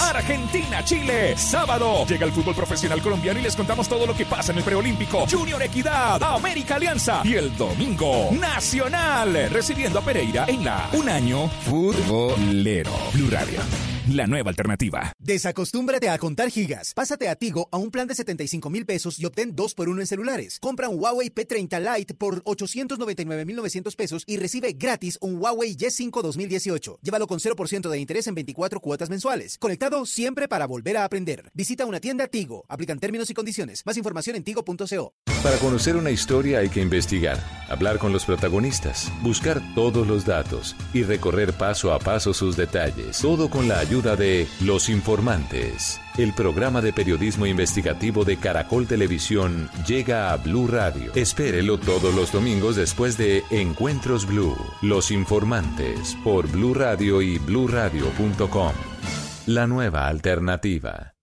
Argentina, 0.00 0.84
Chile. 0.84 1.36
Sábado, 1.36 2.06
llega 2.06 2.26
el 2.26 2.32
fútbol 2.32 2.54
profesional 2.54 3.02
colombiano 3.02 3.38
y 3.40 3.42
les 3.42 3.56
contamos 3.56 3.88
todo 3.88 4.06
lo 4.06 4.14
que 4.14 4.26
pasa 4.26 4.52
en 4.52 4.58
el 4.58 4.64
preolímpico. 4.64 5.26
Junior 5.30 5.62
Equidad, 5.62 6.22
América 6.22 6.76
Alianza. 6.76 7.22
Y 7.24 7.34
el 7.34 7.56
domingo, 7.56 8.30
Nacional, 8.32 9.50
recibiendo 9.50 9.98
a 9.98 10.02
Pereira 10.02 10.46
en 10.48 10.64
la 10.64 10.88
Un 10.92 11.08
Año 11.08 11.48
Futbolero. 11.64 12.90
Blue 13.12 13.28
Radio, 13.30 13.60
la 14.08 14.26
nueva 14.26 14.50
alternativa. 14.50 15.12
Desacostúmbrate 15.18 16.08
a 16.08 16.18
contar 16.18 16.50
gigas. 16.50 16.92
Pásate 16.94 17.28
a 17.28 17.36
Tigo 17.36 17.68
a 17.70 17.76
un 17.76 17.90
plan 17.90 18.08
de 18.08 18.14
75 18.14 18.70
mil 18.70 18.84
pesos 18.84 19.18
y 19.20 19.24
obtén 19.24 19.54
2 19.54 19.74
por 19.74 19.88
1 19.88 20.00
en 20.00 20.06
celulares. 20.06 20.58
Compra 20.60 20.88
un 20.88 21.00
Huawei 21.00 21.30
P30 21.32 21.96
Lite 21.96 22.14
por 22.14 22.42
899,900 22.44 23.94
pesos 23.96 24.24
y 24.26 24.36
recibe 24.36 24.72
gratis 24.72 25.18
un 25.20 25.40
Huawei 25.40 25.76
Y5 25.76 26.22
2018. 26.22 26.98
Llévalo 27.02 27.26
con 27.26 27.38
0% 27.38 27.88
de 27.88 27.98
interés 27.98 28.26
en 28.26 28.34
24 28.34 28.80
cuotas 28.80 29.10
mensuales. 29.10 29.58
Siempre 30.04 30.46
para 30.46 30.66
volver 30.66 30.96
a 30.96 31.04
aprender. 31.04 31.50
Visita 31.54 31.86
una 31.86 31.98
tienda 31.98 32.28
Tigo. 32.28 32.64
Aplican 32.68 33.00
términos 33.00 33.28
y 33.30 33.34
condiciones. 33.34 33.84
Más 33.84 33.96
información 33.96 34.36
en 34.36 34.44
tigo.co. 34.44 35.14
Para 35.42 35.56
conocer 35.58 35.96
una 35.96 36.12
historia 36.12 36.60
hay 36.60 36.68
que 36.68 36.80
investigar, 36.80 37.36
hablar 37.68 37.98
con 37.98 38.12
los 38.12 38.24
protagonistas, 38.24 39.10
buscar 39.22 39.60
todos 39.74 40.06
los 40.06 40.24
datos 40.24 40.76
y 40.94 41.02
recorrer 41.02 41.52
paso 41.52 41.92
a 41.92 41.98
paso 41.98 42.32
sus 42.32 42.56
detalles. 42.56 43.18
Todo 43.18 43.50
con 43.50 43.66
la 43.66 43.80
ayuda 43.80 44.14
de 44.14 44.46
Los 44.60 44.88
Informantes. 44.88 46.00
El 46.16 46.32
programa 46.32 46.80
de 46.80 46.92
periodismo 46.92 47.46
investigativo 47.46 48.24
de 48.24 48.36
Caracol 48.36 48.86
Televisión 48.86 49.68
llega 49.84 50.32
a 50.32 50.36
Blue 50.36 50.68
Radio. 50.68 51.12
Espérelo 51.16 51.78
todos 51.80 52.14
los 52.14 52.30
domingos 52.30 52.76
después 52.76 53.18
de 53.18 53.42
Encuentros 53.50 54.26
Blue. 54.26 54.56
Los 54.80 55.10
Informantes 55.10 56.16
por 56.22 56.46
Blue 56.46 56.74
Radio 56.74 57.20
y 57.20 57.38
bluradio.com. 57.38 58.72
La 59.46 59.66
nueva 59.66 60.06
alternativa. 60.06 61.14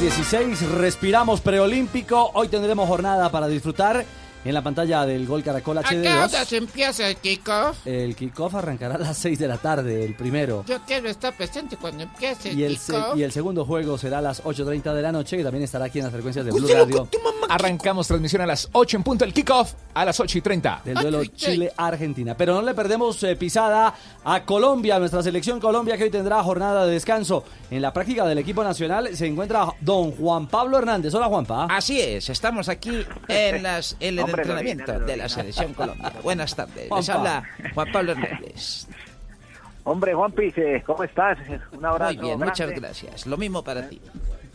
dieciséis, 0.00 0.62
respiramos 0.70 1.40
preolímpico. 1.40 2.30
Hoy 2.34 2.48
tendremos 2.48 2.88
jornada 2.88 3.30
para 3.30 3.48
disfrutar 3.48 4.04
en 4.44 4.54
la 4.54 4.62
pantalla 4.62 5.04
del 5.06 5.26
Gol 5.26 5.42
Caracol 5.42 5.78
¿A 5.78 5.82
qué 5.82 6.02
HD2. 6.02 6.16
hora 6.28 6.44
se 6.44 6.56
empieza 6.56 7.08
el 7.08 7.16
kickoff? 7.16 7.86
El 7.86 8.16
kickoff 8.16 8.54
arrancará 8.54 8.94
a 8.94 8.98
las 8.98 9.18
6 9.18 9.38
de 9.38 9.48
la 9.48 9.58
tarde, 9.58 10.04
el 10.04 10.14
primero. 10.14 10.64
Yo 10.66 10.78
quiero 10.86 11.08
estar 11.08 11.34
presente 11.34 11.76
cuando 11.76 12.02
empiece 12.04 12.50
el 12.50 12.58
Y 12.58 12.64
el, 12.64 12.78
kickoff. 12.78 13.16
y 13.16 13.22
el 13.22 13.32
segundo 13.32 13.64
juego 13.64 13.98
será 13.98 14.18
a 14.18 14.22
las 14.22 14.42
8.30 14.42 14.94
de 14.94 15.02
la 15.02 15.12
noche, 15.12 15.36
que 15.36 15.42
también 15.44 15.64
estará 15.64 15.84
aquí 15.86 15.98
en 15.98 16.04
las 16.04 16.12
frecuencias 16.12 16.44
de 16.44 16.52
Blue 16.52 16.68
Radio. 16.68 17.08
Arrancamos 17.48 18.06
transmisión 18.06 18.42
a 18.42 18.46
las 18.46 18.68
8 18.72 18.96
en 18.96 19.02
punto, 19.02 19.24
el 19.24 19.32
kickoff 19.32 19.72
a 19.94 20.04
las 20.04 20.18
8 20.20 20.38
y 20.38 20.40
30. 20.40 20.82
del 20.84 20.94
duelo 20.94 21.24
Chile-Argentina. 21.24 22.36
Pero 22.36 22.54
no 22.54 22.62
le 22.62 22.74
perdemos 22.74 23.22
eh, 23.24 23.36
pisada 23.36 23.94
a 24.24 24.44
Colombia, 24.44 24.98
nuestra 24.98 25.22
selección 25.22 25.60
Colombia 25.60 25.96
que 25.96 26.04
hoy 26.04 26.10
tendrá 26.10 26.42
jornada 26.42 26.86
de 26.86 26.92
descanso. 26.92 27.44
En 27.70 27.82
la 27.82 27.92
práctica 27.92 28.24
del 28.26 28.38
equipo 28.38 28.64
nacional 28.64 29.14
se 29.16 29.26
encuentra 29.26 29.66
don 29.80 30.12
Juan 30.12 30.48
Pablo 30.48 30.78
Hernández. 30.78 31.14
Hola 31.14 31.26
Juanpa. 31.26 31.66
Así 31.70 32.00
es, 32.00 32.28
estamos 32.30 32.68
aquí 32.68 33.04
en, 33.28 33.62
las, 33.62 33.96
en 34.00 34.16
el 34.30 34.38
entrenamiento 34.40 35.00
de 35.00 35.16
la 35.16 35.28
selección 35.28 35.74
Colombia. 35.74 36.12
Buenas 36.22 36.54
tardes, 36.54 36.88
les 36.90 37.08
habla 37.08 37.44
Juan 37.74 37.92
Pablo 37.92 38.12
Hernández. 38.12 38.86
Hombre, 39.84 40.14
Juan 40.14 40.32
Piz, 40.32 40.54
¿cómo 40.84 41.02
estás? 41.04 41.38
Un 41.72 41.84
abrazo. 41.84 42.14
Muy 42.14 42.24
bien, 42.24 42.38
muchas 42.38 42.58
grande. 42.68 42.80
gracias. 42.80 43.26
Lo 43.26 43.36
mismo 43.36 43.64
para 43.64 43.88
ti. 43.88 44.00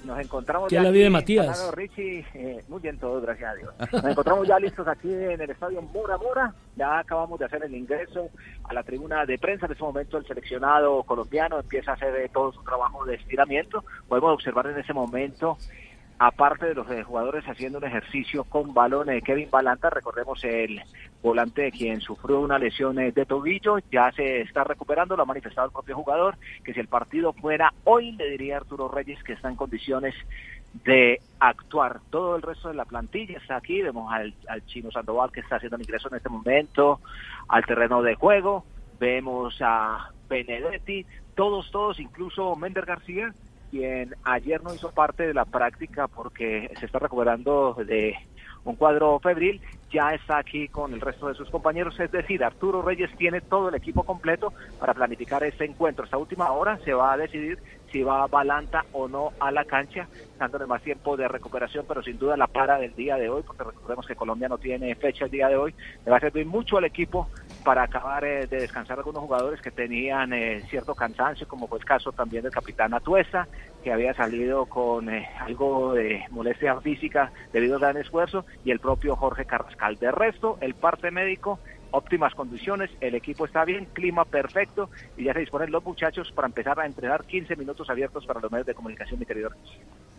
Nos 0.05 0.19
encontramos 0.19 0.69
¿Qué 0.69 0.75
ya 0.75 0.81
es 0.81 0.85
la 0.85 0.91
vida 0.91 1.05
de 1.05 1.09
Matías? 1.09 1.71
Richie, 1.73 2.23
eh, 2.35 2.63
muy 2.67 2.79
bien 2.79 2.99
todos, 2.99 3.23
gracias 3.23 3.51
a 3.51 3.55
Dios. 3.55 3.73
Nos 3.91 4.05
encontramos 4.05 4.47
ya 4.47 4.59
listos 4.59 4.87
aquí 4.87 5.11
en 5.11 5.41
el 5.41 5.49
estadio 5.49 5.81
Mora 5.81 6.17
Mora. 6.19 6.53
Ya 6.75 6.99
acabamos 6.99 7.39
de 7.39 7.45
hacer 7.45 7.63
el 7.63 7.73
ingreso 7.73 8.29
a 8.65 8.73
la 8.73 8.83
tribuna 8.83 9.25
de 9.25 9.39
prensa. 9.39 9.65
En 9.65 9.71
este 9.71 9.83
momento 9.83 10.19
el 10.19 10.27
seleccionado 10.27 11.01
colombiano 11.03 11.59
empieza 11.59 11.91
a 11.91 11.93
hacer 11.95 12.15
eh, 12.17 12.29
todo 12.31 12.51
su 12.53 12.61
trabajo 12.63 13.03
de 13.05 13.15
estiramiento. 13.15 13.83
Podemos 14.07 14.33
observar 14.35 14.67
en 14.67 14.77
ese 14.77 14.93
momento 14.93 15.57
aparte 16.17 16.67
de 16.67 16.75
los 16.75 16.89
eh, 16.91 17.03
jugadores 17.03 17.43
haciendo 17.45 17.77
un 17.77 17.83
ejercicio 17.83 18.43
con 18.45 18.73
balón, 18.73 19.09
eh, 19.09 19.21
Kevin 19.21 19.49
Balanta, 19.49 19.89
recordemos 19.89 20.43
el 20.43 20.81
volante 21.21 21.63
de 21.63 21.71
quien 21.71 22.01
sufrió 22.01 22.39
una 22.39 22.57
lesión 22.57 22.99
eh, 22.99 23.11
de 23.11 23.25
tobillo, 23.25 23.79
ya 23.91 24.11
se 24.11 24.41
está 24.41 24.63
recuperando, 24.63 25.17
lo 25.17 25.23
ha 25.23 25.25
manifestado 25.25 25.67
el 25.67 25.73
propio 25.73 25.95
jugador, 25.95 26.37
que 26.63 26.73
si 26.73 26.79
el 26.79 26.87
partido 26.87 27.33
fuera 27.33 27.73
hoy, 27.83 28.13
le 28.13 28.29
diría 28.31 28.57
Arturo 28.57 28.87
Reyes 28.87 29.21
que 29.23 29.33
está 29.33 29.49
en 29.49 29.55
condiciones 29.55 30.15
de 30.85 31.19
actuar. 31.39 31.99
Todo 32.09 32.35
el 32.35 32.41
resto 32.41 32.69
de 32.69 32.75
la 32.75 32.85
plantilla 32.85 33.37
está 33.37 33.57
aquí, 33.57 33.81
vemos 33.81 34.11
al, 34.11 34.33
al 34.47 34.65
chino 34.65 34.91
Sandoval 34.91 35.31
que 35.31 35.41
está 35.41 35.57
haciendo 35.57 35.75
el 35.75 35.83
ingreso 35.83 36.09
en 36.09 36.15
este 36.15 36.29
momento 36.29 36.99
al 37.47 37.65
terreno 37.65 38.01
de 38.01 38.15
juego, 38.15 38.65
vemos 38.99 39.57
a 39.61 40.11
Benedetti, 40.29 41.05
todos, 41.35 41.69
todos, 41.71 41.99
incluso 41.99 42.55
Mender 42.55 42.85
García, 42.85 43.33
quien 43.75 44.15
ayer 44.23 44.63
no 44.63 44.73
hizo 44.73 44.89
parte 44.91 45.27
de 45.27 45.33
la 45.33 45.43
práctica 45.43 46.07
porque 46.07 46.71
se 46.79 46.85
está 46.85 46.97
recuperando 46.99 47.73
de 47.73 48.15
un 48.63 48.77
cuadro 48.77 49.19
febril, 49.19 49.61
ya 49.91 50.13
está 50.13 50.37
aquí 50.37 50.69
con 50.69 50.93
el 50.93 51.01
resto 51.01 51.27
de 51.27 51.35
sus 51.35 51.49
compañeros, 51.49 51.99
es 51.99 52.09
decir, 52.09 52.43
Arturo 52.43 52.81
Reyes 52.81 53.11
tiene 53.17 53.41
todo 53.41 53.67
el 53.67 53.75
equipo 53.75 54.03
completo 54.03 54.53
para 54.79 54.93
planificar 54.93 55.43
este 55.43 55.65
encuentro. 55.65 56.05
Esta 56.05 56.17
última 56.17 56.51
hora 56.51 56.77
se 56.85 56.93
va 56.93 57.13
a 57.13 57.17
decidir 57.17 57.59
si 57.91 58.01
va 58.01 58.27
Balanta 58.27 58.85
o 58.93 59.09
no 59.09 59.33
a 59.39 59.51
la 59.51 59.65
cancha, 59.65 60.07
dándole 60.39 60.65
más 60.65 60.81
tiempo 60.81 61.17
de 61.17 61.27
recuperación, 61.27 61.85
pero 61.87 62.01
sin 62.01 62.17
duda 62.17 62.37
la 62.37 62.47
para 62.47 62.77
del 62.77 62.95
día 62.95 63.17
de 63.17 63.29
hoy, 63.29 63.43
porque 63.43 63.65
recordemos 63.65 64.07
que 64.07 64.15
Colombia 64.15 64.47
no 64.47 64.57
tiene 64.57 64.95
fecha 64.95 65.25
el 65.25 65.31
día 65.31 65.49
de 65.49 65.57
hoy, 65.57 65.75
le 66.05 66.11
va 66.11 66.17
a 66.17 66.21
servir 66.21 66.45
mucho 66.45 66.77
al 66.77 66.85
equipo 66.85 67.29
para 67.65 67.83
acabar 67.83 68.23
eh, 68.23 68.45
de 68.45 68.59
descansar 68.61 68.99
algunos 68.99 69.23
jugadores 69.23 69.59
que 69.59 69.71
tenían 69.71 70.31
eh, 70.31 70.63
cierto 70.69 70.93
cansancio, 70.93 71.47
como 71.47 71.67
fue 71.67 71.79
el 71.79 71.83
caso 71.83 72.11
también 72.11 72.43
del 72.43 72.51
capitán 72.51 72.93
Atuesta, 72.93 73.47
que 73.83 73.91
había 73.91 74.13
salido 74.13 74.67
con 74.67 75.09
eh, 75.09 75.27
algo 75.39 75.95
de 75.95 76.23
molestia 76.29 76.79
física 76.79 77.31
debido 77.51 77.73
al 77.75 77.81
gran 77.81 77.97
esfuerzo, 77.97 78.45
y 78.63 78.69
el 78.69 78.79
propio 78.79 79.15
Jorge 79.15 79.45
Carrascal. 79.45 79.95
De 79.95 80.11
resto, 80.11 80.57
el 80.61 80.75
parte 80.75 81.09
médico 81.09 81.59
óptimas 81.89 82.35
condiciones, 82.35 82.91
el 83.01 83.15
equipo 83.15 83.45
está 83.45 83.65
bien, 83.65 83.87
clima 83.93 84.25
perfecto 84.25 84.89
y 85.17 85.23
ya 85.23 85.33
se 85.33 85.39
disponen 85.39 85.71
los 85.71 85.83
muchachos 85.83 86.31
para 86.33 86.47
empezar 86.47 86.79
a 86.79 86.85
entrenar 86.85 87.23
15 87.23 87.55
minutos 87.55 87.89
abiertos 87.89 88.25
para 88.25 88.41
los 88.41 88.51
medios 88.51 88.67
de 88.67 88.75
comunicación 88.75 89.19
interior. 89.19 89.55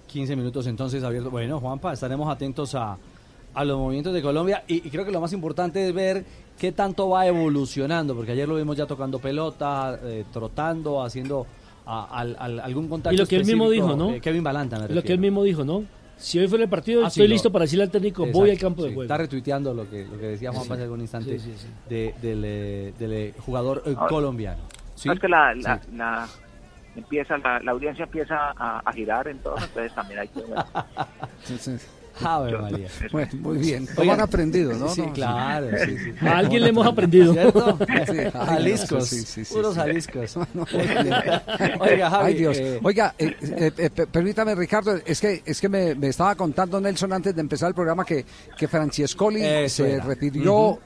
15 0.07 0.37
minutos 0.37 0.67
entonces 0.67 1.05
abiertos. 1.05 1.31
Bueno, 1.31 1.61
Juanpa, 1.61 1.93
estaremos 1.93 2.29
atentos 2.29 2.75
a, 2.75 2.97
a 3.57 3.65
los 3.65 3.79
movimientos 3.79 4.13
de 4.15 4.23
Colombia 4.23 4.63
y, 4.69 4.87
y 4.87 4.91
creo 4.91 5.05
que 5.05 5.11
lo 5.11 5.21
más 5.21 5.33
importante 5.33 5.89
es 5.89 5.93
ver 5.95 6.25
qué 6.59 6.73
tanto 6.73 7.09
va 7.09 7.27
evolucionando, 7.27 8.15
porque 8.15 8.33
ayer 8.33 8.47
lo 8.49 8.55
vimos 8.57 8.77
ya 8.77 8.87
tocando 8.87 9.19
pelota, 9.19 9.99
eh, 10.05 10.25
trotando, 10.33 11.03
haciendo 11.03 11.47
a- 11.87 12.05
al- 12.21 12.37
al- 12.39 12.61
algún 12.61 12.87
contacto. 12.89 13.15
Y 13.15 13.19
lo 13.19 13.27
que 13.27 13.37
él 13.37 13.45
mismo 13.45 13.69
dijo, 13.71 13.97
¿no? 13.97 14.11
eh, 14.13 14.21
Kevin 14.21 14.45
Balanta, 14.45 14.79
me 14.79 14.95
Lo 14.95 15.03
que 15.03 15.13
él 15.13 15.19
mismo 15.19 15.43
dijo, 15.43 15.65
¿no? 15.65 15.85
Si 16.19 16.39
hoy 16.39 16.49
fue 16.49 16.59
el 16.63 16.69
partido, 16.69 17.01
Ah, 17.05 17.11
sí, 17.11 17.21
estoy 17.21 17.29
lo- 17.29 17.33
listo 17.35 17.53
para 17.53 17.65
decirle 17.65 17.85
al 17.85 17.91
técnico, 17.91 18.27
voy 18.27 18.51
al 18.51 18.59
campo 18.59 18.83
de 18.83 18.89
sí, 18.89 18.95
juego. 18.95 19.03
Está 19.05 19.19
retuiteando 19.19 19.75
lo 19.75 19.89
que, 19.89 20.05
lo 20.07 20.19
que 20.19 20.27
decía 20.29 20.51
Juan 20.53 20.65
Sí. 20.65 20.73
hace 20.73 20.83
algún 20.85 21.01
instante 21.03 21.39
Sí, 21.39 21.53
sí, 21.53 21.55
sí. 21.59 21.67
de- 21.89 22.15
del, 22.23 22.43
eh, 22.45 22.95
del, 22.99 23.13
eh, 23.13 23.35
jugador 23.45 23.83
eh, 23.87 23.95
Ahora, 23.97 24.09
colombiano. 24.09 24.63
¿Sí? 24.95 25.11
Es 25.11 25.21
que 25.21 25.29
la, 25.29 25.55
la, 25.55 25.79
Sí. 25.83 25.89
la- 25.95 26.27
empieza 26.97 27.37
la, 27.37 27.61
la 27.61 27.73
audiencia 27.73 28.05
empieza 28.05 28.53
a, 28.57 28.81
a 28.85 28.93
girar 28.95 29.29
entonces 29.29 29.95
también 29.95 30.21
hay 30.21 30.29
que. 30.29 30.41
Ave 32.21 32.57
María. 32.59 32.89
Bueno, 33.13 33.31
muy 33.41 33.59
bien. 33.59 33.87
¿Cómo 33.87 34.01
Oiga, 34.03 34.15
han 34.15 34.21
aprendido, 34.21 34.73
no? 34.75 34.89
Sí, 34.89 35.03
No, 35.03 35.13
claro. 35.13 35.69
Sí, 35.85 35.97
sí. 35.99 36.27
A 36.27 36.39
alguien 36.39 36.63
le 36.63 36.69
hemos 36.71 36.87
aprendido. 36.87 37.33
¿Cierto? 37.33 37.79
Jaliscos. 38.47 39.07
sí, 39.09 39.23
sí, 39.23 39.45
sí, 39.45 39.55
puros 39.55 39.75
sí. 39.75 39.81
jaliscos. 39.81 40.37
Oiga, 40.73 41.43
Oiga, 41.81 42.11
Javi. 42.11 42.27
Ay, 42.27 42.35
Dios. 42.35 42.57
eh, 42.59 42.81
Oiga, 42.83 43.15
eh, 43.19 43.37
eh, 43.41 43.73
eh, 43.77 43.91
per- 43.91 44.09
permítame, 44.09 44.55
Ricardo, 44.55 44.97
es 45.05 45.21
que 45.21 45.43
es 45.45 45.61
que 45.61 45.69
me, 45.69 45.95
me 45.95 46.09
estaba 46.09 46.35
contando 46.35 46.81
Nelson 46.81 47.13
antes 47.13 47.35
de 47.35 47.41
empezar 47.41 47.69
el 47.69 47.75
programa 47.75 48.05
que, 48.05 48.25
que 48.57 48.69
Francescoli 48.69 49.43
Eso 49.45 49.85
se 49.85 49.93
era. 49.95 50.05
refirió. 50.05 50.79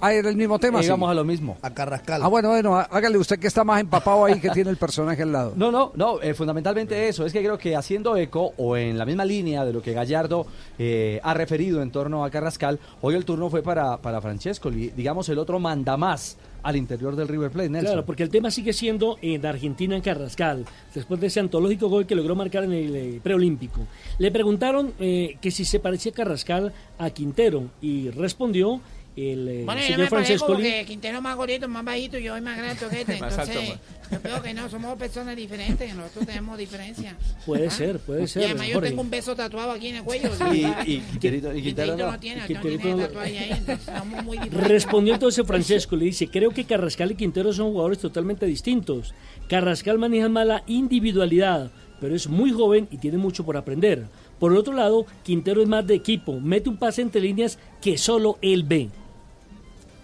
Ah, 0.00 0.12
era 0.12 0.28
el 0.28 0.36
mismo 0.36 0.58
tema. 0.58 0.80
sí. 0.80 0.86
íbamos 0.86 1.10
a 1.10 1.14
lo 1.14 1.24
mismo. 1.24 1.56
A 1.62 1.70
Carrascal. 1.72 2.22
Ah, 2.22 2.28
bueno, 2.28 2.48
bueno, 2.50 2.76
há- 2.76 2.82
hágale 2.90 3.18
usted 3.18 3.38
que 3.38 3.46
está 3.46 3.64
más 3.64 3.80
empapado 3.80 4.24
ahí 4.24 4.40
que 4.40 4.50
tiene 4.50 4.70
el 4.70 4.76
personaje 4.76 5.22
al 5.22 5.32
lado. 5.32 5.52
No, 5.56 5.70
no, 5.70 5.92
no, 5.94 6.20
eh, 6.22 6.34
fundamentalmente 6.34 7.08
eso. 7.08 7.24
Es 7.26 7.32
que 7.32 7.40
creo 7.40 7.58
que 7.58 7.76
haciendo 7.76 8.16
eco 8.16 8.52
o 8.56 8.76
en 8.76 8.98
la 8.98 9.04
misma 9.04 9.24
línea 9.24 9.64
de 9.64 9.72
lo 9.72 9.82
que 9.82 9.92
Gallardo 9.92 10.46
eh, 10.78 11.20
ha 11.22 11.34
referido 11.34 11.82
en 11.82 11.90
torno 11.90 12.24
a 12.24 12.30
Carrascal, 12.30 12.78
hoy 13.00 13.14
el 13.14 13.24
turno 13.24 13.50
fue 13.50 13.62
para, 13.62 13.96
para 13.98 14.20
Francesco, 14.20 14.70
digamos 14.70 15.28
el 15.28 15.38
otro 15.38 15.58
manda 15.58 15.96
más 15.96 16.36
al 16.62 16.76
interior 16.76 17.16
del 17.16 17.28
River 17.28 17.50
Plate. 17.50 17.70
Claro, 17.80 18.04
porque 18.04 18.22
el 18.22 18.30
tema 18.30 18.50
sigue 18.50 18.72
siendo 18.72 19.18
en 19.22 19.44
Argentina, 19.44 19.96
en 19.96 20.02
Carrascal, 20.02 20.64
después 20.94 21.20
de 21.20 21.28
ese 21.28 21.40
antológico 21.40 21.88
gol 21.88 22.06
que 22.06 22.14
logró 22.14 22.34
marcar 22.34 22.64
en 22.64 22.72
el 22.72 22.96
eh, 22.96 23.20
preolímpico. 23.22 23.86
Le 24.18 24.30
preguntaron 24.30 24.92
eh, 24.98 25.36
que 25.40 25.50
si 25.50 25.64
se 25.64 25.80
parecía 25.80 26.12
Carrascal 26.12 26.72
a 26.98 27.10
Quintero 27.10 27.70
y 27.80 28.10
respondió 28.10 28.80
el 29.26 29.48
eh, 29.48 29.62
Bueno, 29.64 29.80
yo 29.80 29.86
señor 29.86 30.00
me 30.00 30.06
parezco 30.10 30.46
Francescoli. 30.46 30.62
porque 30.62 30.84
Quintero 30.86 31.16
es 31.18 31.22
más 31.22 31.36
gordito, 31.36 31.68
más 31.68 31.84
bajito, 31.84 32.18
yo 32.18 32.32
soy 32.32 32.40
más 32.40 32.56
grande. 32.56 32.68
Más 33.20 33.38
alto, 33.38 33.52
Entonces, 33.52 33.78
yo 34.10 34.20
creo 34.22 34.42
que 34.42 34.54
no, 34.54 34.68
somos 34.70 34.96
personas 34.98 35.36
diferentes, 35.36 35.94
nosotros 35.94 36.26
tenemos 36.26 36.56
diferencia. 36.58 37.16
Puede 37.44 37.66
¿Ah? 37.66 37.70
ser, 37.70 37.98
puede 37.98 38.26
ser. 38.26 38.42
Y 38.42 38.44
además 38.46 38.68
yo 38.68 38.80
tengo 38.80 39.00
un 39.02 39.10
beso 39.10 39.34
tatuado 39.36 39.72
aquí 39.72 39.88
en 39.88 39.96
el 39.96 40.02
cuello. 40.02 40.30
Y- 40.52 40.54
¿sí? 40.54 40.66
y 40.86 41.00
Quinterito- 41.18 41.56
y 41.58 41.62
Quintero 41.62 41.96
no. 41.96 42.12
no 42.12 42.18
tiene, 42.20 42.38
Y 42.38 42.40
no 42.40 42.46
Quinterito 42.46 42.82
tiene 42.82 42.96
no- 43.02 43.06
tatuaje 43.06 43.38
ahí, 43.38 43.50
entonces 43.52 43.84
somos 43.84 44.24
muy 44.24 44.38
diferentes. 44.38 44.68
Respondió 44.68 45.14
entonces 45.14 45.44
Francesco, 45.46 45.96
le 45.96 46.04
dice, 46.06 46.28
creo 46.28 46.50
que 46.50 46.64
Carrascal 46.64 47.10
y 47.12 47.14
Quintero 47.16 47.52
son 47.52 47.70
jugadores 47.72 47.98
totalmente 47.98 48.46
distintos. 48.46 49.12
Carrascal 49.48 49.98
maneja 49.98 50.28
más 50.28 50.46
la 50.46 50.62
individualidad, 50.66 51.70
pero 52.00 52.14
es 52.14 52.28
muy 52.28 52.50
joven 52.52 52.88
y 52.90 52.98
tiene 52.98 53.18
mucho 53.18 53.44
por 53.44 53.56
aprender. 53.56 54.06
Por 54.38 54.52
otro 54.54 54.72
lado, 54.74 55.04
Quintero 55.24 55.62
es 55.62 55.68
más 55.68 55.86
de 55.86 55.94
equipo, 55.94 56.38
mete 56.40 56.68
un 56.68 56.76
pase 56.76 57.02
entre 57.02 57.20
líneas 57.20 57.58
que 57.80 57.98
solo 57.98 58.38
él 58.42 58.62
ve. 58.62 58.88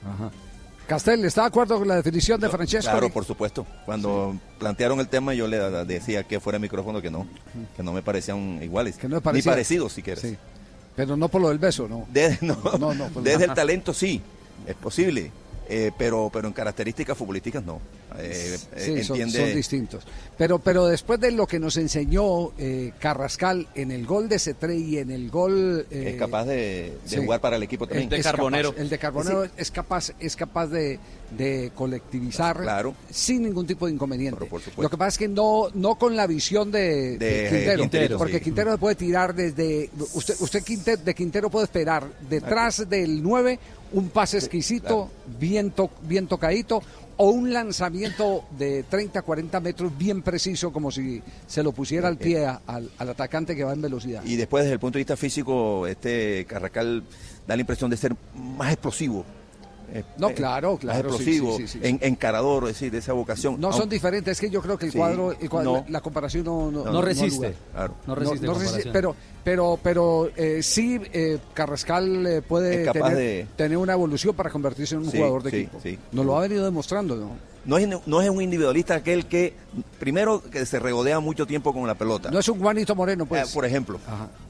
Ajá. 0.06 0.30
Castel, 0.86 1.24
¿está 1.24 1.42
de 1.42 1.46
acuerdo 1.46 1.78
con 1.78 1.88
la 1.88 1.96
definición 1.96 2.38
de 2.38 2.48
Francesco? 2.50 2.90
Claro, 2.90 3.08
por 3.08 3.24
supuesto. 3.24 3.66
Cuando 3.86 4.36
plantearon 4.58 5.00
el 5.00 5.08
tema, 5.08 5.32
yo 5.32 5.48
le 5.48 5.58
decía 5.86 6.24
que 6.24 6.40
fuera 6.40 6.58
micrófono 6.58 7.00
que 7.00 7.10
no, 7.10 7.26
que 7.74 7.82
no 7.82 7.92
me 7.92 8.02
parecían 8.02 8.62
iguales. 8.62 8.96
Que 8.96 9.08
no 9.08 9.20
me 9.20 9.32
Ni 9.32 9.40
parecidos, 9.42 9.94
si 9.94 10.02
quieres. 10.02 10.22
Sí. 10.22 10.36
Pero 10.94 11.16
no 11.16 11.28
por 11.28 11.40
lo 11.40 11.48
del 11.48 11.58
beso, 11.58 11.88
¿no? 11.88 12.06
No, 12.42 12.56
No, 12.78 12.94
no, 12.94 13.08
pues 13.08 13.24
desde 13.24 13.46
el 13.46 13.54
talento 13.54 13.94
sí, 13.94 14.20
es 14.66 14.74
posible. 14.74 15.32
Eh, 15.68 15.90
pero, 15.96 16.30
pero 16.32 16.48
en 16.48 16.54
características 16.54 17.16
futbolísticas 17.16 17.64
no. 17.64 17.80
Eh, 18.18 18.56
eh, 18.76 18.80
Sí, 18.80 19.04
son, 19.04 19.16
entiende- 19.20 19.40
son 19.46 19.54
distintos. 19.56 20.04
Pero, 20.38 20.58
pero 20.58 20.86
después 20.86 21.18
de 21.20 21.30
lo 21.32 21.46
que 21.46 21.58
nos 21.58 21.76
enseñó 21.76 22.52
eh, 22.58 22.92
Carrascal 23.00 23.66
en 23.74 23.90
el 23.90 24.06
gol 24.06 24.28
de 24.28 24.38
Cetré 24.38 24.76
y 24.76 24.98
en 24.98 25.10
el 25.10 25.30
gol... 25.30 25.86
eh, 25.90 26.10
es 26.14 26.16
capaz 26.16 26.44
de, 26.44 26.54
de 26.56 26.98
sí. 27.06 27.16
jugar 27.16 27.40
para 27.40 27.56
el 27.56 27.62
equipo 27.62 27.86
también. 27.86 28.12
es 28.12 28.24
capaz- 28.26 28.72
el 28.76 28.88
de 28.88 28.98
Carbonero 28.98 29.46
es 29.56 29.70
capaz, 29.70 30.10
es 30.20 30.36
capaz 30.36 30.66
de, 30.68 30.98
de 31.30 31.72
colectivizar 31.74 32.60
Claro. 32.60 32.94
sin 33.10 33.42
ningún 33.42 33.66
tipo 33.66 33.86
de 33.86 33.92
inconveniente. 33.92 34.48
Lo 34.76 34.88
que 34.90 34.96
pasa 34.96 35.08
es 35.08 35.18
que 35.18 35.28
no, 35.28 35.68
no 35.74 35.96
con 35.96 36.14
la 36.16 36.26
visión 36.26 36.70
de, 36.70 37.18
de 37.18 37.26
De 37.26 37.48
Quintero, 37.50 37.80
Quintero, 37.82 38.18
porque 38.18 38.38
sí. 38.38 38.40
Quintero 38.44 38.72
se 38.72 38.78
puede 38.78 38.94
tirar 38.94 39.34
desde... 39.34 39.90
Usted, 40.14 40.36
usted 40.40 40.62
Quinte- 40.62 40.96
de 40.98 41.14
Quintero 41.14 41.50
puede 41.50 41.64
esperar 41.64 42.06
detrás 42.28 42.88
del 42.88 43.22
9 43.22 43.58
un 43.92 44.08
pase 44.10 44.38
exquisito, 44.38 45.10
bien, 45.38 45.70
to- 45.70 45.90
bien 46.02 46.26
tocadito, 46.26 46.82
o 47.16 47.30
un 47.30 47.52
lanzamiento 47.52 48.44
de 48.58 48.82
30, 48.82 49.22
40 49.22 49.60
metros 49.60 49.96
bien 49.96 50.20
preciso, 50.22 50.72
como 50.72 50.90
si 50.90 51.22
se 51.46 51.62
lo 51.62 51.70
pusiera 51.72 52.08
al 52.08 52.16
pie 52.18 52.44
a- 52.44 52.60
al, 52.66 52.90
al 52.98 53.08
atacante 53.10 53.54
que 53.54 53.62
va 53.62 53.72
en 53.72 53.82
velocidad. 53.82 54.22
Y 54.24 54.34
después, 54.36 54.64
desde 54.64 54.74
el 54.74 54.80
punto 54.80 54.98
de 54.98 55.00
vista 55.00 55.16
físico, 55.16 55.86
este 55.86 56.44
Carracal 56.48 57.04
da 57.46 57.54
la 57.56 57.60
impresión 57.60 57.88
de 57.90 57.96
ser 57.96 58.16
más 58.34 58.72
explosivo. 58.72 59.24
Eh, 59.94 60.02
No, 60.18 60.30
eh, 60.30 60.34
claro, 60.34 60.76
claro, 60.76 61.08
Más 61.10 61.18
sí, 61.18 61.22
explosivo, 61.38 61.56
sí, 61.56 61.68
sí, 61.68 61.78
sí. 61.80 61.86
en- 61.88 61.98
encarador, 62.02 62.64
es 62.64 62.70
decir, 62.70 62.90
de 62.90 62.98
esa 62.98 63.12
vocación. 63.12 63.60
No 63.60 63.72
son 63.72 63.88
diferentes, 63.88 64.32
es 64.32 64.40
que 64.40 64.50
yo 64.50 64.60
creo 64.60 64.76
que 64.76 64.86
el 64.86 64.92
Sí, 64.92 64.98
cuadro, 64.98 65.30
el 65.30 65.48
cuadro- 65.48 65.64
no. 65.72 65.84
la, 65.86 65.90
la 65.90 66.00
comparación 66.00 66.44
no, 66.44 66.68
no, 66.70 66.84
No 66.84 66.92
no 66.94 67.00
resiste, 67.02 67.54
claro. 67.72 67.94
no 68.06 68.14
resiste 68.16 68.90
pero, 68.92 69.14
pero, 69.44 69.78
pero 69.80 70.30
eh, 70.36 70.62
sí, 70.64 71.00
eh, 71.12 71.38
Carrascal 71.54 72.26
eh, 72.26 72.42
puede 72.42 72.90
tener, 72.90 73.16
de- 73.16 73.46
tener 73.56 73.78
una 73.78 73.92
evolución 73.92 74.34
para 74.34 74.50
convertirse 74.50 74.96
en 74.96 75.02
un 75.02 75.10
Sí, 75.12 75.16
jugador 75.16 75.44
de 75.44 75.50
sí, 75.50 75.56
equipo. 75.58 75.78
sí. 75.80 75.96
Nos 76.10 76.26
lo 76.26 76.36
ha 76.36 76.40
venido 76.40 76.64
demostrando, 76.64 77.14
¿no? 77.14 77.30
No 77.64 77.78
es, 77.78 77.88
no 78.06 78.20
es 78.20 78.28
un 78.28 78.42
individualista 78.42 78.96
aquel 78.96 79.24
que, 79.26 79.54
primero, 80.00 80.42
que 80.50 80.66
se 80.66 80.78
regodea 80.80 81.20
mucho 81.20 81.46
tiempo 81.46 81.72
con 81.72 81.86
la 81.86 81.94
pelota. 81.94 82.30
No 82.30 82.38
es 82.40 82.48
un 82.48 82.58
Juanito 82.58 82.94
Moreno, 82.96 83.24
pues. 83.26 83.48
Eh, 83.48 83.50
por 83.54 83.64
ejemplo, 83.64 83.98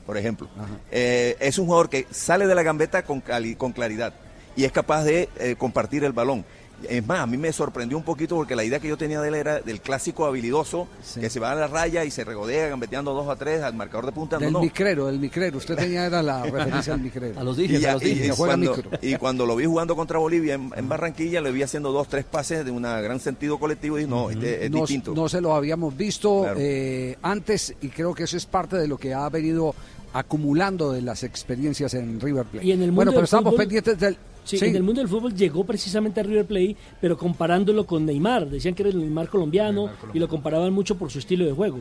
por 0.07 0.17
ejemplo, 0.17 0.49
Eh, 0.91 1.37
es 1.39 1.59
un 1.59 1.67
jugador 1.67 1.91
que 1.91 2.07
sale 2.11 2.47
de 2.47 2.55
la 2.55 2.63
gambeta 2.63 3.05
con, 3.05 3.21
cali- 3.21 3.55
con 3.57 3.73
claridad 3.73 4.15
y 4.57 4.65
es 4.65 4.73
capaz 4.73 5.05
de 5.05 5.29
eh, 5.39 5.57
compartir 5.59 6.05
el 6.05 6.13
balón. 6.13 6.45
Es 6.89 7.07
más, 7.07 7.21
a 7.21 7.27
mí 7.27 7.37
me 7.39 7.51
sorprendió 7.53 7.97
un 7.97 8.03
poquito 8.03 8.35
porque 8.35 8.57
la 8.57 8.65
idea 8.65 8.79
que 8.81 8.89
yo 8.89 8.99
tenía 8.99 9.21
de 9.21 9.29
él 9.29 9.35
era 9.37 9.61
del 9.61 9.81
clásico 9.81 10.27
habilidoso 10.27 10.87
que 11.19 11.31
se 11.31 11.41
va 11.41 11.53
a 11.53 11.55
la 11.55 11.67
raya 11.69 12.05
y 12.05 12.11
se 12.11 12.25
regodea 12.25 12.69
gambeteando 12.69 13.15
dos 13.15 13.29
a 13.29 13.37
tres 13.37 13.63
al 13.63 13.75
marcador 13.75 14.05
de 14.07 14.13
punta. 14.13 14.39
No. 14.41 14.61
micrero, 14.61 15.07
del 15.07 15.19
micrero. 15.21 15.57
Usted 15.59 15.77
tenía 15.77 16.05
era 16.05 16.21
la 16.21 16.43
referencia 16.43 16.93
al 16.93 17.01
micrero. 17.01 17.41
y, 17.59 17.79
ya- 17.79 17.97
y- 18.03 18.09
y 18.09 18.29
juega 18.31 18.37
cuando, 18.37 18.77
micro. 18.77 18.91
y 19.01 19.15
cuando 19.17 19.47
lo 19.47 19.57
vi 19.57 19.65
jugando 19.65 19.97
contra 19.97 20.19
Bolivia 20.19 20.55
en, 20.55 20.73
en 20.77 20.89
Barranquilla, 20.89 21.41
le 21.41 21.53
vi 21.53 21.63
haciendo 21.63 21.91
dos, 21.93 22.09
tres 22.09 22.25
pases 22.25 22.65
de 22.65 22.71
un 22.73 22.83
gran 22.83 23.21
sentido 23.21 23.59
colectivo 23.59 23.97
y 23.97 24.01
dije, 24.03 24.11
no, 24.11 24.29
este 24.31 24.67
es 24.67 24.73
distinto. 24.73 25.15
no 25.15 25.29
se 25.29 25.41
lo 25.41 25.55
habíamos 25.55 25.97
visto 25.97 26.43
Claro. 26.43 26.59
eh, 26.61 27.17
antes 27.23 27.73
y 27.81 27.89
creo 27.89 28.15
que 28.15 28.25
eso 28.25 28.37
es 28.37 28.45
parte 28.47 28.77
de 28.77 28.89
lo 28.89 28.99
que 28.99 29.15
ha 29.15 29.29
venido 29.31 29.75
acumulando 30.13 30.93
de 30.93 31.03
las 31.03 31.23
experiencias 31.23 31.95
en 31.95 32.21
River 32.21 32.45
Plate. 32.47 32.67
Y 32.67 32.73
en 32.73 32.81
el 32.83 32.89
mundo 32.89 32.97
bueno, 32.97 33.13
pero 33.13 33.25
estamos 33.25 33.55
fútbol- 33.55 33.59
pendientes 33.59 33.99
del... 33.99 34.19
Sí, 34.45 34.59
sí. 34.59 34.67
en 34.67 34.77
el 34.77 34.83
mundo 34.83 35.01
del 35.01 35.09
fútbol 35.09 35.35
llegó 35.35 35.65
precisamente 35.65 36.21
a 36.21 36.23
River 36.23 36.47
Plate, 36.47 36.77
pero 37.01 37.17
comparándolo 37.17 37.87
con 37.87 38.05
Neymar. 38.07 38.49
Decían 38.49 38.75
que 38.75 38.83
era 38.83 38.91
el 38.91 38.99
Neymar 38.99 39.29
colombiano 39.29 39.91
y 40.13 40.19
lo 40.19 40.29
comparaban 40.29 40.73
mucho 40.73 40.97
por 40.97 41.11
su 41.11 41.19
estilo 41.19 41.45
de 41.47 41.53
juego. 41.53 41.79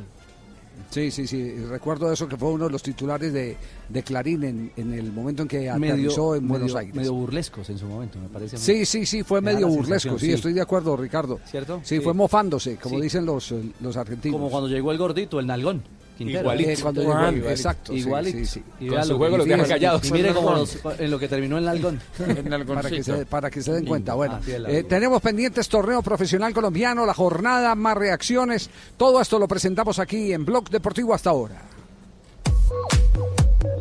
Sí, 0.89 1.09
sí, 1.11 1.25
sí. 1.27 1.55
Recuerdo 1.69 2.11
eso 2.11 2.27
que 2.27 2.37
fue 2.37 2.49
uno 2.51 2.65
de 2.65 2.71
los 2.71 2.83
titulares 2.83 3.33
de, 3.33 3.57
de 3.89 4.03
Clarín 4.03 4.43
en, 4.43 4.71
en 4.77 4.93
el 4.93 5.11
momento 5.11 5.41
en 5.41 5.47
que 5.47 5.67
aterrizó 5.69 6.35
en 6.35 6.47
Buenos 6.47 6.67
medio- 6.67 6.77
Aires. 6.79 6.95
medio 6.95 7.13
burlescos 7.13 7.67
en 7.69 7.77
su 7.79 7.87
momento, 7.87 8.19
me 8.19 8.27
parece. 8.29 8.57
Sí, 8.57 8.85
sí, 8.85 9.05
sí, 9.05 9.23
fue 9.23 9.41
medio 9.41 9.67
burlesco, 9.67 10.17
sí, 10.19 10.31
estoy 10.31 10.53
de 10.53 10.61
acuerdo, 10.61 10.95
Ricardo. 10.95 11.39
¿Cierto? 11.45 11.79
Sí, 11.83 11.97
Sí. 11.97 12.01
fue 12.01 12.13
mofándose, 12.13 12.77
como 12.77 12.95
Sí. 12.97 13.01
dicen 13.01 13.25
los, 13.25 13.53
los 13.81 13.97
argentinos. 13.97 14.37
Como 14.37 14.51
cuando 14.51 14.69
llegó 14.69 14.91
el 14.91 14.97
gordito, 14.99 15.39
el 15.39 15.47
nalgón. 15.47 15.81
Quintero. 16.17 16.39
Igualito. 16.41 16.81
Cuando 16.83 17.01
llegó, 17.01 17.13
igualito. 17.13 17.49
exacto, 17.49 17.93
Igualito. 17.93 18.37
sí, 18.37 18.45
sí. 18.45 18.63
Y 18.79 18.87
Con 18.87 19.03
su 19.03 19.09
lo 19.09 19.15
que 19.15 19.17
juego 19.19 19.37
los 19.37 19.45
hicieron. 19.47 19.63
deja 19.65 19.75
callados. 19.75 20.05
Y 20.07 20.11
mire 20.11 20.33
los- 20.33 20.77
en 20.99 21.11
lo 21.11 21.19
que 21.19 21.27
terminó 21.27 21.57
el 21.57 21.65
nalgón. 21.65 21.99
para 22.75 22.89
que, 22.89 23.03
se, 23.03 23.25
para 23.25 23.49
que 23.49 23.61
se 23.63 23.71
den 23.73 23.85
cuenta. 23.85 24.13
Bueno, 24.13 24.35
Ah, 24.35 24.41
eh, 24.67 24.83
tenemos 24.87 25.21
pendientes 25.21 25.67
torneo 25.67 26.01
profesional 26.03 26.53
colombiano, 26.53 27.05
la 27.05 27.13
jornada, 27.13 27.73
más 27.75 27.97
reacciones. 27.97 28.69
Todo 28.95 29.19
esto 29.21 29.39
lo 29.39 29.47
presentamos 29.47 29.97
aquí 29.99 30.33
en 30.33 30.45
Blog 30.45 30.69
Deportivo 30.69 31.13
hasta 31.13 31.31
ahora. 31.31 31.61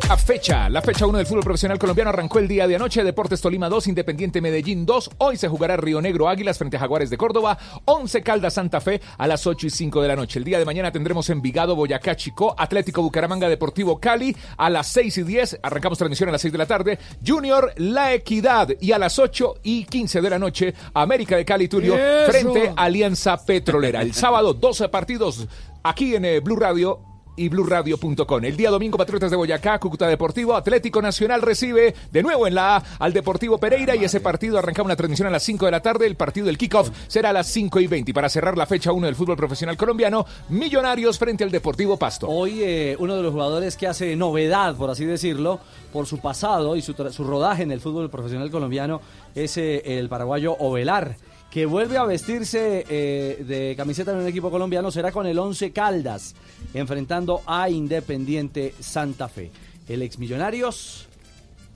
La 0.09 0.17
fecha, 0.19 0.69
la 0.69 0.83
fecha 0.83 1.07
1 1.07 1.17
del 1.17 1.27
fútbol 1.27 1.45
profesional 1.45 1.79
colombiano 1.79 2.11
arrancó 2.11 2.39
el 2.39 2.49
día 2.49 2.67
de 2.67 2.77
anoche. 2.77 3.03
Deportes 3.03 3.41
Tolima 3.41 3.69
2, 3.69 3.87
Independiente 3.87 4.41
Medellín 4.43 4.85
2. 4.85 5.11
Hoy 5.19 5.37
se 5.37 5.49
jugará 5.49 5.77
Río 5.77 6.03
Negro 6.03 6.29
Águilas 6.29 6.59
frente 6.59 6.77
a 6.77 6.81
Jaguares 6.81 7.09
de 7.09 7.17
Córdoba. 7.17 7.57
11 7.87 8.23
Caldas 8.23 8.55
Santa 8.55 8.81
Fe 8.81 9.01
a 9.17 9.27
las 9.27 9.47
8 9.47 9.69
y 9.69 9.71
5 9.71 10.03
de 10.03 10.09
la 10.09 10.17
noche. 10.17 10.39
El 10.39 10.45
día 10.45 10.59
de 10.59 10.65
mañana 10.67 10.93
tendremos 10.93 11.31
Envigado, 11.31 11.77
Boyacá, 11.77 12.15
Chico, 12.15 12.55
Atlético 12.59 13.01
Bucaramanga, 13.01 13.49
Deportivo 13.49 14.01
Cali 14.01 14.37
a 14.59 14.69
las 14.69 14.89
6 14.89 15.19
y 15.19 15.23
10. 15.23 15.61
Arrancamos 15.63 15.97
transmisión 15.99 16.29
a 16.29 16.33
las 16.33 16.43
6 16.43 16.53
de 16.53 16.59
la 16.59 16.67
tarde. 16.67 16.99
Junior 17.25 17.73
La 17.77 18.13
Equidad 18.13 18.69
y 18.81 18.93
a 18.93 18.99
las 18.99 19.19
8 19.19 19.61
y 19.63 19.85
15 19.85 20.21
de 20.21 20.31
la 20.31 20.39
noche 20.39 20.75
América 20.93 21.37
de 21.37 21.45
Cali 21.45 21.69
Tulio 21.69 21.97
¡Eso! 21.97 22.31
frente 22.31 22.73
a 22.77 22.83
Alianza 22.83 23.43
Petrolera. 23.43 24.03
El 24.03 24.13
sábado 24.13 24.53
12 24.53 24.89
partidos 24.91 25.47
aquí 25.83 26.17
en 26.17 26.25
eh, 26.25 26.41
Blue 26.41 26.57
Radio 26.57 27.12
y 27.37 27.49
blurradio.com. 27.49 28.45
El 28.45 28.57
día 28.57 28.71
domingo, 28.71 28.99
Patriotas 28.99 29.31
de 29.31 29.37
Boyacá, 29.37 29.79
Cúcuta 29.79 30.07
Deportivo, 30.07 30.55
Atlético 30.55 31.01
Nacional 31.01 31.43
recibe 31.43 31.95
de 32.11 32.23
nuevo 32.23 32.47
en 32.47 32.55
la 32.55 32.77
A 32.77 32.83
al 32.99 33.13
Deportivo 33.13 33.59
Pereira 33.59 33.97
y 33.97 34.05
ese 34.05 34.21
partido 34.21 34.59
arranca 34.59 34.83
una 34.83 34.97
transmisión 34.97 35.29
a 35.29 35.31
las 35.31 35.43
5 35.43 35.65
de 35.65 35.71
la 35.71 35.81
tarde. 35.81 36.07
El 36.07 36.17
partido 36.17 36.47
del 36.47 36.59
kickoff 36.59 36.91
será 37.09 37.31
a 37.31 37.33
las 37.33 37.47
5 37.49 37.81
y 37.81 37.87
20. 37.87 38.11
Y 38.11 38.15
para 38.15 38.29
cerrar 38.29 38.57
la 38.57 38.67
fecha 38.67 38.93
1 38.93 39.07
del 39.07 39.17
fútbol 39.17 39.37
profesional 39.37 39.77
colombiano, 39.77 40.27
Millonarios 40.49 41.19
frente 41.19 41.45
al 41.45 41.51
Deportivo 41.51 41.97
Pasto. 41.97 42.29
Hoy 42.29 42.63
eh, 42.63 42.97
uno 42.99 43.17
de 43.17 43.23
los 43.23 43.33
jugadores 43.33 43.77
que 43.77 43.87
hace 43.87 44.15
novedad, 44.17 44.77
por 44.77 44.91
así 44.91 45.05
decirlo, 45.05 45.61
por 45.93 46.07
su 46.07 46.19
pasado 46.19 46.77
y 46.77 46.83
su, 46.83 46.95
su 46.95 47.25
rodaje 47.25 47.63
en 47.63 47.73
el 47.73 47.81
fútbol 47.81 48.11
profesional 48.11 48.51
colombiano 48.51 49.01
es 49.35 49.57
eh, 49.57 49.99
el 49.99 50.09
paraguayo 50.09 50.57
Ovelar, 50.59 51.17
que 51.53 51.67
vuelve 51.67 51.99
a 51.99 52.05
vestirse 52.05 52.87
eh, 52.89 53.45
de 53.47 53.75
camiseta 53.77 54.13
en 54.13 54.19
un 54.19 54.27
equipo 54.27 54.51
colombiano, 54.51 54.91
será 54.91 55.13
con 55.13 55.27
el 55.27 55.39
11 55.39 55.71
Caldas, 55.71 56.35
enfrentando 56.73 57.43
a 57.47 57.69
Independiente 57.69 58.75
Santa 58.81 59.29
Fe. 59.29 59.51
El 59.87 60.01
ex 60.01 60.19
Millonarios, 60.19 61.09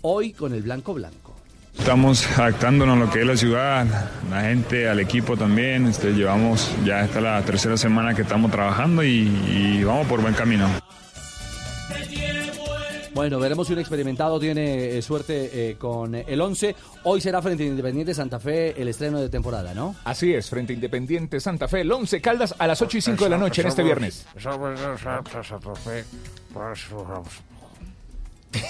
hoy 0.00 0.32
con 0.32 0.54
el 0.54 0.62
blanco 0.62 0.94
blanco. 0.94 1.34
Estamos 1.78 2.26
adaptándonos 2.38 2.96
a 2.96 3.00
lo 3.04 3.10
que 3.10 3.20
es 3.20 3.26
la 3.26 3.36
ciudad, 3.36 3.86
la 4.30 4.40
gente, 4.40 4.88
al 4.88 4.98
equipo 4.98 5.36
también. 5.36 5.86
Este, 5.86 6.12
llevamos 6.12 6.70
ya 6.82 7.04
esta 7.04 7.20
la 7.20 7.42
tercera 7.42 7.76
semana 7.76 8.14
que 8.14 8.22
estamos 8.22 8.50
trabajando 8.50 9.04
y, 9.04 9.28
y 9.46 9.84
vamos 9.84 10.06
por 10.06 10.22
buen 10.22 10.32
camino. 10.32 10.70
Bueno, 13.16 13.38
veremos 13.38 13.66
si 13.66 13.72
un 13.72 13.78
experimentado 13.78 14.38
tiene 14.38 14.98
eh, 14.98 15.00
suerte 15.00 15.70
eh, 15.70 15.76
con 15.78 16.14
el 16.14 16.38
11. 16.38 16.76
Hoy 17.04 17.22
será 17.22 17.40
frente 17.40 17.62
a 17.62 17.66
Independiente 17.66 18.12
Santa 18.12 18.38
Fe 18.38 18.78
el 18.78 18.88
estreno 18.88 19.18
de 19.18 19.30
temporada, 19.30 19.72
¿no? 19.72 19.96
Así 20.04 20.34
es, 20.34 20.50
frente 20.50 20.74
a 20.74 20.76
Independiente 20.76 21.40
Santa 21.40 21.66
Fe, 21.66 21.80
el 21.80 21.90
11 21.90 22.20
Caldas 22.20 22.54
a 22.58 22.66
las 22.66 22.82
8 22.82 22.98
y 22.98 23.00
5 23.00 23.24
de 23.24 23.30
la 23.30 23.38
noche 23.38 23.62
en 23.62 23.68
este 23.68 23.82
viernes. 23.82 24.26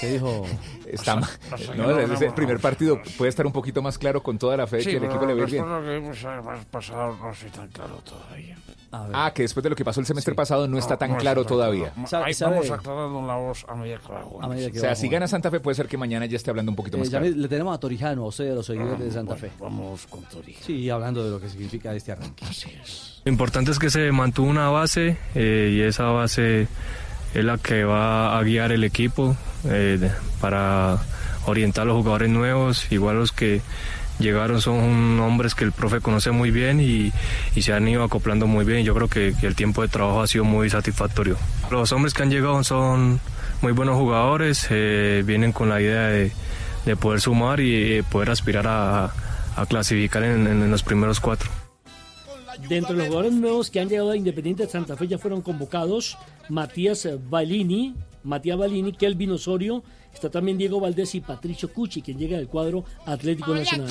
¿Qué 0.00 0.12
dijo? 0.12 0.44
Está 0.86 1.16
No 1.16 1.20
no 1.20 1.26
no, 1.76 1.86
no, 1.88 1.92
no, 1.94 2.00
el 2.00 2.10
no. 2.28 2.34
primer 2.34 2.58
partido 2.60 3.00
puede 3.18 3.28
estar 3.28 3.44
un 3.46 3.52
poquito 3.52 3.82
más 3.82 3.98
claro 3.98 4.22
con 4.22 4.38
toda 4.38 4.56
la 4.56 4.66
fe 4.66 4.78
que 4.78 4.96
el 4.96 5.04
equipo 5.04 5.26
le 5.26 5.34
va 5.34 5.40
a 5.40 5.44
ir 5.44 5.50
bien. 5.50 5.64
pasado 6.70 7.16
no 7.20 7.34
soy 7.34 7.50
tan 7.50 7.68
claro 7.68 7.96
todavía. 8.04 8.56
Ah, 8.92 9.32
que 9.34 9.42
después 9.42 9.62
de 9.62 9.70
lo 9.70 9.76
que 9.76 9.84
pasó 9.84 10.00
el 10.00 10.06
semestre 10.06 10.34
pasado 10.34 10.66
no 10.68 10.78
está 10.78 10.96
tan 10.96 11.10
no 11.10 11.16
claro 11.18 11.42
está 11.42 11.48
tan 11.50 11.58
todavía. 11.58 11.92
claro. 12.08 12.24
Ahí 12.24 12.32
vamos 12.40 12.70
aclarando 12.70 13.26
la 13.26 13.36
voz 13.36 13.66
a 13.68 13.74
medida 13.74 13.98
que 13.98 14.12
va 14.12 14.22
jugando. 14.22 14.56
O 14.56 14.72
sea, 14.80 14.94
si 14.94 15.08
gana 15.08 15.28
Santa 15.28 15.50
Fe 15.50 15.60
puede 15.60 15.74
ser 15.74 15.86
que 15.88 15.96
mañana 15.98 16.24
ya 16.26 16.36
esté 16.36 16.50
hablando 16.50 16.70
un 16.72 16.76
poquito 16.76 16.96
Eh, 16.96 17.00
más 17.00 17.10
claro. 17.10 17.26
le 17.26 17.48
tenemos 17.48 17.74
a 17.74 17.78
Torijano, 17.80 18.24
o 18.24 18.32
sea, 18.32 18.46
de 18.46 18.54
los 18.54 18.64
seguidores 18.64 19.00
de 19.00 19.10
Santa 19.10 19.36
Fe. 19.36 19.50
Vamos 19.60 20.06
con 20.06 20.22
Torijano. 20.24 20.64
Sí, 20.64 20.88
hablando 20.88 21.22
de 21.24 21.30
lo 21.30 21.40
que 21.40 21.48
significa 21.50 21.92
este 21.94 22.12
arranque. 22.12 22.46
Lo 23.24 23.32
importante 23.32 23.72
es 23.72 23.78
que 23.78 23.90
se 23.90 24.10
mantuvo 24.12 24.48
una 24.48 24.70
base 24.70 25.16
eh, 25.34 25.72
y 25.74 25.80
esa 25.82 26.04
base 26.04 26.68
es 27.36 27.44
la 27.44 27.58
que 27.58 27.84
va 27.84 28.38
a 28.38 28.42
guiar 28.42 28.72
el 28.72 28.82
equipo 28.82 29.36
eh, 29.68 30.10
para 30.40 30.98
orientar 31.44 31.82
a 31.82 31.84
los 31.84 31.96
jugadores 31.96 32.30
nuevos, 32.30 32.90
igual 32.90 33.16
los 33.16 33.30
que 33.30 33.60
llegaron 34.18 34.62
son 34.62 35.20
hombres 35.20 35.54
que 35.54 35.64
el 35.64 35.72
profe 35.72 36.00
conoce 36.00 36.30
muy 36.30 36.50
bien 36.50 36.80
y, 36.80 37.12
y 37.54 37.62
se 37.62 37.74
han 37.74 37.86
ido 37.86 38.02
acoplando 38.02 38.46
muy 38.46 38.64
bien. 38.64 38.84
Yo 38.84 38.94
creo 38.94 39.08
que, 39.08 39.34
el 39.42 39.54
tiempo 39.54 39.82
de 39.82 39.88
trabajo 39.88 40.22
ha 40.22 40.26
sido 40.26 40.44
muy 40.44 40.70
satisfactorio. 40.70 41.36
Los 41.70 41.92
hombres 41.92 42.14
que 42.14 42.22
han 42.22 42.30
llegado 42.30 42.64
son 42.64 43.20
muy 43.60 43.72
buenos 43.72 43.96
jugadores, 43.96 44.66
eh, 44.70 45.22
vienen 45.26 45.52
con 45.52 45.68
la 45.68 45.80
idea 45.82 46.06
de, 46.06 46.32
de 46.86 46.96
poder 46.96 47.20
sumar 47.20 47.60
y 47.60 47.98
eh, 47.98 48.02
poder 48.02 48.30
aspirar 48.30 48.66
a, 48.66 49.12
clasificar 49.68 50.22
en 50.22 50.70
los 50.70 50.82
primeros 50.82 51.18
cuatro. 51.18 51.50
Dentro 52.68 52.94
de 52.94 52.98
los 52.98 53.08
jugadores 53.08 53.32
nuevos 53.32 53.70
que 53.70 53.80
han 53.80 53.88
llegado 53.88 54.10
a 54.10 54.16
Independiente 54.16 54.64
de 54.64 54.68
Santa 54.68 54.96
Fe 54.96 55.06
ya 55.06 55.18
fueron 55.18 55.42
convocados 55.42 56.16
Matías 56.48 57.08
Balini, 57.28 57.94
Matías 58.24 58.58
Balini, 58.58 58.92
Kelvin 58.92 59.32
Osorio, 59.32 59.82
está 60.16 60.30
también 60.30 60.58
Diego 60.58 60.80
Valdés 60.80 61.14
y 61.14 61.20
Patricio 61.20 61.72
Cuchi, 61.72 62.02
quien 62.02 62.18
llega 62.18 62.36
del 62.36 62.48
cuadro 62.48 62.84
Atlético 63.04 63.54
Nacional. 63.54 63.88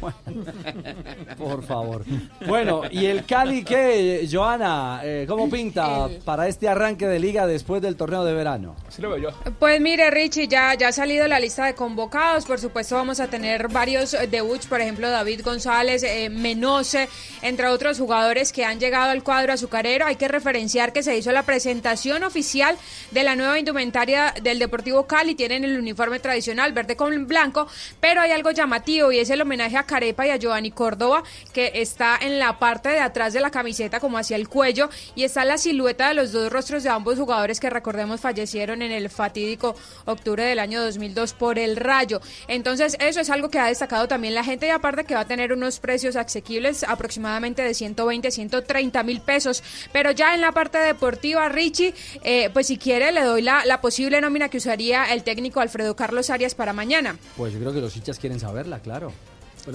Por 1.38 1.64
favor. 1.64 2.04
Bueno, 2.46 2.82
¿y 2.90 3.06
el 3.06 3.24
Cali 3.24 3.64
qué, 3.64 4.28
Joana? 4.30 5.00
Eh, 5.04 5.24
¿Cómo 5.28 5.48
pinta 5.48 6.08
para 6.24 6.48
este 6.48 6.68
arranque 6.68 7.06
de 7.06 7.18
liga 7.18 7.46
después 7.46 7.80
del 7.80 7.96
torneo 7.96 8.24
de 8.24 8.34
verano? 8.34 8.76
Así 8.86 9.00
lo 9.00 9.10
veo 9.10 9.18
yo. 9.18 9.52
Pues 9.58 9.80
mire, 9.80 10.10
Richie, 10.10 10.48
ya, 10.48 10.74
ya 10.74 10.88
ha 10.88 10.92
salido 10.92 11.26
la 11.28 11.38
lista 11.38 11.66
de 11.66 11.74
convocados. 11.74 12.44
Por 12.44 12.58
supuesto, 12.58 12.96
vamos 12.96 13.20
a 13.20 13.28
tener 13.28 13.68
varios 13.68 14.14
eh, 14.14 14.26
debuts, 14.26 14.66
por 14.66 14.80
ejemplo, 14.80 15.08
David 15.08 15.42
González, 15.44 16.02
eh, 16.02 16.28
Menose, 16.28 17.08
entre 17.42 17.68
otros 17.68 17.98
jugadores 17.98 18.52
que 18.52 18.64
han 18.64 18.80
llegado 18.80 19.10
al 19.10 19.22
cuadro 19.22 19.52
azucarero. 19.52 20.06
Hay 20.06 20.16
que 20.16 20.28
referenciar 20.28 20.92
que 20.92 21.02
se 21.02 21.16
hizo 21.16 21.30
la 21.32 21.44
presentación 21.44 22.24
oficial 22.24 22.76
de 23.12 23.22
la 23.22 23.36
nueva 23.36 23.58
indumentaria 23.58 24.34
del 24.42 24.58
Deportivo 24.88 25.06
Cali. 25.06 25.34
Tienen 25.34 25.64
el 25.64 25.78
uniforme 25.78 26.18
tradicional, 26.18 26.72
verde 26.72 26.96
con 26.96 27.26
blanco, 27.26 27.66
pero 28.00 28.20
hay 28.20 28.30
algo 28.30 28.50
llamativo 28.50 29.12
y 29.12 29.18
es 29.18 29.28
el 29.30 29.40
homenaje 29.40 29.76
a 29.76 29.82
Carepa 29.82 30.26
y 30.26 30.30
a 30.30 30.36
Giovanni 30.36 30.70
Córdoba, 30.70 31.22
que 31.52 31.72
está 31.74 32.16
en 32.20 32.38
la 32.38 32.58
parte 32.58 32.88
de 32.88 33.00
atrás 33.00 33.32
de 33.32 33.40
la 33.40 33.50
camiseta, 33.50 34.00
como 34.00 34.18
hacia 34.18 34.36
el 34.36 34.48
cuello, 34.48 34.88
y 35.14 35.24
está 35.24 35.44
la 35.44 35.58
silueta 35.58 36.08
de 36.08 36.14
los 36.14 36.32
dos 36.32 36.50
rostros 36.50 36.82
de 36.82 36.88
ambos 36.88 37.18
jugadores 37.18 37.60
que 37.60 37.68
recordemos 37.68 38.20
fallecieron 38.20 38.82
en 38.82 38.92
el 38.92 39.10
fatídico 39.10 39.76
octubre 40.06 40.44
del 40.44 40.58
año 40.58 40.82
2002 40.82 41.34
por 41.34 41.58
el 41.58 41.76
rayo. 41.76 42.20
Entonces, 42.46 42.96
eso 43.00 43.20
es 43.20 43.30
algo 43.30 43.50
que 43.50 43.58
ha 43.58 43.66
destacado 43.66 44.08
también 44.08 44.34
la 44.34 44.44
gente 44.44 44.66
y 44.66 44.70
aparte 44.70 45.04
que 45.04 45.14
va 45.14 45.20
a 45.20 45.26
tener 45.26 45.52
unos 45.52 45.80
precios 45.80 46.16
asequibles 46.16 46.82
aproximadamente 46.84 47.62
de 47.62 47.74
120, 47.74 48.30
130 48.30 49.02
mil 49.02 49.20
pesos. 49.20 49.62
Pero 49.92 50.12
ya 50.12 50.34
en 50.34 50.40
la 50.40 50.52
parte 50.52 50.78
deportiva, 50.78 51.48
Richie, 51.48 51.94
eh, 52.22 52.50
pues 52.52 52.68
si 52.68 52.78
quiere 52.78 53.12
le 53.12 53.22
doy 53.22 53.42
la, 53.42 53.64
la 53.66 53.80
posible 53.80 54.20
nómina 54.20 54.48
que 54.48 54.58
usaría 54.58 54.77
el 54.80 55.24
técnico 55.24 55.60
Alfredo 55.60 55.96
Carlos 55.96 56.30
Arias 56.30 56.54
para 56.54 56.72
mañana. 56.72 57.16
Pues 57.36 57.52
yo 57.52 57.58
creo 57.58 57.72
que 57.72 57.80
los 57.80 57.96
hinchas 57.96 58.18
quieren 58.18 58.38
saberla, 58.38 58.80
claro. 58.80 59.12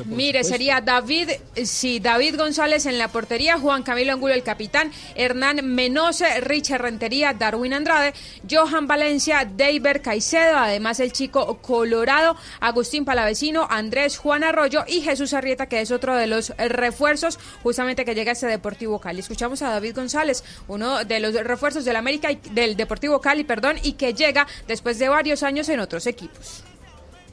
Mire, 0.06 0.44
sería 0.44 0.82
David, 0.82 1.30
sí, 1.64 2.00
David 2.00 2.38
González 2.38 2.86
en 2.86 2.98
la 2.98 3.10
portería, 3.10 3.58
Juan 3.58 3.84
Camilo 3.84 4.14
Angulo 4.14 4.34
el 4.34 4.44
capitán, 4.44 4.92
Hernán 5.16 5.66
Menose, 5.66 6.42
Richard 6.42 6.82
Rentería, 6.82 7.34
Darwin 7.34 7.74
Andrade, 7.74 8.14
Johan 8.50 8.88
Valencia, 8.88 9.46
David 9.46 10.02
Caicedo, 10.02 10.58
además 10.58 11.00
el 11.00 11.12
chico 11.12 11.60
Colorado, 11.62 12.36
Agustín 12.60 13.06
Palavecino, 13.06 13.68
Andrés 13.70 14.18
Juan 14.18 14.44
Arroyo 14.44 14.84
y 14.88 15.02
Jesús 15.02 15.34
Arrieta, 15.34 15.68
que 15.68 15.82
es 15.82 15.92
otro 15.92 16.16
de 16.16 16.28
los 16.28 16.50
refuerzos 16.58 17.40
justamente 17.62 18.06
que 18.06 18.16
llega 18.16 18.32
a 18.32 18.34
este 18.34 18.48
Deportivo 18.48 19.00
Cali. 19.00 19.20
Escuchamos 19.20 19.62
a 19.62 19.70
David 19.70 19.96
González, 19.96 20.44
uno 20.68 21.04
de 21.04 21.20
los 21.20 21.34
refuerzos 21.34 21.86
del 21.86 21.96
América 21.96 22.32
y 22.32 22.40
del 22.52 22.76
Deportivo 22.76 23.22
Cali, 23.22 23.44
perdón, 23.44 23.78
y 23.84 23.94
que 23.94 24.14
llega 24.14 24.48
después 24.68 25.00
de 25.00 25.10
varios 25.10 25.44
años 25.44 25.70
en 25.70 25.80
otros 25.80 26.08
equipos. 26.08 26.64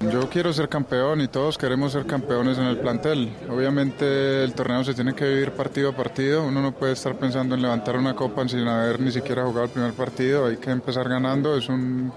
Yo 0.09 0.31
quiero 0.31 0.51
ser 0.51 0.71
campeón 0.71 1.21
y 1.21 1.29
todos 1.29 1.59
queremos 1.59 1.93
ser 1.93 2.07
campeones 2.07 2.57
en 2.57 2.65
el 2.65 2.79
plantel. 2.79 3.37
Obviamente 3.51 4.43
el 4.43 4.55
torneo 4.55 4.83
se 4.83 4.95
tiene 4.95 5.15
que 5.15 5.29
vivir 5.29 5.53
partido 5.53 5.91
a 5.91 5.93
partido. 5.95 6.43
Uno 6.43 6.63
no 6.63 6.73
puede 6.73 6.95
estar 6.95 7.17
pensando 7.17 7.55
en 7.55 7.61
levantar 7.61 7.99
una 7.99 8.17
copa 8.17 8.49
sin 8.49 8.67
haber 8.67 8.99
ni 8.99 9.13
siquiera 9.13 9.45
jugado 9.45 9.67
el 9.67 9.71
primer 9.71 9.93
partido. 9.93 10.47
Hay 10.47 10.57
que 10.57 10.71
empezar 10.71 11.07
ganando. 11.07 11.55
Es 11.55 11.69
un 11.69 12.15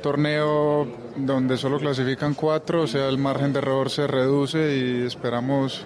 torneo 0.00 0.86
donde 1.16 1.56
solo 1.56 1.80
clasifican 1.80 2.34
cuatro, 2.34 2.82
o 2.82 2.86
sea, 2.86 3.08
el 3.08 3.18
margen 3.18 3.52
de 3.52 3.58
error 3.58 3.90
se 3.90 4.06
reduce 4.06 4.76
y 4.76 5.04
esperamos 5.04 5.84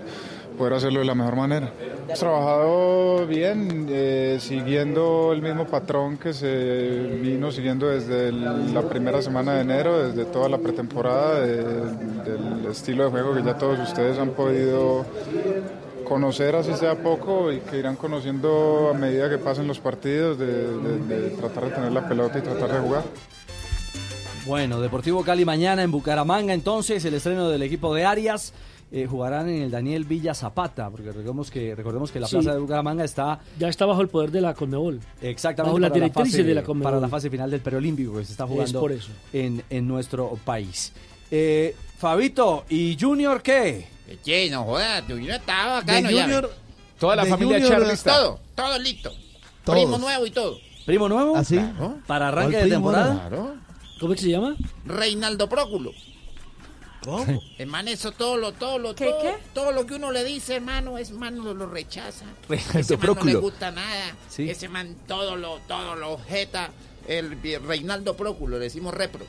poder 0.60 0.74
hacerlo 0.74 0.98
de 1.00 1.06
la 1.06 1.14
mejor 1.14 1.36
manera. 1.36 1.72
Hemos 2.04 2.18
trabajado 2.18 3.26
bien, 3.26 3.86
eh, 3.88 4.36
siguiendo 4.40 5.32
el 5.32 5.40
mismo 5.40 5.66
patrón 5.66 6.18
que 6.18 6.34
se 6.34 6.98
vino 7.22 7.50
siguiendo 7.50 7.88
desde 7.88 8.30
la 8.30 8.82
primera 8.82 9.22
semana 9.22 9.54
de 9.54 9.62
enero, 9.62 10.06
desde 10.06 10.26
toda 10.26 10.50
la 10.50 10.58
pretemporada, 10.58 11.40
de- 11.40 11.64
del 11.64 12.66
estilo 12.70 13.04
de 13.04 13.10
juego 13.10 13.34
que 13.34 13.42
ya 13.42 13.56
todos 13.56 13.78
ustedes 13.80 14.18
han 14.18 14.30
podido 14.32 15.06
conocer 16.04 16.54
así 16.56 16.74
sea 16.74 16.94
poco 17.02 17.50
y 17.52 17.60
que 17.60 17.78
irán 17.78 17.96
conociendo 17.96 18.90
a 18.90 18.98
medida 18.98 19.30
que 19.30 19.38
pasen 19.38 19.66
los 19.66 19.78
partidos, 19.78 20.38
de 20.38 21.30
tratar 21.40 21.64
de 21.64 21.70
tener 21.70 21.92
la 21.92 22.06
pelota 22.06 22.38
y 22.38 22.42
tratar 22.42 22.70
de 22.70 22.80
jugar. 22.80 23.02
Bueno, 24.46 24.80
Deportivo 24.82 25.22
Cali 25.24 25.46
mañana 25.46 25.82
en 25.82 25.90
Bucaramanga, 25.90 26.52
entonces 26.52 27.02
el 27.06 27.14
estreno 27.14 27.48
del 27.48 27.62
equipo 27.62 27.94
de 27.94 28.04
Arias. 28.04 28.52
Eh, 28.92 29.06
jugarán 29.08 29.48
en 29.48 29.62
el 29.62 29.70
Daniel 29.70 30.04
Villa 30.04 30.34
Zapata, 30.34 30.90
porque 30.90 31.06
recordemos 31.12 31.50
que, 31.50 31.74
recordemos 31.74 32.10
que 32.10 32.18
la 32.20 32.26
Sí. 32.26 32.36
plaza 32.36 32.54
de 32.54 32.58
Bucaramanga 32.60 33.04
está 33.04 33.40
Ya 33.58 33.68
está 33.68 33.86
bajo 33.86 34.00
el 34.00 34.08
poder 34.08 34.30
de 34.30 34.40
la 34.40 34.54
Conmebol. 34.54 35.00
exactamente 35.22 35.70
Bajo 35.70 35.78
las 35.78 35.90
la 36.00 36.12
fase- 36.12 36.42
de 36.44 36.54
la 36.54 36.62
Conmebol. 36.62 36.90
para 36.92 37.00
la 37.00 37.08
fase 37.08 37.30
final 37.30 37.50
del 37.50 37.60
preolímpico 37.60 38.16
que 38.16 38.24
se 38.24 38.32
está 38.32 38.44
Es 38.44 38.50
jugando 38.50 38.80
por 38.80 38.92
eso. 38.92 39.10
En, 39.32 39.62
en 39.70 39.86
nuestro 39.86 40.38
país. 40.44 40.92
Eh, 41.30 41.76
Fabito, 41.98 42.64
¿y 42.68 42.96
Junior 43.00 43.42
qué? 43.42 43.86
Che, 44.24 44.50
no 44.50 44.64
jodas, 44.64 45.06
yo 45.06 45.16
no 45.16 45.34
estaba 45.34 45.78
acá, 45.78 45.94
De 45.94 46.02
no 46.02 46.08
Junior- 46.10 46.42
llame. 46.44 46.54
Toda 46.98 47.16
la 47.16 47.24
de 47.24 47.30
familia 47.30 47.56
Junior 47.58 47.78
Charlie 47.78 47.94
está. 47.94 48.14
Todo, 48.16 48.40
todo 48.56 48.78
listo. 48.78 49.10
Todos. 49.64 49.78
Primo 49.78 49.98
nuevo 49.98 50.26
y 50.26 50.30
todo. 50.32 50.58
¿Primo 50.84 51.08
nuevo? 51.08 51.36
¿Ah, 51.36 51.44
sí? 51.44 51.60
¿Para 52.06 52.28
arranque 52.28 52.52
¿Cuál 52.56 52.68
de 52.68 52.74
primo? 52.76 52.90
temporada? 52.90 53.28
Claro. 53.28 53.54
¿Cómo 54.00 54.12
es 54.14 54.18
que 54.20 54.26
se 54.26 54.32
llama? 54.32 54.56
Reinaldo 54.84 55.48
Próculo. 55.48 55.92
¿Cómo? 57.04 57.42
Hermano, 57.58 57.90
eso 57.90 58.12
todo 58.12 58.36
lo, 58.36 58.52
todo 58.52 58.78
lo, 58.78 58.94
todo, 58.94 59.18
todo 59.54 59.72
lo 59.72 59.86
que 59.86 59.94
uno 59.94 60.12
le 60.12 60.22
dice, 60.24 60.56
hermano, 60.56 60.98
es 60.98 61.10
hermano 61.10 61.42
lo, 61.44 61.54
lo 61.54 61.66
rechaza. 61.66 62.24
Ese 62.74 62.96
man 62.96 63.14
no 63.16 63.24
le 63.24 63.34
gusta 63.36 63.70
nada. 63.70 64.14
Sí. 64.28 64.50
Ese 64.50 64.68
man 64.68 64.94
todo 65.06 65.36
lo, 65.36 65.58
todo 65.66 65.96
lo 65.96 66.18
jeta. 66.18 66.70
El 67.08 67.40
Reinaldo 67.66 68.16
Próculo, 68.16 68.58
le 68.58 68.64
decimos 68.64 68.92
repro. 68.94 69.24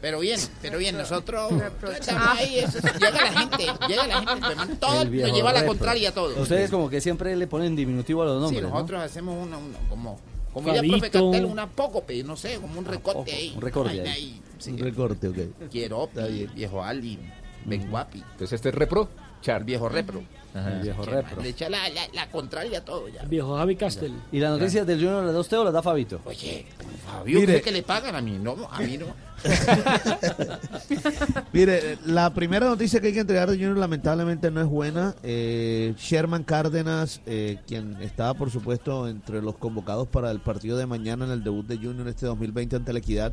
Pero 0.00 0.20
bien, 0.20 0.38
pero 0.62 0.78
bien, 0.78 0.96
nosotros 0.96 1.52
estamos 1.98 2.28
ahí, 2.38 2.60
eso, 2.60 2.78
llega 3.00 3.10
la 3.10 3.32
gente, 3.40 3.66
llega 3.88 4.06
la 4.06 4.18
gente, 4.20 4.46
el 4.50 4.56
man 4.56 4.76
todo 4.78 5.04
lo 5.04 5.10
lleva 5.10 5.50
a 5.50 5.54
la 5.54 5.66
contraria 5.66 6.10
a 6.10 6.12
todo. 6.14 6.40
Ustedes 6.40 6.70
como 6.70 6.88
que 6.88 7.00
siempre 7.00 7.34
le 7.34 7.48
ponen 7.48 7.74
diminutivo 7.74 8.22
a 8.22 8.26
los 8.26 8.36
Sí, 8.36 8.40
nombres, 8.42 8.62
¿no? 8.62 8.68
nosotros 8.70 9.02
hacemos 9.02 9.44
una, 9.44 9.58
una- 9.58 9.78
como, 9.90 10.20
como 10.62 10.72
diría 10.72 10.80
el 10.80 11.00
profe 11.00 11.10
Fabito. 11.10 11.30
Castel, 11.30 11.44
una 11.46 11.68
pócope, 11.68 12.22
no 12.24 12.36
sé, 12.36 12.58
como 12.60 12.78
un 12.78 12.84
recorte 12.84 13.32
ahí. 13.32 13.52
un 13.54 13.60
recorte 13.62 13.96
Vaina 13.96 14.12
ahí. 14.12 14.40
sí. 14.58 14.70
Un 14.72 14.78
recorte, 14.78 15.28
ok. 15.28 15.38
Quiero, 15.70 16.08
viejo 16.54 16.82
Ali, 16.82 17.18
Ben 17.64 17.90
Guapi. 17.90 18.18
Entonces 18.18 18.52
este 18.52 18.68
es 18.70 18.74
repro, 18.74 19.08
Char. 19.40 19.64
Viejo 19.64 19.88
repro. 19.88 20.22
El 20.54 20.82
viejo 20.82 21.02
repro. 21.02 21.42
Le 21.42 21.50
echa 21.50 21.68
la, 21.68 21.88
la, 21.90 22.02
la 22.14 22.30
contraria 22.30 22.78
a 22.78 22.84
todo 22.84 23.08
ya. 23.08 23.22
El 23.22 23.28
viejo 23.28 23.56
Javi 23.56 23.76
Castel. 23.76 24.12
¿Y 24.32 24.40
las 24.40 24.58
noticias 24.58 24.86
del 24.86 24.98
Junior 24.98 25.26
de 25.26 25.32
Dos 25.32 25.48
Teo 25.48 25.62
las 25.62 25.72
da 25.72 25.82
Fabito? 25.82 26.20
Oye, 26.24 26.66
Fabio, 27.06 27.40
Mire. 27.40 27.52
¿cree 27.54 27.62
que 27.62 27.72
le 27.72 27.82
pagan 27.82 28.16
a 28.16 28.20
mí? 28.20 28.38
No, 28.40 28.56
a 28.70 28.80
mí 28.80 28.98
no. 28.98 29.06
Mire, 31.52 31.98
la 32.06 32.32
primera 32.34 32.66
noticia 32.66 33.00
que 33.00 33.08
hay 33.08 33.12
que 33.12 33.20
entregar 33.20 33.48
de 33.50 33.56
Junior 33.56 33.76
lamentablemente 33.76 34.50
no 34.50 34.60
es 34.60 34.66
buena. 34.66 35.14
Eh, 35.22 35.94
Sherman 35.98 36.44
Cárdenas, 36.44 37.20
eh, 37.26 37.58
quien 37.66 38.00
estaba 38.02 38.34
por 38.34 38.50
supuesto 38.50 39.08
entre 39.08 39.42
los 39.42 39.56
convocados 39.56 40.08
para 40.08 40.30
el 40.30 40.40
partido 40.40 40.76
de 40.76 40.86
mañana 40.86 41.24
en 41.24 41.30
el 41.30 41.44
debut 41.44 41.66
de 41.66 41.76
Junior 41.76 42.08
este 42.08 42.26
2020 42.26 42.76
ante 42.76 42.92
la 42.92 42.98
Equidad, 42.98 43.32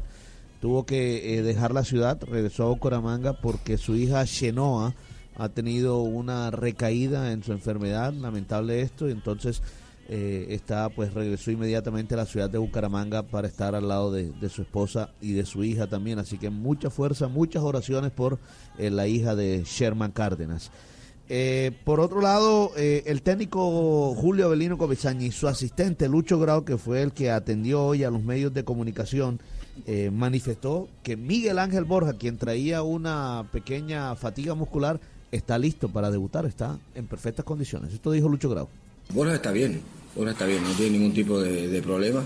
tuvo 0.61 0.85
que 0.85 1.37
eh, 1.37 1.41
dejar 1.41 1.73
la 1.73 1.83
ciudad, 1.83 2.19
regresó 2.21 2.63
a 2.63 2.69
Bucaramanga 2.69 3.33
porque 3.33 3.77
su 3.77 3.95
hija 3.95 4.23
Shenoa 4.25 4.93
ha 5.37 5.49
tenido 5.49 6.01
una 6.01 6.51
recaída 6.51 7.31
en 7.31 7.43
su 7.43 7.51
enfermedad, 7.51 8.13
lamentable 8.13 8.81
esto, 8.81 9.09
y 9.09 9.11
entonces 9.11 9.61
eh, 10.07 10.47
está 10.49 10.89
pues 10.89 11.15
regresó 11.15 11.49
inmediatamente 11.49 12.13
a 12.13 12.17
la 12.17 12.27
ciudad 12.27 12.47
de 12.47 12.59
Bucaramanga 12.59 13.23
para 13.23 13.47
estar 13.47 13.73
al 13.73 13.87
lado 13.87 14.11
de, 14.11 14.49
su 14.49 14.61
esposa 14.61 15.09
y 15.19 15.33
de 15.33 15.47
su 15.47 15.63
hija 15.63 15.87
también, 15.87 16.19
así 16.19 16.37
que 16.37 16.51
mucha 16.51 16.91
fuerza, 16.91 17.27
muchas 17.27 17.63
oraciones 17.63 18.11
por 18.11 18.37
eh, 18.77 18.91
la 18.91 19.07
hija 19.07 19.35
de 19.35 19.63
Sherman 19.65 20.11
Cárdenas. 20.11 20.71
Eh, 21.27 21.71
por 21.85 21.99
otro 22.01 22.21
lado, 22.21 22.71
el 22.75 23.23
técnico 23.23 24.13
Julio 24.13 24.45
Avelino 24.45 24.77
Comesaña 24.77 25.25
y 25.25 25.31
su 25.31 25.47
asistente 25.47 26.07
Lucho 26.07 26.37
Grau, 26.39 26.63
que 26.63 26.77
fue 26.77 27.01
el 27.01 27.13
que 27.13 27.31
atendió 27.31 27.83
hoy 27.83 28.03
a 28.03 28.11
los 28.11 28.21
medios 28.21 28.53
de 28.53 28.63
comunicación, 28.63 29.39
manifestó 30.11 30.87
que 31.01 31.17
Miguel 31.17 31.57
Ángel 31.57 31.83
Borja, 31.83 32.13
quien 32.13 32.37
traía 32.37 32.83
una 32.83 33.49
pequeña 33.51 34.15
fatiga 34.15 34.53
muscular, 34.53 34.99
está 35.35 35.57
listo 35.57 35.89
para 35.89 36.09
debutar, 36.11 36.45
está 36.45 36.77
en 36.95 37.05
perfectas 37.07 37.45
condiciones. 37.45 37.93
Esto 37.93 38.11
dijo 38.11 38.27
Lucho 38.29 38.49
Grau. 38.49 38.67
Borja 39.13 39.35
está 39.35 39.51
bien, 39.51 39.81
Borja 40.15 40.31
está 40.31 40.45
bien, 40.45 40.63
no 40.63 40.71
tiene 40.71 40.97
ningún 40.97 41.13
tipo 41.13 41.39
de, 41.39 41.67
de 41.67 41.81
problema. 41.81 42.25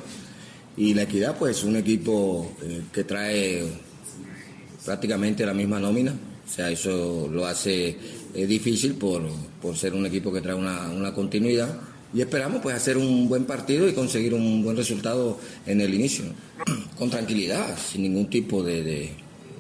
Y 0.78 0.94
la 0.94 1.04
Equidad, 1.04 1.38
pues, 1.38 1.64
un 1.64 1.76
equipo 1.76 2.52
eh, 2.62 2.82
que 2.94 3.04
trae 3.04 3.68
prácticamente 4.86 5.46
la 5.46 5.54
misma 5.54 5.80
nómina. 5.80 6.14
O 6.48 6.52
sea, 6.52 6.72
eso 6.72 7.28
lo 7.32 7.46
hace 7.46 7.98
eh, 8.34 8.46
difícil 8.48 8.94
por, 8.96 9.24
por 9.62 9.76
ser 9.78 9.94
un 9.94 10.06
equipo 10.06 10.32
que 10.32 10.42
trae 10.42 10.56
una, 10.56 10.90
una 10.90 11.14
continuidad. 11.14 11.78
Y 12.14 12.22
esperamos, 12.22 12.62
pues, 12.62 12.76
hacer 12.76 12.98
un 12.98 13.28
buen 13.30 13.46
partido 13.46 13.88
y 13.88 13.94
conseguir 13.94 14.34
un 14.34 14.64
buen 14.64 14.76
resultado 14.78 15.38
en 15.66 15.82
el 15.82 15.94
inicio. 15.94 16.26
Con 16.98 17.10
tranquilidad, 17.10 17.78
sin 17.78 18.04
ningún 18.04 18.30
tipo 18.30 18.64
de, 18.64 18.84
de, 18.84 19.10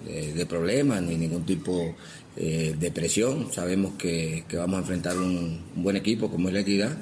de- 0.06 0.34
de 0.34 0.46
problema 0.46 1.00
ni 1.02 1.16
ningún 1.18 1.46
tipo 1.46 1.96
eh, 2.36 2.76
de 2.80 2.92
presión. 2.92 3.52
Sabemos 3.52 3.94
que, 3.98 4.46
vamos 4.54 4.78
a 4.78 4.80
enfrentar 4.80 5.18
un, 5.18 5.62
buen 5.76 5.96
equipo 5.96 6.30
como 6.30 6.48
es 6.48 6.54
la 6.54 6.62
Equidad 6.62 6.98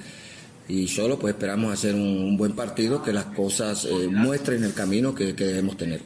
y 0.67 0.87
solo 0.87 1.17
pues 1.17 1.33
esperamos 1.33 1.71
hacer 1.71 1.95
un, 1.95 2.37
buen 2.37 2.53
partido, 2.53 3.01
que 3.01 3.13
las 3.13 3.25
cosas 3.25 3.85
eh, 3.85 4.07
muestren 4.09 4.63
el 4.63 4.73
camino 4.73 5.13
que, 5.15 5.33
debemos 5.33 5.77
tener. 5.77 6.01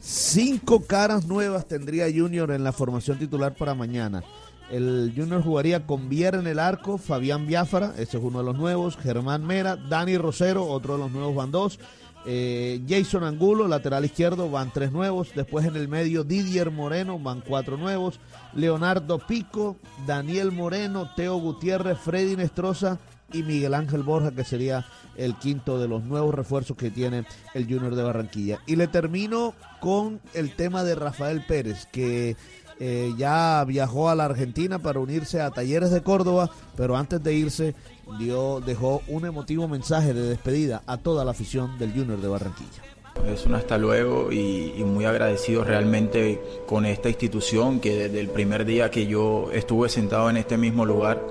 Cinco 0.00 0.84
caras 0.84 1.26
nuevas 1.26 1.66
tendría 1.66 2.06
Junior 2.06 2.50
en 2.50 2.62
la 2.62 2.72
formación 2.72 3.18
titular 3.18 3.54
para 3.54 3.74
mañana. 3.74 4.22
El 4.70 5.12
Junior 5.14 5.42
jugaría 5.42 5.86
con 5.86 6.08
Viera 6.08 6.38
en 6.38 6.46
el 6.46 6.58
arco, 6.58 6.96
Fabián 6.96 7.46
Biafara, 7.46 7.94
ese 7.98 8.16
es 8.16 8.22
uno 8.22 8.38
de 8.38 8.44
los 8.44 8.56
nuevos, 8.56 8.96
Germán 8.96 9.46
Mera, 9.46 9.76
Dani 9.76 10.16
Rosero, 10.16 10.66
otro 10.66 10.94
de 10.94 11.00
los 11.00 11.10
nuevos 11.10 11.34
van 11.34 11.50
dos, 11.50 11.78
eh, 12.26 12.82
Jason 12.88 13.24
Angulo, 13.24 13.68
lateral 13.68 14.04
izquierdo, 14.04 14.50
van 14.50 14.72
tres 14.72 14.92
nuevos, 14.92 15.32
después 15.34 15.66
en 15.66 15.76
el 15.76 15.88
medio 15.88 16.24
Didier 16.24 16.70
Moreno, 16.70 17.18
van 17.18 17.42
cuatro 17.42 17.76
nuevos, 17.76 18.20
Leonardo 18.54 19.18
Pico, 19.18 19.76
Daniel 20.06 20.52
Moreno, 20.52 21.10
Teo 21.16 21.36
Gutiérrez, 21.36 21.98
Freddy 21.98 22.36
Nestroza 22.36 22.98
y 23.32 23.42
Miguel 23.42 23.74
Ángel 23.74 24.02
Borja, 24.02 24.32
que 24.32 24.44
sería 24.44 24.86
el 25.16 25.34
quinto 25.36 25.78
de 25.78 25.88
los 25.88 26.02
nuevos 26.04 26.34
refuerzos 26.34 26.76
que 26.76 26.90
tiene 26.90 27.26
el 27.52 27.64
Junior 27.64 27.94
de 27.94 28.02
Barranquilla. 28.02 28.58
Y 28.66 28.76
le 28.76 28.88
termino 28.88 29.54
con 29.80 30.20
el 30.32 30.54
tema 30.54 30.82
de 30.82 30.94
Rafael 30.94 31.44
Pérez, 31.46 31.86
que 31.92 32.36
eh, 32.80 33.12
ya 33.16 33.64
viajó 33.66 34.08
a 34.08 34.14
la 34.14 34.24
Argentina 34.24 34.78
para 34.78 34.98
unirse 34.98 35.40
a 35.40 35.50
Talleres 35.50 35.90
de 35.90 36.02
Córdoba, 36.02 36.50
pero 36.76 36.96
antes 36.96 37.22
de 37.22 37.34
irse 37.34 37.74
dio, 38.18 38.60
dejó 38.60 39.02
un 39.08 39.26
emotivo 39.26 39.68
mensaje 39.68 40.14
de 40.14 40.22
despedida 40.22 40.82
a 40.86 40.96
toda 40.98 41.24
la 41.24 41.32
afición 41.32 41.78
del 41.78 41.92
Junior 41.92 42.20
de 42.20 42.28
Barranquilla. 42.28 42.82
Es 43.26 43.46
un 43.46 43.54
hasta 43.54 43.78
luego 43.78 44.32
y, 44.32 44.72
muy 44.84 45.04
agradecido 45.04 45.64
realmente 45.64 46.42
con 46.66 46.84
esta 46.84 47.08
institución 47.08 47.80
que 47.80 47.96
desde 47.96 48.20
el 48.20 48.28
primer 48.28 48.64
día 48.64 48.90
que 48.90 49.06
yo 49.06 49.50
estuve 49.52 49.88
sentado 49.88 50.28
en 50.28 50.36
este 50.36 50.58
mismo 50.58 50.84
lugar, 50.84 51.22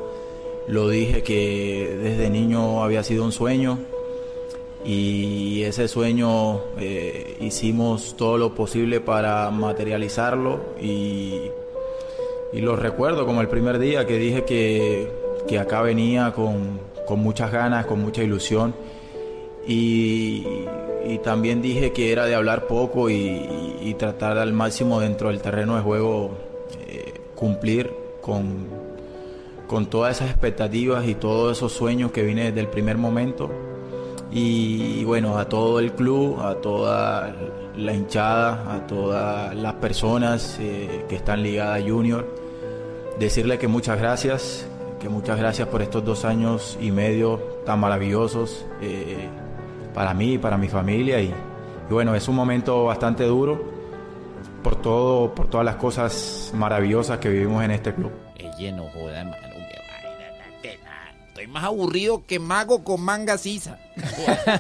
lo 0.67 0.89
dije 0.89 1.23
que 1.23 1.97
desde 2.01 2.29
niño 2.29 2.83
había 2.83 3.03
sido 3.03 3.25
un 3.25 3.31
sueño 3.31 3.79
y 4.85 5.61
ese 5.63 5.87
sueño 5.87 6.61
eh, 6.79 7.37
hicimos 7.41 8.15
todo 8.17 8.37
lo 8.37 8.55
posible 8.55 8.99
para 8.99 9.49
materializarlo 9.51 10.73
y, 10.81 11.41
y 12.53 12.61
lo 12.61 12.75
recuerdo 12.75 13.25
como 13.25 13.41
el 13.41 13.49
primer 13.49 13.77
día 13.77 14.07
que 14.07 14.17
dije 14.17 14.45
que, 14.45 15.22
que 15.47 15.59
acá 15.59 15.81
venía 15.81 16.31
con, 16.33 16.79
con 17.07 17.19
muchas 17.19 17.51
ganas, 17.51 17.85
con 17.85 18.01
mucha 18.01 18.23
ilusión 18.23 18.73
y, 19.67 20.45
también 21.23 21.61
dije 21.61 21.93
que 21.93 22.11
era 22.11 22.25
de 22.25 22.33
hablar 22.33 22.67
poco 22.67 23.09
y 23.09 23.95
tratar 23.97 24.37
al 24.37 24.51
máximo 24.51 24.99
dentro 24.99 25.29
del 25.29 25.41
terreno 25.41 25.75
de 25.75 25.81
juego 25.81 26.31
eh, 26.87 27.13
cumplir 27.35 27.91
con, 28.21 28.67
con 29.67 29.87
todas 29.87 30.17
esas 30.17 30.29
expectativas 30.29 31.07
y 31.07 31.15
todos 31.15 31.57
esos 31.57 31.71
sueños 31.73 32.11
que 32.11 32.23
vine 32.23 32.45
desde 32.45 32.59
el 32.59 32.67
primer 32.67 32.97
momento. 32.97 33.49
Y, 34.31 35.03
bueno, 35.03 35.37
a 35.37 35.47
todo 35.47 35.79
el 35.79 35.93
club, 35.93 36.39
a 36.39 36.55
toda 36.55 37.35
la 37.75 37.93
hinchada, 37.93 38.73
a 38.73 38.87
todas 38.87 39.55
las 39.55 39.73
personas 39.73 40.57
eh, 40.59 41.05
que 41.07 41.15
están 41.15 41.43
ligadas 41.43 41.81
a 41.81 41.87
Junior, 41.87 42.25
decirle 43.19 43.59
que 43.59 43.67
muchas 43.67 43.99
gracias, 43.99 44.67
que 45.03 45.09
muchas 45.09 45.37
gracias 45.37 45.67
por 45.67 45.81
estos 45.81 46.05
dos 46.05 46.23
años 46.23 46.77
y 46.79 46.91
medio 46.91 47.37
tan 47.65 47.77
maravillosos 47.81 48.65
eh, 48.81 49.27
para 49.93 50.13
mí 50.13 50.35
y 50.35 50.37
para 50.37 50.57
mi 50.57 50.69
familia. 50.69 51.19
Y, 51.19 51.25
y 51.25 51.93
bueno, 51.93 52.15
es 52.15 52.29
un 52.29 52.35
momento 52.35 52.85
bastante 52.85 53.25
duro 53.25 53.61
por 54.63 54.77
todo, 54.77 55.35
por 55.35 55.49
todas 55.49 55.65
las 55.65 55.75
cosas 55.75 56.51
maravillosas 56.55 57.19
que 57.19 57.27
vivimos 57.27 57.61
en 57.65 57.71
este 57.71 57.93
club. 57.93 58.13
Joda, 58.93 59.19
hermano. 59.19 59.43
Estoy 61.27 61.47
más 61.47 61.63
aburrido 61.65 62.25
que 62.25 62.39
mago 62.39 62.83
con 62.85 63.01
manga 63.01 63.37
sisa. 63.37 63.77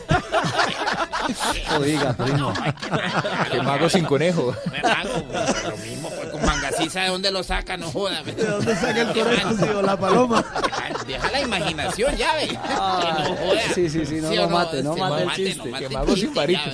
No 1.69 1.79
diga, 1.79 2.11
primo. 2.13 2.53
Que 3.49 3.61
mago 3.61 3.89
sin 3.89 4.03
conejo. 4.03 4.53
Mago, 4.83 5.23
lo 5.69 5.77
mismo 5.77 6.09
sí 6.83 6.89
sabe 6.89 7.09
dónde 7.09 7.31
lo 7.31 7.43
saca, 7.43 7.77
no 7.77 7.89
joda. 7.91 8.23
¿De 8.25 8.33
dónde 8.33 8.75
saca 8.75 9.01
el 9.01 9.13
tío? 9.13 9.81
La 9.81 9.97
paloma. 9.97 10.43
Deja 11.07 11.31
la 11.31 11.41
imaginación, 11.41 12.15
ya 12.15 12.35
ve. 12.35 12.47
que 12.47 12.53
no 12.53 13.35
joda. 13.35 13.61
Sí, 13.73 13.89
sí, 13.89 14.05
sí, 14.05 14.15
no 14.21 14.29
¿Sí 14.29 14.35
lo 14.35 14.45
o 14.45 14.49
mate, 14.49 14.83
no 14.83 14.93
Sí, 14.93 14.99
mate 14.99 15.21
el 15.21 15.27
no 15.27 15.35
chiste. 15.35 15.69
mate 15.69 15.79
Que 15.79 15.85
el 15.85 15.93
mago 15.93 16.13
chiste, 16.13 16.21
sin 16.27 16.33
varita. 16.33 16.71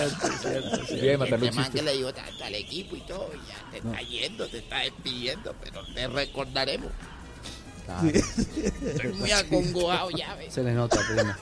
Este 0.00 1.50
man 1.52 1.72
que 1.72 1.82
le 1.82 1.92
digo 1.92 2.10
al 2.44 2.54
equipo 2.54 2.96
y 2.96 3.00
todo, 3.00 3.30
ya 3.48 3.70
te 3.70 3.78
está 3.78 4.00
yendo, 4.02 4.46
te 4.48 4.58
está 4.58 4.78
despidiendo, 4.78 5.54
pero 5.62 5.84
te 5.94 6.06
recordaremos. 6.08 6.90
Estoy 8.84 9.12
muy 9.14 9.30
acongojado, 9.30 10.10
ya 10.10 10.34
ve. 10.36 10.50
Se 10.50 10.62
le 10.62 10.72
nota, 10.72 10.98
primo. 11.14 11.32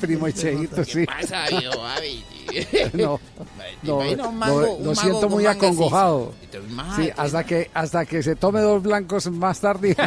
Primo 0.00 0.26
sí. 0.28 0.68
¿Qué 0.92 1.06
pasa, 1.06 1.46
viejo 1.50 1.80
Javi? 1.80 2.24
No, 2.94 3.20
no, 3.82 3.98
un 3.98 4.16
lo- 4.16 4.32
mango- 4.32 4.60
lo, 4.62 4.72
un 4.72 4.82
mago 4.86 4.94
siento 4.94 5.28
muy 5.28 5.44
acongojado. 5.44 6.32
Mal, 6.70 6.96
Sí, 6.96 7.10
hasta 7.14 7.44
que, 7.44 7.70
hasta 7.74 8.06
que 8.06 8.22
se 8.22 8.36
tome 8.36 8.60
dos 8.62 8.82
blancos 8.82 9.30
más 9.30 9.60
tarde. 9.60 9.94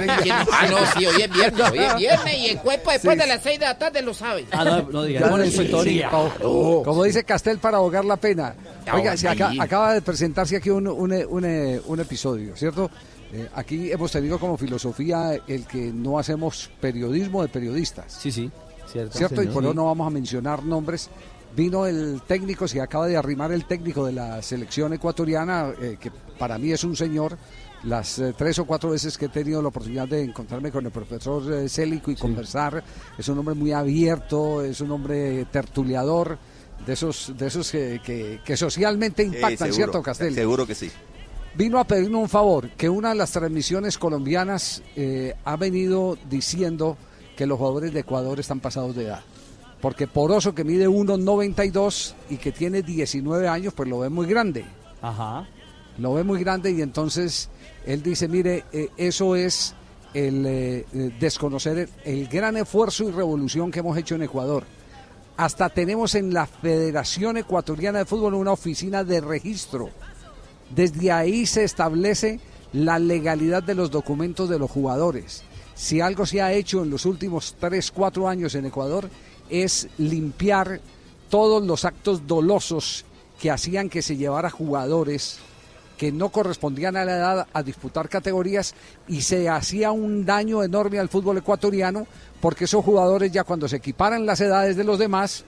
Ah, 0.51 0.67
no, 0.69 0.77
sí, 0.97 1.05
hoy 1.05 1.21
es 1.21 1.31
viernes, 1.31 1.69
hoy 1.71 1.77
es 1.79 1.95
viernes 1.97 2.37
y 2.37 2.45
el 2.49 2.57
cuerpo 2.59 2.91
después 2.91 3.15
Sí. 3.15 3.21
de 3.21 3.27
las 3.27 3.43
6 3.43 3.59
de 3.59 3.65
la 3.65 3.77
tarde 3.77 4.01
lo 4.01 4.13
sabe. 4.13 4.45
Ah, 4.51 4.63
no, 4.65 4.81
no 4.91 5.03
diga, 5.03 5.21
Ya 5.21 5.29
con 5.29 5.39
no, 5.39 5.45
su 5.45 5.51
sí, 5.51 5.61
historia. 5.63 6.09
sí, 6.09 6.15
como, 6.41 6.83
como 6.83 7.03
dice 7.03 7.23
Castel 7.23 7.59
para 7.59 7.77
ahogar 7.77 8.03
la 8.05 8.17
pena. 8.17 8.55
Oiga, 8.91 9.13
aca- 9.13 9.49
ahí. 9.49 9.59
acaba 9.59 9.93
de 9.93 10.01
presentarse 10.01 10.55
aquí 10.57 10.69
un, 10.71 10.87
un, 10.87 11.13
un- 11.13 11.81
un 11.85 11.99
episodio, 11.99 12.55
¿cierto? 12.57 12.89
Eh, 13.33 13.47
aquí 13.55 13.91
hemos 13.91 14.11
tenido 14.11 14.37
como 14.39 14.57
filosofía 14.57 15.39
el 15.47 15.65
que 15.65 15.91
no 15.93 16.19
hacemos 16.19 16.69
periodismo 16.81 17.41
de 17.41 17.47
periodistas. 17.47 18.11
Sí, 18.13 18.31
sí, 18.31 18.51
cierto. 18.91 19.17
¿Cierto? 19.17 19.41
y 19.43 19.47
por 19.47 19.63
eso 19.63 19.71
Sí. 19.71 19.75
no 19.77 19.85
vamos 19.85 20.07
a 20.07 20.09
mencionar 20.09 20.63
nombres. 20.63 21.09
Vino 21.55 21.85
el 21.85 22.21
técnico, 22.27 22.67
se 22.67 22.79
acaba 22.81 23.07
de 23.07 23.17
arrimar 23.17 23.51
el 23.51 23.65
técnico 23.65 24.05
de 24.05 24.13
la 24.13 24.41
selección 24.41 24.93
ecuatoriana, 24.93 25.73
eh, 25.81 25.97
que 25.99 26.09
para 26.39 26.57
mí 26.57 26.71
es 26.71 26.83
un 26.83 26.95
señor. 26.95 27.37
Las 27.83 28.19
eh, 28.19 28.33
tres 28.37 28.59
o 28.59 28.65
cuatro 28.65 28.91
veces 28.91 29.17
que 29.17 29.25
he 29.25 29.29
tenido 29.29 29.61
la 29.61 29.67
oportunidad 29.69 30.07
de 30.07 30.21
encontrarme 30.23 30.71
con 30.71 30.85
el 30.85 30.91
profesor 30.91 31.51
eh, 31.51 31.67
Célico 31.67 32.11
y 32.11 32.15
conversar, 32.15 32.83
es 33.17 33.27
un 33.27 33.39
hombre 33.39 33.55
muy 33.55 33.71
abierto, 33.71 34.63
es 34.63 34.79
un 34.81 34.91
hombre 34.91 35.45
tertuliador, 35.45 36.37
de 36.85 36.93
esos, 36.93 37.33
de 37.37 37.47
esos 37.47 37.69
que, 37.71 37.99
que- 38.03 38.39
que 38.45 38.55
socialmente 38.57 39.23
impactan, 39.23 39.57
seguro, 39.57 39.73
¿cierto, 39.75 40.01
Castel? 40.03 40.33
Seguro 40.33 40.65
que 40.65 40.73
sí. 40.75 40.89
Vino 41.55 41.79
a 41.79 41.83
pedirnos 41.83 42.21
un 42.21 42.29
favor, 42.29 42.69
que 42.71 42.89
una 42.89 43.09
de 43.09 43.15
las 43.15 43.31
transmisiones 43.31 43.97
colombianas 43.97 44.81
eh, 44.95 45.35
ha 45.43 45.55
venido 45.55 46.17
diciendo 46.29 46.97
que 47.35 47.45
los 47.45 47.57
jugadores 47.57 47.93
de 47.93 48.01
Ecuador 48.01 48.39
están 48.39 48.59
pasados 48.59 48.95
de 48.95 49.05
edad. 49.05 49.21
Porque 49.81 50.07
Poroso, 50.07 50.53
que 50.53 50.63
mide 50.63 50.87
1,92 50.87 52.13
y 52.29 52.37
que 52.37 52.51
tiene 52.51 52.83
19 52.83 53.47
años, 53.47 53.73
pues 53.73 53.89
lo 53.89 53.99
ve 53.99 54.09
muy 54.09 54.27
grande. 54.27 54.65
Ajá. 55.01 55.47
Lo 55.97 56.13
ve 56.13 56.23
muy 56.23 56.39
grande 56.39 56.71
y 56.71 56.81
entonces 56.81 57.49
él 57.85 58.03
dice, 58.03 58.27
mire, 58.27 58.65
eh, 58.71 58.89
eso 58.95 59.35
es 59.35 59.73
el 60.13 60.45
eh, 60.45 60.85
desconocer 61.19 61.77
el, 61.77 61.89
el 62.03 62.27
gran 62.27 62.57
esfuerzo 62.57 63.05
y 63.05 63.11
revolución 63.11 63.71
que 63.71 63.79
hemos 63.79 63.97
hecho 63.97 64.15
en 64.15 64.23
Ecuador. 64.23 64.63
Hasta 65.37 65.69
tenemos 65.69 66.13
en 66.13 66.33
la 66.33 66.45
Federación 66.45 67.37
Ecuatoriana 67.37 67.99
de 67.99 68.05
Fútbol 68.05 68.35
una 68.35 68.51
oficina 68.51 69.03
de 69.03 69.21
registro. 69.21 69.89
Desde 70.75 71.11
ahí 71.11 71.45
se 71.45 71.63
establece 71.63 72.39
la 72.73 72.99
legalidad 72.99 73.63
de 73.63 73.75
los 73.75 73.91
documentos 73.91 74.49
de 74.49 74.59
los 74.59 74.71
jugadores. 74.71 75.43
Si 75.75 75.99
algo 75.99 76.25
se 76.25 76.41
ha 76.41 76.53
hecho 76.53 76.83
en 76.83 76.89
los 76.89 77.05
últimos 77.05 77.55
3, 77.59 77.91
4 77.91 78.27
años 78.27 78.55
en 78.55 78.65
Ecuador 78.65 79.09
es 79.49 79.89
limpiar 79.97 80.79
todos 81.29 81.65
los 81.65 81.85
actos 81.85 82.27
dolosos 82.27 83.05
que 83.39 83.51
hacían 83.51 83.89
que 83.89 84.01
se 84.01 84.15
llevara 84.15 84.49
jugadores 84.49 85.39
que 85.97 86.11
no 86.11 86.29
correspondían 86.29 86.97
a 86.97 87.05
la 87.05 87.15
edad 87.15 87.47
a 87.53 87.61
disputar 87.61 88.09
categorías 88.09 88.73
y 89.07 89.21
se 89.21 89.47
hacía 89.49 89.91
un 89.91 90.25
daño 90.25 90.63
enorme 90.63 90.97
al 90.97 91.09
fútbol 91.09 91.37
ecuatoriano 91.37 92.07
porque 92.39 92.63
esos 92.63 92.83
jugadores 92.83 93.31
ya 93.31 93.43
cuando 93.43 93.67
se 93.67 93.75
equiparan 93.75 94.25
las 94.25 94.41
edades 94.41 94.75
de 94.75 94.83
los 94.83 94.97
demás, 94.97 95.45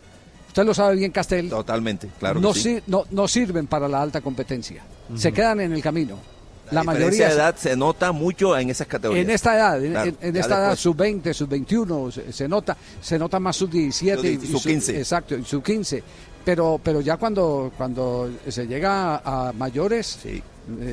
usted 0.53 0.65
lo 0.65 0.73
sabe 0.75 0.95
bien 0.97 1.11
Castel, 1.11 1.49
Totalmente, 1.49 2.09
claro 2.19 2.39
no, 2.39 2.53
que 2.53 2.59
sí. 2.59 2.63
sir- 2.75 2.83
no, 2.85 3.05
no 3.09 3.27
sirven 3.27 3.65
para 3.65 3.87
la 3.87 4.01
alta 4.03 4.21
competencia, 4.21 4.83
se 5.15 5.31
quedan 5.33 5.61
en 5.61 5.73
el 5.73 5.81
camino. 5.81 6.19
La, 6.67 6.75
La 6.79 6.83
mayoría 6.83 7.27
de 7.27 7.33
edad 7.33 7.55
se 7.57 7.75
nota 7.75 8.11
mucho 8.11 8.55
en 8.57 8.69
esas 8.69 8.87
categorías. 8.87 9.25
en 9.25 9.31
esta 9.31 9.55
edad, 9.55 9.83
en, 9.83 9.91
Claro, 9.91 10.09
en- 10.09 10.17
en 10.21 10.33
ya 10.35 10.41
esta 10.41 10.57
edad, 10.59 10.75
sub 10.75 10.95
20, 10.95 11.33
sub 11.33 11.49
21, 11.49 12.11
se, 12.11 12.31
se 12.31 12.47
nota, 12.47 12.77
se 13.01 13.19
nota 13.19 13.39
más 13.39 13.55
sub 13.57 13.69
17 13.69 14.31
y, 14.31 14.35
Sub- 14.35 14.43
y 14.43 14.47
sub 14.47 14.61
15. 14.63 14.97
exacto, 14.99 15.35
y 15.35 15.43
sub 15.43 15.61
15. 15.63 16.03
Pero, 16.45 16.79
pero 16.83 17.01
ya 17.01 17.17
cuando, 17.17 17.71
cuando 17.77 18.29
se 18.47 18.65
llega 18.67 19.17
a 19.25 19.51
mayores, 19.53 20.19
eh, 20.25 20.41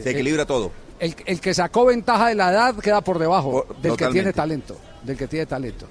Se 0.03 0.11
equilibra 0.11 0.45
todo. 0.47 0.71
el, 0.99 1.15
el 1.27 1.41
que 1.41 1.53
sacó 1.55 1.85
ventaja 1.87 2.29
de 2.29 2.35
la 2.35 2.51
edad 2.51 2.75
queda 2.77 3.01
por 3.03 3.19
debajo 3.19 3.67
del 3.83 3.97
que 3.97 4.07
tiene 4.09 4.33
talento, 4.33 4.77
del 5.05 5.17
que 5.17 5.29
tiene 5.29 5.47
talento. 5.47 5.87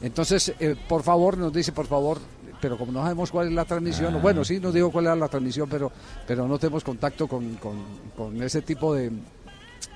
Entonces, 0.00 0.52
eh, 0.60 0.76
por 0.88 1.02
favor, 1.02 1.36
nos 1.36 1.52
dice, 1.52 1.72
por 1.72 1.86
favor, 1.86 2.18
pero 2.60 2.76
como 2.76 2.92
no 2.92 3.02
sabemos 3.02 3.30
cuál 3.30 3.48
es 3.48 3.52
la 3.54 3.64
transmisión, 3.64 4.14
Ah. 4.16 4.18
bueno, 4.20 4.44
sí 4.44 4.58
nos 4.60 4.74
digo 4.74 4.90
cuál 4.90 5.06
era 5.06 5.16
la 5.16 5.28
transmisión, 5.28 5.68
pero, 5.68 5.90
pero 6.26 6.46
no 6.48 6.58
tenemos 6.58 6.84
contacto 6.84 7.26
con, 7.26 7.54
con- 7.56 7.84
con 8.16 8.42
ese 8.42 8.62
tipo 8.62 8.94
de, 8.94 9.10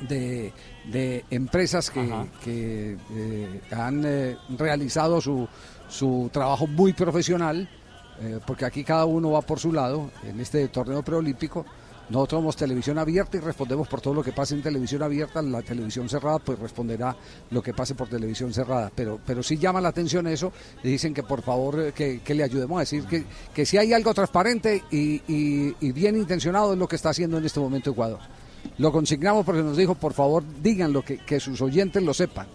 de, 0.09 0.53
de 0.91 1.25
empresas 1.31 1.91
que, 1.91 2.01
que, 2.45 2.97
eh, 3.15 3.61
han 3.73 4.03
eh, 4.05 4.37
realizado 4.59 5.21
su, 5.21 5.47
su 5.89 6.31
trabajo 6.33 6.67
muy 6.67 6.93
profesional, 6.93 7.69
eh, 8.21 8.39
porque 8.47 8.65
aquí 8.65 8.85
cada 8.85 9.05
uno 9.05 9.31
va 9.33 9.43
por 9.43 9.59
su 9.59 9.73
lado 9.73 10.11
en 10.25 10.41
este 10.41 10.69
torneo 10.69 11.03
preolímpico. 11.03 11.65
Nosotros 12.13 12.41
somos 12.41 12.57
televisión 12.57 12.99
abierta 12.99 13.39
y 13.39 13.41
respondemos 13.41 13.89
por 13.89 14.03
todo 14.03 14.13
lo 14.13 14.23
que 14.23 14.33
pase 14.33 14.55
en 14.55 14.61
televisión 14.61 15.03
abierta. 15.03 15.41
La 15.41 15.63
televisión 15.63 16.11
cerrada 16.11 16.39
pues 16.41 16.59
responderá 16.59 17.17
lo 17.51 17.63
que 17.63 17.73
pase 17.73 17.95
por 17.95 18.07
televisión 18.07 18.53
cerrada. 18.53 18.93
Pero, 18.95 19.19
pero 19.25 19.43
sí 19.43 19.57
llama 19.57 19.81
la 19.81 19.89
atención 19.89 20.27
eso. 20.27 20.53
Le 20.83 20.91
dicen 20.91 21.15
que 21.15 21.23
por 21.23 21.41
favor 21.41 21.81
eh, 21.81 21.93
que, 21.93 22.21
que 22.21 22.35
le 22.35 22.43
ayudemos 22.45 22.77
a 22.77 22.81
decir 22.81 23.05
que, 23.07 23.25
que 23.55 23.65
si 23.65 23.79
hay 23.79 23.95
algo 23.95 24.13
transparente 24.13 24.85
y, 24.91 25.23
y- 25.27 25.93
bien 25.93 26.15
intencionado 26.17 26.75
es 26.75 26.79
lo 26.79 26.87
que 26.87 26.97
está 26.97 27.09
haciendo 27.11 27.39
en 27.39 27.47
este 27.47 27.61
momento 27.61 27.91
Ecuador. 27.93 28.19
Lo 28.77 28.93
consignamos 28.93 29.47
porque 29.47 29.63
nos 29.63 29.77
dijo, 29.79 29.95
por 29.95 30.13
favor, 30.13 30.45
díganlo, 30.63 31.01
que, 31.03 31.17
que 31.17 31.41
sus 31.41 31.63
oyentes 31.63 32.03
lo 32.03 32.13
sepan. 32.13 32.47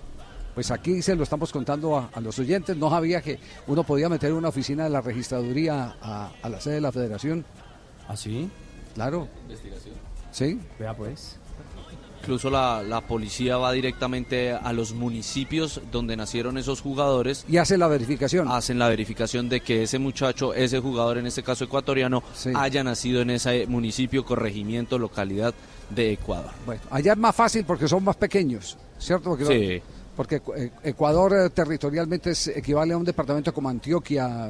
Pues 0.54 0.70
aquí 0.70 1.02
se 1.02 1.16
lo 1.16 1.24
estamos 1.24 1.52
contando 1.52 1.98
a, 1.98 2.12
a 2.14 2.22
los 2.22 2.38
oyentes. 2.38 2.78
No 2.78 2.92
sabía 2.92 3.22
que 3.24 3.40
uno 3.66 3.84
podía 3.84 4.08
meter 4.08 4.34
una 4.34 4.50
oficina 4.50 4.84
de 4.84 4.92
la 4.92 5.02
registraduría 5.02 5.96
a, 6.00 6.32
a 6.44 6.48
la 6.50 6.62
sede 6.62 6.76
de 6.76 6.82
la 6.82 6.92
federación. 6.92 7.44
¿Ah, 8.08 8.16
sí? 8.16 8.48
Claro. 8.98 9.28
Investigación. 9.44 9.94
Sí. 10.32 10.60
Vea 10.80 10.94
pues. 10.96 11.38
Incluso 12.22 12.50
la, 12.50 12.82
la 12.84 13.02
policía 13.02 13.58
va 13.58 13.72
directamente 13.72 14.52
a 14.52 14.74
los 14.74 14.92
municipios 14.94 15.80
donde 15.92 16.18
nacieron 16.18 16.58
esos 16.58 16.82
jugadores. 16.82 17.46
Y 17.48 17.58
hace 17.58 17.78
la 17.78 17.88
verificación. 17.88 18.48
Hacen 18.50 18.80
la 18.80 18.90
verificación 18.90 19.48
de 19.50 19.62
que 19.62 19.84
ese 19.84 20.00
muchacho, 20.00 20.54
ese 20.54 20.80
jugador, 20.80 21.20
en 21.20 21.28
este 21.28 21.44
caso 21.44 21.64
ecuatoriano, 21.66 22.24
haya 22.56 22.84
nacido 22.84 23.22
en 23.22 23.30
ese 23.30 23.68
municipio, 23.68 24.26
corregimiento, 24.26 24.98
localidad 24.98 25.54
de 25.92 26.14
Ecuador. 26.14 26.50
Bueno, 26.66 26.82
allá 26.90 27.14
es 27.14 27.18
más 27.20 27.36
fácil 27.36 27.64
porque 27.66 27.88
son 27.88 28.04
más 28.04 28.16
pequeños, 28.18 28.78
¿cierto? 28.98 29.30
Porque, 29.30 29.46
Sí. 29.46 29.82
porque 30.16 30.42
eh, 30.58 30.72
Ecuador 30.84 31.34
eh, 31.34 31.50
territorialmente 31.52 32.32
es- 32.32 32.48
equivale 32.48 32.94
a 32.94 32.98
un 32.98 33.06
departamento 33.06 33.54
como 33.54 33.70
Antioquia, 33.70 34.50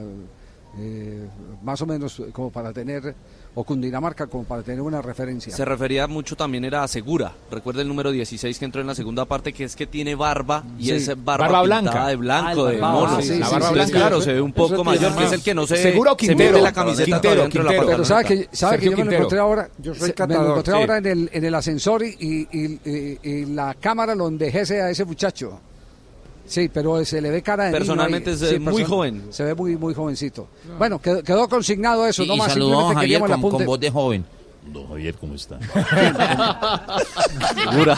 eh, 0.79 1.27
más 1.61 1.81
o 1.81 1.85
menos 1.85 2.23
como 2.31 2.49
para 2.49 2.71
tener, 2.73 3.13
o 3.55 3.63
Cundinamarca 3.63 4.27
como 4.27 4.43
para 4.43 4.61
tener 4.61 4.81
una 4.81 5.01
referencia. 5.01 5.55
Se 5.55 5.65
refería 5.65 6.05
mucho 6.07 6.35
también 6.35 6.63
era 6.65 6.83
a 6.83 6.87
Segura. 6.87 7.31
Recuerda 7.49 7.81
el 7.81 7.87
número 7.87 8.11
16 8.11 8.59
que 8.59 8.65
entró 8.65 8.81
en 8.81 8.87
la 8.87 8.93
segunda 8.95 9.25
parte, 9.25 9.51
que 9.53 9.63
es 9.63 9.75
que 9.75 9.87
tiene 9.87 10.13
barba 10.15 10.63
y 10.77 10.85
Sí. 10.85 10.91
es 10.91 11.23
barba, 11.23 11.61
blanca. 11.63 12.07
de 12.07 12.15
blanco, 12.15 12.65
Ah, 12.65 12.69
de 12.71 12.77
mono. 12.77 13.21
sí, 13.21 13.39
la 13.39 13.49
barba 13.49 13.67
sí, 13.69 13.73
blanca, 13.73 13.87
sí, 13.87 13.93
claro, 13.93 14.21
se 14.21 14.33
ve 14.33 14.41
un 14.41 14.53
poco 14.53 14.83
mayor, 14.83 15.15
que 15.15 15.25
es 15.25 15.31
el 15.31 15.41
que 15.41 15.53
no 15.55 15.65
se, 15.65 15.77
Seguro 15.77 16.11
se 16.11 16.17
Quintero. 16.17 16.51
mete 16.51 16.63
la 16.63 16.71
camiseta 16.71 17.05
Quintero, 17.05 17.41
dentro 17.41 17.63
de 17.63 17.65
la 17.65 17.71
Quintero. 17.71 17.91
Pero 17.91 18.05
sabe 18.05 18.25
que, 18.25 18.49
sabe 18.51 18.77
que 18.79 18.85
yo 18.85 18.91
me 18.91 18.97
lo 18.97 19.01
Quintero. 19.03 19.17
encontré 19.23 19.39
ahora, 19.39 19.69
Yo 19.79 19.95
soy 19.95 20.13
se- 20.15 20.27
me 20.27 20.33
lo 20.35 20.49
encontré 20.51 20.73
sí. 20.73 20.79
ahora 20.79 20.97
en 20.97 21.05
el, 21.05 21.29
en 21.33 21.45
el 21.45 21.55
ascensor 21.55 22.03
y, 22.03 22.47
y- 22.51 22.79
y- 22.89 23.19
y 23.23 23.45
la 23.45 23.73
cámara 23.75 24.13
lo 24.15 24.27
envejece 24.27 24.81
a 24.81 24.89
ese 24.89 25.03
muchacho. 25.05 25.59
Sí, 26.47 26.69
pero 26.73 27.03
se 27.05 27.21
le 27.21 27.29
ve 27.29 27.41
cara 27.41 27.65
de 27.65 27.71
niño 27.71 27.79
Personalmente 27.79 28.29
ahí. 28.31 28.35
es, 28.35 28.41
eh, 28.43 28.59
muy 28.59 28.83
joven. 28.83 29.27
Se 29.29 29.43
ve 29.43 29.53
muy 29.53 29.77
muy 29.77 29.93
jovencito. 29.93 30.47
Bueno, 30.77 30.99
quedó, 30.99 31.21
quedó 31.21 31.47
consignado 31.47 32.07
eso, 32.07 32.23
Y, 32.23 32.27
no 32.27 32.35
y 32.35 32.37
más 32.37 32.53
saludó 32.53 32.65
a 32.65 32.89
simplemente 32.89 32.95
Javier 32.95 33.21
queríamos 33.21 33.51
con, 33.51 33.65
voz 33.65 33.79
de 33.79 33.91
joven. 33.91 34.25
Don 34.73 34.87
Javier, 34.87 35.15
¿cómo 35.15 35.35
está? 35.35 35.59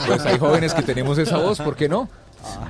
Pues 0.08 0.26
hay 0.26 0.38
jóvenes 0.38 0.74
que 0.74 0.82
tenemos 0.84 1.18
esa 1.18 1.38
voz, 1.38 1.60
¿por 1.60 1.76
qué 1.76 1.88
no? 1.90 2.10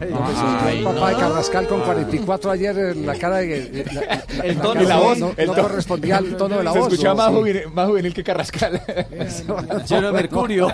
Ay, 0.01 0.77
el 0.79 0.83
papá 0.83 1.09
de 1.09 1.15
Carrascal 1.17 1.67
con 1.67 1.81
44 1.81 2.51
ayer 2.51 2.77
eh, 2.77 2.95
la 2.95 3.15
cara 3.15 3.37
de 3.37 3.85
la- 3.93 4.01
la- 4.01 4.43
El 4.43 4.57
la 4.57 4.61
tono 4.63 4.73
cara 4.73 4.81
de 4.81 4.87
la 4.87 4.97
voz. 4.97 5.17
no, 5.19 5.31
el 5.37 5.47
no 5.47 5.53
tono- 5.53 5.67
correspondía 5.67 6.17
al 6.17 6.37
tono 6.37 6.57
de 6.57 6.63
la 6.63 6.71
Se 6.73 6.79
voz. 6.79 6.87
escuchaba 6.93 7.13
¿no? 7.13 7.17
más, 7.17 7.27
Sí. 7.29 7.35
juvenil, 7.39 7.73
más 7.73 7.87
juvenil 7.87 8.13
que 8.13 8.23
Carrascal. 8.23 8.81
Lleno 9.87 10.07
de 10.07 10.11
mercurio. 10.13 10.67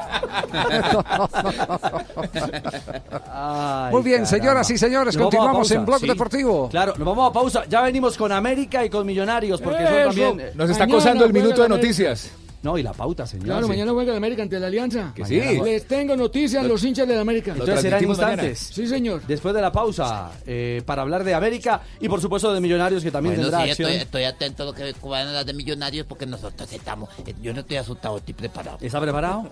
Muy 3.91 4.01
bien, 4.03 4.25
señoras 4.25 4.69
y 4.69 4.77
señores, 4.77 5.15
Nos 5.15 5.23
continuamos 5.23 5.69
en 5.71 5.85
Blog 5.85 5.99
sí. 5.99 6.07
Deportivo. 6.07 6.69
Claro, 6.69 6.93
nos 6.97 7.05
vamos 7.07 7.29
a 7.29 7.33
pausa. 7.33 7.63
Ya 7.69 7.81
venimos 7.81 8.17
con 8.17 8.31
América 8.31 8.83
y 8.85 8.89
con 8.89 9.05
Millonarios, 9.05 9.61
porque 9.61 9.83
Eso. 9.83 9.93
son 9.93 10.03
también. 10.05 10.51
Nos 10.55 10.69
está 10.69 10.83
acosando 10.85 11.25
el 11.25 11.33
minuto 11.33 11.61
de 11.61 11.69
noticias. 11.69 12.31
No, 12.65 12.77
y 12.79 12.83
la 12.83 12.93
pauta, 12.93 13.27
señor. 13.27 13.45
Claro, 13.45 13.61
sí. 13.63 13.69
mañana 13.69 13.91
juega 13.91 14.11
el 14.11 14.17
América 14.17 14.41
ante 14.41 14.59
la 14.59 14.65
Alianza. 14.65 15.13
Que 15.15 15.23
sí. 15.23 15.39
Les 15.63 15.85
tengo 15.87 16.15
noticias 16.15 16.65
a 16.65 16.67
los 16.67 16.83
hinchas 16.83 17.07
del 17.07 17.19
América. 17.19 17.51
Entonces 17.51 17.79
será 17.79 17.99
en 17.99 18.09
instantes. 18.09 18.59
Sí, 18.73 18.87
señor. 18.87 19.21
Después 19.27 19.53
de 19.53 19.61
la 19.61 19.71
pausa, 19.71 20.31
eh, 20.47 20.81
para 20.83 21.03
hablar 21.03 21.23
de 21.23 21.35
América 21.35 21.81
y 21.99 22.09
por 22.09 22.19
supuesto 22.19 22.51
de 22.53 22.59
Millonarios 22.59 23.03
que 23.03 23.11
también 23.11 23.35
Bueno, 23.35 23.49
tendrá 23.51 23.65
sí, 23.65 23.69
acción. 23.71 23.89
estoy, 23.91 24.03
estoy 24.03 24.23
atento 24.23 24.63
a 24.63 24.65
lo 24.65 24.73
que 24.73 24.95
van 25.03 25.27
a 25.27 25.31
dar 25.31 25.45
de 25.45 25.53
millonarios 25.53 26.07
porque 26.07 26.25
nosotros 26.25 26.73
estamos. 26.73 27.07
eh, 27.27 27.35
Yo 27.39 27.53
no 27.53 27.59
estoy 27.59 27.77
asustado, 27.77 28.17
estoy 28.17 28.33
preparado. 28.33 28.79
¿Está 28.81 28.99
preparado? 28.99 29.47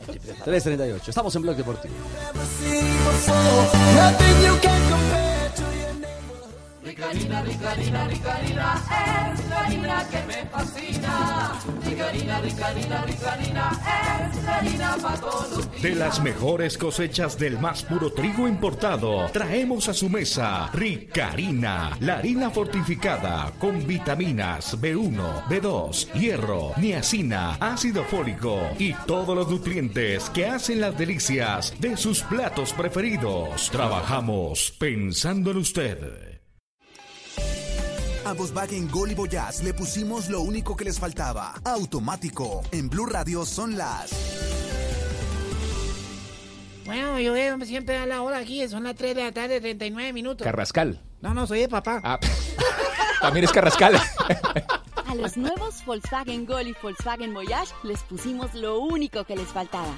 3.38. 0.45 1.07
Estamos 1.09 1.35
en 1.35 1.41
Blog 1.43 1.55
Deportivo. 1.55 1.93
Ricarina, 6.83 7.41
Ricarina, 7.41 8.07
Ricarina, 8.07 8.83
es 9.33 9.49
la 9.49 9.59
harina 9.61 10.05
que 10.09 10.21
me 10.27 10.45
fascina. 10.49 11.59
Ricarina, 11.85 12.41
Ricarina, 12.41 13.01
Ricarina, 13.05 13.81
es 14.29 14.43
la 14.43 14.57
harina 14.57 14.97
para 15.01 15.17
todos. 15.17 15.81
De 15.81 15.95
las 15.95 16.21
mejores 16.21 16.77
cosechas 16.77 17.39
del 17.39 17.57
más 17.57 17.83
puro 17.83 18.11
trigo 18.11 18.49
importado, 18.49 19.29
traemos 19.31 19.87
a 19.87 19.93
su 19.93 20.09
mesa 20.09 20.69
Ricarina, 20.73 21.95
la 22.01 22.17
harina 22.17 22.49
fortificada 22.49 23.53
con 23.59 23.87
vitaminas 23.87 24.77
B1, 24.77 25.45
B2, 25.45 26.11
hierro, 26.13 26.73
niacina, 26.75 27.55
ácido 27.61 28.03
fólico 28.03 28.59
y 28.77 28.93
todos 29.07 29.37
los 29.37 29.47
nutrientes 29.47 30.29
que 30.31 30.47
hacen 30.47 30.81
las 30.81 30.97
delicias 30.97 31.73
de 31.79 31.95
sus 31.95 32.23
platos 32.23 32.73
preferidos. 32.73 33.69
Trabajamos 33.71 34.73
pensando 34.77 35.51
en 35.51 35.57
usted. 35.57 36.32
A 38.33 38.35
Volkswagen 38.35 38.89
Gol 38.89 39.11
y 39.11 39.13
Voyage 39.13 39.63
le 39.63 39.75
pusimos 39.75 40.27
lo 40.27 40.41
único 40.41 40.75
que 40.75 40.83
les 40.83 40.99
faltaba. 40.99 41.53
Automático. 41.65 42.63
En 42.71 42.89
Blue 42.89 43.05
Radio 43.05 43.45
son 43.45 43.77
las... 43.77 44.09
Bueno, 46.83 47.19
yo 47.19 47.33
veo 47.33 47.63
siempre 47.63 47.95
a 47.95 48.07
la 48.07 48.23
hora 48.23 48.39
aquí, 48.39 48.67
son 48.67 48.85
las 48.85 48.95
3 48.95 49.15
de 49.15 49.23
la 49.23 49.31
tarde, 49.33 49.61
39 49.61 50.13
minutos. 50.13 50.43
Carrascal. 50.43 50.99
No, 51.21 51.35
no, 51.35 51.45
soy 51.45 51.59
de 51.59 51.69
papá. 51.69 52.01
Ah, 52.03 52.19
también 53.21 53.45
es 53.45 53.51
Carrascal. 53.51 54.01
A 55.05 55.13
los 55.13 55.37
nuevos 55.37 55.85
Volkswagen 55.85 56.47
Gol 56.47 56.69
y 56.69 56.75
Volkswagen 56.81 57.35
Voyage 57.35 57.71
les 57.83 58.01
pusimos 58.01 58.55
lo 58.55 58.79
único 58.79 59.25
que 59.25 59.35
les 59.35 59.49
faltaba. 59.49 59.95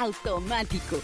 Automático. 0.00 0.96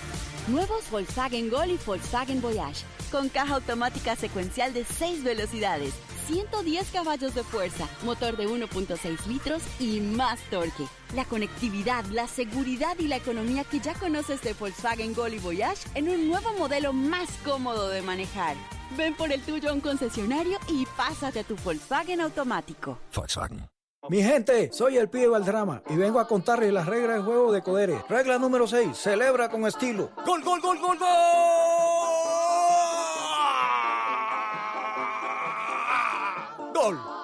Nuevos 0.48 0.90
Volkswagen 0.90 1.50
Gol 1.50 1.70
y 1.70 1.78
Volkswagen 1.86 2.40
Voyage. 2.42 2.84
Con 3.14 3.28
caja 3.28 3.54
automática 3.54 4.16
secuencial 4.16 4.74
de 4.74 4.84
6 4.84 5.22
velocidades, 5.22 5.94
110 6.26 6.90
caballos 6.90 7.32
de 7.32 7.44
fuerza, 7.44 7.88
motor 8.02 8.36
de 8.36 8.48
1.6 8.48 9.26
litros 9.26 9.62
y 9.78 10.00
más 10.00 10.40
torque. 10.50 10.88
La 11.14 11.24
conectividad, 11.24 12.04
la 12.06 12.26
seguridad 12.26 12.98
y 12.98 13.06
la 13.06 13.14
economía 13.14 13.62
que 13.62 13.78
ya 13.78 13.94
conoces 13.94 14.42
de 14.42 14.54
Volkswagen 14.54 15.14
Gol 15.14 15.32
y 15.32 15.38
Voyage 15.38 15.86
en 15.94 16.08
un 16.08 16.26
nuevo 16.26 16.54
modelo 16.58 16.92
más 16.92 17.28
cómodo 17.44 17.88
de 17.88 18.02
manejar. 18.02 18.56
Ven 18.96 19.14
por 19.14 19.30
el 19.30 19.40
tuyo 19.42 19.70
a 19.70 19.74
un 19.74 19.80
concesionario 19.80 20.58
y 20.66 20.84
pásate 20.96 21.38
a 21.38 21.44
tu 21.44 21.54
Volkswagen 21.54 22.20
automático. 22.20 22.98
Volkswagen. 23.14 23.64
Mi 24.08 24.24
gente, 24.24 24.72
soy 24.72 24.96
el 24.96 25.08
pibe 25.08 25.28
Valdrama 25.28 25.84
y 25.88 25.94
vengo 25.94 26.18
a 26.18 26.26
contarles 26.26 26.72
las 26.72 26.86
reglas 26.86 27.18
del 27.18 27.24
juego 27.24 27.52
de 27.52 27.62
Codere. 27.62 28.04
Regla 28.08 28.40
número 28.40 28.66
6, 28.66 28.96
celebra 28.96 29.48
con 29.48 29.64
estilo. 29.66 30.10
¡Gol, 30.26 30.42
gol, 30.42 30.60
gol, 30.60 30.80
gol, 30.80 30.98
Gol. 30.98 32.03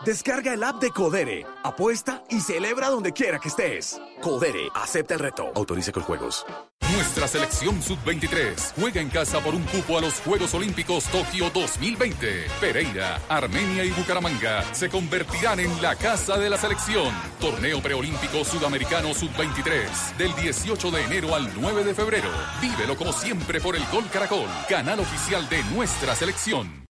Descarga 0.05 0.55
el 0.55 0.63
app 0.63 0.81
de 0.81 0.91
Codere, 0.91 1.45
apuesta 1.63 2.25
y 2.31 2.41
celebra 2.41 2.89
donde 2.89 3.13
quiera 3.13 3.39
que 3.39 3.49
estés. 3.49 4.01
Codere, 4.23 4.69
acepta 4.75 5.15
el 5.15 5.21
reto. 5.21 5.53
Autorice 5.55 5.93
con 5.93 6.03
juegos. 6.03 6.47
Nuestra 6.95 7.29
selección 7.29 7.83
sub-23 7.83 8.73
juega 8.81 9.01
en 9.01 9.11
casa 9.11 9.41
por 9.41 9.55
un 9.55 9.63
cupo 9.65 9.99
a 9.99 10.01
los 10.01 10.15
Juegos 10.21 10.55
Olímpicos 10.55 11.05
Tokio 11.05 11.51
2020. 11.51 12.47
Pereira, 12.61 13.21
Armenia 13.29 13.85
y 13.85 13.91
Bucaramanga 13.91 14.63
se 14.75 14.89
convertirán 14.89 15.61
en 15.61 15.83
la 15.83 15.95
casa 15.97 16.39
de 16.39 16.49
la 16.49 16.57
selección. 16.57 17.13
Torneo 17.39 17.83
preolímpico 17.83 18.45
sudamericano 18.45 19.13
sub-23 19.13 20.17
del 20.17 20.35
18 20.35 20.91
de 20.91 21.05
enero 21.05 21.35
al 21.35 21.51
9 21.61 21.85
de 21.85 21.95
febrero. 21.95 22.31
Vívelo 22.61 22.97
como 22.97 23.13
siempre 23.13 23.61
por 23.61 23.77
el 23.77 23.85
Gol 23.93 24.09
Caracol, 24.11 24.49
canal 24.69 25.01
oficial 25.01 25.49
de 25.49 25.63
nuestra 25.65 26.15
selección. 26.15 26.90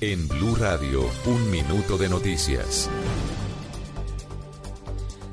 En 0.00 0.28
Blue 0.28 0.54
Radio, 0.54 1.10
un 1.26 1.50
minuto 1.50 1.98
de 1.98 2.08
noticias. 2.08 2.88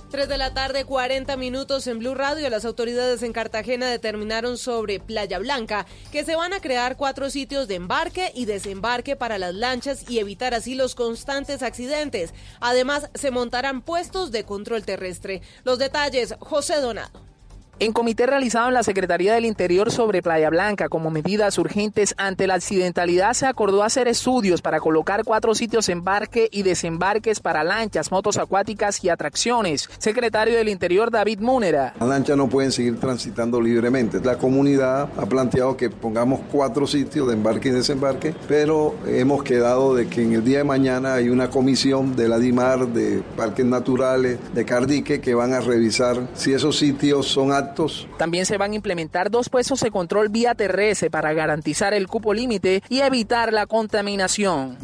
3 0.09 0.27
de 0.27 0.37
la 0.37 0.53
tarde, 0.53 0.85
40 0.85 1.37
minutos 1.37 1.85
en 1.87 1.99
Blue 1.99 2.15
Radio. 2.15 2.49
Las 2.49 2.65
autoridades 2.65 3.21
en 3.21 3.33
Cartagena 3.33 3.87
determinaron 3.87 4.57
sobre 4.57 4.99
Playa 4.99 5.39
Blanca 5.39 5.85
que 6.11 6.23
se 6.23 6.35
van 6.35 6.53
a 6.53 6.61
crear 6.61 6.97
cuatro 6.97 7.29
sitios 7.29 7.67
de 7.67 7.75
embarque 7.75 8.31
y 8.33 8.45
desembarque 8.45 9.15
para 9.15 9.37
las 9.37 9.53
lanchas 9.53 10.09
y 10.09 10.19
evitar 10.19 10.53
así 10.53 10.73
los 10.73 10.95
constantes 10.95 11.61
accidentes. 11.61 12.33
Además, 12.59 13.09
se 13.13 13.29
montarán 13.29 13.81
puestos 13.81 14.31
de 14.31 14.45
control 14.45 14.85
terrestre. 14.85 15.41
Los 15.63 15.79
detalles, 15.79 16.33
José 16.39 16.77
Donado. 16.77 17.34
En 17.77 17.91
comité 17.91 18.25
realizado 18.25 18.69
en 18.69 18.73
la 18.73 18.83
Secretaría 18.83 19.33
del 19.33 19.43
Interior 19.43 19.91
sobre 19.91 20.21
Playa 20.21 20.49
Blanca 20.49 20.87
como 20.87 21.11
medidas 21.11 21.57
urgentes 21.57 22.15
ante 22.17 22.47
la 22.47 22.53
accidentalidad 22.53 23.33
se 23.33 23.47
acordó 23.47 23.83
hacer 23.83 24.07
estudios 24.07 24.61
para 24.61 24.79
colocar 24.79 25.25
cuatro 25.25 25.53
sitios 25.55 25.89
embarque 25.89 26.47
y 26.53 26.63
desembarques 26.63 27.41
para 27.41 27.65
lanchas, 27.65 28.11
motos 28.11 28.37
acuáticas 28.37 29.03
y 29.03 29.09
atracciones. 29.09 29.89
Secretario 29.97 30.55
del 30.55 30.69
Interior 30.69 31.11
David 31.11 31.41
Múnera. 31.41 31.93
Las 31.99 32.07
lanchas 32.07 32.37
no 32.37 32.47
pueden 32.47 32.71
seguir 32.71 32.97
transitando 32.97 33.59
libremente. 33.59 34.21
La 34.23 34.37
comunidad 34.37 35.09
ha 35.17 35.25
planteado 35.25 35.75
que 35.75 35.89
pongamos 35.89 36.39
cuatro 36.49 36.87
sitios 36.87 37.27
de 37.27 37.33
embarque 37.33 37.67
y 37.67 37.71
desembarque, 37.71 38.33
pero 38.47 38.95
hemos 39.05 39.43
quedado 39.43 39.93
de 39.95 40.07
que 40.07 40.23
en 40.23 40.31
el 40.31 40.45
día 40.45 40.59
de 40.59 40.63
mañana 40.63 41.15
hay 41.15 41.27
una 41.27 41.49
comisión 41.49 42.15
de 42.15 42.29
la 42.29 42.39
DIMAR, 42.39 42.87
de 42.87 43.21
Parques 43.35 43.65
Naturales, 43.65 44.39
de 44.53 44.63
Cardique, 44.63 45.19
que 45.19 45.35
van 45.35 45.51
a 45.51 45.59
revisar 45.59 46.25
si 46.35 46.53
esos 46.53 46.77
sitios 46.77 47.27
son 47.27 47.51
También 48.17 48.45
se 48.45 48.57
van 48.57 48.71
a 48.71 48.75
implementar 48.75 49.29
dos 49.29 49.49
puestos 49.49 49.79
de 49.81 49.91
control 49.91 50.29
vía 50.29 50.55
terrestre 50.55 51.09
para 51.09 51.33
garantizar 51.33 51.93
el 51.93 52.07
cupo 52.07 52.33
límite 52.33 52.81
y 52.89 53.01
evitar 53.01 53.51
la 53.51 53.65
contaminación. 53.65 54.77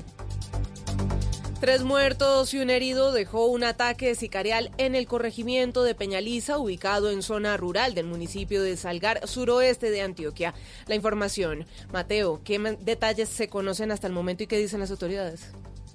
Tres 1.61 1.83
muertos 1.83 2.55
y 2.55 2.59
un 2.59 2.71
herido 2.71 3.11
dejó 3.11 3.45
un 3.45 3.63
ataque 3.63 4.15
sicarial 4.15 4.71
en 4.79 4.95
el 4.95 5.05
corregimiento 5.05 5.83
de 5.83 5.93
Peñaliza, 5.93 6.57
ubicado 6.57 7.11
en 7.11 7.21
zona 7.21 7.55
rural 7.55 7.93
del 7.93 8.07
municipio 8.07 8.63
de 8.63 8.75
Salgar, 8.77 9.27
suroeste 9.27 9.91
de 9.91 10.01
Antioquia. 10.01 10.55
La 10.87 10.95
información. 10.95 11.67
Mateo, 11.93 12.41
¿qué 12.43 12.57
detalles 12.81 13.29
se 13.29 13.47
conocen 13.47 13.91
hasta 13.91 14.07
el 14.07 14.13
momento 14.13 14.41
y 14.41 14.47
qué 14.47 14.57
dicen 14.57 14.79
las 14.79 14.89
autoridades? 14.89 15.51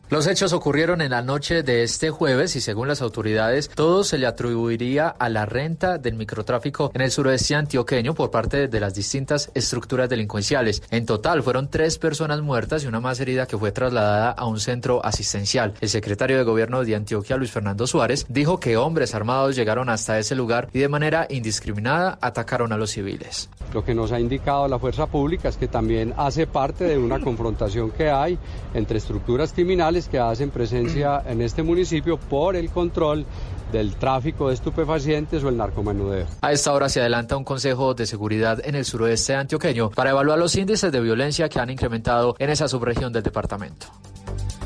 Los 0.08 0.28
hechos 0.28 0.52
ocurrieron 0.52 1.00
en 1.00 1.10
la 1.10 1.20
noche 1.20 1.64
de 1.64 1.82
este 1.82 2.10
jueves 2.10 2.54
y 2.54 2.60
según 2.60 2.86
las 2.86 3.02
autoridades 3.02 3.68
todo 3.68 4.04
se 4.04 4.18
le 4.18 4.28
atribuiría 4.28 5.08
a 5.08 5.28
la 5.28 5.46
renta 5.46 5.98
del 5.98 6.14
microtráfico 6.14 6.92
en 6.94 7.00
el 7.00 7.10
suroeste 7.10 7.56
antioqueño 7.56 8.14
por 8.14 8.30
parte 8.30 8.68
de 8.68 8.80
las 8.80 8.94
distintas 8.94 9.50
estructuras 9.54 10.08
delincuenciales. 10.08 10.80
En 10.92 11.06
total 11.06 11.42
fueron 11.42 11.68
tres 11.68 11.98
personas 11.98 12.40
muertas 12.40 12.84
y 12.84 12.86
una 12.86 13.00
más 13.00 13.18
herida 13.18 13.46
que 13.46 13.58
fue 13.58 13.72
trasladada 13.72 14.30
a 14.30 14.46
un 14.46 14.60
centro 14.60 15.04
asistencial. 15.04 15.74
El 15.80 15.88
secretario 15.88 16.36
de 16.36 16.44
gobierno 16.44 16.84
de 16.84 16.94
Antioquia, 16.94 17.36
Luis 17.36 17.50
Fernando 17.50 17.88
Suárez, 17.88 18.26
dijo 18.28 18.60
que 18.60 18.76
hombres 18.76 19.12
armados 19.12 19.56
llegaron 19.56 19.88
hasta 19.88 20.20
ese 20.20 20.36
lugar 20.36 20.68
y 20.72 20.78
de 20.78 20.88
manera 20.88 21.26
indiscriminada 21.30 22.16
atacaron 22.20 22.72
a 22.72 22.76
los 22.76 22.92
civiles. 22.92 23.50
Lo 23.74 23.84
que 23.84 23.92
nos 23.92 24.12
ha 24.12 24.20
indicado 24.20 24.68
la 24.68 24.78
fuerza 24.78 25.08
pública 25.08 25.48
es 25.48 25.56
que 25.56 25.66
también 25.66 26.14
hace 26.16 26.46
parte 26.46 26.84
de 26.84 26.96
una 26.96 27.18
confrontación 27.18 27.90
que 27.90 28.08
hay 28.08 28.38
entre 28.72 28.98
estructuras 28.98 29.52
criminales 29.52 29.95
que 30.04 30.18
hacen 30.18 30.50
presencia 30.50 31.22
en 31.26 31.40
este 31.40 31.62
municipio 31.62 32.18
por 32.18 32.56
el 32.56 32.70
control 32.70 33.24
del 33.72 33.96
tráfico 33.96 34.48
de 34.48 34.54
estupefacientes 34.54 35.42
o 35.42 35.48
el 35.48 35.56
narcomenudeo. 35.56 36.26
A 36.42 36.52
esta 36.52 36.72
hora 36.72 36.88
se 36.88 37.00
adelanta 37.00 37.36
un 37.36 37.44
consejo 37.44 37.94
de 37.94 38.06
seguridad 38.06 38.60
en 38.64 38.74
el 38.74 38.84
suroeste 38.84 39.34
antioqueño 39.34 39.90
para 39.90 40.10
evaluar 40.10 40.38
los 40.38 40.54
índices 40.54 40.92
de 40.92 41.00
violencia 41.00 41.48
que 41.48 41.58
han 41.58 41.70
incrementado 41.70 42.36
en 42.38 42.50
esa 42.50 42.68
subregión 42.68 43.12
del 43.12 43.22
departamento. 43.22 43.86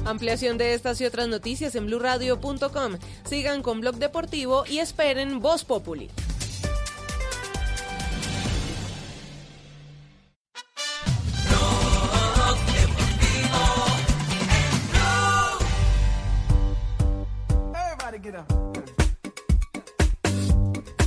Ampliación 0.05 0.59
de 0.59 0.74
estas 0.74 1.01
y 1.01 1.05
otras 1.05 1.28
noticias 1.28 1.74
en 1.74 1.86
blurradio.com. 1.86 2.98
Sigan 3.24 3.62
con 3.62 3.81
Blog 3.81 3.97
Deportivo 3.97 4.65
y 4.66 4.78
esperen 4.78 5.40
Voz 5.40 5.65
Populi. 5.65 6.11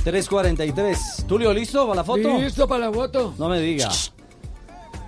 3.43. 0.04 1.26
Tulio, 1.26 1.52
¿listo 1.54 1.86
para 1.86 1.96
la 1.96 2.04
foto? 2.04 2.38
Listo 2.38 2.68
para 2.68 2.86
la 2.86 2.92
foto. 2.92 3.34
No 3.38 3.48
me 3.48 3.58
diga. 3.60 3.88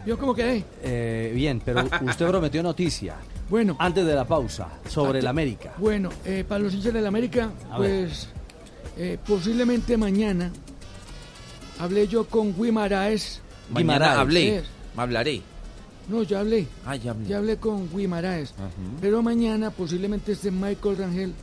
¿Yo 0.07 0.19
cómo 0.19 0.35
quedé? 0.35 0.65
Eh, 0.83 1.33
bien, 1.35 1.61
pero 1.65 1.83
usted 2.03 2.29
prometió 2.29 2.63
noticia. 2.63 3.17
Bueno. 3.51 3.77
Antes 3.79 4.07
de 4.07 4.15
la 4.15 4.25
pausa, 4.25 4.69
sobre 4.89 5.19
el 5.19 5.27
América. 5.27 5.75
Bueno, 5.79 6.11
eh, 6.25 6.45
para 6.49 6.61
los 6.61 6.73
hinchas 6.75 6.95
del 6.95 7.07
América, 7.07 7.51
A 7.71 7.77
pues 7.77 8.29
eh, 8.97 9.19
posiblemente 9.27 9.97
mañana 9.97 10.53
hablé 11.79 12.09
yo 12.09 12.25
con 12.25 12.55
Guimaraes. 12.55 13.43
Mañana 13.71 14.21
hablé. 14.21 14.63
Hablaré. 14.97 15.43
No, 16.09 16.23
ya 16.23 16.41
hablé. 16.41 16.67
Ah, 16.87 16.97
ya 16.97 17.11
hablé. 17.11 17.29
Ya 17.29 17.39
hablé 17.39 17.57
con 17.59 17.89
Guimaraes. 17.95 18.55
Pero 19.01 19.23
mañana 19.23 19.71
posiblemente 19.71 20.33
esté 20.33 20.51
Michael 20.51 20.97
Rangel 20.97 21.35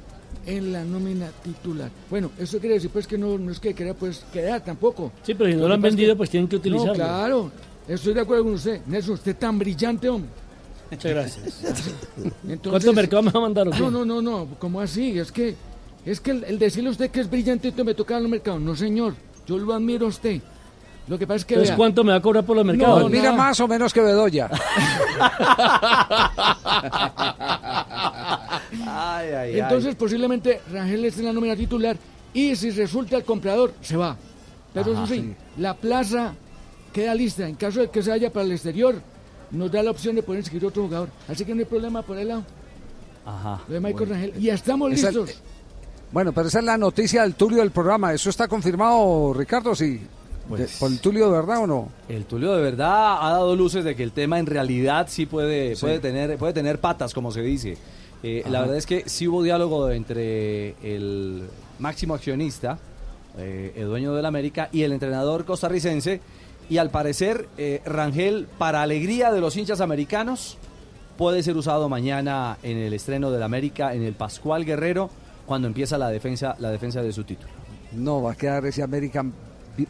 en 0.46 0.72
la 0.74 0.84
nómina 0.84 1.30
titular. 1.44 1.90
Bueno, 2.10 2.32
eso 2.38 2.60
quiere 2.60 2.76
decir 2.76 2.90
pues 2.92 3.08
que 3.08 3.18
no, 3.18 3.38
no 3.38 3.52
es 3.52 3.60
que 3.60 3.74
quiera 3.74 3.94
pues 3.94 4.24
quedar 4.32 4.64
tampoco. 4.64 5.12
Sí, 5.24 5.34
pero 5.34 5.50
si 5.50 5.56
no 5.56 5.68
Lo 5.68 5.74
han 5.74 5.82
vendido, 5.82 6.14
que- 6.14 6.18
pues 6.18 6.30
tienen 6.30 6.48
que 6.48 6.56
utilizarlo. 6.58 6.94
No, 6.94 6.98
claro. 7.00 7.52
Estoy 7.88 8.14
de 8.14 8.22
acuerdo 8.22 8.44
con 8.46 8.54
usted. 8.54 8.82
Nelson, 8.88 9.14
usted 9.16 9.36
tan 9.36 9.60
brillante, 9.60 10.08
hombre. 10.10 10.30
Muchas 10.92 11.12
gracias. 11.12 11.62
Entonces- 12.48 12.70
¿Cuánto 12.70 12.94
mercado 12.94 13.24
me 13.24 13.32
va 13.32 13.40
a 13.40 13.44
mandar? 13.44 13.70
qué? 13.72 13.80
No, 13.80 13.90
no, 13.92 14.06
no, 14.06 14.22
no. 14.22 14.48
¿Cómo 14.60 14.80
así? 14.80 15.18
Es 15.20 15.32
que, 15.32 15.56
es 16.06 16.20
que 16.20 16.32
el, 16.32 16.44
el 16.46 16.60
decirle 16.60 16.90
a 16.90 16.92
usted 16.92 17.10
que 17.12 17.20
es 17.22 17.30
brillante 17.30 17.72
me 17.84 17.94
toca 17.94 18.18
en 18.18 18.24
el 18.24 18.30
mercado. 18.30 18.60
No, 18.60 18.76
señor. 18.76 19.16
Yo 19.46 19.58
lo 19.58 19.74
admiro 19.74 20.06
a 20.06 20.10
usted. 20.10 20.42
Lo 21.08 21.20
que 21.20 21.28
pasa 21.28 21.38
es 21.38 21.46
que. 21.46 21.54
Entonces, 21.56 21.72
vea, 21.72 21.78
¿cuánto 21.78 22.04
me 22.04 22.12
va 22.12 22.18
a 22.18 22.22
cobrar 22.22 22.46
por 22.46 22.56
los 22.56 22.66
mercados? 22.66 23.02
No, 23.04 23.10
Mira 23.10 23.34
más 23.34 23.60
o 23.60 23.68
menos 23.68 23.94
que 23.94 24.02
Bedoya. 24.02 24.50
Ay, 28.88 29.30
ay, 29.34 29.60
Entonces, 29.60 29.96
posiblemente 29.96 30.62
Rangel 30.72 31.06
esté 31.06 31.22
en 31.22 31.28
la 31.28 31.34
nómina 31.34 31.56
titular. 31.56 31.98
Y 32.34 32.56
si 32.56 32.72
resulta 32.72 33.18
el 33.18 33.24
comprador, 33.24 33.74
se 33.82 33.96
va. 33.98 34.16
Pero 34.74 34.92
Ajá, 34.94 35.04
eso 35.04 35.14
sí, 35.14 35.20
sí. 35.22 35.36
la 35.62 35.76
plaza 35.76 36.34
queda 36.92 37.14
lista. 37.14 37.48
En 37.48 37.56
caso 37.56 37.82
de 37.82 37.90
que 37.90 38.02
se 38.02 38.10
vaya 38.10 38.32
para 38.32 38.46
el 38.46 38.54
exterior, 38.54 38.96
nos 39.52 39.72
da 39.72 39.84
la 39.84 39.92
opción 39.92 40.16
de 40.16 40.24
poder 40.24 40.40
inscribir 40.40 40.68
otro 40.68 40.84
jugador. 40.84 41.10
Así 41.28 41.46
que 41.46 41.54
no 41.54 41.60
hay 41.60 41.66
problema 41.66 42.02
por 42.02 42.18
el 42.18 42.30
lado. 42.30 42.44
Ajá. 43.26 43.62
Lo 43.68 43.74
de 43.76 43.80
Michael 43.80 44.10
Rangel. 44.10 44.34
Y 44.38 44.44
ya 44.46 44.54
estamos 44.56 44.92
Es 44.94 45.04
el- 45.04 45.16
listos. 45.16 45.42
Bueno, 46.12 46.32
pero 46.32 46.48
esa 46.48 46.60
es 46.60 46.66
la 46.66 46.78
noticia 46.78 47.24
del 47.24 47.34
Tulio 47.36 47.60
del 47.60 47.72
programa. 47.72 48.14
¿Eso 48.14 48.30
está 48.30 48.48
confirmado, 48.48 49.34
Ricardo? 49.34 49.74
Sí. 49.76 50.00
Pues- 50.48 50.62
De- 50.74 50.80
¿Por 50.80 50.92
el 50.92 51.00
Tulio 51.00 51.26
de 51.28 51.32
verdad 51.32 51.64
o 51.64 51.68
no? 51.68 51.90
El 52.10 52.26
Tulio 52.26 52.54
de 52.54 52.62
verdad 52.62 53.18
ha 53.26 53.30
dado 53.32 53.56
luces 53.56 53.84
de 53.86 53.96
que 53.96 54.04
el 54.04 54.12
tema 54.12 54.40
en 54.40 54.46
realidad 54.46 55.08
sí 55.10 55.26
puede, 55.26 55.76
Sí. 55.76 55.82
puede, 55.82 56.00
tener, 56.00 56.38
puede 56.38 56.54
tener 56.54 56.80
patas, 56.80 57.14
como 57.14 57.32
se 57.32 57.42
dice. 57.42 57.78
Eh, 58.24 58.44
la 58.50 58.62
verdad 58.62 58.78
es 58.78 58.86
que 58.86 59.04
sí 59.08 59.28
hubo 59.28 59.42
diálogo 59.44 59.90
entre 59.90 60.76
el 60.84 61.44
máximo 61.80 62.14
accionista, 62.14 62.78
eh, 63.38 63.74
el 63.76 63.88
dueño 63.88 64.14
del 64.14 64.26
América, 64.26 64.70
y 64.72 64.84
el 64.84 64.92
entrenador 64.94 65.44
costarricense. 65.46 66.22
Y 66.70 66.78
al 66.78 66.90
parecer, 66.90 67.48
eh, 67.58 67.82
Rangel, 67.86 68.48
para 68.58 68.82
alegría 68.82 69.32
de 69.32 69.42
los 69.42 69.58
hinchas 69.58 69.82
americanos, 69.82 70.58
puede 71.18 71.44
ser 71.44 71.58
usado 71.58 71.90
mañana 71.90 72.58
en 72.64 72.78
el 72.78 72.94
estreno 72.94 73.32
del 73.32 73.44
América, 73.44 73.94
en 73.94 74.04
el 74.04 74.14
Pascual 74.14 74.64
Guerrero, 74.66 75.10
cuando 75.46 75.68
empieza 75.68 75.98
la 75.98 76.10
defensa, 76.10 76.56
la 76.60 76.72
defensa 76.72 77.02
de 77.02 77.12
su 77.12 77.24
título. 77.26 77.50
No, 77.92 78.22
va 78.22 78.32
a 78.32 78.36
quedar 78.36 78.66
ese 78.66 78.82
América 78.82 79.26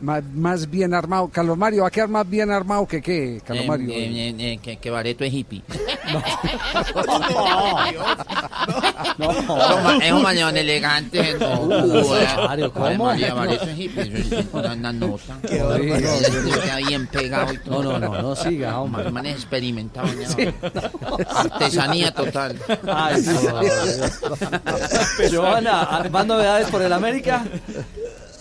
más, 0.02 0.24
más 0.34 0.70
bien 0.70 0.94
armado. 0.94 1.28
Carlos 1.30 1.58
Mario 1.58 1.82
va 1.84 1.88
a 1.90 1.92
quedar 1.92 2.10
más 2.10 2.30
bien 2.30 2.50
armado 2.52 2.86
que 2.88 3.02
qué, 3.02 3.42
Carlos 3.46 3.66
Eh, 3.66 3.68
Mario. 3.68 3.90
eh, 3.90 3.96
eh, 4.30 4.36
eh, 4.40 4.60
que, 4.62 4.78
que 4.78 4.90
Bareto 4.90 5.24
es 5.24 5.34
hippie. 5.34 5.62
No. 9.18 10.02
Es 10.02 10.12
un 10.12 10.22
mañón 10.22 10.58
elegante. 10.58 11.36
No, 11.44 11.66
Mario, 12.48 12.72
es 13.52 13.78
hippie. 13.80 14.02
Eso 14.20 14.40
es 14.40 14.46
una, 14.54 14.74
una 14.74 14.94
nota. 14.94 15.38
Qué 15.48 15.62
barbaridad. 15.62 16.16
Está 16.22 16.78
bien 16.78 17.08
pegado 17.08 17.54
y 17.54 17.58
todo. 17.60 17.84
No, 17.84 18.00
no, 18.00 18.10
no, 18.10 18.22
no 18.22 18.36
siga, 18.36 18.80
hombre. 18.80 19.12
Man 19.12 19.26
es 19.26 19.36
experimentado. 19.36 20.08
Artesanía 21.30 22.12
total. 22.14 22.58
Ay, 22.88 23.24
¿más 26.12 26.26
novedades 26.26 26.70
por 26.70 26.82
el 26.82 26.94
América? 26.94 27.44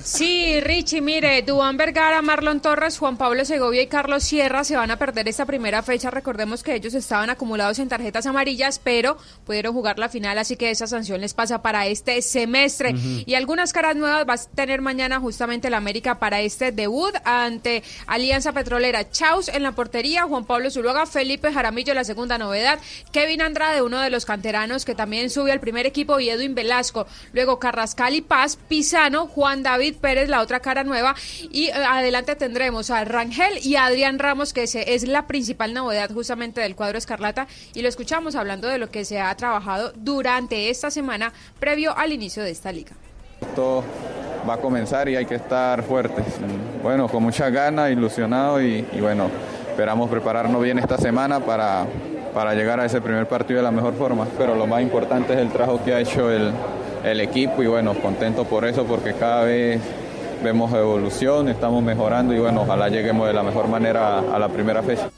Sí, 0.04 0.60
Richie, 0.60 1.00
mire, 1.00 1.42
Dubán 1.42 1.76
Vergara, 1.76 2.22
Marlon 2.22 2.60
Torres, 2.60 2.98
Juan 2.98 3.16
Pablo 3.16 3.44
Segovia 3.44 3.82
y 3.82 3.86
Carlos 3.86 4.24
Sierra 4.24 4.64
se 4.64 4.76
van 4.76 4.90
a 4.90 4.98
perder 4.98 5.28
esta 5.28 5.46
primera 5.46 5.82
fecha. 5.82 6.10
Recordemos 6.10 6.64
que 6.64 6.74
ellos 6.74 6.94
estaban 6.94 7.30
acumulados 7.30 7.78
en 7.78 7.88
tarjetas 7.88 8.26
amarillas, 8.26 8.80
pero 8.82 9.16
pudieron 9.46 9.72
jugar 9.72 10.00
la 10.00 10.08
final, 10.08 10.38
así 10.38 10.56
que 10.56 10.70
esa 10.70 10.88
sanción 10.88 11.20
les 11.20 11.34
pasa 11.34 11.62
para 11.62 11.86
este 11.86 12.20
semestre. 12.20 12.94
Y 13.26 13.34
algunas 13.34 13.72
caras 13.72 13.94
nuevas 13.94 14.26
va 14.28 14.34
a 14.34 14.54
tener 14.56 14.80
mañana 14.80 15.20
justamente 15.20 15.68
el 15.68 15.74
América 15.74 16.18
para 16.18 16.40
este 16.40 16.72
debut 16.72 17.14
ante 17.24 17.84
Alianza 18.06 18.52
Petrolera. 18.52 19.08
Chaus 19.10 19.48
en 19.48 19.62
la 19.62 19.72
portería, 19.72 20.24
Juan 20.24 20.44
Pablo 20.44 20.70
Zuluaga, 20.70 21.06
Felipe 21.06 21.52
Jaramillo, 21.52 21.94
la 21.94 22.04
segunda 22.04 22.38
novedad, 22.38 22.80
Kevin 23.12 23.42
Andrade, 23.42 23.82
uno 23.82 24.00
de 24.00 24.10
los 24.10 24.24
canteranos 24.26 24.84
que 24.84 24.96
también 24.96 25.30
sube 25.30 25.52
al 25.52 25.60
primer 25.60 25.86
equipo, 25.86 26.18
y 26.18 26.28
Edwin 26.28 26.56
Velasco. 26.56 27.06
Luego 27.32 27.60
Carrascal 27.60 28.14
y 28.16 28.20
Paz, 28.20 28.58
Pisano, 28.68 29.28
Juan 29.28 29.62
David 29.62 29.91
Pérez, 29.97 30.28
la 30.28 30.40
otra 30.40 30.60
cara 30.60 30.85
nueva. 30.85 31.14
Y 31.51 31.66
eh, 31.66 31.73
adelante 31.74 32.36
tendremos 32.36 32.90
a 32.90 33.05
Rangel 33.05 33.59
y 33.62 33.77
a 33.77 33.86
Adrián 33.86 34.19
Ramos, 34.19 34.52
que 34.52 34.64
es 34.64 35.09
la 35.09 35.27
principal 35.27 35.74
novedad 35.74 36.10
justamente 36.12 36.60
del 36.60 36.74
cuadro 36.74 36.98
Escarlata. 36.98 37.47
Y 37.74 37.82
lo 37.82 37.89
escuchamos 37.89 38.35
hablando 38.35 38.69
de 38.69 38.78
lo 38.78 38.90
que 38.90 39.05
se 39.05 39.20
ha 39.20 39.35
trabajado 39.36 39.93
durante 39.97 40.70
esta 40.70 40.90
semana 40.90 41.32
previo 41.59 41.97
al 41.97 42.12
inicio 42.12 42.43
de 42.43 42.51
esta 42.51 42.73
liga. 42.73 42.93
Esto 43.40 43.85
va 44.48 44.55
a 44.55 44.59
comenzar 44.59 45.09
y 45.09 45.16
hay 45.16 45.27
que 45.27 45.36
estar 45.36 45.82
fuertes. 45.82 46.24
Bueno, 46.82 47.09
con 47.09 47.23
mucha 47.23 47.51
ganas, 47.51 47.90
ilusionado 47.90 48.62
y, 48.62 48.86
y 48.93 49.01
bueno, 49.01 49.31
esperamos 49.69 50.10
prepararnos 50.10 50.62
bien 50.62 50.78
esta 50.78 50.98
semana 50.98 51.40
para, 51.40 51.86
para 52.35 52.55
llegar 52.55 52.81
a 52.81 52.85
ese 52.85 53.01
primer 53.01 53.27
partido 53.27 53.59
de 53.59 53.64
la 53.64 53.70
mejor 53.70 53.94
forma. 53.94 54.27
Pero 54.39 54.55
lo 54.55 54.66
más 54.66 54.82
importante 54.82 55.32
es 55.35 55.39
el 55.39 55.51
trabajo 55.51 55.82
que 55.85 55.94
ha 55.94 56.01
hecho 56.01 56.31
el, 56.31 56.52
el 57.04 57.20
equipo 57.20 57.62
y 57.62 57.66
bueno, 57.66 57.94
contento 57.94 58.44
por 58.44 58.64
eso 58.64 58.84
porque 58.84 59.14
cada 59.14 59.44
vez 59.44 59.80
vemos 60.42 60.72
evolución, 60.72 61.48
estamos 61.48 61.82
mejorando 61.82 62.34
y 62.34 62.38
bueno, 62.38 62.62
ojalá 62.62 62.88
lleguemos 62.88 63.26
de 63.26 63.32
la 63.32 63.42
mejor 63.42 63.68
manera 63.68 64.18
a 64.18 64.38
la 64.38 64.48
primera 64.48 64.82
fecha. 64.82 65.10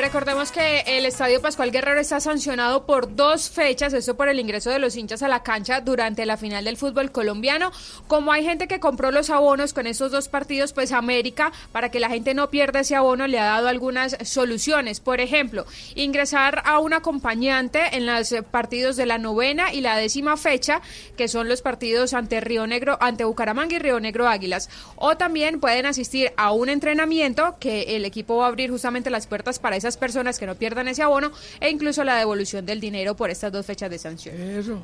Recordemos 0.00 0.50
que 0.50 0.80
el 0.86 1.04
Estadio 1.04 1.42
Pascual 1.42 1.70
Guerrero 1.70 2.00
está 2.00 2.20
sancionado 2.20 2.86
por 2.86 3.14
dos 3.14 3.50
fechas, 3.50 3.92
esto 3.92 4.16
por 4.16 4.30
el 4.30 4.40
ingreso 4.40 4.70
de 4.70 4.78
los 4.78 4.96
hinchas 4.96 5.22
a 5.22 5.28
la 5.28 5.42
cancha 5.42 5.82
durante 5.82 6.24
la 6.24 6.38
final 6.38 6.64
del 6.64 6.78
fútbol 6.78 7.12
colombiano. 7.12 7.70
Como 8.06 8.32
hay 8.32 8.42
gente 8.42 8.66
que 8.66 8.80
compró 8.80 9.10
los 9.10 9.28
abonos 9.28 9.74
con 9.74 9.86
estos 9.86 10.10
dos 10.10 10.28
partidos, 10.28 10.72
pues 10.72 10.92
América, 10.92 11.52
para 11.70 11.90
que 11.90 12.00
la 12.00 12.08
gente 12.08 12.32
no 12.32 12.48
pierda 12.48 12.80
ese 12.80 12.96
abono, 12.96 13.26
le 13.26 13.38
ha 13.38 13.44
dado 13.44 13.68
algunas 13.68 14.16
soluciones. 14.24 15.00
Por 15.00 15.20
ejemplo, 15.20 15.66
ingresar 15.94 16.62
a 16.64 16.78
un 16.78 16.94
acompañante 16.94 17.94
en 17.94 18.06
los 18.06 18.34
partidos 18.50 18.96
de 18.96 19.04
la 19.04 19.18
novena 19.18 19.70
y 19.70 19.82
la 19.82 19.98
décima 19.98 20.38
fecha, 20.38 20.80
que 21.18 21.28
son 21.28 21.46
los 21.46 21.60
partidos 21.60 22.14
ante 22.14 22.40
Río 22.40 22.66
Negro, 22.66 22.96
ante 23.02 23.24
Bucaramanga 23.24 23.76
y 23.76 23.78
Río 23.78 24.00
Negro 24.00 24.26
Águilas. 24.26 24.70
O 24.96 25.18
también 25.18 25.60
pueden 25.60 25.84
asistir 25.84 26.32
a 26.38 26.52
un 26.52 26.70
entrenamiento 26.70 27.56
que 27.60 27.96
el 27.96 28.06
equipo 28.06 28.38
va 28.38 28.46
a 28.46 28.48
abrir 28.48 28.70
justamente 28.70 29.10
las 29.10 29.26
puertas 29.26 29.58
para 29.58 29.76
esas 29.76 29.89
personas 29.96 30.38
que 30.38 30.46
no 30.46 30.54
pierdan 30.54 30.88
ese 30.88 31.02
abono 31.02 31.30
e 31.60 31.70
incluso 31.70 32.04
la 32.04 32.16
devolución 32.16 32.64
del 32.66 32.80
dinero 32.80 33.16
por 33.16 33.30
estas 33.30 33.52
dos 33.52 33.64
fechas 33.66 33.90
de 33.90 33.98
sanción. 33.98 34.34
Eso. 34.40 34.82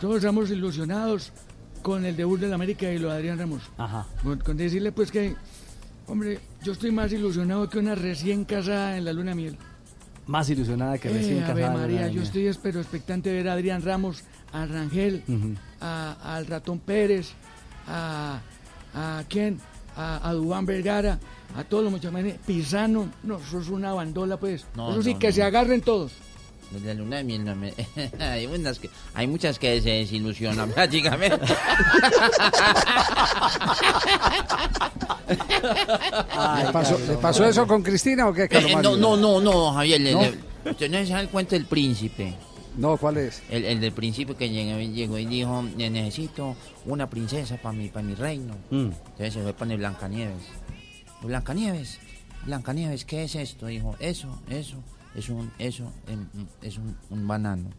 Todos 0.00 0.16
estamos 0.16 0.50
ilusionados 0.50 1.32
con 1.82 2.04
el 2.04 2.16
debut 2.16 2.40
del 2.40 2.52
América 2.52 2.90
y 2.92 2.98
lo 2.98 3.08
de 3.10 3.14
Adrián 3.16 3.38
Ramos. 3.38 3.62
Ajá. 3.78 4.06
Con, 4.22 4.38
con 4.40 4.56
decirle 4.56 4.92
pues 4.92 5.10
que, 5.10 5.34
hombre, 6.06 6.40
yo 6.62 6.72
estoy 6.72 6.90
más 6.90 7.12
ilusionado 7.12 7.68
que 7.68 7.78
una 7.78 7.94
recién 7.94 8.44
casada 8.44 8.96
en 8.96 9.04
la 9.04 9.12
luna 9.12 9.30
de 9.30 9.36
miel. 9.36 9.58
Más 10.26 10.50
ilusionada 10.50 10.98
que 10.98 11.08
recién 11.08 11.38
Eh, 11.38 11.44
Ave 11.44 11.62
casada. 11.62 11.78
María, 11.80 12.08
yo 12.08 12.22
estoy 12.22 12.48
espero 12.48 12.80
expectante 12.80 13.30
de 13.30 13.36
ver 13.36 13.48
a 13.48 13.52
Adrián 13.52 13.82
Ramos, 13.82 14.24
a 14.52 14.66
Rangel, 14.66 15.22
a- 15.80 16.34
al 16.36 16.46
Ratón 16.48 16.80
Pérez, 16.80 17.28
a, 17.86 18.40
a 18.92 19.22
quién, 19.28 19.60
a, 19.96 20.28
a 20.28 20.32
Dubán 20.32 20.66
Vergara, 20.66 21.18
a 21.56 21.64
todos 21.64 21.82
los 21.84 21.92
muchachos, 21.92 22.20
Pisano, 22.46 23.08
no, 23.22 23.38
eso 23.38 23.60
es 23.60 23.68
una 23.68 23.92
bandola 23.94 24.36
pues. 24.36 24.66
No, 24.76 24.90
eso 24.92 25.02
sí, 25.02 25.14
no, 25.14 25.18
que 25.18 25.28
no. 25.28 25.32
se 25.34 25.42
agarren 25.42 25.80
todos. 25.80 26.12
Los 26.72 26.82
de 26.82 26.94
la 26.94 27.00
luna 27.00 27.16
de 27.18 27.24
miel 27.24 27.44
no 27.44 27.54
me- 27.54 27.72
hay, 28.18 28.46
unas 28.46 28.78
que, 28.80 28.90
hay 29.14 29.26
muchas 29.28 29.58
que 29.58 29.80
se 29.80 29.90
desilusionan 29.90 30.70
prácticamente. 30.74 31.38
¿Le 36.64 36.72
pasó, 36.72 36.98
le 36.98 37.16
pasó 37.16 37.44
eso 37.46 37.66
con 37.66 37.82
Cristina 37.82 38.28
o 38.28 38.32
qué, 38.32 38.44
Eh, 38.50 38.74
Mario? 38.74 38.96
no, 38.96 38.96
no, 38.96 39.16
no, 39.16 39.40
no, 39.40 39.72
Javier. 39.72 40.00
le- 40.00 40.12
¿No? 40.12 40.22
le- 40.22 40.70
usted 40.70 40.90
no 40.90 41.06
sabe 41.06 41.22
el 41.22 41.28
cuento 41.28 41.54
del 41.54 41.66
príncipe. 41.66 42.34
No, 42.76 42.96
¿cuál 42.98 43.16
es? 43.16 43.42
El, 43.48 43.64
el 43.64 43.80
del 43.80 43.92
príncipe 43.92 44.34
que 44.34 44.50
llegó, 44.50 44.78
llegó 44.78 45.18
y 45.18 45.24
dijo, 45.26 45.62
"Ne- 45.62 45.88
necesito 45.90 46.54
una 46.84 47.08
princesa 47.08 47.56
para 47.56 47.72
mi, 47.76 47.88
para 47.88 48.06
mi 48.06 48.14
reino. 48.14 48.54
Mm. 48.70 48.90
Entonces 48.90 49.34
se 49.34 49.42
fue 49.42 49.52
para 49.54 49.72
el 49.72 49.78
Blancanieves. 49.78 50.42
Blancanieves, 51.22 51.98
Blancanieves, 52.44 53.04
¿qué 53.04 53.24
es 53.24 53.34
esto? 53.34 53.66
Dijo, 53.66 53.96
eso, 53.98 54.28
eso, 54.50 54.76
es 55.14 55.28
un, 55.30 55.50
eso, 55.58 55.90
em, 56.06 56.26
es 56.62 56.76
un, 56.76 56.96
un 57.10 57.26
banano. 57.26 57.70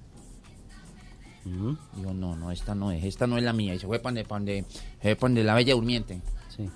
Dijo, 1.96 2.14
no, 2.14 2.36
no, 2.36 2.52
esta 2.52 2.76
no 2.76 2.92
es, 2.92 3.04
esta 3.06 3.26
no 3.26 3.38
es 3.38 3.44
la 3.44 3.54
mía. 3.54 3.74
Y 3.76 3.80
se 3.80 3.88
fue 3.88 4.00
para 4.00 4.16
donde, 4.16 4.26
para 4.28 4.40
donde, 4.40 4.66
se 4.70 5.02
fue 5.02 5.16
para 5.16 5.30
donde 5.30 5.44
la 5.44 5.54
bella 5.54 5.74
durmiente. 5.76 6.20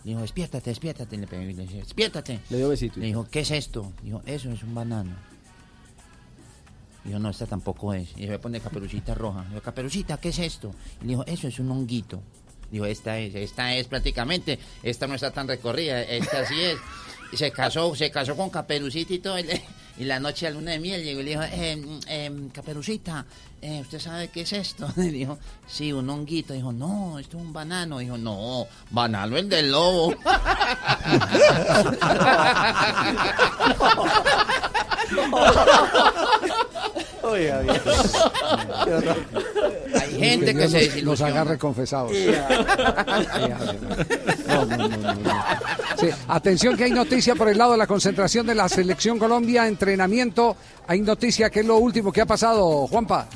Dijo, 0.04 0.22
despiértate, 0.22 0.70
despiértate. 0.70 1.18
Le 1.18 1.26
pegó 1.28 1.42
y 1.42 1.54
le 1.54 1.64
dijo, 1.66 1.78
despiértate. 1.80 2.40
Le 2.52 2.58
dio 2.58 2.70
besito. 2.70 3.00
Le 3.00 3.08
dijo, 3.08 3.28
¿qué 3.30 3.40
es 3.42 3.52
esto? 3.52 3.92
Dijo, 4.04 4.22
eso 4.26 4.52
es 4.52 4.62
un 4.64 4.76
banano. 4.76 5.16
Dijo, 7.04 7.20
no, 7.20 7.30
esta 7.30 7.46
tampoco 7.46 7.94
es. 7.94 8.10
Y 8.18 8.28
se 8.28 8.40
poner 8.40 8.62
caperucita 8.62 9.16
roja. 9.16 9.46
Dijo, 9.50 9.62
caperucita, 9.62 10.18
¿qué 10.18 10.30
es 10.30 10.40
esto? 10.40 10.74
Y 11.02 11.06
le 11.06 11.10
dijo, 11.10 11.26
eso 11.26 11.48
es 11.48 11.60
un 11.60 11.72
honguito. 11.72 12.22
Dijo, 12.72 12.86
esta 12.86 13.18
es, 13.20 13.36
esta 13.36 13.76
es 13.76 13.88
prácticamente, 13.88 14.58
esta 14.82 15.06
no 15.08 15.16
está 15.16 15.32
tan 15.32 15.48
recorrida, 15.48 16.02
esta 16.04 16.46
sí 16.46 16.62
es. 16.62 16.78
Y 17.34 17.38
se 17.38 17.52
casó, 17.52 17.96
se 17.96 18.12
casó 18.12 18.36
con 18.36 18.50
Caperucita 18.50 19.14
y 19.14 19.20
todo. 19.20 19.40
Y, 19.40 19.46
y 20.02 20.04
la 20.04 20.20
noche 20.20 20.48
a 20.48 20.50
luna 20.50 20.72
de 20.72 20.80
miel 20.80 21.04
llegó 21.04 21.22
y 21.22 21.26
le 21.26 21.30
dijo, 21.30 21.44
eh, 21.44 22.00
eh, 22.08 22.50
Caperucita, 22.52 23.24
eh, 23.62 23.82
¿usted 23.82 24.00
sabe 24.00 24.30
qué 24.30 24.42
es 24.42 24.52
esto? 24.52 24.92
Y 24.98 25.10
dijo, 25.10 25.38
sí, 25.68 25.94
un 25.94 26.10
honguito. 26.10 26.56
Dijo, 26.56 26.74
no, 26.74 27.20
esto 27.20 27.38
es 27.38 27.44
un 27.44 27.54
banano. 27.54 28.00
Dijo, 28.00 28.18
no, 28.18 28.66
banano 28.90 29.38
el 29.38 29.48
del 29.48 29.70
lobo. 29.70 30.16
Oiga, 37.24 37.62
bien. 37.62 37.76
Hay 40.02 40.20
gente 40.20 40.54
que 40.54 40.68
Dios 40.68 40.72
se 40.72 40.78
los, 40.78 40.88
desilusiona. 40.88 41.12
los 41.12 41.22
agarre 41.22 41.58
confesados. 41.58 42.12
Ya. 42.12 42.48
No, 44.48 44.66
no, 44.66 44.78
no, 44.78 44.88
no, 44.88 45.14
no. 45.14 45.44
Sí, 45.98 46.10
atención 46.28 46.76
que 46.76 46.86
hay 46.86 46.92
noticia 46.92 47.36
por 47.36 47.50
el 47.50 47.58
lado 47.58 47.74
de 47.74 47.78
la 47.78 47.88
concentración 47.88 48.48
de 48.48 48.56
la 48.56 48.68
selección 48.68 49.20
Colombia, 49.20 49.68
entrenamiento. 49.68 50.56
Hay 50.88 51.02
noticia 51.02 51.50
que 51.50 51.60
es 51.60 51.66
lo 51.66 51.78
último 51.78 52.12
que 52.12 52.22
ha 52.22 52.26
pasado, 52.26 52.88
Juanpa. 52.88 53.28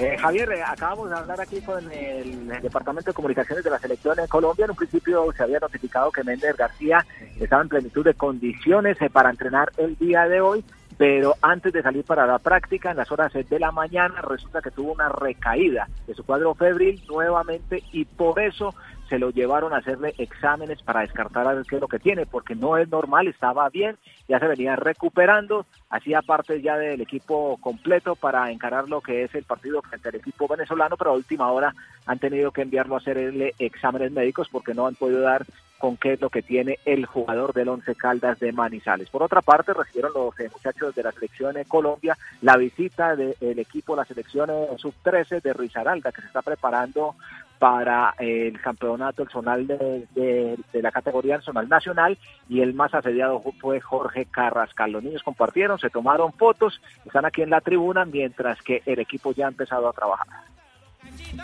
Eh, 0.00 0.16
Javier, 0.16 0.50
eh, 0.52 0.62
acabamos 0.62 1.10
de 1.10 1.16
hablar 1.16 1.38
aquí 1.42 1.60
con 1.60 1.78
el, 1.92 2.50
el 2.50 2.62
Departamento 2.62 3.10
de 3.10 3.14
Comunicaciones 3.14 3.62
de 3.62 3.70
la 3.70 3.78
Selección 3.78 4.18
en 4.18 4.26
Colombia. 4.28 4.64
En 4.64 4.70
un 4.70 4.76
principio 4.76 5.30
se 5.36 5.42
había 5.42 5.58
notificado 5.58 6.10
que 6.10 6.24
Méndez 6.24 6.56
García 6.56 7.04
estaba 7.38 7.62
en 7.62 7.68
plenitud 7.68 8.02
de 8.02 8.14
condiciones 8.14 8.96
eh, 9.02 9.10
para 9.10 9.28
entrenar 9.28 9.70
el 9.76 9.98
día 9.98 10.26
de 10.26 10.40
hoy, 10.40 10.64
pero 11.00 11.34
antes 11.40 11.72
de 11.72 11.80
salir 11.80 12.04
para 12.04 12.26
la 12.26 12.38
práctica, 12.38 12.90
en 12.90 12.98
las 12.98 13.10
horas 13.10 13.32
de 13.32 13.58
la 13.58 13.72
mañana, 13.72 14.20
resulta 14.20 14.60
que 14.60 14.70
tuvo 14.70 14.92
una 14.92 15.08
recaída 15.08 15.88
de 16.06 16.12
su 16.12 16.24
cuadro 16.24 16.54
febril 16.54 17.00
nuevamente 17.08 17.82
y 17.90 18.04
por 18.04 18.38
eso 18.38 18.74
se 19.08 19.18
lo 19.18 19.30
llevaron 19.30 19.72
a 19.72 19.78
hacerle 19.78 20.14
exámenes 20.18 20.82
para 20.82 21.00
descartar 21.00 21.48
a 21.48 21.54
ver 21.54 21.64
qué 21.64 21.76
es 21.76 21.80
lo 21.80 21.88
que 21.88 21.98
tiene, 21.98 22.26
porque 22.26 22.54
no 22.54 22.76
es 22.76 22.86
normal, 22.90 23.28
estaba 23.28 23.66
bien, 23.70 23.96
ya 24.28 24.38
se 24.40 24.46
venía 24.46 24.76
recuperando, 24.76 25.64
hacía 25.88 26.20
parte 26.20 26.60
ya 26.60 26.76
del 26.76 27.00
equipo 27.00 27.56
completo 27.62 28.14
para 28.14 28.50
encarar 28.50 28.90
lo 28.90 29.00
que 29.00 29.24
es 29.24 29.34
el 29.34 29.44
partido 29.44 29.80
frente 29.80 30.10
al 30.10 30.16
equipo 30.16 30.48
venezolano, 30.48 30.98
pero 30.98 31.12
a 31.12 31.16
última 31.16 31.50
hora 31.50 31.74
han 32.04 32.18
tenido 32.18 32.50
que 32.50 32.60
enviarlo 32.60 32.96
a 32.96 32.98
hacerle 32.98 33.54
exámenes 33.58 34.12
médicos 34.12 34.50
porque 34.52 34.74
no 34.74 34.86
han 34.86 34.96
podido 34.96 35.22
dar 35.22 35.46
con 35.80 35.96
qué 35.96 36.12
es 36.12 36.20
lo 36.20 36.30
que 36.30 36.42
tiene 36.42 36.78
el 36.84 37.06
jugador 37.06 37.52
del 37.54 37.70
Once 37.70 37.96
Caldas 37.96 38.38
de 38.38 38.52
Manizales. 38.52 39.10
Por 39.10 39.24
otra 39.24 39.40
parte, 39.40 39.72
recibieron 39.74 40.12
los 40.14 40.38
eh, 40.38 40.48
muchachos 40.52 40.94
de 40.94 41.02
la 41.02 41.10
selección 41.10 41.54
de 41.54 41.64
Colombia 41.64 42.16
la 42.42 42.56
visita 42.56 43.16
del 43.16 43.58
equipo, 43.58 43.96
la 43.96 44.04
selección 44.04 44.50
eh, 44.50 44.68
sub-13 44.76 45.42
de 45.42 45.52
Risaralda, 45.54 46.12
que 46.12 46.20
se 46.20 46.26
está 46.28 46.42
preparando 46.42 47.16
para 47.58 48.14
eh, 48.18 48.48
el 48.48 48.60
campeonato 48.60 49.22
el 49.22 49.28
zonal 49.30 49.66
de, 49.66 50.06
de- 50.14 50.56
de 50.72 50.82
la 50.82 50.90
categoría 50.92 51.36
el 51.36 51.42
zonal 51.42 51.68
nacional 51.68 52.16
y 52.48 52.60
el 52.60 52.72
más 52.74 52.94
asediado 52.94 53.42
fue 53.60 53.80
Jorge 53.80 54.26
Carrascal. 54.26 54.92
Los 54.92 55.02
niños 55.02 55.22
compartieron, 55.22 55.78
se 55.78 55.90
tomaron 55.90 56.32
fotos, 56.32 56.80
están 57.04 57.24
aquí 57.26 57.42
en 57.42 57.50
la 57.50 57.60
tribuna 57.60 58.04
mientras 58.04 58.62
que 58.62 58.82
el 58.86 58.98
equipo 58.98 59.32
ya 59.32 59.46
ha 59.46 59.48
empezado 59.50 59.88
a 59.88 59.92
trabajar. 59.92 60.26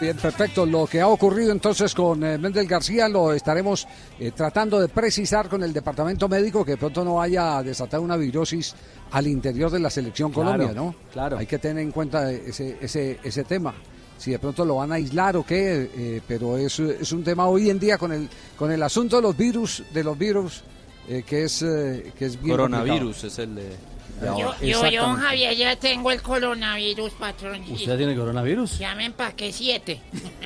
Bien, 0.01 0.16
perfecto. 0.16 0.66
Lo 0.66 0.86
que 0.86 1.01
ha 1.01 1.09
ocurrido 1.09 1.53
entonces 1.53 1.94
con 1.94 2.23
eh, 2.24 2.39
Méndez 2.39 2.69
García 2.69 3.09
lo 3.09 3.32
estaremos 3.32 3.86
eh, 4.19 4.32
tratando 4.32 4.81
de 4.81 4.89
precisar 4.89 5.48
con 5.48 5.62
el 5.62 5.73
departamento 5.73 6.28
médico 6.28 6.65
que 6.65 6.73
de 6.73 6.77
pronto 6.77 7.05
no 7.05 7.15
vaya 7.15 7.59
a 7.59 7.62
desatar 7.62 8.01
una 8.01 8.16
virosis 8.16 8.74
al 9.12 9.27
interior 9.27 9.70
de 9.70 9.78
la 9.78 9.90
selección 9.90 10.32
Claro, 10.32 10.51
Colombia, 10.53 10.74
¿no? 10.74 10.94
claro. 11.12 11.39
Hay 11.39 11.47
que 11.47 11.59
tener 11.59 11.82
en 11.82 11.93
cuenta 11.93 12.31
ese, 12.31 12.78
ese, 12.81 13.19
ese 13.23 13.44
tema. 13.44 13.74
Si 14.19 14.31
de 14.31 14.39
pronto 14.39 14.65
lo 14.65 14.77
van 14.77 14.93
a 14.93 14.94
aislar 14.97 15.36
o 15.36 15.44
qué, 15.44 15.90
eh, 15.94 16.23
pero 16.27 16.57
es, 16.57 16.78
es 16.81 17.12
un 17.12 17.23
tema 17.23 17.47
hoy 17.47 17.69
en 17.70 17.78
día 17.78 17.98
con 17.98 18.12
el, 18.12 18.28
con 18.57 18.73
el 18.73 18.82
asunto 18.82 19.16
de 19.16 19.23
los 19.23 19.36
virus, 19.36 19.82
de 19.93 20.03
los 20.03 20.19
virus, 20.19 20.62
eh, 21.09 21.23
que 21.24 21.44
es, 21.44 21.62
eh, 21.62 22.12
que 22.19 22.27
es 22.27 22.40
bien 22.43 22.57
Coronavirus 22.57 23.24
es 23.24 23.39
el 23.39 23.55
de 23.55 23.77
Yo, 24.20 24.55
yo, 24.60 24.88
yo, 24.88 25.05
Javier, 25.14 25.55
ya 25.55 25.76
tengo 25.76 26.10
el 26.10 26.22
coronavirus, 26.22 27.12
patrón. 27.12 27.62
¿Usted 27.70 27.97
tiene 27.98 28.16
coronavirus? 28.16 28.78
Ya 28.78 28.94
me 28.94 29.05
empaqué 29.06 29.52
siete 29.52 30.01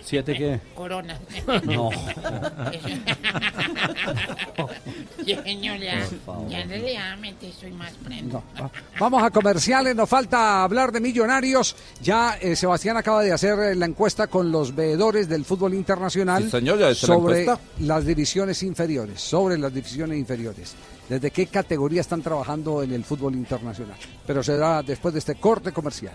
¿Siete 0.05 0.34
qué? 0.36 0.60
coronas. 0.74 1.20
No. 1.64 1.90
Señor, 5.44 5.78
ya, 5.78 6.05
ya 6.48 6.64
realmente 6.64 7.52
soy 7.59 7.70
más 7.72 7.92
prendo. 8.05 8.42
Vamos 8.98 9.22
a 9.22 9.30
comerciales, 9.30 9.94
nos 9.94 10.09
falta 10.09 10.62
hablar 10.64 10.90
de 10.92 11.01
millonarios. 11.01 11.76
Ya 12.02 12.36
eh, 12.40 12.56
Sebastián 12.56 12.97
acaba 12.97 13.22
de 13.22 13.32
hacer 13.32 13.59
eh, 13.59 13.74
la 13.76 13.86
encuesta 13.86 14.26
con 14.26 14.51
los 14.51 14.74
veedores 14.74 15.28
del 15.28 15.44
fútbol 15.44 15.74
internacional 15.74 16.44
Sí, 16.44 16.51
señor, 16.51 16.78
ya 16.78 16.90
hizo 16.90 17.06
la 17.06 17.14
sobre 17.14 17.47
las 17.80 18.05
divisiones 18.05 18.62
inferiores, 18.62 19.20
sobre 19.20 19.59
las 19.59 19.72
divisiones 19.72 20.18
inferiores. 20.18 20.74
¿Desde 21.11 21.32
qué 21.32 21.49
categoría 21.49 22.03
están 22.03 22.23
trabajando 22.23 22.85
en 22.85 22.93
el 22.93 23.03
fútbol 23.03 23.35
internacional? 23.35 23.97
Pero 24.24 24.45
será 24.45 24.81
después 24.81 25.12
de 25.12 25.19
este 25.19 25.35
corte 25.35 25.73
comercial. 25.73 26.15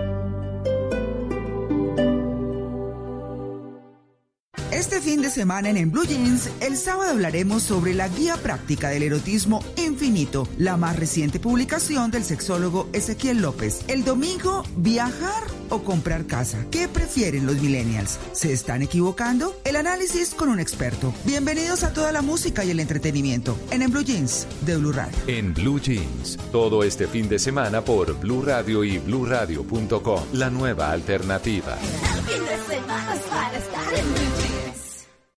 Este 4.81 4.99
fin 4.99 5.21
de 5.21 5.29
semana 5.29 5.69
en, 5.69 5.77
En 5.77 5.91
Blue 5.91 6.05
Jeans, 6.05 6.49
el 6.59 6.75
sábado 6.75 7.11
hablaremos 7.11 7.61
sobre 7.61 7.93
la 7.93 8.07
guía 8.07 8.35
práctica 8.37 8.89
del 8.89 9.03
erotismo 9.03 9.63
infinito, 9.77 10.47
la 10.57 10.75
más 10.75 10.95
reciente 10.95 11.39
publicación 11.39 12.09
del 12.09 12.23
sexólogo 12.23 12.89
Ezequiel 12.91 13.43
López. 13.43 13.81
El 13.87 14.03
domingo, 14.03 14.63
viajar 14.77 15.43
o 15.69 15.83
comprar 15.83 16.25
casa. 16.25 16.65
¿Qué 16.71 16.87
prefieren 16.87 17.45
los 17.45 17.61
millennials? 17.61 18.17
¿Se 18.31 18.51
están 18.53 18.81
equivocando? 18.81 19.55
El 19.65 19.75
análisis 19.75 20.33
con 20.33 20.49
un 20.49 20.59
experto. 20.59 21.13
Bienvenidos 21.25 21.83
a 21.83 21.93
toda 21.93 22.11
la 22.11 22.23
música 22.23 22.65
y 22.65 22.71
el 22.71 22.79
entretenimiento 22.79 23.59
en 23.69 23.83
En 23.83 23.91
Blue 23.91 24.03
Jeans 24.03 24.47
de 24.65 24.77
Blue 24.77 24.93
Radio. 24.93 25.15
En 25.27 25.53
Blue 25.53 25.79
Jeans, 25.79 26.39
todo 26.51 26.83
este 26.83 27.05
fin 27.05 27.29
de 27.29 27.37
semana 27.37 27.85
por 27.85 28.19
Blue 28.19 28.41
Radio 28.41 28.83
y 28.83 28.97
BlueRadio.com, 28.97 30.23
la 30.33 30.49
nueva 30.49 30.91
alternativa. 30.91 31.77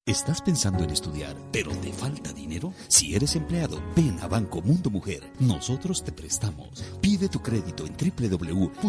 ¿Estás 0.06 0.42
pensando 0.42 0.84
en 0.84 0.90
estudiar, 0.90 1.34
pero 1.50 1.70
te 1.78 1.90
falta 1.90 2.30
dinero? 2.34 2.74
Si 2.88 3.14
eres 3.14 3.36
empleado, 3.36 3.82
ven 3.96 4.18
a 4.20 4.28
Banco 4.28 4.60
Mundo 4.60 4.90
Mujer. 4.90 5.32
Nosotros 5.40 6.04
te 6.04 6.12
prestamos. 6.12 6.84
Pide 7.00 7.30
tu 7.30 7.40
crédito 7.40 7.86
en 7.86 7.94
www.pmm.com.co. 7.96 8.82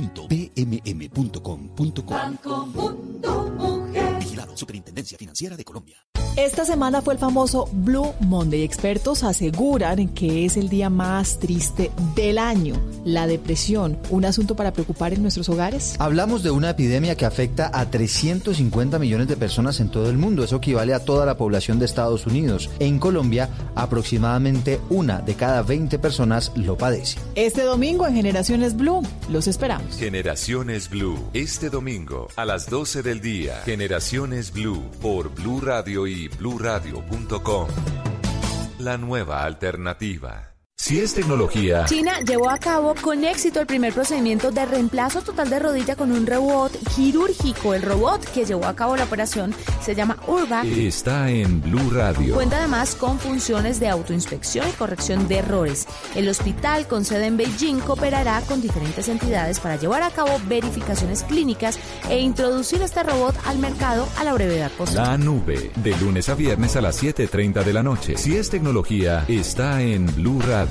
Banco 2.14 2.66
Mundo 2.66 3.50
Mujer. 3.58 3.85
Vigilado 4.46 4.58
Superintendencia 4.58 5.18
Financiera 5.18 5.58
de 5.58 5.64
Colombia. 5.64 5.98
Esta 6.38 6.66
semana 6.66 7.02
fue 7.02 7.14
el 7.14 7.20
famoso 7.20 7.70
Blue 7.72 8.14
Monday. 8.20 8.64
Expertos 8.64 9.24
aseguran 9.24 10.10
que 10.10 10.46
es 10.46 10.58
el 10.58 10.68
día 10.68 10.90
más 10.90 11.40
triste 11.40 11.92
del 12.14 12.38
año. 12.38 12.76
La 13.06 13.26
depresión, 13.26 13.98
un 14.10 14.26
asunto 14.26 14.54
para 14.54 14.74
preocupar 14.74 15.14
en 15.14 15.22
nuestros 15.22 15.48
hogares. 15.48 15.96
Hablamos 15.98 16.44
de 16.44 16.52
una 16.52 16.72
epidemia 16.72 17.16
que 17.16 17.26
afecta 17.26 17.72
a 17.74 17.90
350 17.90 19.00
millones 19.00 19.30
de 19.30 19.38
personas 19.38 19.80
en 19.80 19.90
todo 19.90 20.10
el 20.10 20.18
mundo. 20.18 20.44
Eso 20.44 20.58
equivale 20.58 20.94
a 20.94 21.06
toda 21.06 21.26
la 21.26 21.38
población 21.38 21.80
de 21.80 21.86
Estados 21.86 22.28
Unidos. 22.28 22.70
En 22.80 23.00
Colombia, 23.00 23.50
aproximadamente 23.76 24.82
una 24.90 25.20
de 25.20 25.36
cada 25.36 25.62
20 25.62 26.00
personas 26.00 26.52
lo 26.56 26.78
padece. 26.78 27.18
Este 27.36 27.62
domingo 27.62 28.08
en 28.08 28.16
Generaciones 28.16 28.76
Blue, 28.76 29.02
los 29.30 29.48
esperamos. 29.48 29.96
Generaciones 29.96 30.90
Blue, 30.90 31.18
este 31.34 31.70
domingo 31.70 32.28
a 32.36 32.44
las 32.44 32.70
12 32.70 33.04
del 33.04 33.22
día. 33.22 33.62
Generaciones 33.64 34.35
Blue 34.36 34.92
por 35.02 35.34
Blue 35.34 35.62
Radio 35.62 36.06
y 36.06 36.28
bluradio.com. 36.28 37.68
La 38.80 38.98
nueva 38.98 39.46
alternativa. 39.46 40.55
Si 40.78 41.00
es 41.00 41.14
tecnología, 41.16 41.86
China 41.86 42.20
llevó 42.20 42.50
a 42.50 42.60
cabo 42.60 42.94
con 43.02 43.24
éxito 43.24 43.60
el 43.62 43.66
primer 43.66 43.94
procedimiento 43.94 44.52
de 44.52 44.66
reemplazo 44.66 45.22
total 45.22 45.50
de 45.50 45.58
rodilla 45.58 45.96
con 45.96 46.12
un 46.12 46.28
robot 46.28 46.72
quirúrgico. 46.96 47.74
El 47.74 47.82
robot 47.82 48.24
que 48.32 48.46
llevó 48.46 48.66
a 48.66 48.76
cabo 48.76 48.96
la 48.96 49.06
operación 49.06 49.56
se 49.82 49.96
llama 49.96 50.18
Urba. 50.28 50.64
está 50.64 51.32
en 51.32 51.62
Blue 51.62 51.90
Radio. 51.92 52.36
Cuenta 52.36 52.58
además 52.58 52.94
con 52.94 53.18
funciones 53.20 53.80
de 53.80 53.88
autoinspección 53.88 54.68
y 54.68 54.74
corrección 54.74 55.28
de 55.28 55.38
errores. 55.38 55.88
El 56.14 56.28
hospital 56.28 56.88
con 56.88 57.06
sede 57.06 57.28
en 57.28 57.38
Beijing 57.38 57.80
cooperará 57.80 58.42
con 58.42 58.62
diferentes 58.62 59.08
entidades 59.08 59.62
para 59.62 59.78
llevar 59.78 60.04
a 60.04 60.12
cabo 60.12 60.40
verificaciones 60.46 61.24
clínicas 61.24 61.80
e 62.10 62.20
introducir 62.20 62.82
este 62.82 63.02
robot 63.02 63.36
al 63.46 63.58
mercado 63.60 64.08
a 64.18 64.24
la 64.26 64.34
brevedad 64.34 64.70
posible. 64.72 65.02
La 65.02 65.18
nube, 65.18 65.72
de 65.78 65.98
lunes 65.98 66.30
a 66.30 66.36
viernes 66.36 66.76
a 66.76 66.82
las 66.82 67.02
7.30 67.02 67.64
de 67.64 67.74
la 67.74 67.82
noche. 67.82 68.18
Si 68.18 68.36
es 68.36 68.50
tecnología, 68.50 69.24
está 69.30 69.82
en 69.82 70.06
Blue 70.16 70.42
Radio. 70.42 70.65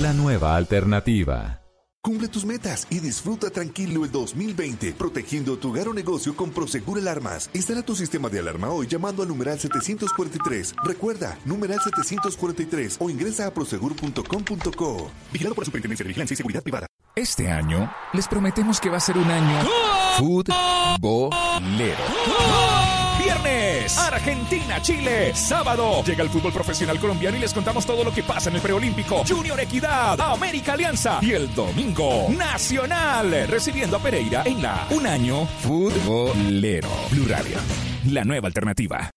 La 0.00 0.12
nueva 0.12 0.54
alternativa. 0.54 1.60
Cumple 2.02 2.28
tus 2.28 2.44
metas 2.44 2.86
y 2.88 3.00
disfruta 3.00 3.50
tranquilo 3.50 4.04
el 4.04 4.12
2020, 4.12 4.92
protegiendo 4.92 5.58
tu 5.58 5.70
hogar 5.70 5.88
o 5.88 5.92
negocio 5.92 6.36
con 6.36 6.50
Prosegur 6.50 6.98
Alarmas. 6.98 7.50
Instala 7.52 7.82
tu 7.82 7.96
sistema 7.96 8.28
de 8.28 8.38
alarma 8.38 8.70
hoy 8.70 8.86
llamando 8.86 9.22
al 9.22 9.28
numeral 9.28 9.58
743. 9.58 10.76
Recuerda, 10.84 11.36
numeral 11.44 11.80
743 11.82 12.98
o 13.00 13.10
ingresa 13.10 13.48
a 13.48 13.50
prosegur.com.co. 13.50 15.10
Vigilado 15.32 15.54
por 15.54 15.62
la 15.62 15.66
Superintendencia 15.66 16.04
de 16.04 16.08
Vigilancia 16.08 16.34
y 16.34 16.36
Seguridad 16.36 16.62
Privada. 16.62 16.86
Este 17.16 17.50
año 17.50 17.90
les 18.12 18.28
prometemos 18.28 18.80
que 18.80 18.90
va 18.90 18.98
a 18.98 19.00
ser 19.00 19.18
un 19.18 19.28
año 19.28 19.68
futbolero. 20.18 21.98
Argentina, 23.96 24.82
Chile. 24.82 25.34
Sábado, 25.34 26.02
llega 26.04 26.22
el 26.22 26.28
fútbol 26.28 26.52
profesional 26.52 26.98
colombiano 26.98 27.36
y 27.36 27.40
les 27.40 27.54
contamos 27.54 27.86
todo 27.86 28.04
lo 28.04 28.12
que 28.12 28.22
pasa 28.22 28.50
en 28.50 28.56
el 28.56 28.62
preolímpico. 28.62 29.24
Junior 29.26 29.58
Equidad, 29.60 30.20
América 30.20 30.74
Alianza. 30.74 31.18
Y 31.22 31.32
el 31.32 31.54
domingo, 31.54 32.26
Nacional, 32.28 33.46
recibiendo 33.48 33.96
a 33.96 34.00
Pereira 34.00 34.42
en 34.44 34.60
la 34.62 34.86
Un 34.90 35.06
Año 35.06 35.46
Futbolero. 35.62 36.88
Blue 37.10 37.26
Radio, 37.28 37.56
la 38.10 38.24
nueva 38.24 38.48
alternativa. 38.48 39.10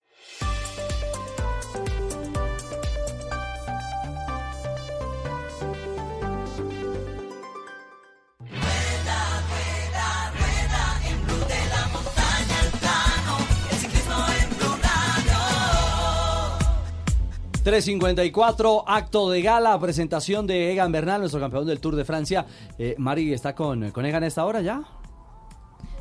354, 17.63 18.85
acto 18.88 19.29
de 19.29 19.41
gala, 19.41 19.79
presentación 19.79 20.47
de 20.47 20.71
Egan 20.71 20.91
Bernal, 20.91 21.19
nuestro 21.21 21.39
campeón 21.39 21.67
del 21.67 21.79
Tour 21.79 21.95
de 21.95 22.05
Francia. 22.05 22.45
Eh, 22.79 22.95
Mari, 22.97 23.33
¿está 23.33 23.53
con, 23.53 23.91
con 23.91 24.05
Egan 24.05 24.23
a 24.23 24.27
esta 24.27 24.45
hora 24.45 24.61
ya? 24.61 24.81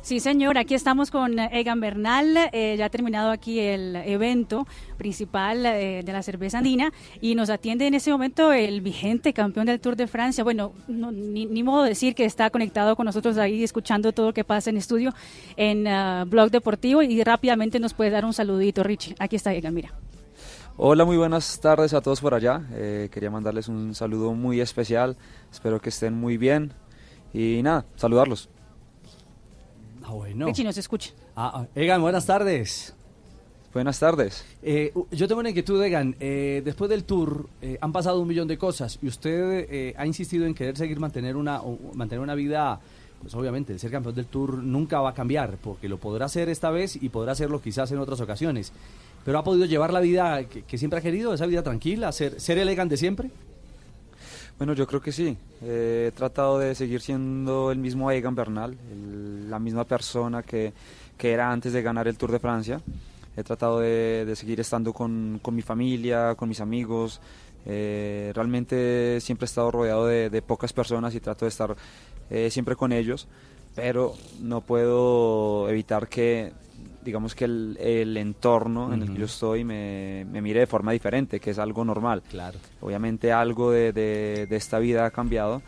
Sí, 0.01 0.19
señor, 0.19 0.57
aquí 0.57 0.73
estamos 0.73 1.11
con 1.11 1.37
Egan 1.37 1.79
Bernal, 1.79 2.35
eh, 2.51 2.75
ya 2.75 2.85
ha 2.85 2.89
terminado 2.89 3.29
aquí 3.29 3.59
el 3.59 3.95
evento 3.95 4.65
principal 4.97 5.63
eh, 5.63 6.01
de 6.03 6.11
la 6.11 6.23
cerveza 6.23 6.57
andina 6.57 6.91
y 7.21 7.35
nos 7.35 7.51
atiende 7.51 7.85
en 7.85 7.93
ese 7.93 8.09
momento 8.09 8.51
el 8.51 8.81
vigente 8.81 9.31
campeón 9.31 9.67
del 9.67 9.79
Tour 9.79 9.95
de 9.95 10.07
Francia. 10.07 10.43
Bueno, 10.43 10.73
no, 10.87 11.11
ni, 11.11 11.45
ni 11.45 11.61
modo 11.61 11.83
de 11.83 11.89
decir 11.89 12.15
que 12.15 12.25
está 12.25 12.49
conectado 12.49 12.95
con 12.95 13.05
nosotros 13.05 13.37
ahí 13.37 13.63
escuchando 13.63 14.11
todo 14.11 14.27
lo 14.27 14.33
que 14.33 14.43
pasa 14.43 14.71
en 14.71 14.77
estudio 14.77 15.13
en 15.55 15.87
ah, 15.87 16.25
Blog 16.27 16.49
Deportivo 16.49 17.03
y 17.03 17.23
rápidamente 17.23 17.79
nos 17.79 17.93
puede 17.93 18.09
dar 18.09 18.25
un 18.25 18.33
saludito, 18.33 18.81
Richie. 18.81 19.13
Aquí 19.19 19.35
está 19.35 19.53
Egan, 19.53 19.75
mira. 19.75 19.93
Hola, 20.83 21.05
muy 21.05 21.15
buenas 21.15 21.59
tardes 21.59 21.93
a 21.93 22.01
todos 22.01 22.21
por 22.21 22.33
allá. 22.33 22.63
Eh, 22.73 23.09
quería 23.11 23.29
mandarles 23.29 23.67
un 23.67 23.93
saludo 23.93 24.33
muy 24.33 24.59
especial. 24.61 25.15
Espero 25.51 25.79
que 25.79 25.89
estén 25.89 26.13
muy 26.15 26.37
bien. 26.37 26.73
Y 27.33 27.61
nada, 27.61 27.85
saludarlos. 27.95 28.49
Ah, 30.03 30.11
bueno. 30.13 30.47
Richie 30.47 30.63
nos 30.63 30.77
escucha. 30.77 31.11
Ah, 31.35 31.51
ah, 31.53 31.67
Egan, 31.75 32.01
buenas 32.01 32.25
tardes. 32.25 32.95
Buenas 33.71 33.99
tardes. 33.99 34.43
Eh, 34.63 34.91
yo 35.11 35.27
tengo 35.27 35.39
una 35.39 35.49
inquietud, 35.49 35.81
Egan. 35.83 36.15
Eh, 36.19 36.63
después 36.65 36.89
del 36.89 37.03
tour 37.03 37.47
eh, 37.61 37.77
han 37.79 37.91
pasado 37.93 38.19
un 38.19 38.27
millón 38.27 38.47
de 38.47 38.57
cosas 38.57 38.97
y 39.03 39.07
usted 39.07 39.67
eh, 39.69 39.93
ha 39.95 40.05
insistido 40.07 40.45
en 40.47 40.55
querer 40.55 40.75
seguir 40.77 40.99
mantener 40.99 41.35
una, 41.37 41.61
o- 41.61 41.77
mantener 41.93 42.21
una 42.23 42.33
vida, 42.35 42.81
pues 43.21 43.33
obviamente 43.35 43.71
el 43.71 43.79
ser 43.79 43.91
campeón 43.91 44.15
del 44.15 44.25
tour 44.25 44.55
nunca 44.57 44.99
va 44.99 45.11
a 45.11 45.13
cambiar, 45.13 45.57
porque 45.63 45.87
lo 45.87 45.99
podrá 45.99 46.25
hacer 46.25 46.49
esta 46.49 46.69
vez 46.71 46.97
y 47.01 47.07
podrá 47.09 47.31
hacerlo 47.33 47.61
quizás 47.61 47.91
en 47.91 47.99
otras 47.99 48.19
ocasiones. 48.19 48.73
Pero 49.23 49.37
ha 49.37 49.43
podido 49.43 49.65
llevar 49.65 49.93
la 49.93 49.99
vida 49.99 50.43
que, 50.45 50.77
siempre 50.77 50.99
ha 50.99 51.01
querido, 51.01 51.33
esa 51.33 51.45
vida 51.45 51.61
tranquila, 51.61 52.11
ser, 52.11 52.39
ser 52.39 52.57
el 52.57 52.69
Egan 52.69 52.89
de 52.89 52.97
siempre. 52.97 53.29
Bueno, 54.57 54.73
yo 54.73 54.87
creo 54.87 55.01
que 55.01 55.11
sí. 55.11 55.37
Eh, 55.63 56.05
he 56.07 56.11
tratado 56.11 56.59
de 56.59 56.75
seguir 56.75 57.01
siendo 57.01 57.71
el 57.71 57.77
mismo 57.77 58.11
Egan 58.11 58.35
Bernal, 58.35 58.77
la 59.49 59.59
misma 59.59 59.85
persona 59.85 60.43
que, 60.43 60.73
que 61.17 61.31
era 61.31 61.51
antes 61.51 61.73
de 61.73 61.81
ganar 61.81 62.07
el 62.07 62.17
Tour 62.17 62.31
de 62.31 62.39
Francia. 62.39 62.81
He 63.37 63.43
tratado 63.43 63.79
de, 63.79 64.25
de 64.25 64.35
seguir 64.35 64.59
estando 64.59 64.93
con, 64.93 65.39
con 65.41 65.55
mi 65.55 65.61
familia, 65.61 66.35
con 66.35 66.49
mis 66.49 66.61
amigos. 66.61 67.21
Eh, 67.65 68.31
realmente 68.33 69.19
siempre 69.21 69.45
he 69.45 69.49
estado 69.49 69.71
rodeado 69.71 70.07
de, 70.07 70.29
de 70.29 70.41
pocas 70.41 70.73
personas 70.73 71.13
y 71.13 71.19
trato 71.19 71.45
de 71.45 71.49
estar 71.49 71.75
eh, 72.29 72.49
siempre 72.49 72.75
con 72.75 72.91
ellos, 72.91 73.27
pero 73.75 74.15
no 74.39 74.61
puedo 74.61 75.69
evitar 75.69 76.07
que 76.07 76.53
digamos 77.03 77.35
que 77.35 77.45
el, 77.45 77.77
el 77.79 78.15
entorno 78.17 78.93
en 78.93 79.01
el 79.03 79.11
que 79.13 79.19
yo 79.19 79.25
estoy 79.25 79.63
me, 79.63 80.25
me 80.31 80.41
mire 80.41 80.61
de 80.61 80.67
forma 80.67 80.91
diferente, 80.91 81.39
que 81.39 81.51
es 81.51 81.59
algo 81.59 81.83
normal. 81.85 82.21
Claro. 82.29 82.59
Obviamente 82.81 83.31
algo 83.31 83.71
de, 83.71 83.91
de- 83.93 84.47
de 84.47 84.55
esta 84.55 84.79
vida 84.79 85.05
ha 85.05 85.11
cambiado, 85.11 85.61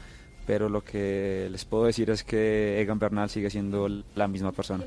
pero 0.45 0.69
lo 0.69 0.83
que 0.83 1.47
les 1.51 1.65
puedo 1.65 1.85
decir 1.85 2.09
es 2.09 2.23
que 2.23 2.81
Egan 2.81 2.99
Bernal 2.99 3.29
sigue 3.29 3.49
siendo 3.49 3.87
la 4.15 4.27
misma 4.27 4.51
persona. 4.51 4.83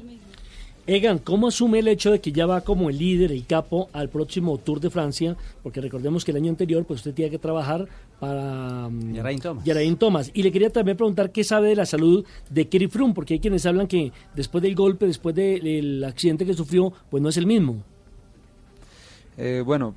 Egan, 0.89 1.19
¿cómo 1.19 1.49
asume 1.49 1.81
el 1.81 1.89
hecho 1.89 2.13
de 2.13 2.21
que 2.21 2.31
ya 2.31 2.47
va 2.47 2.61
como 2.61 2.89
el 2.91 2.99
líder 2.99 3.33
y 3.33 3.43
capo 3.43 3.89
al 3.93 4.09
próximo 4.09 4.57
Tour 4.59 4.79
de 4.79 4.89
Francia? 4.89 5.37
Porque 5.65 5.81
recordemos 5.81 6.25
que 6.25 6.31
el 6.31 6.37
año 6.37 6.51
anterior 6.51 6.85
pues 6.85 7.01
usted 7.01 7.13
tenía 7.13 7.29
que 7.31 7.39
trabajar 7.41 7.89
para 8.21 8.89
mm, 8.89 9.15
Geraint 9.15 9.43
Thomas. 9.43 9.65
Geraint 9.65 9.99
Thomas. 9.99 10.31
Y 10.33 10.45
le 10.45 10.53
quería 10.53 10.71
también 10.71 10.97
preguntar 10.97 11.33
qué 11.33 11.43
sabe 11.43 11.69
de 11.71 11.75
la 11.77 11.87
salud 11.87 12.25
de 12.51 12.69
Kerry 12.69 12.87
Froome, 12.87 13.15
porque 13.15 13.35
hay 13.35 13.41
quienes 13.41 13.67
hablan 13.67 13.89
que 13.89 14.13
después 14.37 14.63
del 14.63 14.77
golpe, 14.77 15.07
después 15.07 15.35
de- 15.35 15.59
del 15.59 16.05
accidente 16.05 16.47
que 16.47 16.55
sufrió, 16.55 16.93
pues 17.11 17.21
no 17.21 17.31
es 17.31 17.37
el 17.37 17.47
mismo. 17.47 17.83
Eh, 19.39 19.63
bueno, 19.67 19.93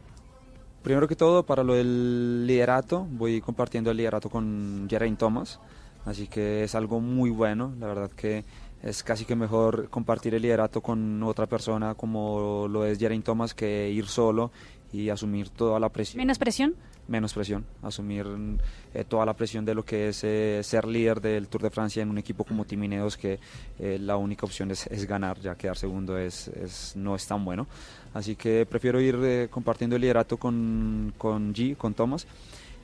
primero 0.82 1.08
que 1.08 1.16
todo, 1.16 1.44
para 1.44 1.64
lo 1.64 1.76
del 1.76 2.48
liderato, 2.48 3.06
voy 3.12 3.42
compartiendo 3.42 3.92
el 3.92 3.98
liderato 3.98 4.30
con 4.32 4.88
Geraint 4.90 5.20
Thomas, 5.20 5.60
así 6.06 6.26
que 6.28 6.64
es 6.64 6.74
algo 6.74 7.00
muy 7.00 7.30
bueno, 7.30 7.74
la 7.80 7.86
verdad 7.88 8.10
que 8.10 8.44
es 8.84 9.04
casi 9.04 9.26
que 9.26 9.36
mejor 9.36 9.90
compartir 9.90 10.34
el 10.36 10.42
liderato 10.42 10.82
con 10.82 11.22
otra 11.24 11.48
persona 11.48 11.96
como 11.96 12.68
lo 12.70 12.86
es 12.86 12.98
Geraint 13.00 13.26
Thomas 13.26 13.54
que 13.54 13.90
ir 13.92 14.08
solo 14.08 14.52
y 14.92 15.10
asumir 15.10 15.50
toda 15.50 15.80
la 15.80 15.90
presión. 15.90 16.18
¿Menos 16.18 16.38
presión? 16.40 16.76
menos 17.08 17.34
presión, 17.34 17.66
asumir 17.82 18.24
eh, 18.94 19.04
toda 19.04 19.26
la 19.26 19.34
presión 19.34 19.66
de 19.66 19.74
lo 19.74 19.84
que 19.84 20.10
es 20.10 20.24
eh, 20.24 20.62
ser 20.64 20.86
líder 20.88 21.20
del 21.20 21.48
Tour 21.48 21.64
de 21.64 21.72
Francia 21.72 22.04
en 22.04 22.10
un 22.12 22.20
equipo 22.20 22.44
como 22.44 22.66
Team 22.66 22.84
Ineos 22.84 23.18
que 23.18 23.40
eh, 23.80 23.98
la 24.00 24.16
única 24.16 24.46
opción 24.46 24.70
es, 24.70 24.86
es 24.86 25.08
ganar, 25.08 25.40
ya 25.40 25.56
quedar 25.56 25.76
segundo 25.76 26.20
es, 26.20 26.50
es- 26.50 26.96
no 26.96 27.16
es 27.16 27.26
tan 27.26 27.44
bueno. 27.44 27.66
Así 28.14 28.36
que 28.36 28.64
prefiero 28.68 29.02
ir 29.02 29.50
compartiendo 29.50 29.96
el 29.96 30.04
liderato 30.04 30.38
con, 30.38 31.12
con 31.18 31.52
G, 31.52 31.76
con 31.76 31.96
Thomas 31.96 32.28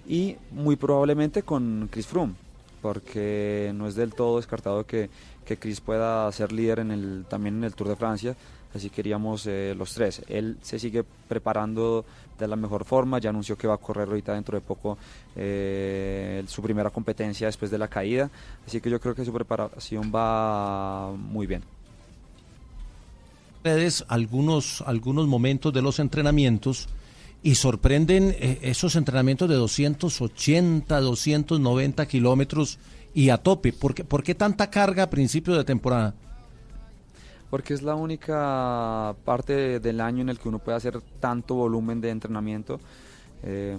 y 0.07 0.37
muy 0.49 0.75
probablemente 0.75 1.43
con 1.43 1.87
Chris 1.91 2.07
Froome, 2.07 2.33
porque 2.85 3.71
no 3.73 3.87
es 3.87 3.95
del 3.95 4.13
todo 4.13 4.37
descartado 4.37 4.85
que, 4.85 5.09
que 5.43 5.57
Chris 5.57 5.81
pueda 5.81 6.31
ser 6.31 6.51
líder 6.51 6.85
también 7.27 7.57
en 7.57 7.63
el 7.63 7.73
Tour 7.73 7.87
de 7.87 7.95
Francia, 7.95 8.35
así 8.75 8.91
queríamos 8.91 9.47
eh, 9.47 9.73
los 9.75 9.95
tres. 9.95 10.21
Él 10.27 10.57
se 10.61 10.77
sigue 10.77 11.03
preparando 11.27 12.05
de 12.37 12.47
la 12.47 12.55
mejor 12.55 12.85
forma, 12.85 13.17
ya 13.17 13.31
anunció 13.31 13.57
que 13.57 13.65
va 13.65 13.73
a 13.73 13.77
correr 13.77 14.07
ahorita 14.07 14.35
dentro 14.35 14.55
de 14.55 14.61
poco 14.61 14.99
eh, 15.35 16.43
su 16.47 16.61
primera 16.61 16.91
competencia 16.91 17.47
después 17.47 17.71
de 17.71 17.79
la 17.79 17.87
caída, 17.87 18.29
así 18.67 18.79
que 18.79 18.91
yo 18.91 18.99
creo 18.99 19.15
que 19.15 19.25
su 19.25 19.33
preparación 19.33 20.11
va 20.13 21.11
muy 21.11 21.47
bien. 21.47 21.63
redes 23.63 24.05
algunos, 24.09 24.83
algunos 24.85 25.25
momentos 25.25 25.73
de 25.73 25.81
los 25.81 25.97
entrenamientos 25.97 26.87
y 27.45 27.53
sorprenden 27.53 28.35
eh, 28.39 28.57
esos 28.63 28.95
entrenamientos 28.95 29.47
de 29.47 29.53
280, 29.53 30.99
290 30.99 32.07
kilómetros 32.07 32.79
y 33.13 33.29
a 33.29 33.37
tope. 33.37 33.71
¿Por 33.71 33.93
qué, 33.93 34.03
¿Por 34.03 34.23
qué 34.23 34.33
tanta 34.33 34.71
carga 34.71 35.03
a 35.03 35.09
principio 35.11 35.53
de 35.53 35.63
temporada? 35.63 36.15
Porque 37.51 37.75
es 37.75 37.83
la 37.83 37.93
única 37.93 39.15
parte 39.23 39.79
del 39.79 40.01
año 40.01 40.23
en 40.23 40.29
el 40.29 40.39
que 40.39 40.49
uno 40.49 40.57
puede 40.57 40.77
hacer 40.77 40.99
tanto 41.19 41.53
volumen 41.53 42.01
de 42.01 42.09
entrenamiento 42.09 42.79
eh, 43.43 43.77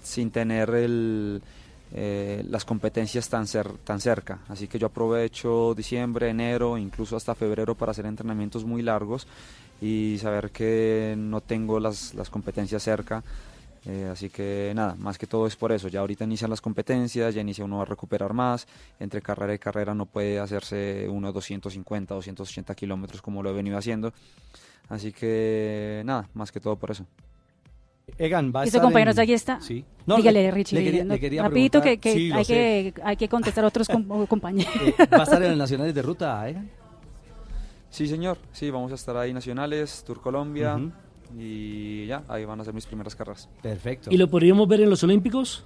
sin 0.00 0.30
tener 0.30 0.70
eh, 0.72 2.44
las 2.48 2.64
competencias 2.64 3.28
tan, 3.28 3.48
cer 3.48 3.72
tan 3.82 4.00
cerca. 4.00 4.38
Así 4.46 4.68
que 4.68 4.78
yo 4.78 4.86
aprovecho 4.86 5.74
diciembre, 5.74 6.28
enero, 6.28 6.78
incluso 6.78 7.16
hasta 7.16 7.34
febrero 7.34 7.74
para 7.74 7.90
hacer 7.90 8.06
entrenamientos 8.06 8.64
muy 8.64 8.82
largos 8.82 9.26
y 9.80 10.18
saber 10.20 10.50
que 10.50 11.14
no 11.16 11.40
tengo 11.40 11.78
las, 11.80 12.14
las 12.14 12.30
competencias 12.30 12.82
cerca. 12.82 13.22
Eh, 13.86 14.08
así 14.12 14.28
que 14.28 14.72
nada, 14.74 14.96
más 14.98 15.16
que 15.18 15.26
todo 15.26 15.46
es 15.46 15.56
por 15.56 15.72
eso. 15.72 15.88
Ya 15.88 16.00
ahorita 16.00 16.24
inician 16.24 16.50
las 16.50 16.60
competencias, 16.60 17.34
ya 17.34 17.40
inicia 17.40 17.64
uno 17.64 17.80
a 17.80 17.84
recuperar 17.84 18.34
más. 18.34 18.66
Entre 19.00 19.22
carrera 19.22 19.54
y 19.54 19.58
carrera 19.58 19.94
no 19.94 20.04
puede 20.06 20.38
hacerse 20.40 21.06
uno 21.08 21.32
250, 21.32 22.14
280 22.14 22.74
kilómetros 22.74 23.22
como 23.22 23.42
lo 23.42 23.50
he 23.50 23.52
venido 23.54 23.78
haciendo. 23.78 24.12
Así 24.88 25.12
que 25.12 26.02
nada, 26.04 26.28
más 26.34 26.50
que 26.52 26.60
todo 26.60 26.76
por 26.76 26.90
eso. 26.90 27.06
Egan, 28.16 28.52
va 28.54 28.62
a 28.62 28.64
estar 28.64 28.80
compañero 28.82 29.10
en- 29.12 29.20
aquí 29.20 29.32
está. 29.34 29.60
Sí. 29.60 29.84
Dígale, 30.06 30.42
le- 30.42 30.50
Richie. 30.50 30.76
le 30.78 30.84
quería- 30.84 31.04
no, 31.04 31.14
le 31.14 31.20
quería 31.20 31.42
rapidito 31.42 31.80
que, 31.82 31.98
preguntar- 31.98 32.00
que 32.00 32.12
Sí, 32.14 32.32
hay 32.32 32.44
sé. 32.44 32.54
que 32.54 32.94
hay 33.04 33.16
que 33.16 33.28
contestar 33.28 33.64
a 33.64 33.68
otros 33.68 33.86
com- 33.86 34.26
compañeros. 34.26 34.74
Eh, 34.82 34.94
¿Va 35.12 35.18
a 35.18 35.22
estar 35.24 35.42
en 35.42 35.50
los 35.50 35.58
nacionales 35.58 35.94
de 35.94 36.02
ruta, 36.02 36.48
Egan? 36.48 36.70
Sí, 37.90 38.06
señor. 38.06 38.38
Sí, 38.52 38.70
vamos 38.70 38.92
a 38.92 38.94
estar 38.96 39.16
ahí 39.16 39.32
nacionales, 39.32 40.04
Tour 40.06 40.20
Colombia. 40.20 40.78
Y 41.36 42.06
ya, 42.06 42.22
ahí 42.28 42.44
van 42.46 42.60
a 42.60 42.64
ser 42.64 42.72
mis 42.74 42.86
primeras 42.86 43.14
carreras. 43.14 43.48
Perfecto. 43.62 44.10
¿Y 44.10 44.16
lo 44.16 44.28
podríamos 44.28 44.66
ver 44.66 44.80
en 44.80 44.90
los 44.90 45.02
Olímpicos? 45.04 45.64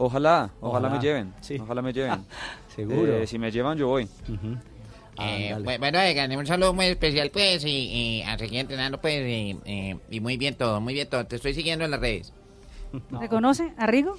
Ojalá, 0.00 0.50
ojalá, 0.60 0.86
Ojalá. 0.88 0.90
me 0.90 1.02
lleven. 1.02 1.34
Sí. 1.40 1.58
Ojalá 1.60 1.82
me 1.82 1.92
lleven. 1.92 2.24
Seguro. 2.76 3.12
Eh, 3.16 3.26
si 3.26 3.38
me 3.38 3.50
llevan, 3.50 3.76
yo 3.76 3.88
voy. 3.88 4.08
Eh, 5.20 5.52
bu- 5.58 5.78
bueno, 5.80 5.98
oigan, 5.98 6.36
un 6.36 6.46
saludo 6.46 6.72
muy 6.72 6.86
especial, 6.86 7.30
pues, 7.32 7.64
y, 7.64 7.68
y 8.20 8.22
a 8.22 8.38
seguir 8.38 8.60
entrenando, 8.60 9.00
pues, 9.00 9.20
y, 9.26 9.58
y- 9.66 9.96
y 10.08 10.20
muy 10.20 10.36
bien 10.36 10.54
todo, 10.54 10.80
muy 10.80 10.94
bien 10.94 11.08
todo. 11.08 11.26
Te 11.26 11.34
estoy 11.36 11.52
siguiendo 11.54 11.84
en 11.84 11.90
las 11.90 11.98
redes. 12.00 12.32
¿Reconoce 13.10 13.72
a 13.76 13.86
Rigo? 13.88 14.16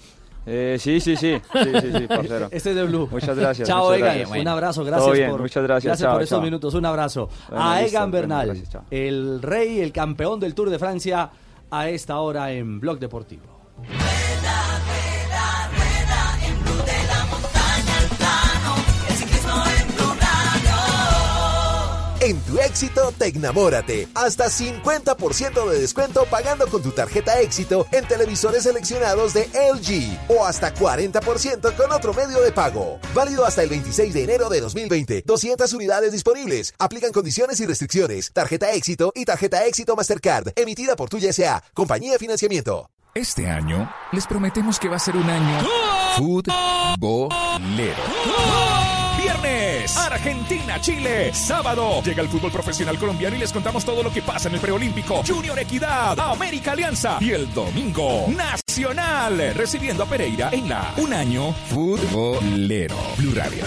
Eh, 0.51 0.77
sí, 0.79 0.99
sí, 0.99 1.15
sí, 1.15 1.39
sí, 1.53 1.59
sí, 1.81 1.91
sí, 1.95 2.07
parcero. 2.07 2.47
Este 2.51 2.71
es 2.71 2.75
de 2.75 2.83
Blue. 2.83 3.07
Muchas 3.11 3.37
gracias. 3.37 3.67
Chao, 3.67 3.85
muchas 3.85 3.99
Egan. 3.99 4.15
gracias. 4.17 4.41
Un 4.41 4.47
abrazo, 4.47 4.81
Todo 4.81 4.85
gracias 4.91 5.13
bien, 5.13 5.29
por, 5.29 5.41
muchas 5.41 5.63
gracias. 5.63 5.97
por 6.01 6.09
chao, 6.09 6.19
estos 6.21 6.41
minutos. 6.41 6.73
Un 6.73 6.85
abrazo. 6.85 7.29
Bueno, 7.49 7.63
a 7.63 7.81
listo, 7.81 7.89
Egan 7.97 8.11
bueno, 8.11 8.27
Bernal, 8.27 8.45
gracias, 8.47 8.83
el 8.89 9.41
rey, 9.43 9.79
el 9.79 9.91
campeón 9.91 10.39
del 10.39 10.55
Tour 10.55 10.71
de 10.71 10.79
Francia, 10.79 11.29
a 11.69 11.89
esta 11.89 12.19
hora 12.19 12.51
en 12.51 12.79
Blog 12.79 12.97
Deportivo. 12.99 13.43
En 22.29 22.39
tu 22.41 22.59
éxito, 22.59 23.11
te 23.17 23.25
enamórate. 23.29 24.07
Hasta 24.13 24.49
50% 24.49 25.67
de 25.67 25.79
descuento 25.79 26.25
pagando 26.25 26.67
con 26.67 26.83
tu 26.83 26.91
tarjeta 26.91 27.41
éxito 27.41 27.87
en 27.91 28.07
televisores 28.07 28.61
seleccionados 28.61 29.33
de 29.33 29.49
LG 29.73 30.15
o 30.27 30.45
hasta 30.45 30.71
40% 30.71 31.75
con 31.75 31.91
otro 31.91 32.13
medio 32.13 32.39
de 32.41 32.51
pago. 32.51 32.99
Válido 33.15 33.45
hasta 33.45 33.63
el 33.63 33.69
26 33.69 34.13
de 34.13 34.23
enero 34.25 34.47
de 34.47 34.61
2020. 34.61 35.23
200 35.25 35.73
unidades 35.73 36.11
disponibles. 36.11 36.75
Aplican 36.77 37.11
condiciones 37.11 37.59
y 37.61 37.65
restricciones. 37.65 38.31
Tarjeta 38.31 38.73
éxito 38.73 39.11
y 39.15 39.25
tarjeta 39.25 39.65
éxito 39.65 39.95
Mastercard. 39.95 40.49
Emitida 40.55 40.95
por 40.95 41.09
Tuya 41.09 41.31
S.A. 41.31 41.63
Compañía 41.73 42.11
de 42.11 42.19
Financiamiento. 42.19 42.91
Este 43.15 43.47
año 43.47 43.91
les 44.11 44.27
prometemos 44.27 44.77
que 44.77 44.87
va 44.87 44.97
a 44.97 44.99
ser 44.99 45.17
un 45.17 45.27
año 45.27 45.67
futbolero. 46.15 47.95
Viernes, 49.19 49.98
Argentina, 50.13 50.79
Chile. 50.81 51.33
Sábado, 51.33 52.01
llega 52.03 52.21
el 52.21 52.29
fútbol 52.29 52.51
profesional 52.51 52.97
colombiano 52.97 53.35
y 53.35 53.39
les 53.39 53.51
contamos 53.51 53.85
todo 53.85 54.03
lo 54.03 54.11
que 54.11 54.21
pasa 54.21 54.49
en 54.49 54.55
el 54.55 54.61
preolímpico. 54.61 55.23
Junior 55.25 55.57
Equidad, 55.59 56.19
América 56.19 56.71
Alianza. 56.71 57.17
Y 57.19 57.31
el 57.31 57.53
domingo, 57.53 58.27
Nacional, 58.29 59.53
recibiendo 59.55 60.03
a 60.03 60.05
Pereira 60.05 60.49
en 60.51 60.69
la 60.69 60.93
Un 60.97 61.13
Año 61.13 61.53
Futbolero. 61.69 62.95
Blue 63.17 63.33
Radio, 63.35 63.63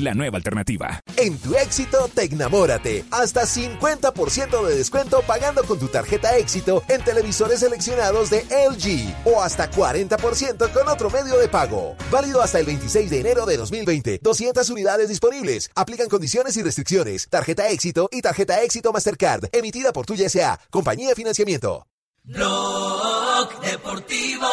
la 0.00 0.14
nueva 0.14 0.36
alternativa. 0.38 1.00
En 1.16 1.38
tu 1.38 1.54
éxito, 1.56 2.08
te 2.14 2.24
enamórate. 2.24 3.04
Hasta 3.10 3.42
50% 3.42 4.66
de 4.66 4.76
descuento 4.76 5.22
pagando 5.22 5.64
con 5.64 5.78
tu 5.78 5.88
tarjeta 5.88 6.36
éxito 6.36 6.82
en 6.88 7.02
televisores 7.02 7.60
seleccionados 7.60 8.30
de 8.30 8.44
LG 8.44 9.14
o 9.24 9.42
hasta 9.42 9.70
40% 9.70 10.72
con 10.72 10.88
otro 10.88 11.10
medio 11.10 11.38
de 11.38 11.48
pago. 11.48 11.96
Válido 12.10 12.42
hasta 12.42 12.58
el 12.58 12.66
26 12.66 13.10
de 13.10 13.20
enero 13.20 13.46
de 13.46 13.56
2020. 13.56 14.20
200 14.22 14.70
unidades 14.70 15.08
disponibles. 15.08 15.70
Aplican 15.82 16.08
condiciones 16.08 16.56
y 16.56 16.62
restricciones. 16.62 17.28
Tarjeta 17.28 17.68
éxito 17.68 18.08
y 18.12 18.22
tarjeta 18.22 18.62
éxito 18.62 18.92
Mastercard. 18.92 19.46
Emitida 19.50 19.92
por 19.92 20.06
Tuya 20.06 20.26
S.A. 20.26 20.60
Compañía 20.70 21.08
de 21.08 21.16
Financiamiento. 21.16 21.88
Blog 22.22 23.60
Deportivo 23.62 24.46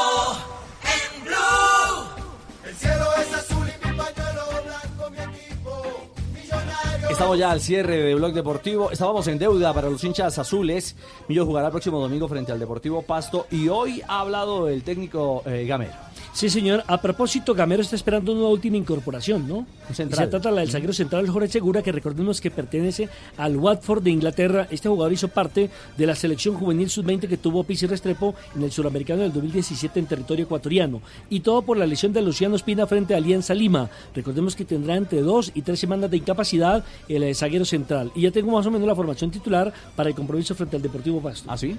Estamos 7.19 7.37
ya 7.37 7.51
al 7.51 7.59
cierre 7.59 7.97
de 7.97 8.15
Blog 8.15 8.31
Deportivo. 8.31 8.91
Estábamos 8.91 9.27
en 9.27 9.37
deuda 9.37 9.73
para 9.73 9.89
los 9.89 10.01
hinchas 10.05 10.39
azules. 10.39 10.95
Millo 11.27 11.45
jugará 11.45 11.67
el 11.67 11.71
próximo 11.71 11.99
domingo 11.99 12.29
frente 12.29 12.53
al 12.53 12.59
Deportivo 12.59 13.01
Pasto. 13.01 13.45
Y 13.51 13.67
hoy 13.67 14.01
ha 14.07 14.21
hablado 14.21 14.69
el 14.69 14.83
técnico 14.83 15.43
eh, 15.45 15.65
Gamero. 15.67 15.91
Sí, 16.31 16.49
señor. 16.49 16.83
A 16.87 17.01
propósito, 17.01 17.53
Gamero 17.53 17.81
está 17.81 17.95
esperando 17.95 18.31
una 18.31 18.47
última 18.47 18.77
incorporación, 18.77 19.47
¿no? 19.47 19.65
Central. 19.91 20.25
se 20.25 20.31
trata 20.31 20.51
la 20.51 20.61
del 20.61 20.69
zaguero 20.69 20.93
central 20.93 21.27
Jorge 21.27 21.49
Segura, 21.49 21.81
que 21.81 21.91
recordemos 21.91 22.39
que 22.39 22.51
pertenece 22.51 23.09
al 23.35 23.57
Watford 23.57 24.03
de 24.03 24.11
Inglaterra. 24.11 24.67
Este 24.69 24.87
jugador 24.87 25.11
hizo 25.11 25.27
parte 25.27 25.69
de 25.97 26.05
la 26.05 26.15
selección 26.15 26.55
juvenil 26.55 26.89
sub-20 26.89 27.27
que 27.27 27.37
tuvo 27.37 27.63
Pizzi 27.63 27.87
Restrepo 27.87 28.35
en 28.55 28.63
el 28.63 28.71
suramericano 28.71 29.23
del 29.23 29.33
2017 29.33 29.99
en 29.99 30.05
territorio 30.05 30.45
ecuatoriano. 30.45 31.01
Y 31.29 31.41
todo 31.41 31.63
por 31.63 31.77
la 31.77 31.87
lesión 31.87 32.13
de 32.13 32.21
Luciano 32.21 32.55
Espina 32.55 32.87
frente 32.87 33.15
a 33.15 33.17
Alianza 33.17 33.53
Lima. 33.53 33.89
Recordemos 34.15 34.55
que 34.55 34.65
tendrá 34.65 34.95
entre 34.95 35.21
dos 35.21 35.51
y 35.55 35.63
tres 35.63 35.79
semanas 35.79 36.11
de 36.11 36.17
incapacidad 36.17 36.85
el 37.09 37.35
zaguero 37.35 37.65
central. 37.65 38.11
Y 38.15 38.21
ya 38.21 38.31
tengo 38.31 38.51
más 38.51 38.65
o 38.65 38.71
menos 38.71 38.87
la 38.87 38.95
formación 38.95 39.31
titular 39.31 39.73
para 39.95 40.09
el 40.09 40.15
compromiso 40.15 40.55
frente 40.55 40.75
al 40.75 40.81
Deportivo 40.81 41.19
Pasto. 41.21 41.49
¿Ah, 41.51 41.57
sí? 41.57 41.75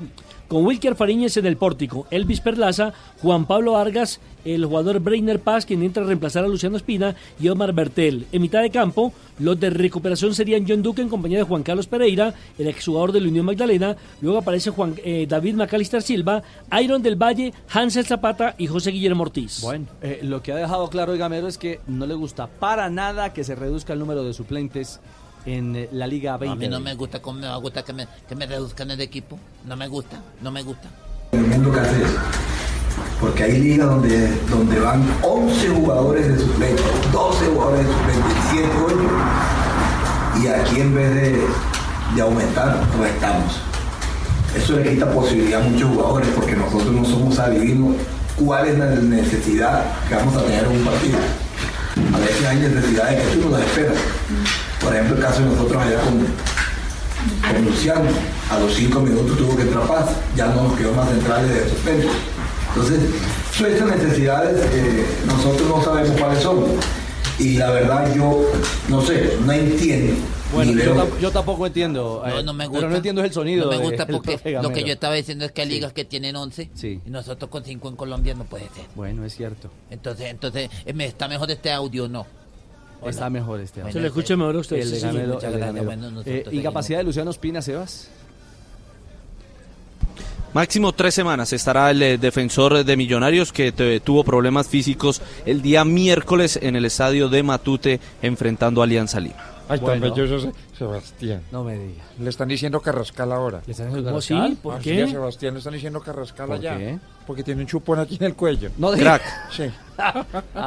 Con 0.49 0.67
Wilker 0.67 0.97
Fariñez 0.97 1.37
en 1.37 1.47
el 1.47 1.57
pórtico, 1.57 2.07
Elvis 2.11 2.41
Perlaza, 2.41 2.93
Juan 3.23 3.47
Pablo 3.47 3.73
Vargas, 3.73 4.21
el 4.45 4.65
jugador 4.65 5.01
Breiner 5.01 5.41
Paz, 5.41 5.67
quien 5.67 5.83
entra 5.83 6.03
a 6.03 6.07
reemplazar 6.07 6.45
a 6.45 6.49
Luciano 6.49 6.77
Espina, 6.77 7.15
y 7.39 7.49
Omar 7.49 7.73
Bertel. 7.73 8.27
En 8.33 8.43
mitad 8.43 8.63
de 8.63 8.71
campo, 8.71 9.13
los 9.39 9.59
de 9.61 9.71
recuperación 9.71 10.35
serían 10.35 10.65
John 10.67 10.83
Duque 10.83 11.03
en 11.03 11.09
compañía 11.09 11.39
de 11.39 11.45
Juan 11.45 11.63
Carlos 11.63 11.87
Pereira, 11.87 12.35
el 12.59 12.67
exjugador 12.67 13.13
de 13.13 13.21
la 13.21 13.29
Unión 13.29 13.47
Magdalena. 13.47 13.97
Luego 14.21 14.39
aparece 14.39 14.71
Juan 14.71 14.95
eh, 15.05 15.27
David 15.29 15.55
Macalister 15.55 16.03
Silva, 16.03 16.43
Iron 16.83 17.03
del 17.03 17.17
Valle, 17.17 17.53
Hansel 17.73 18.07
Zapata 18.07 18.55
y 18.59 18.67
José 18.67 18.91
Guillermo 18.91 19.23
Ortiz. 19.23 19.61
Bueno, 19.63 19.87
eh, 20.03 20.21
lo 20.23 20.43
que 20.43 20.53
ha 20.53 20.57
dejado 20.57 20.89
claro 20.89 21.13
el 21.13 21.19
Gamero 21.19 21.47
es 21.47 21.59
que 21.59 21.81
no 21.87 22.07
le 22.07 22.15
gusta 22.15 22.49
para 22.49 22.91
nada 22.91 23.33
que 23.33 23.45
se 23.45 23.55
reduzca 23.55 23.93
el 23.93 23.99
número 23.99 24.25
de 24.25 24.35
suplentes 24.35 25.01
en 25.47 25.77
eh, 25.77 25.89
la 25.93 26.07
Liga 26.07 26.37
20. 26.37 26.53
A 26.53 26.57
mí 26.57 26.69
no 26.69 26.81
me 26.81 26.95
gusta, 26.95 27.21
¿cómo 27.21 27.41
me 27.41 27.47
va 27.47 27.55
a 27.55 27.59
gustar 27.59 27.85
que 27.85 27.93
me, 27.93 28.07
que 28.29 28.35
me 28.35 28.47
reduzcan 28.47 28.91
el 28.91 29.01
equipo? 29.01 29.39
No 29.65 29.77
me 29.77 29.89
gusta, 29.89 30.21
no 30.43 30.51
me 30.51 30.63
gusta. 30.63 30.89
En 31.33 31.53
el 31.53 31.61
mundo. 31.61 31.73
Porque 33.21 33.45
hay 33.45 33.59
ligas 33.59 33.87
donde, 33.87 34.29
donde 34.49 34.81
van 34.81 35.03
11 35.23 35.69
jugadores 35.69 36.29
de 36.29 36.39
suplente, 36.39 36.83
12 37.13 37.47
jugadores 37.47 37.87
de 37.87 37.93
suplente, 37.93 38.29
7 38.51 38.69
8. 38.87 38.97
Y 40.43 40.47
aquí 40.47 40.81
en 40.81 40.95
vez 40.95 41.15
de, 41.15 41.47
de 42.15 42.23
aumentar, 42.23 42.81
restamos. 42.99 43.61
Eso 44.57 44.77
le 44.77 44.95
quita 44.95 45.13
posibilidad 45.13 45.61
a 45.61 45.65
muchos 45.65 45.91
jugadores 45.91 46.29
porque 46.35 46.57
nosotros 46.57 46.93
no 46.93 47.05
somos 47.05 47.39
adivinos 47.39 47.95
cuál 48.37 48.67
es 48.67 48.79
la 48.79 48.87
necesidad 48.87 49.85
que 50.09 50.15
vamos 50.15 50.37
a 50.37 50.43
tener 50.43 50.65
en 50.65 50.71
un 50.71 50.85
partido. 50.85 51.19
A 52.15 52.19
veces 52.19 52.47
hay 52.47 52.57
necesidades 52.59 53.23
que 53.23 53.37
tú 53.37 53.51
no 53.51 53.59
las 53.59 53.67
esperas. 53.67 53.99
Por 54.81 54.95
ejemplo, 54.95 55.17
el 55.17 55.23
caso 55.23 55.41
de 55.43 55.47
nosotros 55.47 55.83
allá 55.83 56.01
con, 56.01 56.27
con 57.55 57.65
Luciano, 57.65 58.11
a 58.51 58.59
los 58.59 58.73
5 58.75 59.01
minutos 59.01 59.37
tuvo 59.37 59.57
que 59.57 59.63
entrar 59.63 59.87
Paz, 59.87 60.11
ya 60.37 60.47
no 60.47 60.65
nos 60.69 60.79
quedó 60.79 60.93
más 60.95 61.09
centrales 61.11 61.51
de 61.55 61.69
suplente. 61.71 62.09
Entonces, 62.69 63.01
todas 63.59 63.73
estas 63.73 63.97
necesidades 63.97 64.57
eh, 64.73 65.05
nosotros 65.27 65.69
no 65.69 65.83
sabemos 65.83 66.19
cuáles 66.21 66.43
son. 66.43 66.65
Y 67.39 67.57
la 67.57 67.71
verdad 67.71 68.15
yo, 68.15 68.45
no 68.89 69.01
sé, 69.03 69.37
no 69.45 69.53
entiendo. 69.53 70.15
Bueno, 70.53 70.73
yo, 71.21 71.31
tampoco 71.31 71.67
entiendo. 71.67 72.23
No, 72.27 72.39
eh, 72.39 72.43
no 72.43 72.53
me 72.53 72.67
gusta. 72.67 72.81
Pero 72.81 72.91
no 72.91 72.97
entiendo 72.97 73.23
el 73.23 73.33
sonido. 73.33 73.67
No 73.71 73.79
me 73.79 73.85
gusta 73.85 74.07
porque 74.07 74.59
lo 74.61 74.73
que 74.73 74.83
yo 74.83 74.93
estaba 74.93 75.15
diciendo 75.15 75.45
es 75.45 75.53
que 75.53 75.63
hay 75.63 75.69
Sí. 75.69 75.75
ligas 75.75 75.93
que 75.93 76.05
tienen 76.05 76.35
11 76.37 76.71
Sí. 76.75 77.01
y 77.07 77.11
nosotros 77.11 77.51
con 77.51 77.65
5 77.65 77.89
en 77.89 77.97
Colombia 77.97 78.35
no 78.35 78.45
puede 78.45 78.65
ser. 78.65 78.85
Bueno, 78.97 79.25
es 79.25 79.35
cierto. 79.37 79.71
Entonces, 79.91 80.27
entonces 80.29 80.69
eh, 80.85 80.93
me 80.93 81.07
está 81.07 81.29
mejor 81.29 81.51
este 81.51 81.71
audio, 81.73 82.09
¿no? 82.09 82.27
Está 83.07 83.31
mejor 83.31 83.61
este 83.61 83.81
año. 83.83 83.93
Se 83.93 84.01
le 84.01 84.09
escucha 84.09 84.37
mejor 84.37 84.57
a 84.57 84.59
usted, 84.59 84.77
El 84.77 84.89
sí. 84.95 85.01
Gamero, 85.01 85.41
el 85.41 85.53
gracias. 85.53 85.85
Bueno, 85.85 86.21
Eh, 86.21 86.25
seguimos. 86.25 86.53
¿Incapacidad 86.55 86.99
de 86.99 87.05
Luciano 87.05 87.31
Espina, 87.31 87.63
Sebas? 87.63 88.09
Máximo 90.53 90.93
tres 90.93 91.15
semanas 91.15 91.53
estará 91.53 91.93
el 91.93 92.03
eh, 92.03 92.19
defensor 92.19 92.83
de 92.85 92.97
Millonarios 92.97 93.53
que 93.53 93.71
te- 93.71 94.01
tuvo 94.01 94.25
problemas 94.25 94.67
físicos 94.67 95.23
el 95.47 95.63
día 95.63 95.85
miércoles 95.85 96.59
en 96.61 96.75
el 96.75 96.85
estadio 96.85 97.29
de 97.29 97.43
Matute 97.45 98.01
enfrentando 98.21 98.81
a 98.81 98.85
Alianza 98.85 99.21
Lima. 99.21 99.37
Ay, 99.71 99.79
Bueno. 99.79 100.07
tan 100.07 100.15
bello 100.17 100.53
Sebastián. 100.77 101.43
No 101.53 101.63
me 101.63 101.79
diga. 101.79 102.03
Le 102.19 102.29
están 102.29 102.49
diciendo 102.49 102.81
Carrascal 102.81 103.31
ahora. 103.33 103.63
¿Le 103.65 103.71
están 103.73 103.87
diciendo 103.87 104.11
¿Cómo 104.11 104.21
Carrascal? 104.21 104.45
así? 104.53 104.55
¿Por 104.63 104.75
Ah, 104.75 104.79
qué? 104.83 104.95
sí, 104.97 105.01
a 105.03 105.07
Sebastián 105.09 105.55
le 105.55 105.59
están 105.59 105.73
diciendo 105.75 106.01
Carrascal 106.01 106.47
¿Por 106.49 106.57
allá. 106.57 106.77
qué? 106.77 106.99
Porque 107.27 107.45
tiene 107.45 107.61
un 107.63 107.67
chupón 107.69 108.01
aquí 108.01 108.17
en 108.17 108.25
el 108.25 108.35
cuello. 108.35 108.71
No 108.79 108.91
diga. 108.93 109.21
Sí. 109.57 109.71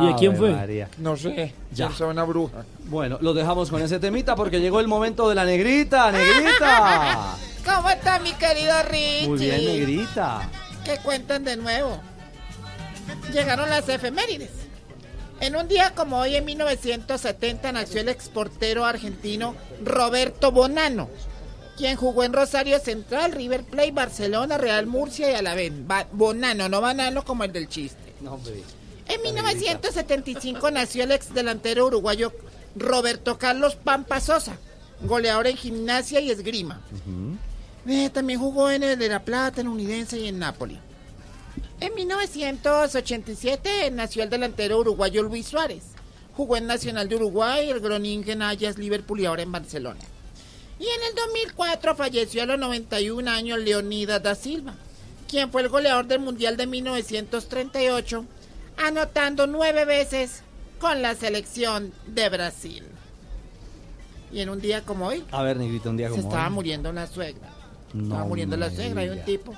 ¿Y 0.02 0.06
de 0.08 0.16
quién 0.16 0.38
fue? 0.38 0.52
María. 0.52 0.88
No 1.00 1.18
sé. 1.18 1.54
Ya. 1.72 1.90
Ya. 1.90 1.96
sabe 1.96 2.12
una 2.12 2.24
bruja. 2.24 2.64
Bueno, 2.86 3.18
lo 3.22 3.34
dejamos 3.34 3.70
con 3.70 3.82
ese 3.82 4.00
temita 4.00 4.36
porque 4.36 4.62
llegó 4.62 4.80
el 4.80 4.88
momento 4.88 5.28
de 5.28 5.36
la 5.36 5.44
negrita, 5.44 6.12
negrita. 6.12 7.36
¿Cómo 7.66 7.90
está 7.90 8.20
mi 8.20 8.32
querido 8.34 8.74
Richie? 8.90 9.28
Muy 9.28 9.40
bien, 9.40 9.66
negrita. 9.66 10.50
¿Qué 10.86 10.98
cuentan 11.04 11.44
de 11.44 11.58
nuevo? 11.58 11.98
Llegaron 13.34 13.70
las 13.70 13.88
efemérides. 13.90 14.52
En 15.44 15.58
un 15.58 15.68
día 15.68 15.94
como 15.94 16.20
hoy, 16.20 16.38
en 16.38 16.46
1970, 16.46 17.74
nació 17.74 18.00
el 18.00 18.08
exportero 18.08 18.86
argentino 18.86 19.56
Roberto 19.84 20.54
Bonano, 20.54 21.10
quien 21.76 21.98
jugó 21.98 22.24
en 22.24 22.32
Rosario 22.32 22.80
Central, 22.80 23.34
River 23.34 23.66
Plate, 23.66 23.92
Barcelona, 23.92 24.58
Real 24.58 24.88
Murcia 24.88 25.30
y 25.30 25.36
Alavés. 25.36 25.74
Bonano, 26.14 26.70
no 26.70 26.80
banano 26.80 27.26
como 27.26 27.44
el 27.44 27.52
del 27.52 27.68
chiste. 27.68 28.16
No, 28.22 28.36
hombre. 28.36 28.64
En 29.06 29.22
1975 29.22 30.72
nació 30.72 31.04
el 31.04 31.12
ex 31.12 31.34
delantero 31.34 31.88
uruguayo 31.88 32.32
Roberto 32.78 33.38
Carlos 33.38 33.76
Pampa 33.76 34.22
Sosa, 34.22 34.56
goleador 35.02 35.48
en 35.48 35.58
gimnasia 35.58 36.22
y 36.22 36.32
esgrima. 36.32 36.80
Eh, 37.86 38.10
también 38.12 38.40
jugó 38.40 38.72
en 38.72 38.84
el 38.84 38.98
de 38.98 39.10
La 39.10 39.26
Plata, 39.26 39.60
en 39.60 39.68
Unidense 39.68 40.18
y 40.18 40.30
en 40.30 40.40
Napoli. 40.40 40.80
En 41.84 41.94
1987 41.96 43.92
nació 43.92 44.24
el 44.24 44.30
delantero 44.30 44.80
uruguayo 44.80 45.22
Luis 45.22 45.48
Suárez. 45.48 45.84
Jugó 46.34 46.56
en 46.56 46.66
Nacional 46.66 47.10
de 47.10 47.18
Uruguay, 47.18 47.70
el 47.70 47.82
Groningen, 47.82 48.42
Ajax, 48.42 48.78
Liverpool 48.78 49.20
y 49.20 49.26
ahora 49.26 49.42
en 49.42 49.52
Barcelona. 49.52 50.00
Y 50.80 50.84
en 50.84 51.04
el 51.10 51.14
2004 51.14 51.94
falleció 51.94 52.44
a 52.44 52.46
los 52.46 52.58
91 52.58 53.30
años 53.30 53.60
Leonidas 53.60 54.24
da 54.24 54.34
Silva, 54.34 54.76
quien 55.28 55.52
fue 55.52 55.62
el 55.62 55.68
goleador 55.68 56.08
del 56.08 56.22
Mundial 56.22 56.56
de 56.56 56.68
1938, 56.68 58.26
anotando 58.78 59.46
nueve 59.46 59.84
veces 59.84 60.42
con 60.80 61.02
la 61.02 61.16
selección 61.16 61.92
de 62.08 62.30
Brasil. 62.30 62.86
Y 64.32 64.40
en 64.40 64.50
un 64.50 64.62
día 64.62 64.86
como 64.86 65.08
hoy, 65.08 65.26
A 65.32 65.44
ver, 65.44 65.58
un 65.58 65.98
día 65.98 66.08
se 66.08 66.16
como 66.16 66.30
estaba 66.30 66.48
hoy. 66.48 66.54
muriendo 66.54 66.94
la 66.94 67.08
suegra. 67.08 67.50
No 67.94 68.04
estaba 68.04 68.24
muriendo 68.24 68.56
la 68.56 68.72
suegra 68.72 69.04
y 69.04 69.10
un 69.10 69.20
tipo 69.26 69.54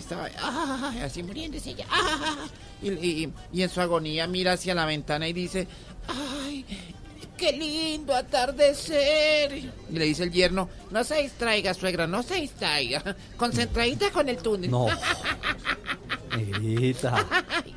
estaba 0.00 0.28
ah, 0.40 0.92
así 1.04 1.22
muriéndose 1.22 1.70
ella. 1.70 1.86
ah, 1.90 2.46
y, 2.82 2.90
y- 2.90 3.32
y 3.52 3.62
en 3.62 3.68
su 3.70 3.80
agonía 3.80 4.26
mira 4.26 4.52
hacia 4.52 4.74
la 4.74 4.84
ventana 4.86 5.26
y 5.28 5.32
dice, 5.32 5.66
ay, 6.08 6.64
qué 7.36 7.52
lindo 7.52 8.14
atardecer. 8.14 9.52
Y 9.56 9.70
le 9.90 10.04
dice 10.04 10.24
el 10.24 10.32
yerno, 10.32 10.68
no 10.90 11.04
se 11.04 11.22
distraiga, 11.22 11.72
suegra, 11.74 12.06
no 12.06 12.22
se 12.22 12.36
distraiga. 12.36 13.02
Concentradita 13.36 14.10
con 14.10 14.28
el 14.28 14.38
túnel. 14.38 14.70
No. 14.70 14.86
Negrita. 16.36 17.24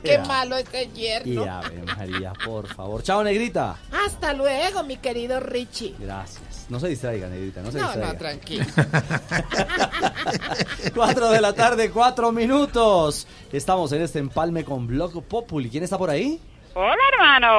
qué 0.03 0.13
Ya. 0.13 0.25
malo 0.25 0.57
este 0.57 0.89
yerno. 0.93 1.45
Y 1.45 1.47
Ave 1.47 1.83
María, 1.83 2.33
por 2.45 2.67
favor. 2.67 3.01
Chao, 3.01 3.23
negrita. 3.23 3.77
Hasta 4.05 4.33
luego, 4.33 4.83
mi 4.83 4.97
querido 4.97 5.39
Richie. 5.39 5.95
Gracias. 5.99 6.41
No 6.71 6.79
se 6.79 6.87
distraiga, 6.87 7.27
negrita, 7.27 7.61
no 7.61 7.69
se 7.69 7.79
No, 7.79 7.83
distraiga. 7.87 8.13
no, 8.13 8.17
tranquilo. 8.17 8.63
4 10.95 11.29
de 11.31 11.41
la 11.41 11.51
tarde, 11.53 11.91
4 11.91 12.31
minutos. 12.31 13.27
Estamos 13.51 13.91
en 13.91 14.03
este 14.03 14.19
empalme 14.19 14.63
con 14.63 14.87
Blog 14.87 15.21
Populi. 15.25 15.69
¿Quién 15.69 15.83
está 15.83 15.97
por 15.97 16.09
ahí? 16.09 16.39
Hola, 16.73 16.95
hermano. 17.11 17.49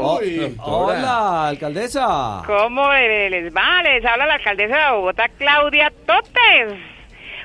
Oh, 0.00 0.20
hola, 0.62 1.48
alcaldesa. 1.48 2.44
¿Cómo 2.46 2.90
les 2.94 3.54
va? 3.54 3.82
Les 3.82 4.02
habla 4.06 4.24
la 4.24 4.34
alcaldesa 4.36 4.74
de 4.74 4.90
Bogotá, 4.92 5.28
Claudia 5.36 5.92
Totes. 6.06 6.80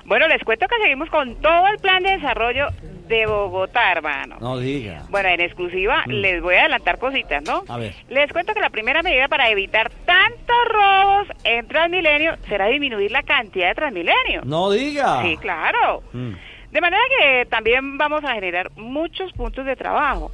Bueno, 0.07 0.27
les 0.29 0.41
cuento 0.43 0.65
que 0.67 0.81
seguimos 0.81 1.09
con 1.09 1.35
todo 1.41 1.67
el 1.67 1.77
plan 1.79 2.01
de 2.01 2.11
desarrollo 2.11 2.67
de 3.09 3.25
Bogotá, 3.25 3.91
hermano. 3.91 4.37
No 4.39 4.57
diga. 4.57 5.03
Bueno, 5.09 5.29
en 5.29 5.41
exclusiva 5.41 6.03
Mm. 6.07 6.11
les 6.11 6.41
voy 6.41 6.55
a 6.55 6.61
adelantar 6.61 6.97
cositas, 6.97 7.43
¿no? 7.43 7.63
A 7.67 7.77
ver. 7.77 7.93
Les 8.09 8.31
cuento 8.31 8.53
que 8.53 8.59
la 8.61 8.69
primera 8.69 9.03
medida 9.03 9.27
para 9.27 9.49
evitar 9.49 9.89
tantos 10.05 10.55
robos 10.69 11.27
en 11.43 11.67
Transmilenio 11.67 12.35
será 12.47 12.67
disminuir 12.67 13.11
la 13.11 13.23
cantidad 13.23 13.67
de 13.69 13.75
Transmilenio. 13.75 14.41
No 14.45 14.71
diga. 14.71 15.21
Sí, 15.23 15.37
claro. 15.37 16.03
Mm. 16.13 16.31
De 16.71 16.81
manera 16.81 17.01
que 17.19 17.45
también 17.49 17.97
vamos 17.97 18.23
a 18.23 18.33
generar 18.33 18.71
muchos 18.75 19.31
puntos 19.33 19.65
de 19.65 19.75
trabajo. 19.75 20.31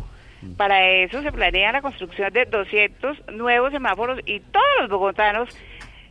Para 0.57 0.87
eso 0.89 1.21
se 1.21 1.31
planea 1.31 1.71
la 1.71 1.81
construcción 1.81 2.31
de 2.33 2.45
200 2.45 3.29
nuevos 3.31 3.71
semáforos 3.71 4.19
y 4.25 4.39
todos 4.41 4.65
los 4.81 4.89
bogotanos 4.89 5.47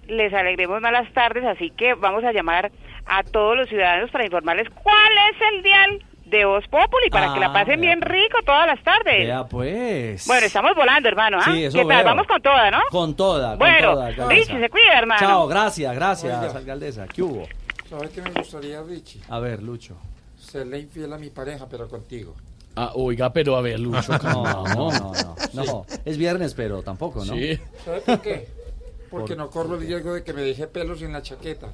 les 0.09 0.33
alegremos 0.33 0.81
más 0.81 0.91
las 0.93 1.13
tardes, 1.13 1.45
así 1.45 1.71
que 1.71 1.95
vamos 1.95 2.25
a 2.25 2.33
llamar 2.33 2.73
a 3.07 3.23
todos 3.23 3.57
los 3.57 3.69
ciudadanos 3.69 4.11
para 4.11 4.25
informarles 4.25 4.69
cuál 4.83 5.13
es 5.31 5.37
el 5.55 5.63
dial 5.63 6.05
de 6.27 6.45
Voz 6.47 6.67
Populi 6.69 7.11
para 7.11 7.35
que 7.35 7.41
la 7.41 7.47
Ah, 7.49 7.53
pasen 7.53 7.81
bien 7.81 8.01
rico 8.01 8.39
todas 8.47 8.67
las 8.67 8.83
tardes. 8.83 9.27
Vea 9.27 9.45
pues. 9.45 10.27
Bueno, 10.27 10.47
estamos 10.47 10.75
volando, 10.75 11.09
hermano, 11.09 11.39
¿ah? 11.41 11.45
Sí, 11.45 11.65
eso 11.65 11.79
¿Qué 11.79 11.85
tal? 11.85 12.05
Vamos 12.05 12.27
con 12.27 12.41
toda, 12.41 12.71
¿no? 12.71 12.79
Con 12.91 13.15
toda, 13.15 13.51
con 13.51 13.59
Bueno, 13.59 13.93
toda, 13.93 14.07
alcaldesa. 14.07 14.41
Richie, 14.53 14.61
se 14.61 14.71
cuida, 14.71 14.99
hermano. 14.99 15.21
Chao, 15.21 15.47
gracias, 15.47 15.95
gracias, 15.95 16.39
Oiga. 16.45 16.59
alcaldesa. 16.59 17.07
¿Qué 17.09 17.23
hubo? 17.23 17.47
¿Sabes 17.91 18.11
qué 18.11 18.23
me 18.23 18.31
gustaría, 18.31 18.83
Richie? 18.83 19.21
A 19.29 19.39
ver, 19.41 19.63
Lucho. 19.63 19.97
Serle 20.39 20.79
infiel 20.79 21.13
a 21.13 21.19
mi 21.19 21.29
pareja, 21.29 21.67
pero 21.71 21.89
contigo. 21.89 22.35
Ah, 22.77 22.93
oiga, 22.95 23.31
pero 23.31 23.55
a 23.57 23.61
ver, 23.61 23.79
Lucho, 23.79 24.13
No, 24.23 24.45
no, 24.45 24.91
no, 24.91 25.13
no. 25.13 25.35
No, 25.53 25.87
es 26.07 26.17
viernes, 26.17 26.55
pero 26.55 26.83
tampoco, 26.83 27.23
¿no? 27.27 27.35
Sí. 27.35 27.59
¿Sabes 27.85 28.03
por 28.05 28.21
qué? 28.23 28.49
Porque 29.11 29.35
Por- 29.35 29.37
no 29.37 29.51
corro 29.51 29.75
el 29.75 29.87
riesgo 29.87 30.15
de 30.15 30.25
que 30.25 30.33
me 30.33 30.41
deje 30.41 30.67
pelos 30.67 31.03
en 31.03 31.13
la 31.13 31.21
chaqueta. 31.21 31.69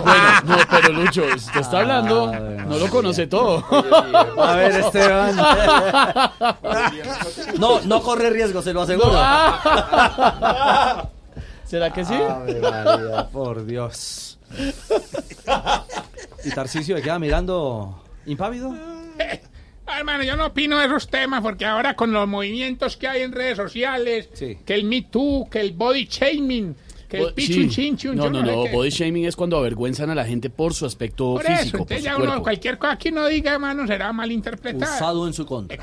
Bueno, 0.00 0.40
no, 0.44 0.56
pero 0.70 0.88
Lucho, 0.92 1.24
usted 1.34 1.60
está 1.60 1.78
hablando, 1.80 2.32
no 2.32 2.78
lo 2.78 2.88
conoce 2.88 3.26
todo. 3.26 3.64
A 4.42 4.54
ver, 4.56 4.72
Esteban. 4.80 5.36
No, 7.58 7.80
no 7.80 8.02
corre 8.02 8.30
riesgo, 8.30 8.62
se 8.62 8.72
lo 8.72 8.82
aseguro. 8.82 9.10
¿Será 11.64 11.92
que 11.92 12.04
sí? 12.04 12.14
Ave 12.14 12.60
María, 12.60 13.28
por 13.32 13.64
Dios. 13.66 14.38
¿Y 16.44 16.50
Tarcisio 16.50 16.94
me 16.96 17.02
queda 17.02 17.18
mirando 17.18 18.02
impávido? 18.26 18.74
Ah, 19.86 19.98
Hermano, 19.98 20.22
yo 20.22 20.36
no 20.36 20.46
opino 20.46 20.78
de 20.78 20.86
esos 20.86 21.08
temas 21.08 21.40
porque 21.42 21.64
ahora 21.66 21.94
con 21.94 22.12
los 22.12 22.28
movimientos 22.28 22.96
que 22.96 23.08
hay 23.08 23.22
en 23.22 23.32
redes 23.32 23.56
sociales, 23.56 24.28
que 24.38 24.74
el 24.74 24.84
Me 24.84 25.02
Too, 25.02 25.48
que 25.50 25.60
el 25.60 25.72
body 25.72 26.04
shaming, 26.04 26.76
que 27.08 27.18
el 27.18 27.32
pichun 27.34 27.68
chinchun, 27.70 28.16
No, 28.16 28.28
no, 28.30 28.42
no. 28.42 28.64
qué. 28.64 28.72
Body 28.72 28.90
shaming 28.90 29.24
es 29.24 29.34
cuando 29.34 29.56
avergüenzan 29.56 30.10
a 30.10 30.14
la 30.14 30.24
gente 30.24 30.50
por 30.50 30.74
su 30.74 30.84
aspecto 30.86 31.34
Por 31.34 31.46
eso, 31.46 31.56
físico, 31.56 31.78
por 31.78 31.92
entonces 31.92 31.98
su 32.00 32.04
ya 32.04 32.16
uno, 32.32 32.42
cualquier 32.42 32.78
cosa 32.78 32.96
que 32.98 33.08
uno 33.08 33.26
diga, 33.26 33.52
hermano, 33.54 33.86
será 33.86 34.12
malinterpretada. 34.12 34.94
Usado 34.96 35.26
en 35.26 35.32
su 35.32 35.46
contra. 35.46 35.78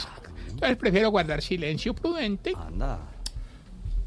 Entonces 0.49 0.77
prefiero 0.77 1.09
guardar 1.09 1.41
silencio 1.41 1.93
prudente 1.93 2.53
Anda. 2.55 2.99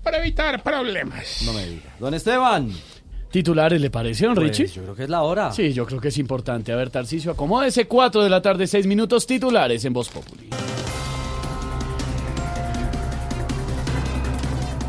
para 0.03 0.19
evitar 0.19 0.63
problemas. 0.63 1.43
No 1.45 1.53
me 1.53 1.67
diga. 1.67 1.95
Don 1.99 2.15
Esteban. 2.15 2.71
¿Titulares 3.31 3.79
le 3.81 3.91
parecieron, 3.91 4.35
Pues, 4.35 4.57
Richie? 4.57 4.69
yo 4.75 4.83
creo 4.85 4.95
que 4.95 5.03
es 5.03 5.11
la 5.11 5.23
hora. 5.23 5.53
Sí, 5.53 5.75
yo 5.75 5.85
creo 5.85 6.01
que 6.01 6.09
es 6.09 6.17
importante. 6.17 6.73
A 6.73 6.77
ver, 6.77 6.89
Tarcicio, 6.89 7.33
acomódese 7.33 7.87
4 7.87 8.23
de 8.23 8.31
la 8.31 8.41
tarde, 8.41 8.67
6 8.67 8.87
minutos 8.87 9.27
titulares 9.27 9.85
en 9.85 9.93
Voz 9.93 10.09
Populi. 10.09 10.49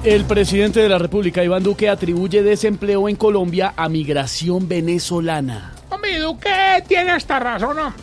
El 0.09 0.25
presidente 0.25 0.79
de 0.79 0.89
la 0.89 0.97
República, 0.97 1.43
Iván 1.43 1.61
Duque, 1.61 1.87
atribuye 1.87 2.41
desempleo 2.41 3.07
en 3.07 3.15
Colombia 3.15 3.75
a 3.77 3.87
migración 3.89 4.67
venezolana. 4.67 5.73
Hombre, 5.91 6.17
Duque 6.17 6.49
tiene 6.87 7.11
hasta 7.11 7.39
razón, 7.39 7.77
¿no? 7.77 7.93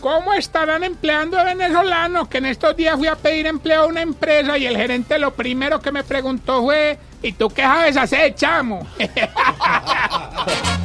¿Cómo 0.00 0.34
estarán 0.34 0.82
empleando 0.82 1.38
a 1.38 1.44
venezolanos? 1.44 2.26
Que 2.26 2.38
en 2.38 2.46
estos 2.46 2.76
días 2.76 2.96
fui 2.96 3.06
a 3.06 3.14
pedir 3.14 3.46
empleo 3.46 3.82
a 3.82 3.86
una 3.86 4.02
empresa 4.02 4.58
y 4.58 4.66
el 4.66 4.76
gerente 4.76 5.20
lo 5.20 5.32
primero 5.34 5.78
que 5.80 5.92
me 5.92 6.02
preguntó 6.02 6.62
fue, 6.64 6.98
¿y 7.22 7.30
tú 7.30 7.48
qué 7.48 7.62
sabes 7.62 7.96
hacer, 7.96 8.34
chamo? 8.34 8.84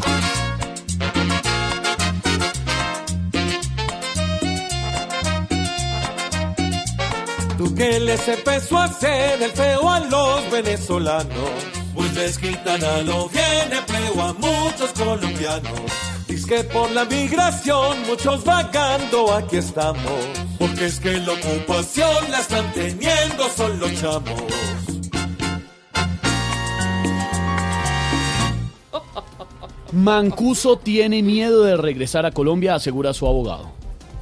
¿Tú 7.63 7.73
qué 7.75 7.97
les 7.97 8.27
empezó 8.27 8.77
a 8.77 8.83
hacer 8.83 9.41
el 9.41 9.51
feo 9.51 9.89
a 9.89 10.01
los 10.01 10.51
venezolanos? 10.51 11.49
A 12.65 13.01
lo 13.03 13.29
bien 13.29 13.71
empleo 13.71 14.21
a 14.21 14.33
muchos 14.33 14.91
colombianos. 14.91 15.79
Dice 16.27 16.45
que 16.45 16.63
por 16.65 16.91
la 16.91 17.05
migración 17.05 18.05
muchos 18.05 18.43
vagando 18.43 19.33
aquí 19.33 19.57
estamos. 19.57 20.11
Porque 20.59 20.87
es 20.87 20.99
que 20.99 21.13
la 21.19 21.31
ocupación 21.31 22.31
la 22.31 22.41
están 22.41 22.69
teniendo 22.73 23.47
son 23.55 23.79
los 23.79 23.93
chamos. 23.93 24.43
Mancuso 29.93 30.77
tiene 30.79 31.23
miedo 31.23 31.63
de 31.63 31.77
regresar 31.77 32.25
a 32.25 32.31
Colombia, 32.31 32.75
asegura 32.75 33.13
su 33.13 33.25
abogado. 33.25 33.71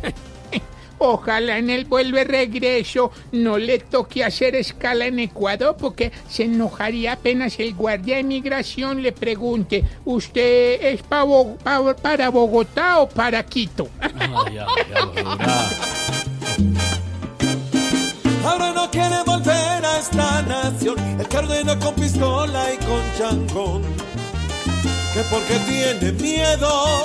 Ojalá 1.04 1.58
en 1.58 1.72
el 1.72 1.86
vuelve 1.86 2.24
regreso 2.26 3.12
no 3.32 3.58
le 3.58 3.80
toque 3.80 4.24
hacer 4.24 4.54
escala 4.56 5.08
en 5.08 5.18
Ecuador 5.18 5.76
porque 5.80 6.12
se 6.30 6.44
enojaría 6.44 7.14
apenas 7.14 7.60
el 7.60 7.74
guardia 7.74 8.18
de 8.18 8.24
migración 8.24 9.02
le 9.02 9.12
pregunte, 9.12 9.84
¿usted 10.06 10.80
es 10.80 11.02
pa 11.02 11.24
Bo- 11.24 11.56
pa- 11.58 11.96
para 11.96 12.30
Bogotá 12.30 13.00
o 13.00 13.10
para 13.10 13.42
Quito? 13.44 13.88
Ahora 18.46 18.72
no 18.74 18.90
quiere 18.92 19.24
volver 19.26 19.86
a 19.86 20.00
esta 20.00 20.42
nación, 20.44 20.98
el 21.20 21.38
ordena 21.38 21.78
con 21.80 21.96
pistola 21.96 22.74
y 22.74 22.78
con 22.78 23.02
changón. 23.18 23.82
Que 25.14 25.22
porque 25.30 25.56
tiene 25.68 26.12
miedo, 26.14 27.04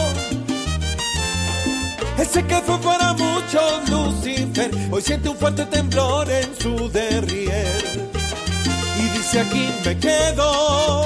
ese 2.18 2.44
que 2.44 2.56
fue 2.56 2.78
para 2.78 3.12
muchos 3.12 3.90
Lucifer, 3.90 4.70
hoy 4.90 5.02
siente 5.02 5.28
un 5.28 5.36
fuerte 5.36 5.64
temblor 5.66 6.30
en 6.30 6.55
su 6.59 6.88
derrier. 6.90 8.10
Y 8.98 9.18
dice 9.18 9.40
aquí 9.40 9.68
me 9.84 9.98
quedo. 9.98 11.05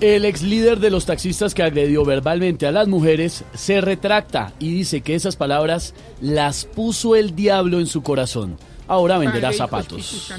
El 0.00 0.24
ex 0.26 0.42
líder 0.42 0.78
de 0.78 0.90
los 0.90 1.06
taxistas 1.06 1.54
que 1.54 1.64
agredió 1.64 2.04
verbalmente 2.04 2.68
a 2.68 2.72
las 2.72 2.86
mujeres 2.86 3.44
se 3.52 3.80
retracta 3.80 4.52
y 4.60 4.72
dice 4.72 5.00
que 5.00 5.16
esas 5.16 5.34
palabras 5.34 5.92
las 6.20 6.66
puso 6.66 7.16
el 7.16 7.34
diablo 7.34 7.80
en 7.80 7.86
su 7.86 8.04
corazón. 8.04 8.58
Ahora 8.86 9.18
venderá 9.18 9.48
Padre, 9.48 9.56
Hijo, 9.56 9.66
zapatos. 9.66 10.32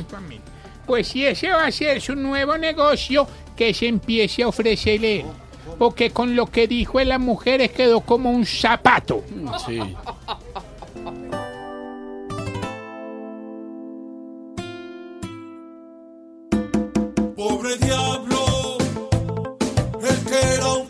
Pues 0.90 1.10
si 1.10 1.24
ese 1.24 1.52
va 1.52 1.68
a 1.68 1.72
ser 1.72 2.02
su 2.02 2.16
nuevo 2.16 2.58
negocio, 2.58 3.28
que 3.56 3.76
se 3.76 3.86
empiece 3.86 4.42
a 4.42 4.48
ofrecerle. 4.48 5.24
Porque 5.78 6.10
con 6.10 6.36
lo 6.36 6.48
que 6.48 6.68
dijo 6.68 6.98
de 6.98 7.06
las 7.06 7.20
mujeres 7.20 7.70
quedó 7.70 8.02
como 8.02 8.32
un 8.32 8.44
zapato. 8.44 9.24
Sí. 9.68 9.80
Pobre 17.36 17.78
diablo, 17.78 18.78
el 20.02 20.26
que 20.26 20.54
era 20.56 20.74
un 20.74 20.89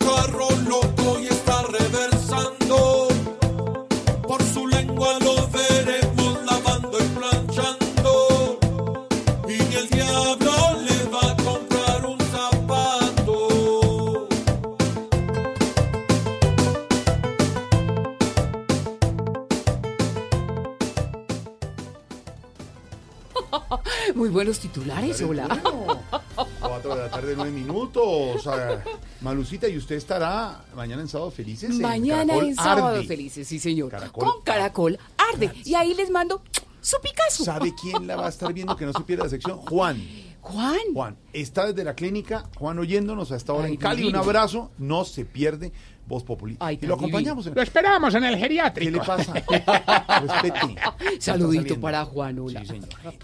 Muy 24.15 24.29
buenos 24.29 24.59
titulares, 24.59 25.21
hola. 25.21 25.47
Cuatro 26.59 26.95
de 26.95 27.01
la 27.01 27.09
tarde, 27.09 27.33
nueve 27.35 27.51
minutos. 27.51 28.45
Ah, 28.47 28.77
Malucita, 29.21 29.67
¿y 29.67 29.77
usted 29.77 29.95
estará 29.95 30.63
mañana 30.75 31.01
en 31.01 31.07
Sábado 31.07 31.31
Felices? 31.31 31.69
en 31.71 31.81
Mañana 31.81 32.35
en 32.37 32.55
Sábado 32.55 32.87
Arde? 32.87 33.05
Felices, 33.05 33.47
sí 33.47 33.59
señor. 33.59 33.89
Caracol 33.91 34.23
Con 34.25 34.41
Caracol 34.43 34.99
Arde. 35.33 35.51
Y 35.63 35.75
ahí 35.75 35.93
les 35.93 36.09
mando 36.09 36.41
su 36.81 36.97
Picasso. 37.01 37.43
¿Sabe 37.43 37.73
quién 37.79 38.07
la 38.07 38.15
va 38.15 38.25
a 38.27 38.29
estar 38.29 38.51
viendo 38.53 38.75
que 38.75 38.85
no 38.85 38.93
se 38.93 39.01
pierda 39.03 39.25
la 39.25 39.29
sección? 39.29 39.57
Juan. 39.57 40.01
Juan. 40.41 40.77
Juan, 40.93 41.17
está 41.33 41.67
desde 41.67 41.83
la 41.83 41.93
clínica, 41.95 42.49
Juan 42.57 42.79
oyéndonos 42.79 43.31
a 43.31 43.35
esta 43.35 43.53
hora 43.53 43.65
Ay, 43.67 43.73
en 43.73 43.77
Cali. 43.77 43.97
divino. 44.03 44.19
Un 44.19 44.25
abrazo, 44.25 44.71
no 44.77 45.03
se 45.05 45.25
pierde 45.25 45.73
Voz 46.09 46.23
Populi. 46.23 46.57
y 46.71 46.85
lo 46.87 46.95
acompañamos. 46.95 47.45
En... 47.45 47.53
Lo 47.53 47.61
esperamos 47.61 48.15
en 48.15 48.23
el 48.23 48.35
geriátrico. 48.35 48.91
¿Qué 48.91 48.97
le 48.97 49.05
pasa? 49.05 49.33
Respete. 50.21 50.75
Saludito 51.19 51.79
para 51.79 52.03
Juan, 52.03 52.39
hola. 52.39 52.63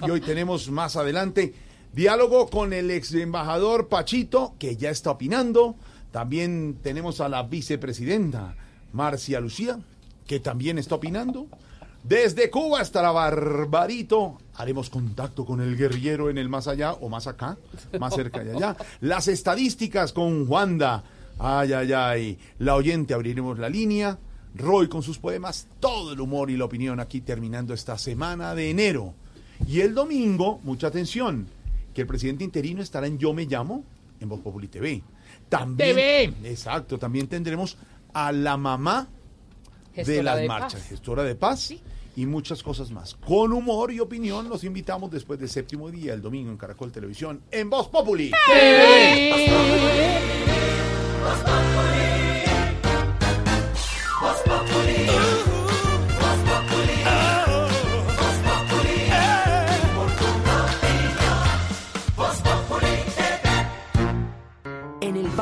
Y 0.05 0.09
hoy 0.09 0.21
tenemos 0.21 0.69
más 0.69 0.95
adelante 0.95 1.53
diálogo 1.91 2.47
con 2.47 2.73
el 2.73 2.91
ex 2.91 3.13
embajador 3.15 3.87
Pachito, 3.87 4.53
que 4.59 4.77
ya 4.77 4.91
está 4.91 5.11
opinando. 5.11 5.75
También 6.11 6.77
tenemos 6.83 7.19
a 7.21 7.27
la 7.27 7.41
vicepresidenta 7.41 8.55
Marcia 8.93 9.39
Lucía, 9.39 9.79
que 10.27 10.39
también 10.39 10.77
está 10.77 10.95
opinando. 10.95 11.47
Desde 12.03 12.51
Cuba 12.51 12.81
hasta 12.81 13.01
la 13.01 13.09
Barbarito 13.09 14.37
haremos 14.53 14.91
contacto 14.91 15.43
con 15.43 15.59
el 15.59 15.75
guerrillero 15.75 16.29
en 16.29 16.37
el 16.37 16.49
más 16.49 16.67
allá 16.67 16.93
o 16.93 17.09
más 17.09 17.25
acá, 17.25 17.57
más 17.99 18.13
cerca 18.13 18.43
de 18.43 18.55
allá. 18.55 18.77
Las 19.01 19.27
estadísticas 19.27 20.13
con 20.13 20.47
Wanda. 20.47 21.03
Ay, 21.39 21.73
ay, 21.73 21.93
ay. 21.93 22.39
La 22.59 22.75
oyente 22.75 23.13
abriremos 23.13 23.59
la 23.59 23.69
línea. 23.69 24.17
Roy 24.55 24.87
con 24.87 25.03
sus 25.03 25.17
poemas. 25.17 25.67
Todo 25.79 26.13
el 26.13 26.19
humor 26.19 26.49
y 26.49 26.57
la 26.57 26.65
opinión 26.65 26.99
aquí 26.99 27.21
terminando 27.21 27.73
esta 27.73 27.97
semana 27.97 28.55
de 28.55 28.69
enero. 28.69 29.13
Y 29.67 29.81
el 29.81 29.93
domingo, 29.93 30.59
mucha 30.63 30.87
atención, 30.87 31.47
que 31.93 32.01
el 32.01 32.07
presidente 32.07 32.43
interino 32.43 32.81
estará 32.81 33.07
en 33.07 33.17
Yo 33.17 33.33
Me 33.33 33.45
Llamo, 33.45 33.83
en 34.19 34.29
Voz 34.29 34.41
Populi 34.41 34.67
TV. 34.67 35.01
También, 35.49 35.95
TV. 35.95 36.33
Exacto, 36.43 36.97
también 36.97 37.27
tendremos 37.27 37.77
a 38.13 38.31
la 38.31 38.57
mamá 38.57 39.07
de 39.95 40.23
las 40.23 40.37
de 40.37 40.47
marchas, 40.47 40.81
paz. 40.81 40.89
gestora 40.89 41.23
de 41.23 41.35
paz 41.35 41.73
y 42.15 42.25
muchas 42.25 42.63
cosas 42.63 42.91
más. 42.91 43.15
Con 43.15 43.53
humor 43.53 43.91
y 43.91 43.99
opinión 43.99 44.49
los 44.49 44.63
invitamos 44.63 45.11
después 45.11 45.39
del 45.39 45.49
séptimo 45.49 45.89
día, 45.91 46.13
el 46.13 46.21
domingo 46.21 46.51
en 46.51 46.57
Caracol 46.57 46.91
Televisión, 46.91 47.41
en 47.51 47.69
Voz 47.69 47.87
Populi. 47.89 48.31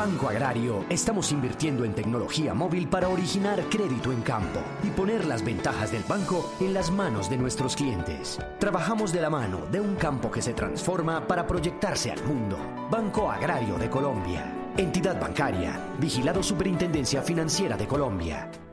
Banco 0.04 0.28
Agrario 0.28 0.84
estamos 0.90 1.32
invirtiendo 1.32 1.82
en 1.84 1.94
tecnología 1.94 2.52
móvil 2.52 2.88
para 2.88 3.08
originar 3.08 3.62
crédito 3.70 4.12
en 4.12 4.20
campo 4.20 4.60
y 4.82 4.90
poner 4.90 5.24
las 5.24 5.42
ventajas 5.42 5.92
del 5.92 6.02
banco 6.02 6.52
en 6.60 6.74
las 6.74 6.90
manos 6.90 7.30
de 7.30 7.38
nuestros 7.38 7.74
clientes. 7.74 8.38
Trabajamos 8.58 9.12
de 9.12 9.22
la 9.22 9.30
mano 9.30 9.64
de 9.72 9.80
un 9.80 9.94
campo 9.94 10.30
que 10.30 10.42
se 10.42 10.52
transforma 10.52 11.26
para 11.26 11.46
proyectarse 11.46 12.10
al 12.10 12.22
mundo. 12.24 12.58
Banco 12.90 13.30
Agrario 13.30 13.78
de 13.78 13.88
Colombia. 13.88 14.63
Entidad 14.76 15.20
bancaria. 15.20 15.78
Vigilado 16.00 16.42
Superintendencia 16.42 17.22
Financiera 17.22 17.76
de 17.76 17.86
Colombia. 17.86 18.63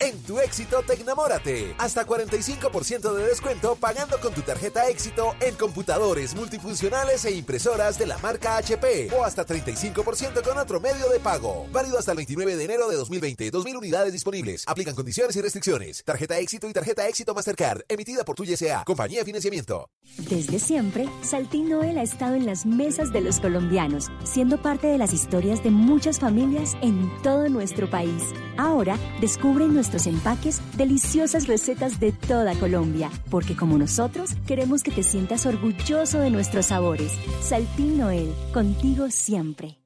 En 0.00 0.20
tu 0.22 0.40
éxito, 0.40 0.82
Tecnamórate. 0.82 1.74
Hasta 1.78 2.04
45% 2.04 3.14
de 3.14 3.26
descuento 3.28 3.76
pagando 3.76 4.18
con 4.18 4.34
tu 4.34 4.42
tarjeta 4.42 4.88
éxito 4.88 5.34
en 5.40 5.54
computadores 5.54 6.34
multifuncionales 6.34 7.24
e 7.24 7.30
impresoras 7.30 7.96
de 7.96 8.06
la 8.06 8.18
marca 8.18 8.56
HP. 8.56 9.10
O 9.16 9.24
hasta 9.24 9.46
35% 9.46 10.42
con 10.42 10.58
otro 10.58 10.80
medio 10.80 11.08
de 11.08 11.20
pago. 11.20 11.68
Válido 11.70 11.96
hasta 11.98 12.10
el 12.10 12.16
29 12.16 12.56
de 12.56 12.64
enero 12.64 12.88
de 12.88 12.96
2020. 12.96 13.52
2.000 13.52 13.76
unidades 13.76 14.12
disponibles. 14.12 14.64
Aplican 14.66 14.96
condiciones 14.96 15.36
y 15.36 15.40
restricciones. 15.40 16.02
Tarjeta 16.04 16.38
éxito 16.38 16.68
y 16.68 16.72
tarjeta 16.72 17.06
éxito 17.08 17.32
Mastercard. 17.32 17.82
Emitida 17.88 18.24
por 18.24 18.34
tu 18.34 18.44
YSA. 18.44 18.82
Compañía 18.84 19.20
de 19.20 19.24
Financiamiento. 19.24 19.88
Desde 20.28 20.58
siempre, 20.58 21.08
Saltín 21.22 21.68
Noel 21.68 21.98
ha 21.98 22.02
estado 22.02 22.34
en 22.34 22.46
las 22.46 22.66
mesas 22.66 23.12
de 23.12 23.20
los 23.20 23.38
colombianos, 23.38 24.08
siendo 24.24 24.60
parte 24.60 24.88
de 24.88 24.98
las 24.98 25.12
historias 25.12 25.62
de 25.62 25.70
muchas 25.70 26.18
familias 26.18 26.72
en 26.82 27.10
todo 27.22 27.48
nuestro 27.48 27.88
país. 27.88 28.22
Ahora, 28.56 28.98
descubre 29.20 29.64
en 29.64 29.74
nuestros 29.84 30.06
empaques 30.06 30.62
deliciosas 30.78 31.46
recetas 31.46 32.00
de 32.00 32.10
toda 32.10 32.54
Colombia, 32.54 33.10
porque 33.30 33.54
como 33.54 33.76
nosotros, 33.76 34.30
queremos 34.46 34.82
que 34.82 34.90
te 34.90 35.02
sientas 35.02 35.44
orgulloso 35.44 36.20
de 36.20 36.30
nuestros 36.30 36.66
sabores. 36.66 37.12
Saltín 37.42 37.98
Noel, 37.98 38.32
contigo 38.54 39.10
siempre. 39.10 39.78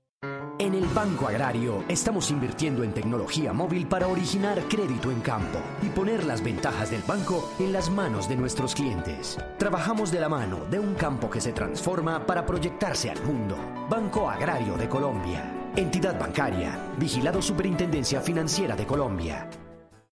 En 0.61 0.75
el 0.75 0.85
Banco 0.87 1.27
Agrario 1.27 1.85
estamos 1.89 2.31
invirtiendo 2.31 2.85
en 2.85 2.93
tecnología 2.93 3.53
móvil 3.53 3.89
para 3.89 4.07
originar 4.07 4.62
crédito 4.69 5.11
en 5.11 5.20
campo 5.20 5.59
y 5.83 5.89
poner 5.89 6.25
las 6.25 6.45
ventajas 6.45 6.93
del 6.93 7.03
banco 7.03 7.53
en 7.59 7.73
las 7.73 7.91
manos 7.91 8.29
de 8.29 8.37
nuestros 8.37 8.77
clientes. 8.77 9.37
Trabajamos 9.59 10.12
de 10.12 10.20
la 10.20 10.29
mano 10.29 10.65
de 10.70 10.79
un 10.79 10.95
campo 10.95 11.29
que 11.29 11.41
se 11.41 11.53
transforma 11.53 12.25
para 12.25 12.47
proyectarse 12.47 13.11
al 13.11 13.20
mundo. 13.25 13.57
Banco 13.91 14.31
Agrario 14.31 14.77
de 14.77 14.89
Colombia. 14.89 15.70
Entidad 15.75 16.19
bancaria. 16.19 16.79
Vigilado 16.99 17.43
Superintendencia 17.43 18.20
Financiera 18.20 18.77
de 18.77 18.87
Colombia. 18.87 19.49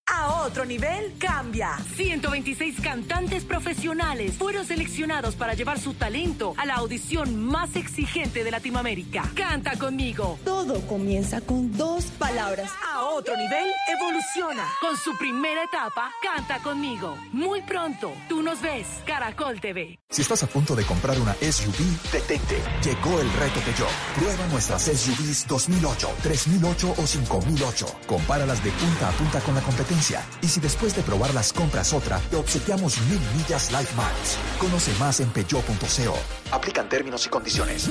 I 0.09 0.16
Ahora 0.27 0.47
otro 0.47 0.65
nivel 0.65 1.13
cambia. 1.19 1.77
126 1.97 2.81
cantantes 2.81 3.45
profesionales 3.45 4.35
fueron 4.39 4.65
seleccionados 4.65 5.35
para 5.35 5.55
llevar 5.55 5.79
su 5.79 5.95
talento 5.95 6.55
a 6.57 6.65
la 6.67 6.77
audición 6.77 7.45
más 7.45 7.75
exigente 7.77 8.45
de 8.45 8.51
Latinoamérica. 8.51 9.31
Canta 9.35 9.77
conmigo. 9.77 10.39
Todo 10.45 10.81
comienza 10.87 11.41
con 11.41 11.77
dos 11.77 12.07
palabras. 12.19 12.71
A 12.93 13.03
otro 13.07 13.37
nivel 13.37 13.67
evoluciona. 13.89 14.65
Con 14.81 14.97
su 14.97 15.17
primera 15.19 15.65
etapa, 15.65 16.13
Canta 16.23 16.61
conmigo. 16.63 17.17
Muy 17.33 17.63
pronto, 17.63 18.13
tú 18.29 18.43
nos 18.43 18.61
ves. 18.61 18.87
Caracol 19.05 19.61
TV. 19.61 19.99
Si 20.09 20.23
estás 20.23 20.43
a 20.43 20.47
punto 20.47 20.75
de 20.77 20.85
comprar 20.85 21.19
una 21.21 21.35
SUV, 21.35 22.11
detente. 22.13 22.63
Llegó 22.85 23.21
el 23.21 23.33
reto 23.33 23.61
Peugeot. 23.61 23.91
Prueba 24.17 24.47
nuestras 24.47 24.83
SUVs 24.83 25.47
2008, 25.49 26.09
3008 26.23 26.95
o 26.97 27.07
5008. 27.07 27.87
Compáralas 28.07 28.63
de 28.63 28.71
punta 28.71 29.09
a 29.09 29.13
punta 29.13 29.41
con 29.41 29.55
la 29.55 29.61
competencia. 29.61 30.16
Y 30.43 30.49
si 30.49 30.61
después 30.61 30.95
de 30.95 31.03
probarlas 31.03 31.53
compras 31.53 31.93
otra, 31.93 32.21
te 32.31 32.37
obsequiamos 32.37 33.01
mil 33.03 33.21
millas 33.37 33.71
Life 33.73 33.95
Miles. 33.95 34.39
Conoce 34.59 34.93
más 34.99 35.21
en 35.21 35.31
peugeot.co. 35.31 36.17
Aplican 36.53 36.89
términos 36.89 37.27
y 37.27 37.29
condiciones. 37.29 37.91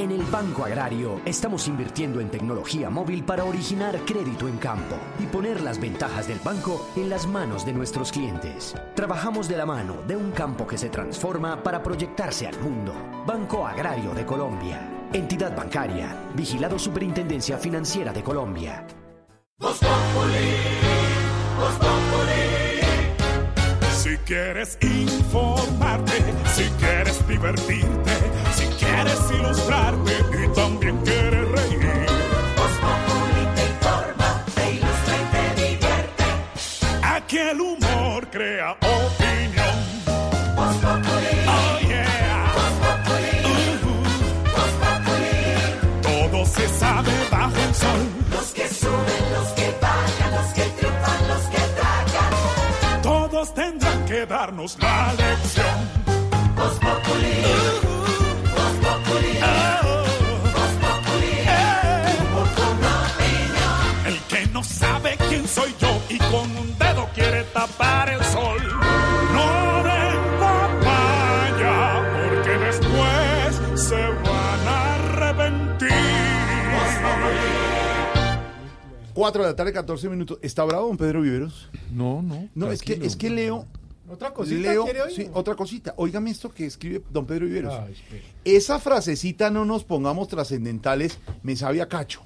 En 0.00 0.12
el 0.12 0.22
Banco 0.22 0.64
Agrario 0.64 1.20
estamos 1.26 1.68
invirtiendo 1.68 2.20
en 2.20 2.30
tecnología 2.30 2.88
móvil 2.88 3.22
para 3.22 3.44
originar 3.44 3.98
crédito 4.06 4.48
en 4.48 4.56
campo 4.56 4.96
y 5.18 5.26
poner 5.26 5.60
las 5.60 5.78
ventajas 5.78 6.26
del 6.26 6.38
banco 6.38 6.88
en 6.96 7.10
las 7.10 7.26
manos 7.26 7.66
de 7.66 7.72
nuestros 7.72 8.10
clientes. 8.10 8.74
Trabajamos 8.94 9.46
de 9.46 9.58
la 9.58 9.66
mano 9.66 10.00
de 10.06 10.16
un 10.16 10.30
campo 10.30 10.66
que 10.66 10.78
se 10.78 10.88
transforma 10.88 11.62
para 11.62 11.82
proyectarse 11.82 12.46
al 12.46 12.58
mundo. 12.60 12.94
Banco 13.26 13.66
Agrario 13.66 14.14
de 14.14 14.24
Colombia. 14.24 14.88
Entidad 15.12 15.56
bancaria. 15.56 16.16
Vigilado 16.34 16.78
Superintendencia 16.78 17.58
Financiera 17.58 18.12
de 18.12 18.22
Colombia. 18.22 18.86
Si 23.92 24.16
quieres 24.24 24.78
informarte, 24.80 26.12
si 26.54 26.64
quieres 26.78 27.28
divertirte, 27.28 28.12
si 28.54 28.66
quieres 28.82 29.18
ilustrarte 29.30 30.12
y 30.44 30.48
también 30.54 30.96
quieres 31.04 31.46
reír. 31.48 32.06
Voz 32.56 32.72
te 33.54 33.66
informa, 33.66 34.44
te 34.54 34.70
ilustra 34.70 35.14
y 35.16 35.24
te 35.30 35.62
divierte. 35.62 36.24
Aquí 37.02 37.38
el 37.38 37.60
humor 37.60 38.30
crea 38.30 38.72
opinión. 38.72 39.09
Darnos 54.30 54.78
la 54.80 55.12
lección. 55.14 55.76
Voz 56.54 56.78
Populi. 56.78 57.34
Voz 58.54 58.74
Populi. 58.84 59.32
Voz 60.54 60.74
Populi. 60.84 61.34
Humor 62.20 62.48
con 62.54 62.76
opinión. 63.02 64.06
El 64.06 64.18
que 64.28 64.46
no 64.52 64.62
sabe 64.62 65.18
quién 65.28 65.48
soy 65.48 65.74
yo 65.80 66.00
y 66.08 66.18
con 66.18 66.48
un 66.56 66.78
dedo 66.78 67.08
quiere 67.12 67.42
tapar 67.52 68.08
el 68.08 68.22
sol. 68.26 68.60
No 69.34 69.82
den 69.88 70.20
papaya 70.38 71.76
porque 72.14 72.52
después 72.66 73.80
se 73.88 74.00
van 74.00 74.68
a 74.68 74.94
arrepentir. 74.94 75.90
4 79.12 79.42
de 79.42 79.48
la 79.50 79.56
tarde, 79.56 79.72
14 79.72 80.08
minutos. 80.08 80.38
¿Está 80.40 80.62
bravo, 80.64 80.86
don 80.86 80.96
Pedro 80.96 81.20
Viveros? 81.20 81.68
No, 81.92 82.22
no. 82.22 82.48
No, 82.54 82.70
es 82.70 82.80
que, 82.80 82.92
tranquilo. 82.94 83.06
es 83.06 83.16
que 83.16 83.28
leo. 83.28 83.66
¿Otra 84.10 84.32
cosita 84.34 84.70
Leo, 84.72 84.84
quiere 84.84 85.02
oír? 85.02 85.14
sí, 85.14 85.26
otra 85.32 85.54
cosita. 85.54 85.94
Óigame 85.96 86.30
esto 86.30 86.50
que 86.52 86.66
escribe 86.66 87.02
don 87.10 87.26
Pedro 87.26 87.46
Viveros. 87.46 87.74
Ay. 87.74 87.94
Esa 88.44 88.78
frasecita 88.78 89.50
no 89.50 89.64
nos 89.64 89.84
pongamos 89.84 90.28
trascendentales, 90.28 91.18
me 91.42 91.54
sabe 91.56 91.80
a 91.80 91.88
cacho. 91.88 92.20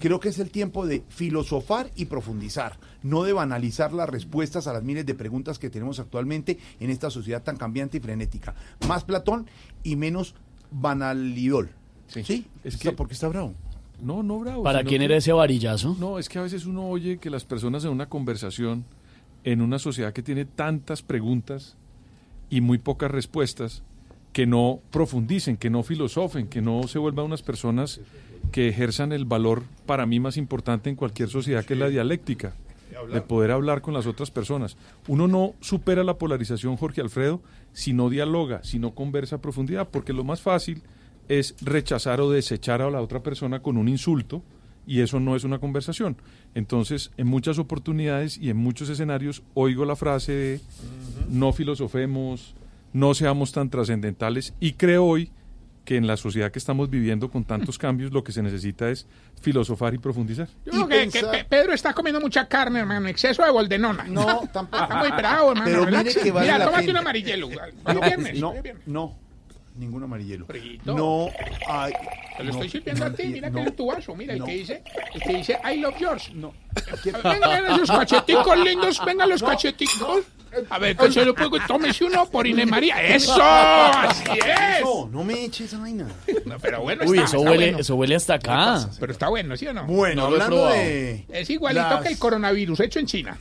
Creo 0.00 0.20
que 0.20 0.28
es 0.28 0.38
el 0.38 0.50
tiempo 0.50 0.86
de 0.86 1.02
filosofar 1.08 1.90
y 1.96 2.04
profundizar, 2.04 2.78
no 3.02 3.24
de 3.24 3.32
banalizar 3.32 3.92
las 3.92 4.08
respuestas 4.08 4.66
a 4.68 4.72
las 4.72 4.82
miles 4.84 5.04
de 5.06 5.14
preguntas 5.14 5.58
que 5.58 5.70
tenemos 5.70 5.98
actualmente 5.98 6.58
en 6.78 6.90
esta 6.90 7.10
sociedad 7.10 7.42
tan 7.42 7.56
cambiante 7.56 7.96
y 7.96 8.00
frenética. 8.00 8.54
Más 8.86 9.02
Platón 9.04 9.46
y 9.82 9.96
menos 9.96 10.34
banalidol. 10.70 11.70
¿Sí? 12.06 12.46
Es 12.64 12.76
que- 12.76 12.92
¿Por 12.92 13.08
qué 13.08 13.14
está 13.14 13.28
bravo? 13.28 13.54
No, 14.00 14.22
no 14.22 14.38
bravo. 14.38 14.62
¿Para 14.62 14.84
quién 14.84 15.00
que- 15.00 15.04
era 15.06 15.16
ese 15.16 15.32
varillazo? 15.32 15.96
No, 15.98 16.18
es 16.20 16.28
que 16.28 16.38
a 16.38 16.42
veces 16.42 16.64
uno 16.66 16.88
oye 16.88 17.18
que 17.18 17.28
las 17.30 17.44
personas 17.44 17.84
en 17.84 17.90
una 17.90 18.08
conversación, 18.08 18.84
en 19.44 19.62
una 19.62 19.78
sociedad 19.78 20.12
que 20.12 20.22
tiene 20.22 20.44
tantas 20.44 21.02
preguntas 21.02 21.76
y 22.50 22.60
muy 22.60 22.78
pocas 22.78 23.10
respuestas, 23.10 23.82
que 24.32 24.46
no 24.46 24.80
profundicen, 24.90 25.56
que 25.56 25.70
no 25.70 25.82
filosofen, 25.82 26.48
que 26.48 26.62
no 26.62 26.82
se 26.86 26.98
vuelvan 26.98 27.26
unas 27.26 27.42
personas 27.42 28.00
que 28.52 28.68
ejerzan 28.68 29.12
el 29.12 29.24
valor 29.24 29.62
para 29.86 30.06
mí 30.06 30.20
más 30.20 30.36
importante 30.36 30.90
en 30.90 30.96
cualquier 30.96 31.28
sociedad, 31.28 31.64
que 31.64 31.74
es 31.74 31.80
la 31.80 31.88
dialéctica, 31.88 32.54
de 33.12 33.20
poder 33.20 33.50
hablar 33.50 33.82
con 33.82 33.94
las 33.94 34.06
otras 34.06 34.30
personas. 34.30 34.76
Uno 35.06 35.28
no 35.28 35.54
supera 35.60 36.04
la 36.04 36.18
polarización, 36.18 36.76
Jorge 36.76 37.00
Alfredo, 37.00 37.40
si 37.72 37.92
no 37.92 38.10
dialoga, 38.10 38.62
si 38.64 38.78
no 38.78 38.94
conversa 38.94 39.36
a 39.36 39.40
profundidad, 39.40 39.88
porque 39.90 40.12
lo 40.12 40.24
más 40.24 40.40
fácil 40.40 40.82
es 41.28 41.54
rechazar 41.60 42.20
o 42.20 42.30
desechar 42.30 42.80
a 42.82 42.90
la 42.90 43.02
otra 43.02 43.22
persona 43.22 43.60
con 43.60 43.76
un 43.76 43.88
insulto, 43.88 44.42
y 44.88 45.02
eso 45.02 45.20
no 45.20 45.36
es 45.36 45.44
una 45.44 45.58
conversación. 45.58 46.16
Entonces, 46.54 47.10
en 47.16 47.26
muchas 47.28 47.58
oportunidades 47.58 48.38
y 48.38 48.50
en 48.50 48.56
muchos 48.56 48.88
escenarios 48.88 49.42
oigo 49.54 49.84
la 49.84 49.94
frase 49.94 50.32
de 50.32 50.60
no 51.28 51.52
filosofemos, 51.52 52.54
no 52.92 53.14
seamos 53.14 53.52
tan 53.52 53.68
trascendentales 53.70 54.54
y 54.60 54.72
creo 54.72 55.04
hoy 55.04 55.30
que 55.84 55.96
en 55.96 56.06
la 56.06 56.16
sociedad 56.18 56.50
que 56.50 56.58
estamos 56.58 56.90
viviendo 56.90 57.30
con 57.30 57.44
tantos 57.44 57.78
cambios 57.86 58.12
lo 58.12 58.22
que 58.24 58.32
se 58.32 58.42
necesita 58.42 58.90
es 58.90 59.06
filosofar 59.40 59.94
y 59.94 59.98
profundizar. 59.98 60.48
Yo 60.66 60.72
creo 60.72 60.88
que, 60.88 61.08
que 61.08 61.20
Pe- 61.24 61.44
Pedro 61.48 61.72
está 61.72 61.94
comiendo 61.94 62.20
mucha 62.20 62.46
carne, 62.48 62.80
hermano. 62.80 63.08
Exceso 63.08 63.42
de 63.44 63.50
boldenona. 63.50 64.04
No, 64.04 64.48
tampoco. 64.52 64.82
Está 64.82 64.96
muy 64.96 65.10
bravo, 65.12 65.50
hermano. 65.52 65.64
Pero 65.70 65.84
mire 65.86 65.96
relaxe. 65.98 66.20
que 66.20 66.30
vale 66.32 66.46
Mira, 66.46 66.58
la 66.58 66.64
tómate 66.66 66.86
pena. 66.86 66.92
un 67.00 67.06
amarillelo. 67.06 67.46
Hoy 67.46 67.54
No, 67.84 67.92
es 67.92 68.00
viernes. 68.00 68.40
no, 68.40 68.50
hoy 68.50 68.56
es 68.58 68.62
viernes. 68.62 68.86
no, 68.86 69.16
ningún 69.78 70.02
amarillelo. 70.02 70.46
Frito. 70.46 70.94
No 70.96 71.28
hay. 71.68 71.92
Te 72.36 72.44
lo 72.44 72.44
no, 72.44 72.50
estoy 72.50 72.68
sirviendo 72.70 73.04
a 73.04 73.08
no, 73.08 73.14
ti, 73.14 73.24
mira 73.26 73.50
no, 73.50 73.62
que 73.62 73.68
es 73.70 73.76
tu 73.76 73.86
vaso, 73.86 74.14
mira 74.14 74.32
el 74.34 74.38
no. 74.40 74.44
que 74.46 74.52
dice, 74.52 74.82
el 75.14 75.22
que 75.22 75.36
dice 75.36 75.58
I 75.72 75.76
love 75.78 75.98
yours. 75.98 76.32
No. 76.34 76.54
Venga, 77.04 77.48
venga, 77.48 77.74
esos 77.74 77.90
cacheticos 77.90 78.58
lindos, 78.58 79.00
venga 79.04 79.26
los 79.26 79.42
cacheticos. 79.42 80.24
A 80.70 80.78
ver, 80.78 80.96
que 80.96 81.12
se 81.12 81.24
lo 81.26 81.34
puedo, 81.34 81.50
tómese 81.66 82.04
uno 82.04 82.24
por 82.30 82.46
Inés 82.46 82.66
María. 82.66 83.02
¡Eso! 83.02 83.36
¡Así 83.38 84.24
es! 84.32 84.82
No, 84.82 85.06
no 85.08 85.22
me 85.22 85.44
eches 85.44 85.66
esa 85.66 85.78
vaina. 85.78 86.08
No, 86.46 86.58
pero 86.58 86.80
bueno, 86.80 87.02
Uy, 87.06 87.18
está, 87.18 87.24
eso 87.28 87.36
está 87.36 87.50
huele, 87.50 87.64
bueno. 87.66 87.78
eso 87.80 87.94
huele 87.96 88.16
hasta 88.16 88.34
acá. 88.34 88.88
Pero 88.98 89.12
está 89.12 89.28
bueno, 89.28 89.56
¿sí 89.58 89.66
o 89.66 89.74
no? 89.74 89.84
Bueno, 89.84 90.24
hablando 90.24 90.68
de. 90.68 91.26
Es 91.28 91.50
igualito 91.50 91.82
las- 91.88 92.02
que 92.02 92.08
el 92.08 92.18
coronavirus 92.18 92.80
hecho 92.80 92.98
en 92.98 93.06
China. 93.06 93.38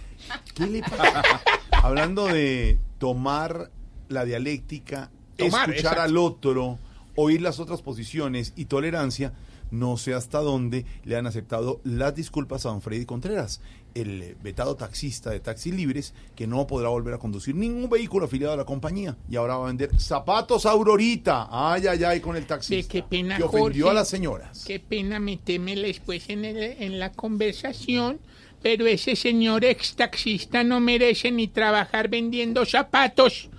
¿Qué 0.54 0.68
le 0.68 0.82
pasa? 0.82 1.24
hablando 1.72 2.28
de 2.28 2.78
tomar 2.98 3.70
la 4.10 4.26
dialéctica, 4.26 5.10
Tomar, 5.38 5.70
escuchar 5.70 5.94
exacto. 5.94 6.02
al 6.02 6.18
otro, 6.18 6.80
oír 7.16 7.42
las 7.42 7.60
otras 7.60 7.82
posiciones 7.82 8.54
y 8.56 8.66
tolerancia, 8.66 9.34
no 9.72 9.98
sé 9.98 10.14
hasta 10.14 10.40
dónde 10.40 10.86
le 11.04 11.18
han 11.18 11.28
aceptado 11.28 11.82
las 11.84 12.16
disculpas 12.16 12.66
a 12.66 12.70
don 12.70 12.82
Freddy 12.82 13.06
Contreras, 13.06 13.60
el 13.96 14.22
eh, 14.22 14.36
vetado 14.42 14.76
taxista 14.76 15.32
de 15.32 15.40
Taxis 15.42 15.74
Libres, 15.74 16.14
que 16.36 16.48
no 16.48 16.66
podrá 16.68 16.88
volver 16.90 17.16
a 17.16 17.18
conducir 17.18 17.54
ningún 17.56 17.90
vehículo 17.90 18.26
afiliado 18.28 18.54
a 18.54 18.58
la 18.58 18.64
compañía 18.66 19.18
y 19.30 19.36
ahora 19.36 19.58
va 19.58 19.66
a 19.66 19.68
vender 19.68 19.90
zapatos 20.00 20.66
Aurorita. 20.66 21.48
Ay, 21.52 21.88
ay, 21.88 22.04
ay, 22.04 22.20
con 22.22 22.36
el 22.38 22.46
taxista. 22.46 22.90
qué 22.92 23.04
pena, 23.04 23.36
que 23.38 23.44
ofendió 23.44 23.86
Jorge. 23.86 23.90
a 23.98 24.00
las 24.02 24.08
señoras. 24.08 24.64
Qué 24.66 24.80
pena 24.80 25.20
meterme 25.20 25.76
después 25.76 26.30
en, 26.30 26.46
el- 26.46 26.58
en 26.82 27.00
la 27.00 27.12
conversación, 27.12 28.20
pero 28.62 28.86
ese 28.86 29.16
señor 29.16 29.66
ex 29.66 29.96
taxista 29.96 30.64
no 30.64 30.80
merece 30.80 31.32
ni 31.32 31.48
trabajar 31.48 32.08
vendiendo 32.08 32.66
zapatos 32.66 33.50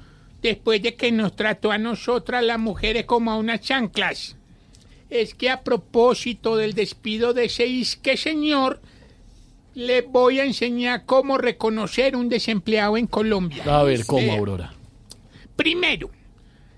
después 0.42 0.83
de 0.83 0.94
que 0.94 1.12
nos 1.12 1.34
trató 1.36 1.73
a 1.73 1.78
nosotras 1.78 2.44
las 2.44 2.58
mujeres 2.58 3.05
como 3.05 3.31
a 3.31 3.36
unas 3.36 3.60
chanclas. 3.60 4.36
Es 5.10 5.34
que 5.34 5.50
a 5.50 5.62
propósito 5.62 6.57
del 6.57 6.75
despido 6.75 7.33
de 7.33 7.47
ese 7.47 7.67
isque 7.67 8.17
señor, 8.17 8.81
le 9.75 10.02
voy 10.02 10.41
a 10.41 10.44
enseñar 10.44 11.05
cómo 11.07 11.39
reconocer 11.39 12.17
un 12.17 12.28
desempleado 12.28 12.97
en 12.97 13.07
Colombia. 13.07 13.65
A 13.65 13.83
ver, 13.84 14.05
¿cómo, 14.07 14.23
Eh, 14.23 14.36
Aurora? 14.36 14.75
Primero, 15.57 16.10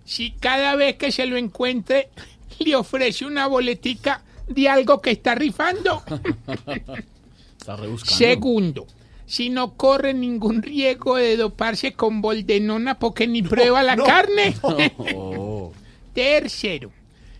si 0.05 0.33
cada 0.33 0.77
vez 0.77 0.97
que 0.97 1.11
se 1.11 1.27
lo 1.27 1.37
encuentre 1.37 2.11
le 2.59 2.77
ofrece 2.77 3.25
una 3.25 3.47
boletica 3.47 4.23
de 4.47 4.69
algo 4.69 5.01
que 5.01 5.13
está 5.13 5.35
rifando. 5.35 6.03
Está 7.59 7.77
rebuscando. 7.77 8.17
Segundo, 8.17 8.87
si 9.31 9.49
no 9.49 9.75
corre 9.75 10.13
ningún 10.13 10.61
riesgo 10.61 11.15
de 11.15 11.37
doparse 11.37 11.93
con 11.93 12.21
boldenona 12.21 12.99
porque 12.99 13.29
ni 13.29 13.43
prueba 13.43 13.81
la 13.81 13.95
no, 13.95 14.05
carne. 14.05 14.57
no. 15.15 15.71
Tercero, 16.13 16.91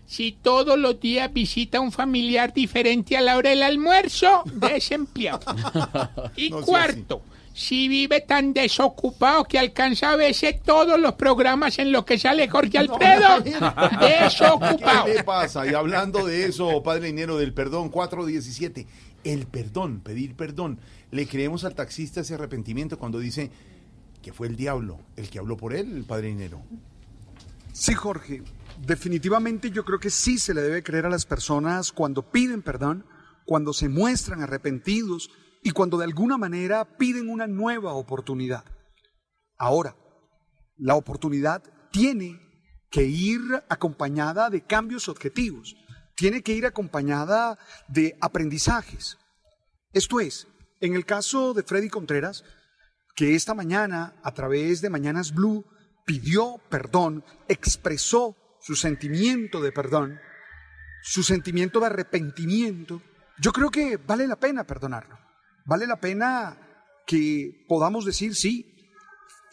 Si 0.05 0.31
todos 0.31 0.79
los 0.79 1.01
días 1.01 1.33
visita 1.33 1.81
un 1.81 1.91
familiar 1.91 2.53
diferente 2.53 3.17
a 3.17 3.21
la 3.21 3.35
hora 3.35 3.49
del 3.49 3.63
almuerzo, 3.63 4.41
desempleado. 4.53 5.41
Y 6.37 6.49
No 6.51 6.59
sea 6.59 6.65
cuarto, 6.65 7.23
si 7.53 7.89
vive 7.89 8.21
tan 8.21 8.53
desocupado 8.53 9.43
que 9.43 9.59
alcanza 9.59 10.11
a 10.11 10.15
veces 10.15 10.63
todos 10.63 10.97
los 10.97 11.15
programas 11.15 11.77
en 11.77 11.91
los 11.91 12.05
que 12.05 12.17
sale 12.17 12.47
Jorge 12.47 12.77
Alfredo, 12.77 13.41
desocupado. 13.99 15.07
¿Qué 15.07 15.15
le 15.15 15.23
pasa? 15.25 15.67
Y 15.67 15.73
hablando 15.73 16.25
de 16.25 16.45
eso, 16.45 16.81
padre 16.83 17.07
dinero 17.07 17.37
del 17.37 17.53
perdón, 17.53 17.89
417. 17.89 18.87
El 19.25 19.45
perdón, 19.45 19.99
pedir 19.99 20.35
perdón. 20.35 20.79
Le 21.11 21.27
creemos 21.27 21.63
al 21.65 21.75
taxista 21.75 22.21
ese 22.21 22.35
arrepentimiento 22.35 22.97
cuando 22.97 23.19
dice 23.19 23.51
que 24.21 24.33
fue 24.33 24.47
el 24.47 24.55
diablo 24.55 24.99
el 25.15 25.29
que 25.29 25.39
habló 25.39 25.57
por 25.57 25.73
él, 25.73 25.97
el 25.97 26.03
padre 26.05 26.27
dinero. 26.27 26.61
Sí, 27.73 27.93
Jorge. 27.93 28.43
Definitivamente 28.85 29.69
yo 29.71 29.85
creo 29.85 29.99
que 29.99 30.09
sí 30.09 30.39
se 30.39 30.53
le 30.53 30.61
debe 30.61 30.83
creer 30.83 31.05
a 31.05 31.09
las 31.09 31.25
personas 31.25 31.91
cuando 31.91 32.31
piden 32.31 32.61
perdón, 32.61 33.05
cuando 33.45 33.73
se 33.73 33.89
muestran 33.89 34.41
arrepentidos 34.41 35.29
y 35.61 35.71
cuando 35.71 35.97
de 35.97 36.05
alguna 36.05 36.37
manera 36.37 36.97
piden 36.97 37.29
una 37.29 37.47
nueva 37.47 37.93
oportunidad. 37.93 38.63
Ahora, 39.57 39.95
la 40.77 40.95
oportunidad 40.95 41.61
tiene 41.91 42.39
que 42.89 43.03
ir 43.03 43.41
acompañada 43.69 44.49
de 44.49 44.65
cambios 44.65 45.07
objetivos, 45.07 45.75
tiene 46.15 46.41
que 46.41 46.53
ir 46.53 46.65
acompañada 46.65 47.59
de 47.87 48.17
aprendizajes. 48.21 49.17
Esto 49.93 50.19
es, 50.19 50.47
en 50.81 50.95
el 50.95 51.05
caso 51.05 51.53
de 51.53 51.63
Freddy 51.63 51.89
Contreras, 51.89 52.43
que 53.15 53.35
esta 53.35 53.53
mañana, 53.53 54.15
a 54.23 54.33
través 54.33 54.81
de 54.81 54.89
Mañanas 54.89 55.33
Blue, 55.33 55.65
pidió 56.05 56.59
perdón, 56.69 57.23
expresó 57.47 58.35
su 58.61 58.75
sentimiento 58.75 59.61
de 59.61 59.71
perdón, 59.71 60.19
su 61.03 61.23
sentimiento 61.23 61.79
de 61.79 61.87
arrepentimiento, 61.87 63.01
yo 63.39 63.51
creo 63.51 63.71
que 63.71 63.97
vale 63.97 64.27
la 64.27 64.35
pena 64.35 64.65
perdonarlo. 64.65 65.17
Vale 65.65 65.87
la 65.87 65.99
pena 65.99 66.57
que 67.05 67.65
podamos 67.67 68.05
decir, 68.05 68.35
sí, 68.35 68.75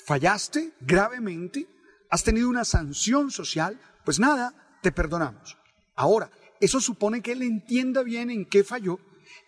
fallaste 0.07 0.73
gravemente, 0.81 1.67
has 2.11 2.25
tenido 2.25 2.49
una 2.49 2.65
sanción 2.65 3.31
social, 3.31 3.81
pues 4.05 4.19
nada, 4.19 4.79
te 4.83 4.93
perdonamos. 4.93 5.59
Ahora, 5.95 6.31
eso 6.61 6.81
supone 6.81 7.23
que 7.23 7.33
él 7.33 7.43
entienda 7.43 8.03
bien 8.03 8.31
en 8.31 8.47
qué 8.47 8.65
falló 8.65 8.99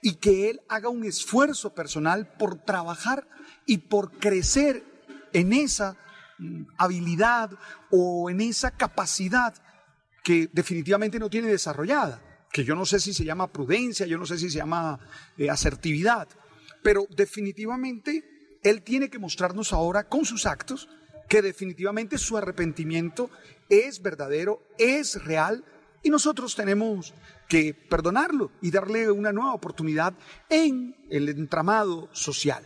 y 0.03 0.15
que 0.15 0.51
él 0.51 0.61
haga 0.69 0.89
un 0.89 1.05
esfuerzo 1.05 1.75
personal 1.75 2.33
por 2.39 2.57
trabajar 2.57 3.27
y 3.67 3.79
por 3.79 4.13
crecer 4.13 4.85
en 5.33 5.53
esa 5.53 5.97
mm, 6.39 6.63
habilidad 6.79 7.51
o 7.91 8.31
en 8.31 8.41
esa 8.41 8.71
capacidad 8.71 9.55
que 10.23 10.49
definitivamente 10.53 11.19
no 11.19 11.31
tiene 11.31 11.49
desarrollada, 11.49 12.23
que 12.53 12.65
yo 12.65 12.75
no 12.75 12.85
sé 12.85 13.01
si 13.01 13.15
se 13.15 13.25
llama 13.25 13.53
prudencia, 13.53 14.07
yo 14.07 14.19
no 14.19 14.27
sé 14.27 14.39
si 14.39 14.51
se 14.51 14.59
llama 14.59 14.99
eh, 15.39 15.49
asertividad, 15.51 16.29
pero 16.83 17.07
definitivamente 17.11 18.59
él 18.63 18.83
tiene 18.83 19.09
que 19.09 19.19
mostrarnos 19.19 19.73
ahora 19.73 20.09
con 20.09 20.25
sus 20.25 20.47
actos 20.47 20.89
que 21.29 21.43
definitivamente 21.43 22.19
su 22.19 22.37
arrepentimiento 22.37 23.31
es 23.69 24.03
verdadero, 24.03 24.63
es 24.79 25.23
real 25.25 25.65
y 26.03 26.11
nosotros 26.11 26.57
tenemos 26.57 27.15
que 27.51 27.75
perdonarlo 27.75 28.53
y 28.63 28.71
darle 28.71 29.11
una 29.11 29.33
nueva 29.33 29.53
oportunidad 29.53 30.15
en 30.49 30.95
el 31.11 31.29
entramado 31.29 32.09
social. 32.13 32.65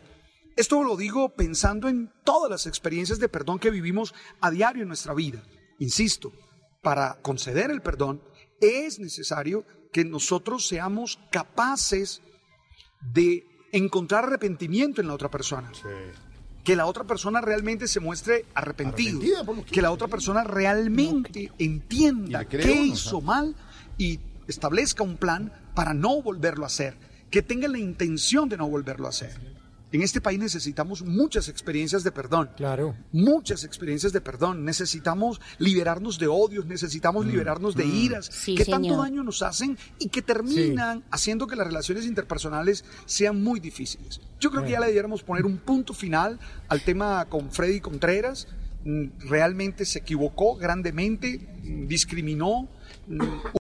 Esto 0.57 0.85
lo 0.85 0.95
digo 0.97 1.31
pensando 1.31 1.89
en 1.89 2.13
todas 2.23 2.51
las 2.51 2.67
experiencias 2.67 3.19
de 3.19 3.31
perdón 3.31 3.59
que 3.59 3.71
vivimos 3.71 4.15
a 4.43 4.51
diario 4.51 4.83
en 4.83 4.89
nuestra 4.89 5.15
vida. 5.15 5.43
Insisto, 5.79 6.33
para 6.83 7.19
conceder 7.23 7.71
el 7.71 7.81
perdón 7.81 8.23
es 8.61 9.01
necesario 9.01 9.65
que 9.91 10.05
nosotros 10.05 10.69
seamos 10.69 11.19
capaces 11.33 12.21
de 13.01 13.47
encontrar 13.73 14.25
arrepentimiento 14.25 15.01
en 15.01 15.09
la 15.09 15.15
otra 15.15 15.31
persona. 15.31 15.73
Que 16.63 16.77
la 16.77 16.85
otra 16.85 17.05
persona 17.05 17.41
realmente 17.41 17.89
se 17.89 18.01
muestre 18.01 18.45
arrepentido. 18.55 19.21
Que 19.71 19.81
la 19.81 19.91
otra 19.91 20.09
persona 20.09 20.45
realmente 20.45 21.51
entienda 21.59 22.45
qué 22.47 22.59
uno, 22.59 22.85
hizo 22.85 23.21
mal 23.23 23.57
y 23.97 24.21
establezca 24.49 25.03
un 25.03 25.17
plan 25.17 25.53
para 25.75 25.95
no 25.95 26.23
volverlo 26.23 26.65
a 26.65 26.67
hacer. 26.67 26.97
Que 27.31 27.43
tenga 27.43 27.69
la 27.69 27.79
intención 27.79 28.49
de 28.49 28.57
no 28.57 28.69
volverlo 28.69 29.07
a 29.07 29.11
hacer. 29.11 29.55
En 29.95 30.03
este 30.03 30.21
país 30.21 30.41
necesitamos 30.41 31.03
muchas 31.03 31.49
experiencias 31.49 32.03
de 32.03 32.11
perdón. 32.11 32.51
Claro. 32.57 32.97
Muchas 33.13 33.63
experiencias 33.63 34.13
de 34.13 34.21
perdón. 34.21 34.65
Necesitamos 34.65 35.41
liberarnos 35.59 36.19
de 36.19 36.27
odios, 36.27 36.67
necesitamos 36.67 37.25
liberarnos 37.27 37.77
de 37.77 37.87
iras 37.87 38.27
Sí, 38.27 38.57
que 38.57 38.65
tanto 38.65 38.97
daño 38.97 39.23
nos 39.23 39.41
hacen 39.43 39.79
y 40.01 40.09
que 40.09 40.21
terminan 40.21 41.05
haciendo 41.13 41.47
que 41.47 41.55
las 41.55 41.69
relaciones 41.69 42.07
interpersonales 42.07 42.85
sean 43.07 43.41
muy 43.41 43.61
difíciles. 43.61 44.21
Yo 44.41 44.51
creo 44.51 44.65
que 44.65 44.73
ya 44.73 44.81
le 44.81 44.87
debiéramos 44.87 45.23
poner 45.23 45.47
un 45.47 45.59
punto 45.59 45.95
final 45.95 46.41
al 46.69 46.83
tema 46.83 47.25
con 47.27 47.53
Freddy 47.53 47.81
Contreras. 47.81 48.49
Mm, 48.85 49.29
Realmente 49.29 49.85
se 49.85 50.01
equivocó 50.01 50.57
grandemente, 50.57 51.39
mm, 51.63 51.87
discriminó. 51.87 52.69
mm, 53.07 53.19